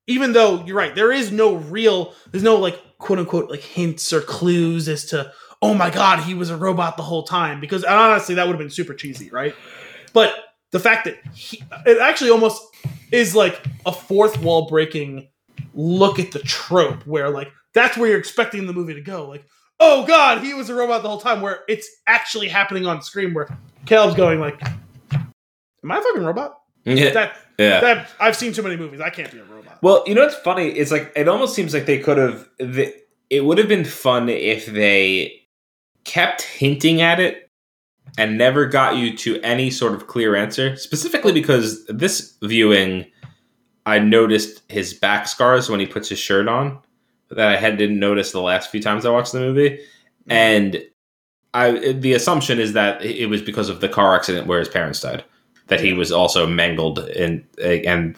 [0.06, 4.12] Even though you're right, there is no real, there's no like quote unquote like hints
[4.12, 7.60] or clues as to, oh my god, he was a robot the whole time.
[7.60, 9.54] Because honestly, that would have been super cheesy, right?
[10.12, 10.34] But
[10.72, 12.62] the fact that he, it actually almost
[13.12, 15.28] is like a fourth wall breaking
[15.74, 19.28] look at the trope where like that's where you're expecting the movie to go.
[19.28, 19.44] Like,
[19.80, 21.40] oh god, he was a robot the whole time.
[21.40, 23.48] Where it's actually happening on screen, where
[23.86, 24.60] Caleb's going like,
[25.12, 27.10] "Am I a fucking robot?" Yeah.
[27.10, 27.80] That yeah.
[27.80, 29.00] that I've seen too many movies.
[29.00, 29.78] I can't be a robot.
[29.82, 30.68] Well, you know what's funny?
[30.68, 32.48] It's like it almost seems like they could have.
[32.58, 32.94] The,
[33.30, 35.42] it would have been fun if they
[36.04, 37.50] kept hinting at it
[38.18, 40.76] and never got you to any sort of clear answer.
[40.76, 43.06] Specifically because this viewing,
[43.84, 46.78] I noticed his back scars when he puts his shirt on
[47.30, 50.32] that I had didn't notice the last few times I watched the movie, mm-hmm.
[50.32, 50.82] and
[51.56, 55.00] I the assumption is that it was because of the car accident where his parents
[55.00, 55.24] died.
[55.68, 58.16] That he was also mangled and and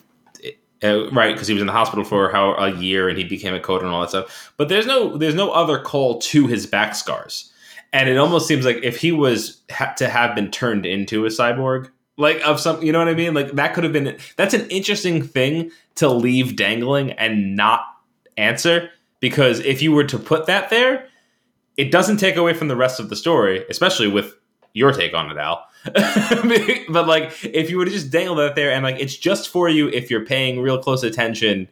[0.82, 3.54] uh, right because he was in the hospital for how a year and he became
[3.54, 4.52] a coder and all that stuff.
[4.56, 7.52] But there's no there's no other call to his back scars.
[7.92, 11.28] And it almost seems like if he was ha- to have been turned into a
[11.28, 13.32] cyborg like of some you know what i mean?
[13.34, 17.86] Like that could have been that's an interesting thing to leave dangling and not
[18.36, 21.08] answer because if you were to put that there
[21.78, 24.34] it doesn't take away from the rest of the story especially with
[24.74, 25.66] your take on it al.
[26.92, 29.68] But like if you were to just dangle that there and like it's just for
[29.68, 31.68] you if you're paying real close attention.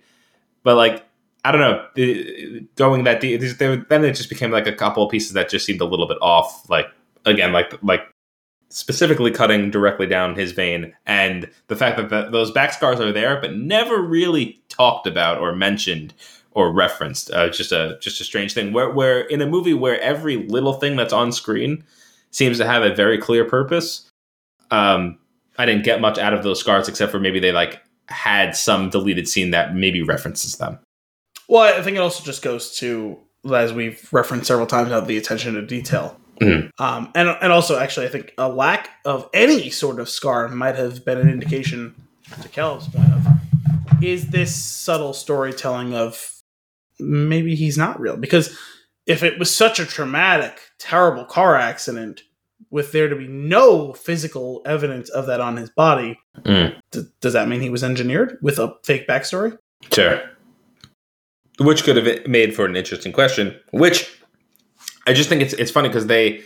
[0.62, 1.04] But like
[1.44, 5.32] i don't know going that deep then it just became like a couple of pieces
[5.32, 6.86] that just seemed a little bit off like
[7.24, 8.00] again like like
[8.68, 13.12] specifically cutting directly down his vein and the fact that the, those back scars are
[13.12, 16.12] there but never really talked about or mentioned
[16.56, 20.00] or referenced uh, just a just a strange thing where where in a movie where
[20.00, 21.84] every little thing that's on screen
[22.32, 24.10] seems to have a very clear purpose
[24.72, 25.18] um
[25.58, 28.90] i didn't get much out of those scars except for maybe they like had some
[28.90, 30.78] deleted scene that maybe references them
[31.48, 33.18] Well, I think it also just goes to,
[33.54, 36.16] as we've referenced several times now, the attention to detail.
[36.40, 36.70] Mhm.
[36.78, 40.74] Um, and, and also, actually, I think a lack of any sort of scar might
[40.74, 41.94] have been an indication,
[42.42, 43.26] to Caleb's point of,
[44.02, 46.35] is this subtle storytelling of
[46.98, 48.16] maybe he's not real.
[48.16, 48.56] Because
[49.06, 52.22] if it was such a traumatic, terrible car accident,
[52.70, 56.74] with there to be no physical evidence of that on his body, Mm.
[56.90, 59.56] d- does that mean he was engineered with a fake backstory?
[59.92, 60.20] Sure.
[61.58, 63.54] Which could have made for an interesting question.
[63.70, 64.20] Which
[65.06, 66.42] I just think it's it's funny because they,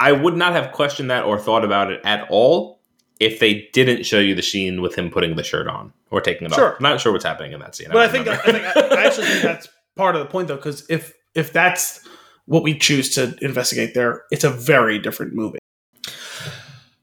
[0.00, 2.80] I would not have questioned that or thought about it at all
[3.20, 6.46] if they didn't show you the scene with him putting the shirt on or taking
[6.46, 6.70] it Sure.
[6.70, 6.76] off.
[6.78, 7.88] I'm not sure what's happening in that scene.
[7.92, 9.68] But I don't think I, think I, I actually think that's
[9.98, 12.00] part of the point, though, because if if that's
[12.46, 15.58] what we choose to investigate there, it's a very different movie.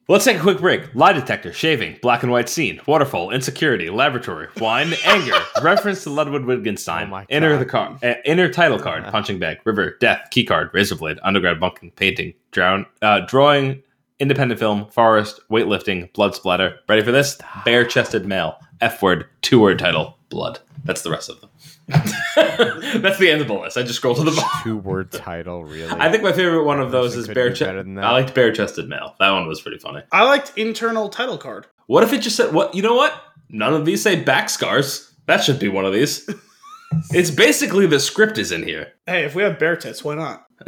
[0.08, 0.94] Let's take a quick break.
[0.94, 6.46] Lie detector, shaving, black and white scene, waterfall, insecurity, laboratory, wine, anger, reference to Ludwig
[6.46, 10.46] Wittgenstein, Oh my inner the car, uh, inner title card, punching bag, river, death, key
[10.46, 13.82] card, razor blade, underground bunking, painting, drown, uh, drawing,
[14.20, 16.80] independent film, forest, weightlifting, blood splatter.
[16.88, 17.38] Ready for this?
[17.64, 20.60] Bare chested male, F word, two word title, blood.
[20.84, 21.50] That's the rest of them.
[21.88, 23.78] That's the end of the list.
[23.78, 24.64] I just scrolled to the bottom.
[24.64, 25.92] Two word title, really.
[25.92, 27.98] I think my favorite one of those is bare be better than chested.
[27.98, 28.04] that.
[28.04, 29.16] I liked bare chested male.
[29.20, 30.02] That one was pretty funny.
[30.12, 31.68] I liked internal title card.
[31.88, 32.76] What if it just said what?
[32.76, 33.14] You know what?
[33.50, 35.12] None of these say back scars.
[35.26, 36.30] That should be one of these.
[37.12, 38.94] it's basically the script is in here.
[39.06, 40.46] Hey, if we have bear tits, why not?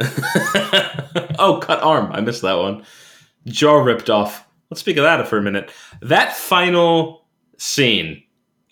[1.38, 2.12] oh, cut arm.
[2.12, 2.84] I missed that one.
[3.46, 4.46] Jaw ripped off.
[4.70, 5.70] Let's speak of that for a minute.
[6.02, 7.24] That final
[7.56, 8.22] scene,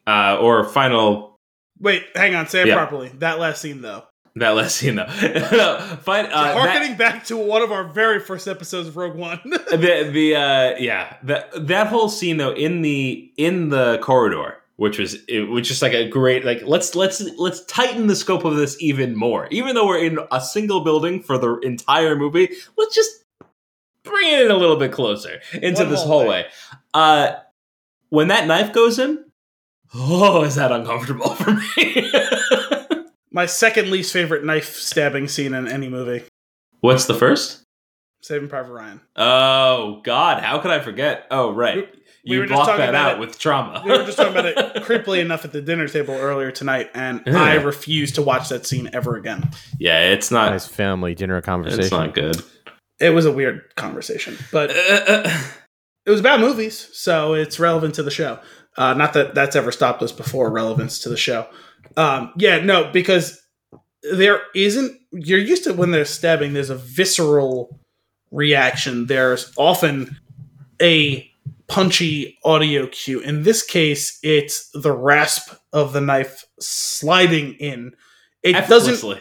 [0.06, 1.38] uh, or final
[1.78, 2.74] Wait, hang on, say it Yeah.
[2.74, 3.10] properly.
[3.18, 4.04] That last scene, though.
[4.36, 5.06] That last scene though.
[5.52, 6.26] no, fine.
[6.26, 9.40] Uh, that- Harkening back to one of our very first episodes of Rogue One.
[9.44, 14.98] the the uh yeah that that whole scene though in the in the corridor which
[14.98, 18.56] was it was just like a great like let's let's let's tighten the scope of
[18.56, 22.94] this even more even though we're in a single building for the entire movie let's
[22.94, 23.24] just
[24.06, 26.24] bring it in a little bit closer into One this hallway.
[26.24, 26.46] hallway
[26.94, 27.32] uh
[28.10, 29.24] when that knife goes in
[29.94, 32.10] oh is that uncomfortable for me
[33.30, 36.24] My second least favorite knife stabbing scene in any movie.
[36.80, 37.62] what's the first
[38.22, 39.00] Saving Private Ryan.
[39.16, 41.88] oh god how could i forget oh right
[42.24, 43.20] We you were just blocked that out it.
[43.20, 46.50] with trauma We were just talking about it creepily enough at the dinner table earlier
[46.50, 47.40] tonight, and Yeah.
[47.40, 49.50] I refuse to watch that scene ever again.
[49.78, 51.82] yeah it's not Nice family dinner conversation.
[51.84, 52.42] It's not good.
[52.98, 54.70] It was a weird conversation, but
[56.06, 58.38] it was about movies, so it's relevant to the show.
[58.76, 61.46] Uh, not that that's ever stopped us before relevance to the show.
[61.96, 63.40] Um, yeah, no, because
[64.12, 64.98] there isn't.
[65.12, 66.52] You're used to when there's stabbing.
[66.52, 67.80] There's a visceral
[68.30, 69.06] reaction.
[69.06, 70.18] There's often
[70.80, 71.30] a
[71.68, 73.20] punchy audio cue.
[73.20, 77.94] In this case, it's the rasp of the knife sliding in.
[78.42, 79.20] It doesn't.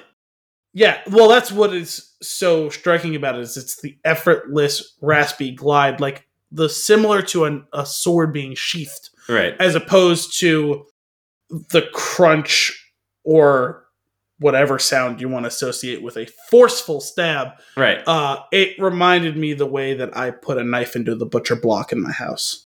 [0.75, 6.01] Yeah, well, that's what is so striking about it is it's the effortless, raspy glide,
[6.01, 9.55] like the similar to an, a sword being sheathed, Right.
[9.59, 10.85] as opposed to
[11.71, 12.91] the crunch
[13.23, 13.85] or
[14.39, 17.51] whatever sound you want to associate with a forceful stab.
[17.77, 17.99] Right.
[18.05, 21.93] Uh, it reminded me the way that I put a knife into the butcher block
[21.93, 22.65] in my house,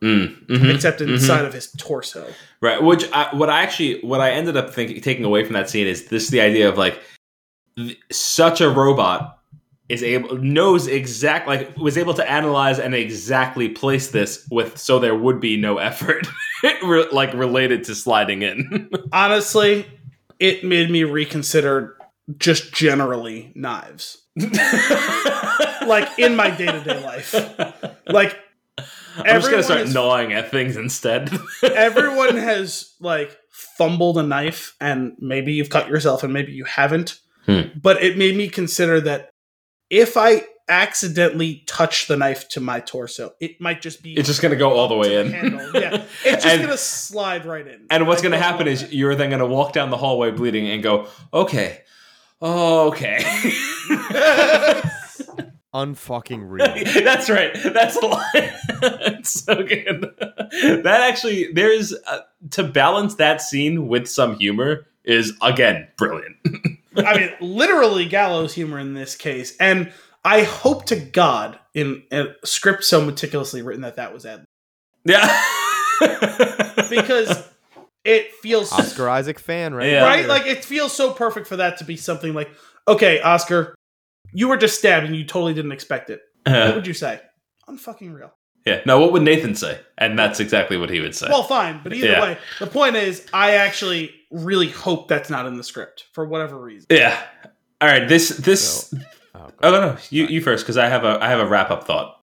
[0.00, 1.10] Mm, mhm, except mhm.
[1.12, 2.26] inside of his torso.
[2.62, 2.82] Right.
[2.82, 5.86] Which I, what I actually what I ended up thinking taking away from that scene
[5.86, 6.98] is this the idea of like
[8.10, 9.38] such a robot
[9.88, 14.98] is able knows exact like was able to analyze and exactly place this with so
[14.98, 16.26] there would be no effort
[16.82, 18.88] re- like related to sliding in.
[19.12, 19.86] Honestly,
[20.38, 21.96] it made me reconsider
[22.38, 24.22] just generally knives.
[25.86, 27.34] like in my day to day life.
[28.06, 28.38] Like
[29.16, 31.30] I'm just gonna start is- gnawing at things instead.
[31.62, 37.18] everyone has like fumbled a knife, and maybe you've cut yourself, and maybe you haven't.
[37.46, 37.60] Hmm.
[37.80, 39.30] But it made me consider that
[39.90, 44.40] if I accidentally touch the knife to my torso, it might just be it's just
[44.40, 45.32] gonna go all the way in.
[45.32, 45.70] handle.
[45.74, 47.86] Yeah, it's just And- gonna slide right in.
[47.90, 48.92] And what's I going to happen is that.
[48.92, 51.80] you're then going to walk down the hallway bleeding and go, okay,
[52.40, 53.18] okay.
[55.74, 56.66] Unfucking real.
[57.04, 57.50] That's right.
[57.54, 58.52] That's the line.
[59.16, 60.02] it's so good.
[60.84, 66.36] That actually, there's uh, to balance that scene with some humor is again brilliant.
[66.96, 69.92] I mean, literally gallows humor in this case, and
[70.24, 74.44] I hope to God in a script so meticulously written that that was ad
[75.04, 75.42] yeah.
[76.90, 77.48] because
[78.04, 79.90] it feels Oscar Isaac fan, right?
[79.90, 80.04] Yeah.
[80.04, 82.50] right like it feels so perfect for that to be something like
[82.88, 83.74] okay oscar
[84.32, 87.20] you were just stabbed and you totally didn't expect it what Uh, would you say
[87.68, 88.32] unfucking real
[88.64, 88.80] yeah.
[88.86, 89.80] Now, what would Nathan say?
[89.98, 91.26] And that's exactly what he would say.
[91.28, 92.22] well fine but either Yeah.
[92.22, 96.58] way the point is i actually really hope that's not in the script for whatever
[96.58, 97.22] reason yeah.
[97.80, 98.08] All right.
[98.08, 98.86] This this.
[98.88, 98.96] So-
[99.34, 99.96] Oh, Oh no, no.
[100.10, 102.20] You you first because I have a I have a wrap up thought.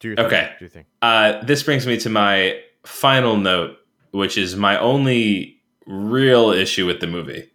[0.00, 0.26] Do your thing.
[0.26, 0.52] Okay.
[0.58, 0.84] Do your thing.
[1.02, 3.76] Uh, this brings me to my final note,
[4.12, 7.50] which is my only real issue with the movie,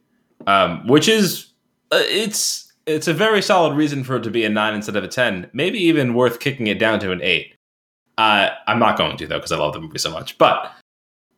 [0.48, 1.52] um, which is
[1.92, 5.04] uh, it's it's a very solid reason for it to be a nine instead of
[5.04, 7.56] a ten, maybe even worth kicking it down to an eight.
[8.20, 10.38] Uh, I'm not going to though because I love the movie so much.
[10.38, 10.70] But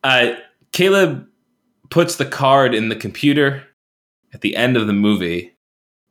[0.04, 0.34] uh,
[0.72, 1.28] Caleb
[1.92, 3.62] puts the card in the computer
[4.34, 5.56] at the end of the movie.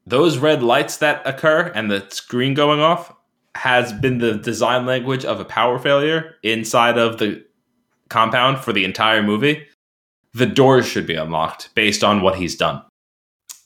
[0.07, 3.12] Those red lights that occur and the screen going off
[3.57, 7.44] has been the design language of a power failure inside of the
[8.08, 9.66] compound for the entire movie.
[10.34, 12.81] The doors should be unlocked based on what he's done.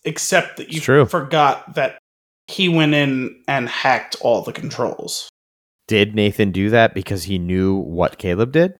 [0.04, 1.04] except that you true.
[1.04, 1.98] forgot that
[2.46, 5.28] he went in and hacked all the controls
[5.86, 8.74] Did Nathan do that because he knew what Caleb did?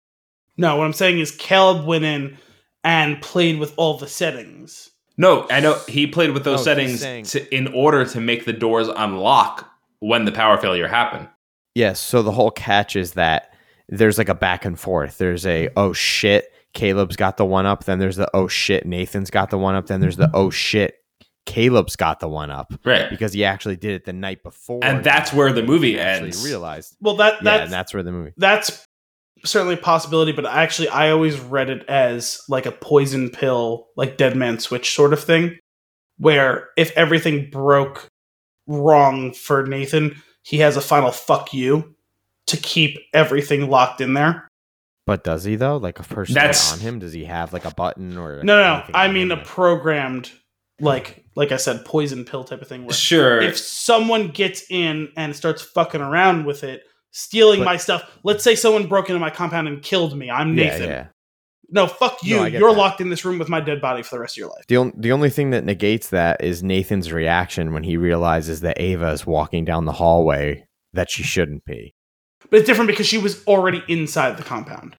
[0.57, 2.37] no what i'm saying is caleb went in
[2.85, 7.01] and played with all the settings No, I know he played with those Oh, settings
[7.01, 9.69] saying- to, in order to make the doors unlock
[10.01, 11.29] when the power failure happened.
[11.75, 11.99] Yes.
[11.99, 13.53] So the whole catch is that
[13.89, 15.19] there's like a back and forth.
[15.19, 17.85] There's a oh shit, Caleb's got the one up.
[17.85, 19.87] Then there's the oh shit, Nathan's got the one up.
[19.87, 20.95] Then there's the oh shit,
[21.47, 23.11] Caleb's got the one up Right.
[23.11, 24.81] because he actually did it the night before.
[24.83, 26.45] And that's where the movie he actually ends.
[26.45, 26.97] realized.
[27.01, 28.33] well that Yeah, that's and that's where the movie.
[28.37, 28.85] that's
[29.45, 34.17] certainly a possibility, but actually, I always read it as like a poison pill, like
[34.17, 35.59] Dead Man Switch sort of thing,
[36.17, 38.09] where if everything broke
[38.67, 41.95] wrong for Nathan, he has a final fuck you
[42.47, 44.49] to keep everything locked in there.
[45.07, 45.77] But does he though?
[45.77, 46.99] Like a person That's- on him?
[47.01, 48.43] Does he have like a button or?
[48.43, 48.85] No, no, no.
[48.95, 50.31] I mean a programmed
[50.81, 52.85] like like I said, poison pill type of thing.
[52.85, 53.41] Where Sure.
[53.41, 58.09] if someone gets in and starts fucking around with it, stealing But- my stuff.
[58.25, 60.31] Let's say someone broke into my compound and killed me.
[60.31, 60.89] I'm Nathan.
[60.89, 61.07] yeah.
[61.71, 62.37] No, fuck you.
[62.37, 62.79] No, You're that.
[62.79, 64.65] locked in this room with my dead body for the rest of your life.
[64.69, 68.79] The, on- the only thing that negates that is Nathan's reaction when he realizes that
[68.81, 71.95] Ava is walking down the hallway that she shouldn't be.
[72.51, 74.97] But it's different because she was already inside the compound.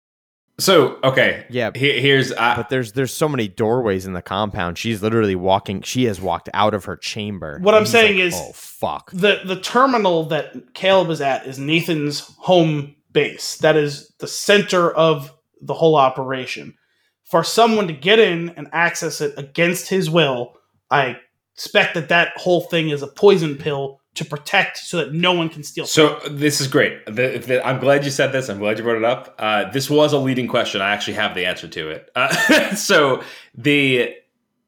[0.57, 1.45] So okay.
[1.49, 4.77] Yeah, Here, here's uh, but there's there's so many doorways in the compound.
[4.77, 5.81] She's literally walking.
[5.81, 7.59] She has walked out of her chamber.
[7.61, 9.11] What I'm saying like, is- oh fuck.
[9.11, 13.57] The the terminal that Caleb is at is Nathan's home base.
[13.57, 16.75] That is the center of the whole operation.
[17.23, 20.53] For someone to get in and access it against his will,
[20.91, 21.17] I
[21.53, 25.49] expect that that whole thing is a poison pill to protect so that no one
[25.49, 25.85] can steal.
[25.85, 27.05] So this is great.
[27.05, 28.49] The, the, I'm glad you said this.
[28.49, 29.35] I'm glad you brought it up.
[29.37, 30.81] Uh, this was a leading question.
[30.81, 32.09] I actually have the answer to it.
[32.15, 33.21] Uh, so
[33.55, 34.15] the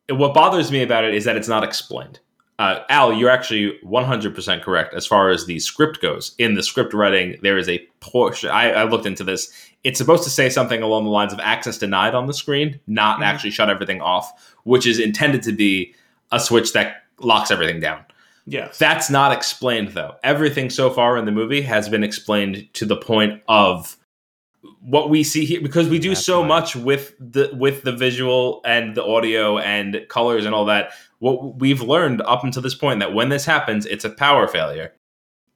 [0.09, 2.19] what bothers me about it is that it's not explained.
[2.59, 6.33] Uh, Al, you're actually 100% correct as far as the script goes.
[6.39, 8.49] In the script writing, there is a portion.
[8.49, 9.51] I, I looked into this.
[9.83, 13.19] It's supposed to say something along the lines of access denied on the screen, not
[13.19, 13.25] Mhm.
[13.25, 15.93] actually shut everything off, which is intended to be
[16.31, 18.03] a switch that locks everything down.
[18.47, 18.77] Yes.
[18.79, 20.15] That's not explained though.
[20.23, 23.95] Everything so far in the movie has been explained to the point of
[24.81, 26.47] what we see here because we do That's so right.
[26.47, 30.91] much with the with the visual and the audio and colors and all that.
[31.19, 34.93] What we've learned up until this point that when this happens, it's a power failure.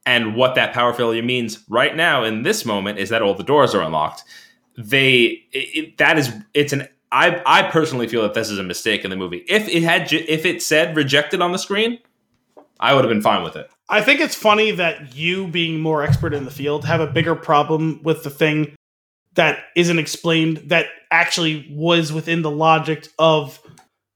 [0.04, 3.44] And what that power failure means right now in this moment is that all the
[3.44, 4.24] doors are unlocked.
[4.76, 8.62] They it, it- that is it's an I I personally feel that this is a
[8.62, 9.44] mistake in the movie.
[9.48, 11.98] If it had if it said rejected on the screen,
[12.82, 13.70] I would have been fine with it.
[13.88, 17.36] I think it's funny that you, being more expert in the field, have a bigger
[17.36, 18.74] problem with the thing
[19.34, 23.60] that isn't explained that actually was within the logic of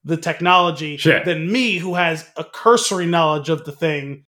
[0.03, 1.23] the technology Sure.
[1.23, 4.25] than me, who has a cursory knowledge of the thing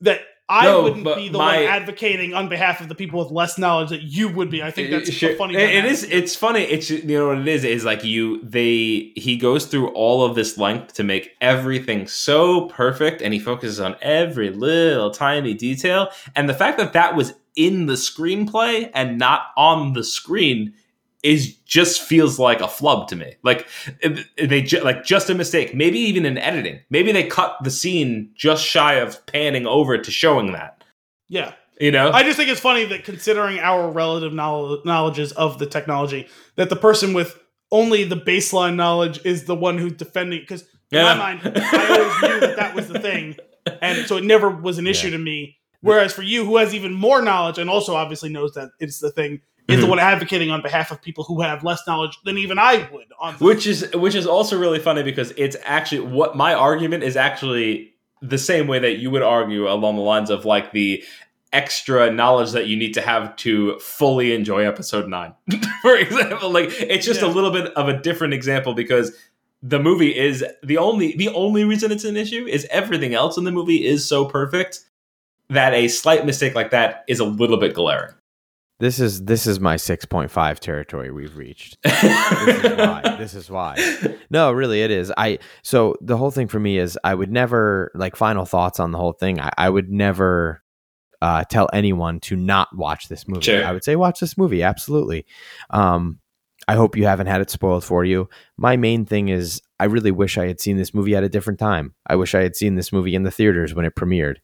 [0.00, 3.30] that I No, wouldn't be the my- one advocating on behalf of the people with
[3.30, 4.62] less knowledge that you would be.
[4.62, 5.30] I think that's Sure.
[5.30, 5.54] a funny.
[5.54, 6.02] It- it is.
[6.04, 6.62] It's funny.
[6.62, 7.64] It's you know what it is.
[7.64, 8.40] Is like you.
[8.42, 9.12] They.
[9.16, 13.80] He goes through all of this length to make everything so perfect, and he focuses
[13.80, 16.08] on every little tiny detail.
[16.36, 20.72] And the fact that that was in the screenplay and not on the screen
[21.22, 23.34] is just feels like a flub to me.
[23.42, 23.66] Like
[24.00, 25.74] it- they ju- like just a mistake.
[25.74, 26.80] Maybe even in editing.
[26.90, 30.82] Maybe they cut the scene just shy of panning over to showing that.
[31.28, 31.52] yeah.
[31.80, 32.12] You know.
[32.12, 36.68] I just think it's funny that considering our relative knowl- knowledges of the technology, that
[36.68, 37.36] the person with
[37.72, 40.40] only the baseline knowledge is the one who's defending.
[40.40, 41.14] Because in Yeah.
[41.14, 43.36] my mind, I always knew that that was the thing,
[43.80, 45.12] and so it never was an issue Yeah.
[45.16, 45.56] to me.
[45.80, 49.10] Whereas for you, who has even more knowledge and also obviously knows that it's the
[49.10, 49.90] thing, is the Mhm.
[49.90, 53.06] one advocating on behalf of people who have less knowledge than even I would.
[53.20, 57.04] On the- which is which is also really funny because it's actually what my argument
[57.04, 61.02] is actually the same way that you would argue along the lines of like the
[61.52, 65.34] extra knowledge that you need to have to fully enjoy episode 9
[65.82, 69.12] for example like it's just a little bit of a different example because
[69.62, 73.44] the movie is the only the only reason it's an issue is everything else in
[73.44, 74.80] the movie is so perfect
[75.50, 78.14] that a slight mistake like that is a little bit glaring
[78.82, 81.78] This is this is my six point five territory we've reached.
[81.84, 83.16] This is why.
[83.16, 84.16] This is why.
[84.28, 85.12] No, really, it is.
[85.16, 88.90] I so the whole thing for me is I would never like final thoughts on
[88.90, 89.38] the whole thing.
[89.38, 90.64] I, I would never
[91.20, 93.42] uh, tell anyone to not watch this movie.
[93.42, 93.64] Sure.
[93.64, 95.26] I would say watch this movie absolutely.
[95.70, 96.18] Um,
[96.66, 98.28] I hope you haven't had it spoiled for you.
[98.56, 101.60] My main thing is I really wish I had seen this movie at a different
[101.60, 101.94] time.
[102.08, 104.38] I wish I had seen this movie in the theaters when it premiered.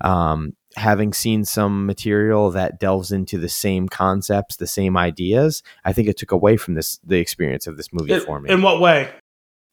[0.00, 5.92] Um, having seen some material that delves into the same concepts, the same ideas, I
[5.92, 8.50] think it took away from this the experience of this movie in, for me.
[8.50, 9.10] in what way?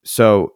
[0.04, 0.54] so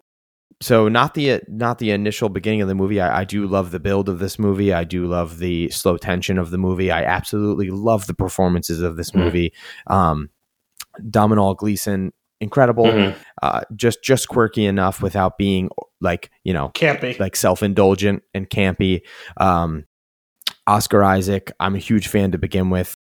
[0.62, 3.02] so not the not the initial beginning of the movie.
[3.02, 4.72] I, I do love the build of this movie.
[4.74, 6.92] I do love the slow tension of the movie.
[6.92, 9.24] I absolutely love the performances of this Mhm.
[9.24, 9.54] movie.
[9.88, 10.30] Um
[11.10, 12.86] domhnall gleeson incredible.
[12.86, 13.16] Mhm.
[13.42, 19.02] uh just just quirky enough without being like you know Can't like self-indulgent and campy.
[19.38, 19.86] Um
[20.68, 22.96] oscar isaac i'm a huge fan to begin with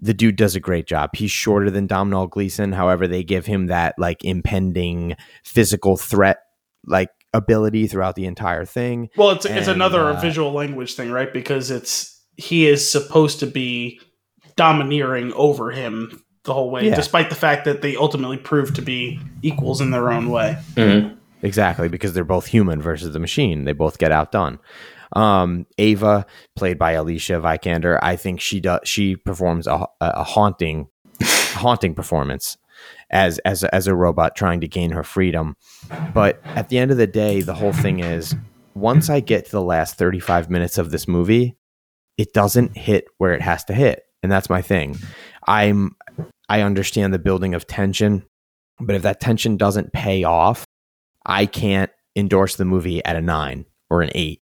[0.00, 3.66] the dude does a great job he's shorter than domhnall gleeson however they give him
[3.66, 6.38] that like impending physical threat
[6.86, 11.32] like ability throughout the entire thing Well, it's it's another uh, visual language thing, right?
[11.32, 14.00] Because it's he is supposed to be
[14.56, 16.94] domineering over him the whole way, Yeah.
[16.94, 20.58] despite the fact that they ultimately prove to be equals in their own way.
[20.74, 21.16] Mhm.
[21.44, 24.58] exactly because they're both human versus the machine they both get outdone
[25.14, 26.24] um ava
[26.56, 30.88] played by alicia vikander i think she does she performs a, a haunting
[31.22, 32.56] haunting performance
[33.10, 35.56] as as as a robot trying to gain her freedom.
[36.14, 38.34] But at the end of the day, the whole thing is
[38.74, 41.56] once I get to the last 35 minutes of this movie,
[42.16, 44.04] it doesn't hit where it has to hit.
[44.22, 44.98] And that's my thing.
[45.46, 45.96] I'm
[46.48, 48.24] I understand the building of tension,
[48.80, 50.64] but if that tension doesn't pay off,
[51.24, 54.40] I can't endorse the movie at a 9 or an 8.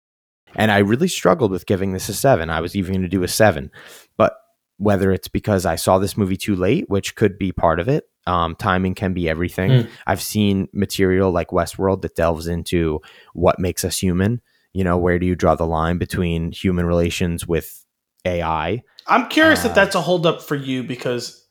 [0.55, 2.51] And I really struggled with giving this a 7.
[2.51, 3.71] I was even going to do a 7.
[4.17, 4.35] But
[4.79, 8.05] whether it's because I saw this movie too late, which could be part of it.
[8.27, 9.71] Um, timing can be everything.
[9.71, 9.91] Mm.
[10.07, 13.01] I've seen material like Westworld that delves into
[13.35, 14.41] what makes us human.
[14.73, 17.85] You know, where do you draw the line between human relations with
[18.25, 18.83] AI?
[19.07, 21.47] I'm curious Uh, if that's a holdup for you because,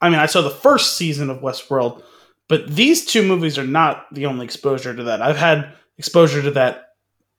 [0.00, 2.02] I mean, I saw the first season of Westworld,
[2.48, 5.22] but these two movies are not the only exposure to that.
[5.22, 6.83] I've had exposure to that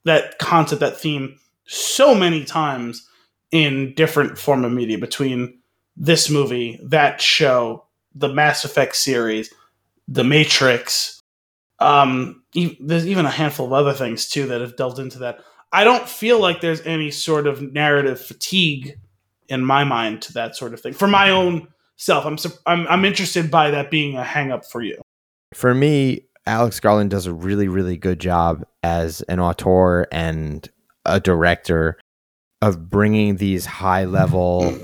[0.05, 3.07] that concept, that theme, so many times
[3.51, 4.97] in different form of media.
[4.97, 5.59] Between
[5.97, 9.53] this movie, that show, the Mass Effect series,
[10.07, 11.21] The Matrix,
[11.79, 15.39] um, e- there's even a handful of other things too that have delved into that.
[15.71, 18.97] I don't feel like there's any sort of narrative fatigue
[19.49, 21.67] in my mind to that sort of thing for my own
[21.97, 22.25] self.
[22.25, 25.01] I'm I'm, I'm interested by that being a hang up for you.
[25.53, 30.69] For me, Alex Garland does a really, really good job as an auteur and
[31.05, 31.97] a director
[32.61, 34.77] of bringing these high level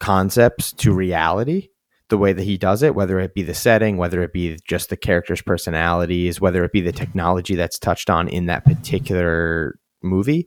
[0.00, 1.68] concepts to reality
[2.08, 4.90] the way that he does it, whether it be the setting, whether it be just
[4.90, 10.46] the characters' personalities, whether it be the technology that's touched on in that particular movie.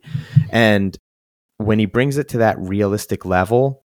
[0.50, 0.96] And
[1.56, 3.84] when he brings it to that realistic level,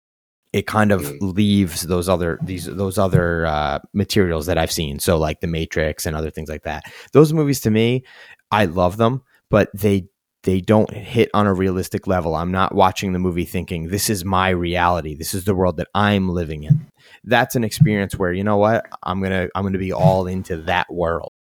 [0.57, 4.99] it kind of leaves those other these those other uh, materials that I've seen.
[4.99, 6.83] So like The Matrix and other things like that.
[7.13, 8.03] Those movies to me,
[8.51, 10.07] I love them, but they
[10.43, 12.35] they don't hit on a realistic level.
[12.35, 15.13] I'm not watching the movie thinking this is my reality.
[15.13, 16.87] This is the world that I'm living in.
[17.23, 20.91] That's an experience where you know what I'm gonna I'm gonna be all into that
[20.91, 21.33] world.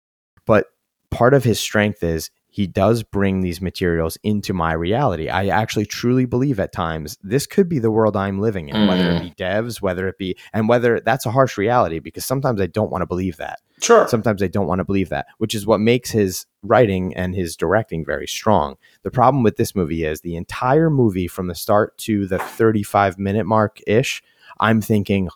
[0.45, 0.67] But
[1.11, 5.29] part of his strength is he does bring these materials into my reality.
[5.29, 9.11] I actually truly believe at times this could be the world I'm living in, whether
[9.11, 9.23] it mm.
[9.25, 12.91] be devs, whether it be, and whether that's a harsh reality because sometimes I don't
[12.91, 13.61] want to believe that.
[13.83, 14.09] Sure.
[14.09, 17.57] Sometimes I don't want to believe that, which is what makes his writing and his
[17.57, 18.77] directing very strong.
[19.03, 23.19] The problem with this movie is the entire movie from the start to the 35
[23.19, 24.23] minute mark ish,
[24.59, 25.29] I'm thinking,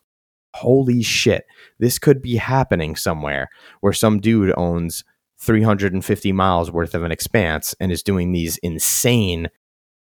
[0.55, 1.44] holy shit,
[1.78, 3.50] this could be happening somewhere
[3.81, 5.05] where some dude owns
[5.41, 9.49] 350 miles worth of an expanse and is doing these insane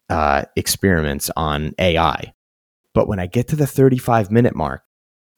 [0.10, 2.34] uh, experiments on AI.
[2.94, 4.84] But when I get to the 35 minute mark,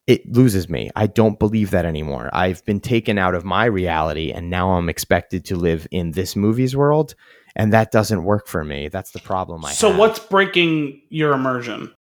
[0.08, 0.92] it loses me.
[0.96, 2.30] I don't believe that anymore.
[2.34, 6.36] I've been taken out of my reality and now I'm expected to live in this
[6.36, 7.16] movie's world.
[7.56, 8.90] And that doesn't work for me.
[8.90, 9.98] That's the problem I so have.
[9.98, 11.94] what's breaking your immersion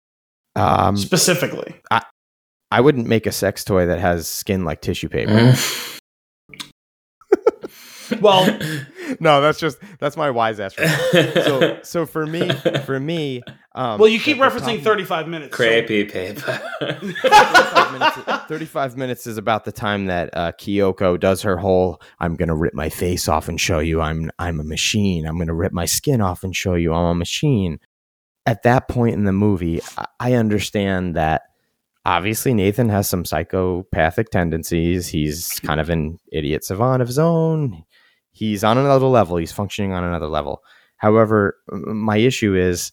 [0.56, 1.76] Um, specifically?
[2.70, 5.54] I wouldn't make a sex toy that has skin like tissue paper.
[8.20, 8.46] Well,
[9.20, 10.74] no, that's just that's my wise ass.
[10.74, 12.48] so so for me,
[12.84, 13.42] for me,
[13.74, 15.56] um, well, you keep the- the referencing problem- 35 minutes.
[15.56, 16.60] so- Creepy paper.
[16.80, 18.16] 35 minutes,
[18.48, 22.54] 35 minutes is about the time that uh, Kyoko does her whole I'm going to
[22.54, 25.26] rip my face off and show you I'm I'm a machine.
[25.26, 27.78] I'm going to rip my skin off and show you I'm a machine.
[28.46, 31.42] At that point in the movie, I, I understand that
[32.04, 35.08] obviously Nathan has some psychopathic tendencies.
[35.08, 37.84] He's kind of an idiot savant of his own.
[38.34, 39.36] He's on another level.
[39.36, 40.62] He's functioning on another level.
[40.96, 42.92] However, my issue is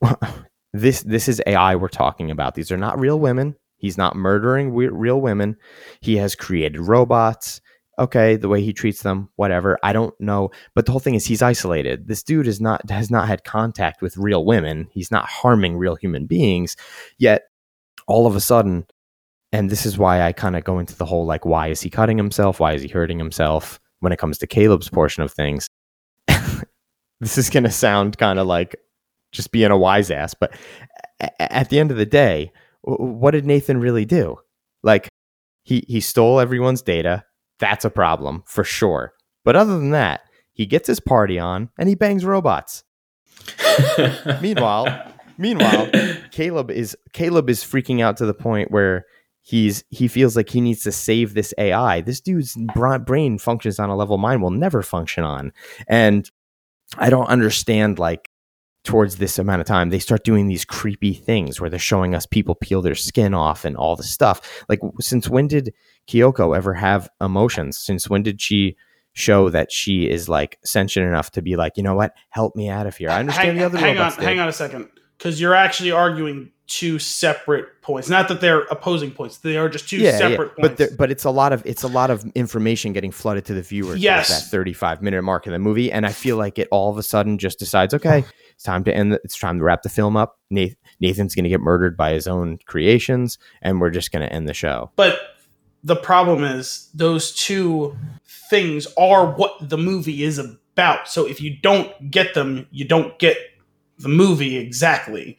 [0.72, 2.54] this this is AI we're talking about.
[2.54, 3.56] These are not real women.
[3.76, 5.56] He's not murdering we- real women.
[6.00, 7.60] He has created robots.
[7.98, 9.76] Okay, the way he treats them, whatever.
[9.82, 12.06] I don't know, but the whole thing is he's isolated.
[12.06, 14.86] This dude is not has not had contact with real women.
[14.92, 16.76] He's not harming real human beings.
[17.18, 17.42] Yet
[18.06, 18.86] all of a sudden,
[19.50, 21.90] and this is why I kind of go into the whole like why is he
[21.90, 22.60] cutting himself?
[22.60, 25.68] Why is he hurting himself when it comes to Caleb's portion of things?
[27.20, 28.76] this is going to sound kind of like
[29.32, 30.54] just being a wise ass, but
[31.20, 32.52] a- at the end of the day,
[32.86, 34.36] w- what did Nathan really do?
[34.82, 35.08] Like
[35.64, 37.24] he he stole everyone's data.
[37.58, 39.12] That's a problem for sure.
[39.44, 40.20] But other than that,
[40.52, 42.84] he gets his party on and he bangs robots.
[44.42, 45.90] Meanwhile, meanwhile,
[46.30, 49.06] Caleb is Caleb is freaking out to the point where
[49.42, 52.00] he's he feels like he needs to save this AI.
[52.00, 52.56] This dude's
[53.04, 55.52] brain functions on a level mine will never function on,
[55.86, 56.30] and
[56.96, 58.30] I don't understand like
[58.84, 62.24] towards this amount of time they start doing these creepy things where they're showing us
[62.24, 65.74] people peel their skin off and all the stuff like since when did
[66.08, 68.76] kyoko ever have emotions since when did she
[69.12, 72.68] show that she is like sentient enough to be like you know what help me
[72.70, 74.22] out of here i understand hang, the other hang on, did.
[74.22, 74.88] hang on a second.
[75.18, 78.08] Because you're actually arguing two separate points.
[78.08, 80.78] Not that they're opposing points; they are just two separate But points.
[80.78, 83.62] there, but it's a lot of it's a lot of information getting flooded to the
[83.62, 83.96] viewer.
[83.96, 84.28] Yes.
[84.28, 87.02] that 35 minute mark in the movie, and I feel like it all of a
[87.02, 89.12] sudden just decides, okay, it's time to end.
[89.12, 90.38] The, it's time to wrap the film up.
[90.50, 94.32] Nathan, Nathan's going to get murdered by his own creations, and we're just going to
[94.32, 94.90] end the show.
[94.96, 95.18] But
[95.82, 97.96] the problem is those two
[98.50, 101.08] things are what the movie is about.
[101.08, 103.36] So if you don't get them, you don't get
[103.98, 105.38] the movie exactly.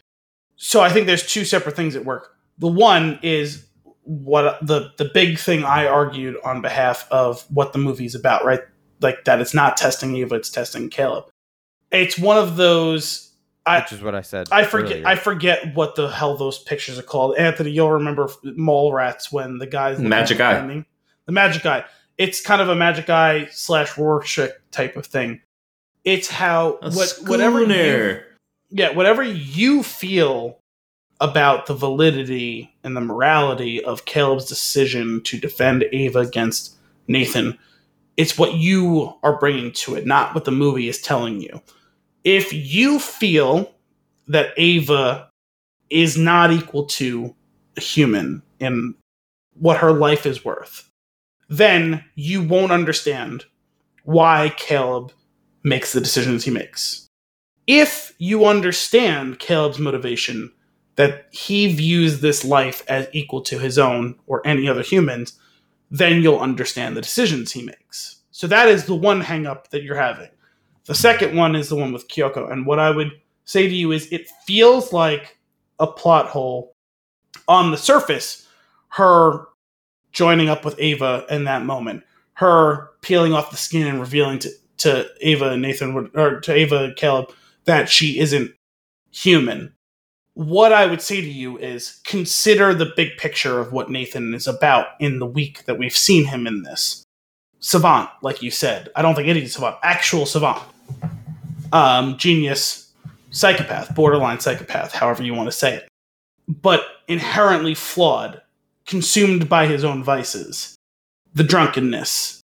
[0.56, 2.36] So I think there's two separate things at work.
[2.58, 3.66] The one is
[4.04, 8.62] what the the big thing I argued on behalf of what the movie's about, right?
[9.02, 11.26] Like that it's not testing Ava, it's testing Caleb.
[11.92, 13.32] It's one of those
[13.66, 14.50] I which is what I said.
[14.52, 14.94] I forget.
[14.94, 15.08] earlier.
[15.08, 17.38] I forget what the hell those pictures are called.
[17.38, 20.84] Anthony, you'll remember mole rats when the guys Magic Eye.
[21.26, 21.86] The magic eye.
[22.18, 25.42] It's kind of a magic eye slash Rorschach type of thing.
[26.04, 28.26] It's how A what whatever you, schooner.
[28.70, 30.60] Yeah whatever you feel
[31.22, 36.76] about the validity and the morality of Caleb's decision to defend Ava against
[37.08, 37.58] Nathan.
[38.16, 41.62] It's what you are bringing to it, not what the movie is telling you.
[42.24, 43.74] If you feel
[44.28, 45.30] that Ava
[45.90, 47.36] is not equal to
[47.76, 48.96] a human and
[49.56, 50.90] what her life is worth,
[51.50, 53.46] then you won't understand
[54.04, 55.12] why Caleb
[55.64, 57.09] makes the decisions he makes.
[57.72, 60.52] If you understand Caleb's motivation
[60.96, 65.38] that he views this life as equal to his own or any other humans,
[65.92, 68.22] then you'll understand the decisions he makes.
[68.32, 70.30] So that is the one hang up that you're having.
[70.86, 72.52] The second one is the one with Kyoko.
[72.52, 73.12] And what I would
[73.46, 75.38] say to you is it feels like
[75.78, 76.76] a plot hole
[77.48, 78.48] on the surface,
[78.88, 79.46] her
[80.12, 82.02] joining up with Ava in that moment,
[82.34, 86.86] her peeling off the skin and revealing to, to Ava and Nathan or to Ava
[86.86, 87.32] and Caleb
[87.70, 88.52] that she isn't
[89.12, 89.72] human.
[90.34, 94.48] What I would say to you is consider the big picture of what Nathan is
[94.48, 97.04] about in the week that we've seen him in this.
[97.60, 98.90] Savant, like you said.
[98.96, 100.64] I don't think any savant, actual savant.
[101.72, 102.92] Um, genius,
[103.30, 105.88] psychopath, borderline psychopath, however you want to say it.
[106.48, 108.42] But inherently flawed,
[108.88, 110.76] consumed by his own vices.
[111.36, 112.42] The drunkenness,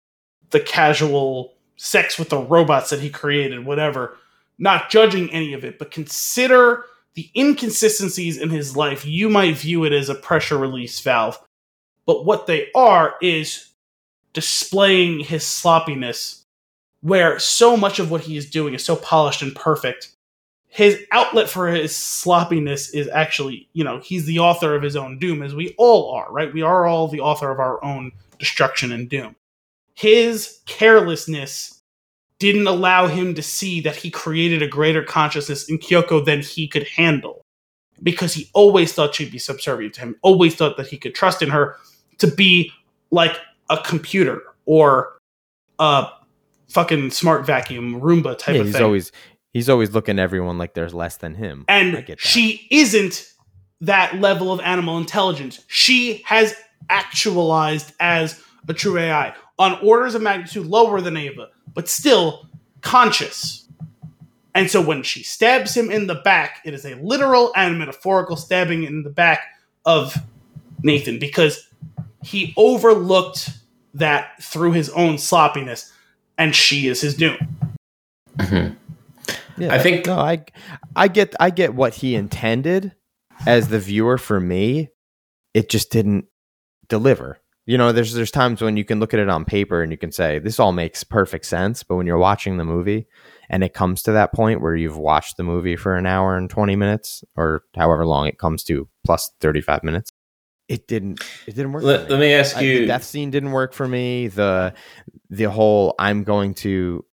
[0.49, 4.16] the casual sex with the robots that he created, whatever.
[4.62, 9.06] Not judging any of it, but consider the inconsistencies in his life.
[9.06, 11.40] You might view it as a pressure release valve,
[12.06, 13.70] but what they are is
[14.34, 16.44] displaying his sloppiness,
[17.00, 20.10] where so much of what he is doing is so polished and perfect.
[20.68, 25.18] His outlet for his sloppiness is actually, you know, he's the author of his own
[25.18, 26.52] doom, as we all are, right?
[26.52, 29.34] We are all the author of our own destruction and doom.
[29.94, 31.80] His carelessness
[32.41, 36.67] didn't allow him to see that he created a greater consciousness in Kyoko than he
[36.67, 37.44] could handle.
[38.02, 41.43] Because he always thought she'd be subservient to him, always thought that he could trust
[41.43, 41.77] in her
[42.19, 42.73] to be
[43.10, 43.36] like
[43.69, 45.19] a computer or
[45.78, 46.09] a
[46.69, 48.85] fucking smart vacuum Roomba type Yeah, of he's thing.
[48.85, 49.12] always
[49.52, 51.67] he's always looking at everyone like there's less than him.
[51.69, 53.31] And she isn't
[53.83, 55.62] that level of animal intelligence.
[55.69, 56.55] She has
[56.89, 62.47] actualized as a true AI on orders of magnitude lower than Ava, but still
[62.81, 63.66] conscious.
[64.55, 68.36] And so when she stabs him in the back, it is a literal and metaphorical
[68.36, 69.40] stabbing in the back
[69.84, 70.16] of
[70.82, 71.68] Nathan because
[72.23, 73.50] he overlooked
[73.94, 75.92] that through his own sloppiness,
[76.39, 77.36] and she is his doom.
[78.39, 78.74] Mm-hmm.
[79.62, 80.44] Yeah, I think- no, I
[80.97, 82.94] I get I get what he intended
[83.47, 84.89] as the viewer for me.
[85.55, 86.26] It just didn't
[86.89, 87.40] deliver.
[87.66, 89.98] You know, there's there's times when you can look at it on paper and you
[89.98, 93.06] can say this all makes perfect sense, but when you're watching the movie
[93.48, 96.48] and it comes to that point where you've watched the movie for an hour and
[96.50, 100.10] 20 minutes or however long it comes to plus 35 minutes,
[100.68, 101.82] it didn't it didn't work.
[101.82, 102.10] for Let, me.
[102.10, 102.80] let me ask I- you.
[102.80, 104.28] the death scene didn't work for me.
[104.28, 104.74] The
[105.28, 107.05] the whole I'm going to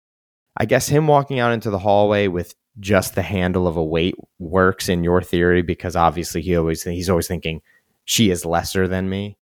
[0.57, 4.15] I guess him walking out into the hallway with just the handle of a weight
[4.39, 7.61] works in your theory because obviously he always he's always thinking
[8.07, 9.37] she is lesser than me.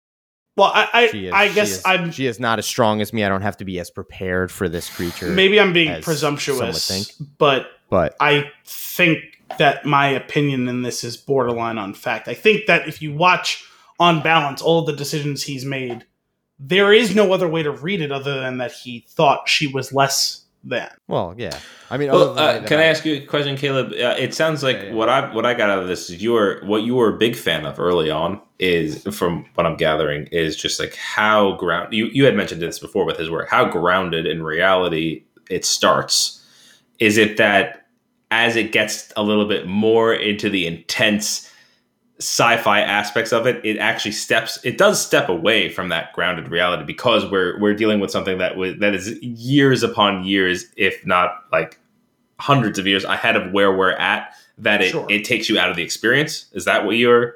[0.56, 3.01] Well, I She is, I, I she guess is- I'm she is not as strong
[3.01, 3.23] as me.
[3.23, 5.30] I don't have to be as prepared for this creature.
[5.30, 7.30] maybe I'm being as some would presumptuous, think.
[7.38, 9.19] but but I think
[9.57, 12.27] that my opinion in this is borderline on fact.
[12.27, 13.65] I think that if you watch
[13.99, 16.06] on balance all the decisions he's made,
[16.59, 19.91] there is no other way to read it other than that he thought she was
[19.93, 20.90] less than.
[21.08, 21.59] well, yeah.
[21.90, 23.92] I mean, Well, than the way uh, that can I ask you a question, Caleb?
[23.92, 24.93] Uh, it sounds like Yeah, yeah.
[24.93, 27.17] what I what I got out of this is you were what you were a
[27.17, 31.93] big fan of early on is from what I'm gathering is just like how ground
[31.93, 36.40] you you had mentioned this before with his work how grounded in reality it starts.
[37.00, 37.88] Is it that
[38.32, 41.51] as it gets a little bit more into the intense
[42.24, 46.84] sci-fi aspects of it, it actually steps it does step away from that grounded reality
[46.84, 51.43] because we're we're dealing with something that was that is years upon years, if not
[51.52, 51.80] like
[52.40, 54.34] hundreds of years ahead of where we're at.
[54.58, 55.08] That it, Sure.
[55.10, 56.45] it takes you out of the experience.
[56.53, 57.35] Is that what you're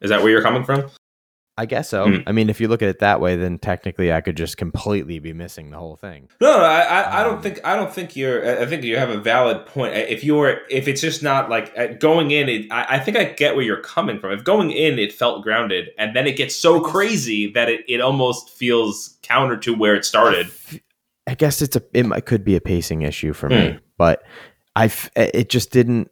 [0.00, 0.84] is that where you're coming from?
[1.58, 2.06] I guess so.
[2.06, 2.24] Mm.
[2.26, 5.18] I mean, if you look at it that way, then technically I could just completely
[5.20, 6.28] be missing the whole thing.
[6.38, 8.60] No, no, I, I, I don't Um, think I don't think you're.
[8.60, 9.94] I think you have a valid point.
[9.94, 13.24] If you're, if it's just not like uh, going in, it, I, I think I
[13.24, 14.32] get where you're coming from.
[14.32, 18.02] If going in, it felt grounded, and then it gets so crazy that it, it
[18.02, 20.50] almost feels counter to where it started.
[21.26, 23.76] I guess it's a it might, could be a pacing issue for me, Hmm.
[23.96, 24.22] but
[24.76, 26.10] I it just didn't.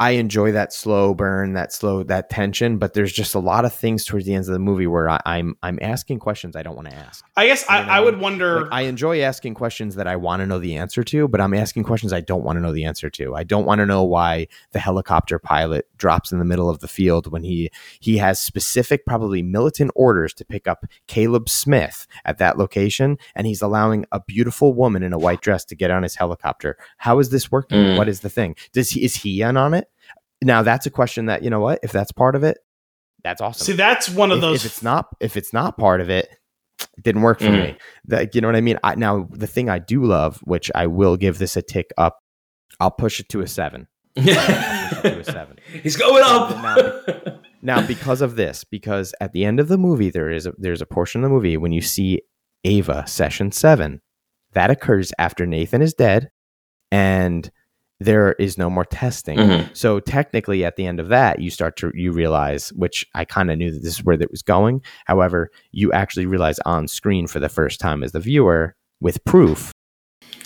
[0.00, 3.74] I enjoy that slow burn, that slow that tension, but there's just a lot of
[3.74, 6.74] things towards the ends of the movie where I, I'm I'm asking questions I don't
[6.74, 7.22] want to ask.
[7.36, 8.62] I guess I, I I would wonder.
[8.62, 11.52] Like, I enjoy asking questions that I want to know the answer to, but I'm
[11.52, 13.34] asking questions I don't want to know the answer to.
[13.34, 16.88] I don't want to know why the helicopter pilot drops in the middle of the
[16.88, 17.70] field when he
[18.00, 23.46] he has specific, probably militant orders to pick up Caleb Smith at that location, and
[23.46, 26.78] he's allowing a beautiful woman in a white dress to get on his helicopter.
[26.96, 27.76] How is this working?
[27.76, 27.98] Mm.
[27.98, 28.56] What is the thing?
[28.72, 29.89] Does he is he in on it?
[30.42, 32.58] Now that's a question that you know what if that's part of it,
[33.24, 34.64] that's awesome see, that's one of if, those.
[34.64, 36.28] if it's not if it's not part of it
[36.96, 37.62] it didn't work for Mm.
[37.72, 40.70] me that you know what i mean I, now the thing i do love which
[40.74, 42.20] i will give this a tick up
[42.80, 43.86] i'll push it to a seven
[44.16, 47.42] to a seven He's going up.
[47.60, 50.80] now because of this because at the end of the movie there is a, there's
[50.80, 52.22] a portion of the movie when you see
[52.64, 54.00] ava session seven
[54.52, 56.30] that occurs after nathan is dead
[56.90, 57.50] and
[58.00, 59.76] there is no more testing Mhm.
[59.76, 63.50] so technically, at the end of that, you start to you realize, which I kind
[63.50, 64.82] of knew that this is where that was going.
[65.06, 69.72] However, you actually realize on screen for the first time as the viewer with proof.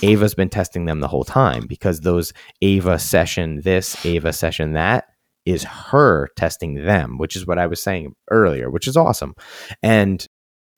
[0.03, 5.07] Ava's been testing them the whole time because those Ava session this, Ava session that
[5.47, 9.35] is her testing them, which is what I was saying earlier, which is awesome.
[9.83, 10.27] And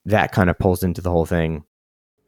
[0.05, 1.65] that kind of pulls into the whole thing.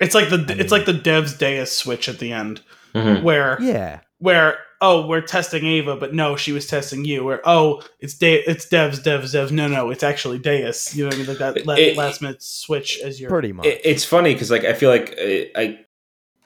[0.01, 2.61] it's like the I it's mean- like the Dev's Deus switch at the end,
[2.95, 3.23] Mhm.
[3.25, 3.99] where Yeah.
[4.19, 7.25] Where oh we're testing Ava, but no, she was testing you.
[7.25, 9.51] Where oh it's De- it's Devs Devs Devs.
[9.51, 10.95] No, no, it's actually Deus.
[10.95, 11.27] You know what I mean?
[11.27, 13.67] Like that la- It- last minute switch as your Pretty much.
[13.67, 15.79] It, it's funny because like I feel like uh, I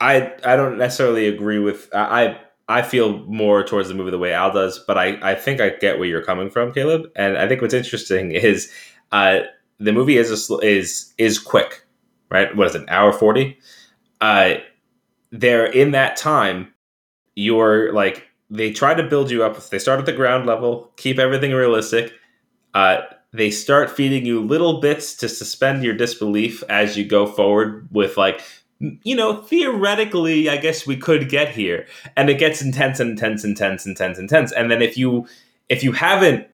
[0.00, 4.32] I I don't necessarily agree with I I feel more towards the movie the way
[4.32, 7.10] Al does, but I I think I get where you're coming from, Caleb.
[7.16, 8.72] And I think what's interesting is
[9.10, 9.40] uh,
[9.78, 11.84] the movie is a, is is quick,
[12.30, 12.54] right?
[12.56, 13.58] What is it, an hour forty?
[14.20, 14.54] Uh,
[15.30, 16.71] there in that time,
[17.34, 19.58] you're like they try to build you up.
[19.70, 22.12] They start at the ground level, keep everything realistic.
[22.74, 23.00] Uh,
[23.32, 28.16] they start feeding you little bits to suspend your disbelief as you go forward with
[28.16, 28.42] like
[29.04, 31.86] you know theoretically i guess we could get here
[32.16, 34.98] and it gets intense and intense and intense and intense and intense and then if
[34.98, 35.26] you
[35.68, 36.46] if you haven't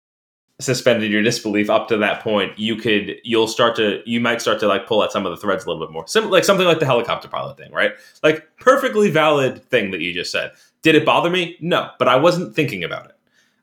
[0.60, 4.58] suspended your disbelief up to that point you could you'll start to you might start
[4.58, 6.66] to like pull at some of the threads a little bit more Sim- like something
[6.66, 7.92] like the helicopter pilot thing right
[8.22, 10.50] like perfectly valid thing that you just said
[10.82, 11.56] did it bother me?
[11.60, 13.16] No but i wasn't thinking about it.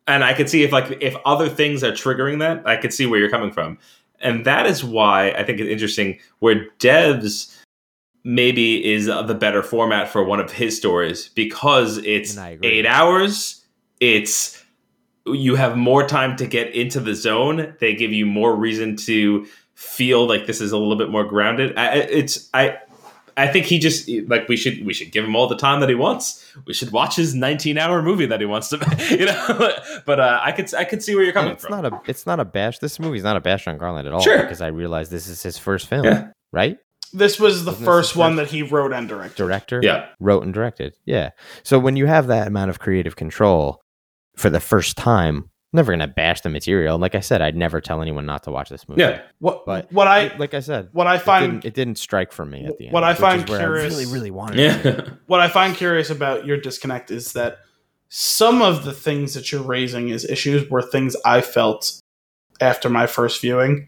[0.08, 3.06] And i could see if like if other things are triggering that i could see
[3.06, 3.78] where you're coming from.
[4.20, 7.52] And that is why i think it's interesting where devs
[8.24, 12.70] maybe is the better format for one of his stories because it's And I agree.
[12.70, 13.64] eight hours.
[14.00, 14.64] It's
[15.28, 17.76] you have more time to get into the zone.
[17.80, 19.46] They give you more reason to
[19.76, 21.78] feel like this is a little bit more grounded.
[21.78, 22.78] I- it's i
[23.38, 25.90] i think he just like we should we should give him all the time that
[25.90, 28.78] he wants we should watch his 19 hour movie that he wants to
[29.20, 29.74] you know
[30.06, 32.02] but uh, i could i could see where you're coming And it's from not a
[32.10, 32.80] it's not a bash.
[32.80, 34.22] This movie's not a bash on Garland at all.
[34.22, 34.42] Sure.
[34.42, 36.30] Because I realize this is his first film, Yeah.
[36.54, 36.78] right?
[37.14, 39.38] This was the Wasn't first the one first- that he wrote and directed.
[39.38, 40.94] Director, yeah wrote and directed.
[41.06, 41.30] Yeah.
[41.64, 43.82] So when you have that amount of creative control
[44.38, 46.96] for the first time, I'm never gonna bash the material.
[46.96, 49.02] And like I said, I'd never tell anyone not to watch this movie.
[49.02, 51.98] yeah What But what I like I said, what I it find didn't, it didn't
[51.98, 52.94] strike for me at the end.
[52.94, 54.58] What I which find is where curious- I really, really wanted.
[54.60, 57.60] yeah what I find curious about your disconnect is that
[58.10, 62.00] some of the things that you're raising as issues were things I felt
[62.62, 63.88] after my first viewing.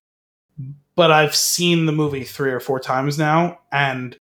[0.96, 4.18] But I've seen the movie three or four times now, and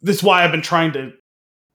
[0.00, 1.12] this is why I've been trying to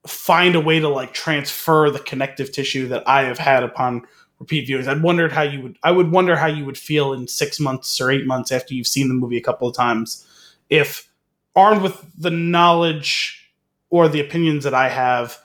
[0.07, 4.03] find a way to like transfer the connective tissue that I have had upon
[4.40, 4.88] repeat viewings.
[4.88, 7.99] I'd wondered how you would I would wonder how you would feel in six months
[7.99, 10.25] or eight months after you've seen the movie a couple of times
[10.69, 11.09] if
[11.56, 13.51] armed with the knowledge
[13.90, 15.41] or the opinions that I have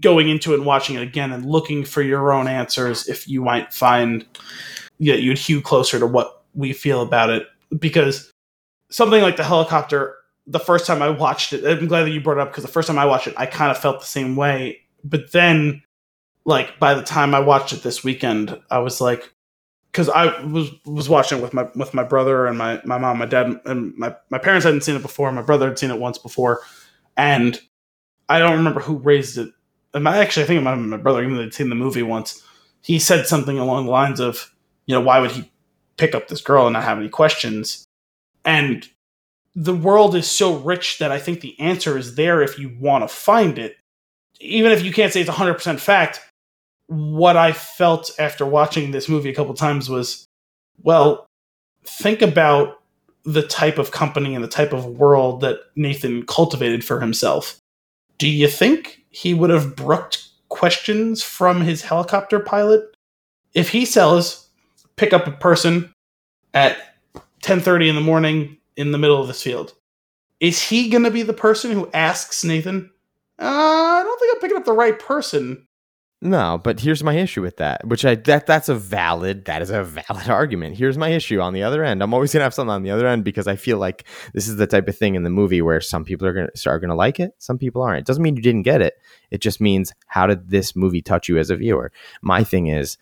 [0.00, 3.42] going into it and watching it again and looking for your own answers if you
[3.42, 4.24] might find
[4.98, 7.46] yeah you'd hew closer to what we feel about it
[7.78, 8.30] because
[8.90, 12.38] something like the helicopter the first time I watched it I'm glad that you brought
[12.38, 14.34] it up because the first time I watched it I kind of felt the same
[14.34, 15.82] way but then
[16.44, 19.32] like by the time I watched it this weekend, I was like,
[19.90, 23.18] because I was was watching it with my with my brother and my my mom,
[23.18, 25.30] my dad, and my my parents hadn't seen it before.
[25.32, 26.60] My brother had seen it once before,
[27.16, 27.60] and
[28.28, 29.50] I don't remember who raised it.
[29.94, 32.42] And I actually I think been my brother, even though they'd seen the movie once.
[32.82, 34.52] He said something along the lines of,
[34.84, 35.50] you know, why would he
[35.96, 37.86] pick up this girl and not have any questions?
[38.44, 38.86] And
[39.54, 43.02] the world is so rich that I think the answer is there if you want
[43.02, 43.76] to find it.
[44.40, 46.20] Even if you can't say it's 100% fact,
[46.86, 50.26] what I felt after watching this movie a couple times was,
[50.82, 51.26] well,
[51.84, 52.80] think about
[53.24, 57.58] the type of company and the type of world that Nathan cultivated for himself.
[58.18, 62.82] Do you think he would have brooked questions from his helicopter pilot
[63.54, 64.48] if he sells
[64.96, 65.92] pick up a person
[66.52, 66.96] at
[67.42, 69.74] 10:30 in the morning in the middle of this field?
[70.40, 72.90] Is he going to be the person who asks Nathan,
[73.38, 75.66] uh, "I don't think I'm picking up the right person."
[76.22, 79.68] No, but here's my issue with that, which I that that's a valid that is
[79.68, 80.76] a valid argument.
[80.76, 82.02] Here's my issue on the other end.
[82.02, 84.56] I'm always gonna have something on the other end because I feel like this is
[84.56, 87.20] the type of thing in the movie where some people are gonna are gonna like
[87.20, 88.00] it, some people aren't.
[88.00, 88.94] It doesn't mean you didn't get it.
[89.30, 91.92] It just means how did this movie touch you as a viewer?
[92.22, 92.96] My thing is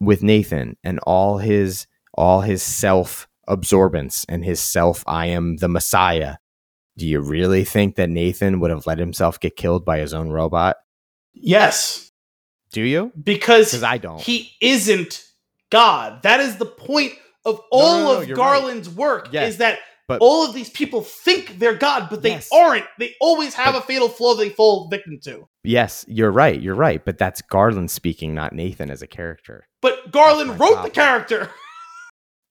[0.00, 5.68] with Nathan and all his all his self absorbance and his self I am the
[5.68, 6.36] Messiah.
[6.96, 10.30] Do you really think that Nathan would have let himself get killed by his own
[10.30, 10.76] robot?
[11.34, 12.01] Yes,
[12.72, 13.12] Do you?
[13.22, 14.20] because I don't.
[14.20, 15.22] he isn't
[15.70, 16.22] God.
[16.22, 17.12] That is the point
[17.44, 19.78] of all no, no, of you're Garland's work Yes, is that
[20.08, 22.48] but- all of these people think they're God, but they Yes.
[22.52, 22.84] aren't.
[22.98, 25.48] They always have But- a fatal flaw they fall victim to.
[25.64, 26.60] Yes, you're right.
[26.60, 27.04] You're right.
[27.04, 29.66] But that's Garland speaking, not Nathan as a character.
[29.80, 31.50] But Garland wrote the character.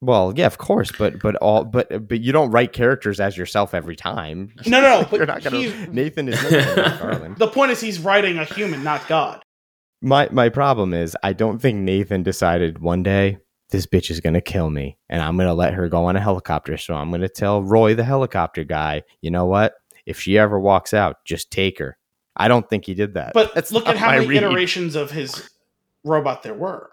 [0.04, 3.76] Well, yeah, of course, but but all but but you don't write characters as yourself
[3.76, 4.52] every time.
[4.66, 5.60] No, no, no, but you're not gonna.
[5.90, 7.38] Nathan is Nathan, not Garland.
[7.38, 9.44] The point is he's writing a human, not God.
[10.02, 13.38] My my problem is I don't think Nathan decided one day
[13.70, 16.78] this bitch is gonna kill me and I'm gonna let her go on a helicopter.
[16.78, 19.76] So I'm gonna tell Roy the helicopter guy, you know what?
[20.06, 21.98] If she ever walks out, just take her.
[22.36, 23.34] I don't think he did that.
[23.34, 24.38] But That's look at how many read.
[24.38, 25.50] iterations of his
[26.04, 26.92] robot there were.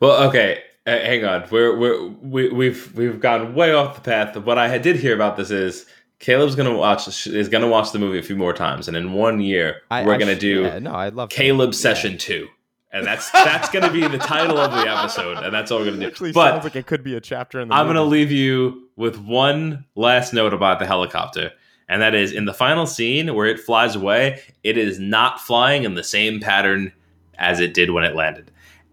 [0.00, 1.44] Well, okay, uh, hang on.
[1.50, 4.36] We're we're we, we've we've gone way off the path.
[4.36, 5.86] What I did hear about this is
[6.20, 9.40] Caleb's gonna watch is gonna watch the movie a few more times, and in one
[9.40, 11.30] year I- we're I gonna sh- do yeah, no, I'd love.
[11.30, 11.78] Caleb Yeah.
[11.78, 12.46] Session Two,
[12.92, 15.96] and that's that's gonna be the title of the episode, and that's all we're gonna
[15.98, 16.06] do.
[16.06, 18.30] Actually, but sounds like it could be a chapter in the I'm going to leave
[18.30, 21.52] you with one last note about the helicopter.
[21.88, 25.82] And that is in the final scene where it flies away, it is not flying
[25.82, 26.92] in the same pattern
[27.36, 28.52] as it did when it landed,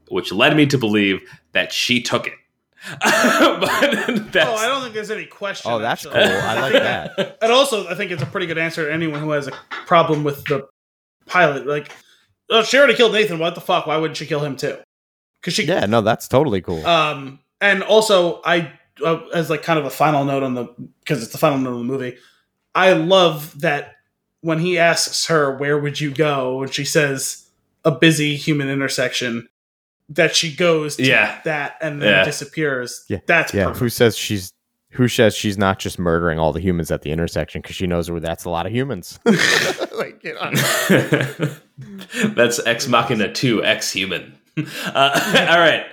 [0.10, 1.20] which led me to believe
[1.52, 2.34] that she took it.
[3.04, 5.72] but that's, oh, I don't think there's any question.
[5.72, 6.24] Oh, that's actually.
[6.24, 6.38] cool.
[6.42, 6.74] I like
[7.18, 7.38] that.
[7.42, 9.52] And also, I think it's a pretty good answer to anyone who has a
[9.86, 10.68] problem with the
[11.26, 11.68] pilot.
[11.68, 11.92] Like,
[12.50, 13.40] oh, she already killed Nathan.
[13.40, 13.88] What the fuck?
[13.88, 14.78] Why wouldn't she kill him too?
[15.42, 16.86] Because she, Yeah, no, that's totally cool.
[16.86, 18.72] Um, and also, I
[19.04, 20.66] uh, as like kind of a final note on the
[21.00, 22.18] because it's the final note of the movie.
[22.76, 23.96] I love that
[24.42, 27.48] when he asks her, "Where would you go?" and she says,
[27.84, 29.48] "A busy human intersection."
[30.10, 31.40] That she goes to Yeah.
[31.44, 32.24] that and then Yeah.
[32.24, 33.04] disappears.
[33.10, 33.20] Yeah.
[33.28, 33.80] That's yeah, perfect.
[33.80, 34.54] who says she's
[34.92, 38.10] who says she's not just murdering all the humans at the intersection because she knows
[38.10, 39.20] where that's a lot of humans.
[39.26, 40.52] like, you know.
[42.36, 44.34] that's Ex Machina 2 Ex Human.
[44.88, 45.86] Uh, all right.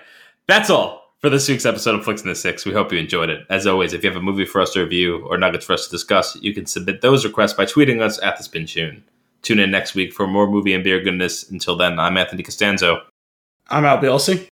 [0.48, 2.64] That's all for this week's episode of Flicks in the Six.
[2.64, 3.44] We hope you enjoyed it.
[3.50, 5.84] As always, if you have a movie for us to review or nuggets for us
[5.84, 9.04] to discuss, you can submit those requests by tweeting us at the Spin Tune.
[9.42, 11.50] Tune in next week for more movie and beer goodness.
[11.50, 13.02] Until then, I'm Anthony Costanzo.
[13.68, 14.46] I'm Al Bielsi.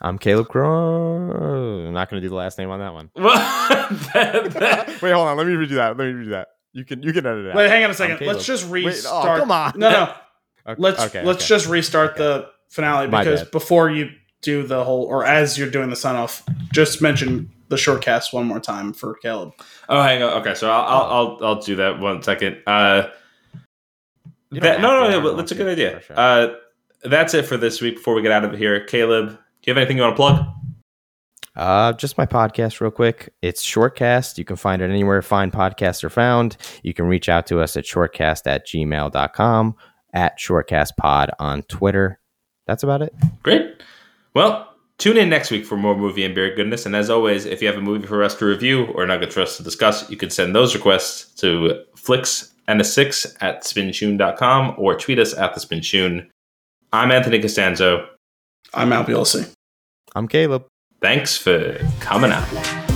[0.00, 1.86] I'm Caleb Crow.
[1.86, 3.10] I'm not going to do the last name on that one.
[3.16, 5.36] That- that- Wait, hold on.
[5.36, 5.96] Let me redo that.
[5.96, 6.48] Let me redo that.
[6.72, 7.56] You can you can edit it out.
[7.56, 8.24] Wait, hang on a second.
[8.26, 9.38] Let's just Wait, restart.
[9.38, 9.72] oh, come on.
[9.76, 10.14] No, no.
[10.68, 11.46] Okay, Let's okay, let's okay.
[11.48, 14.10] just restart the finale because before you
[14.42, 18.34] do the whole or as you're doing the sign off, just mention the short cast
[18.34, 19.52] one more time for Caleb.
[19.88, 20.42] oh, hang on.
[20.42, 22.58] Okay, so I'll, I'll, I'll, I'll do that one second.
[22.66, 23.08] Uh,
[24.50, 26.02] that, no, no, no, don't but want that's a good idea.
[26.02, 26.18] sure.
[26.18, 26.48] Uh,
[27.02, 27.96] that's it for this week.
[27.96, 30.46] Before we get out of here, Caleb, do you have anything you want to plug?
[31.58, 33.34] Uh, just my podcast, real quick.
[33.42, 34.38] It's Shortcast.
[34.38, 36.56] You can find it anywhere fine podcasts are found.
[36.84, 39.76] You can reach out to us at shortcast at gmail.com,
[40.12, 42.20] at shortcastpod on Twitter.
[42.68, 43.12] That's about it.
[43.42, 43.82] Great.
[44.34, 46.86] Well, tune in next week for more movie and beer goodness.
[46.86, 49.40] And as always, if you have a movie for us to review or nugget for
[49.40, 54.74] us to discuss, you can send those requests to flicks and a six at spintune.com
[54.78, 56.28] or tweet us at the spintune.
[56.92, 58.08] I'm Anthony Costanzo.
[58.72, 59.52] I'm Al Bielsi.
[60.14, 60.66] I'm Caleb.
[61.00, 62.87] Thanks for coming out.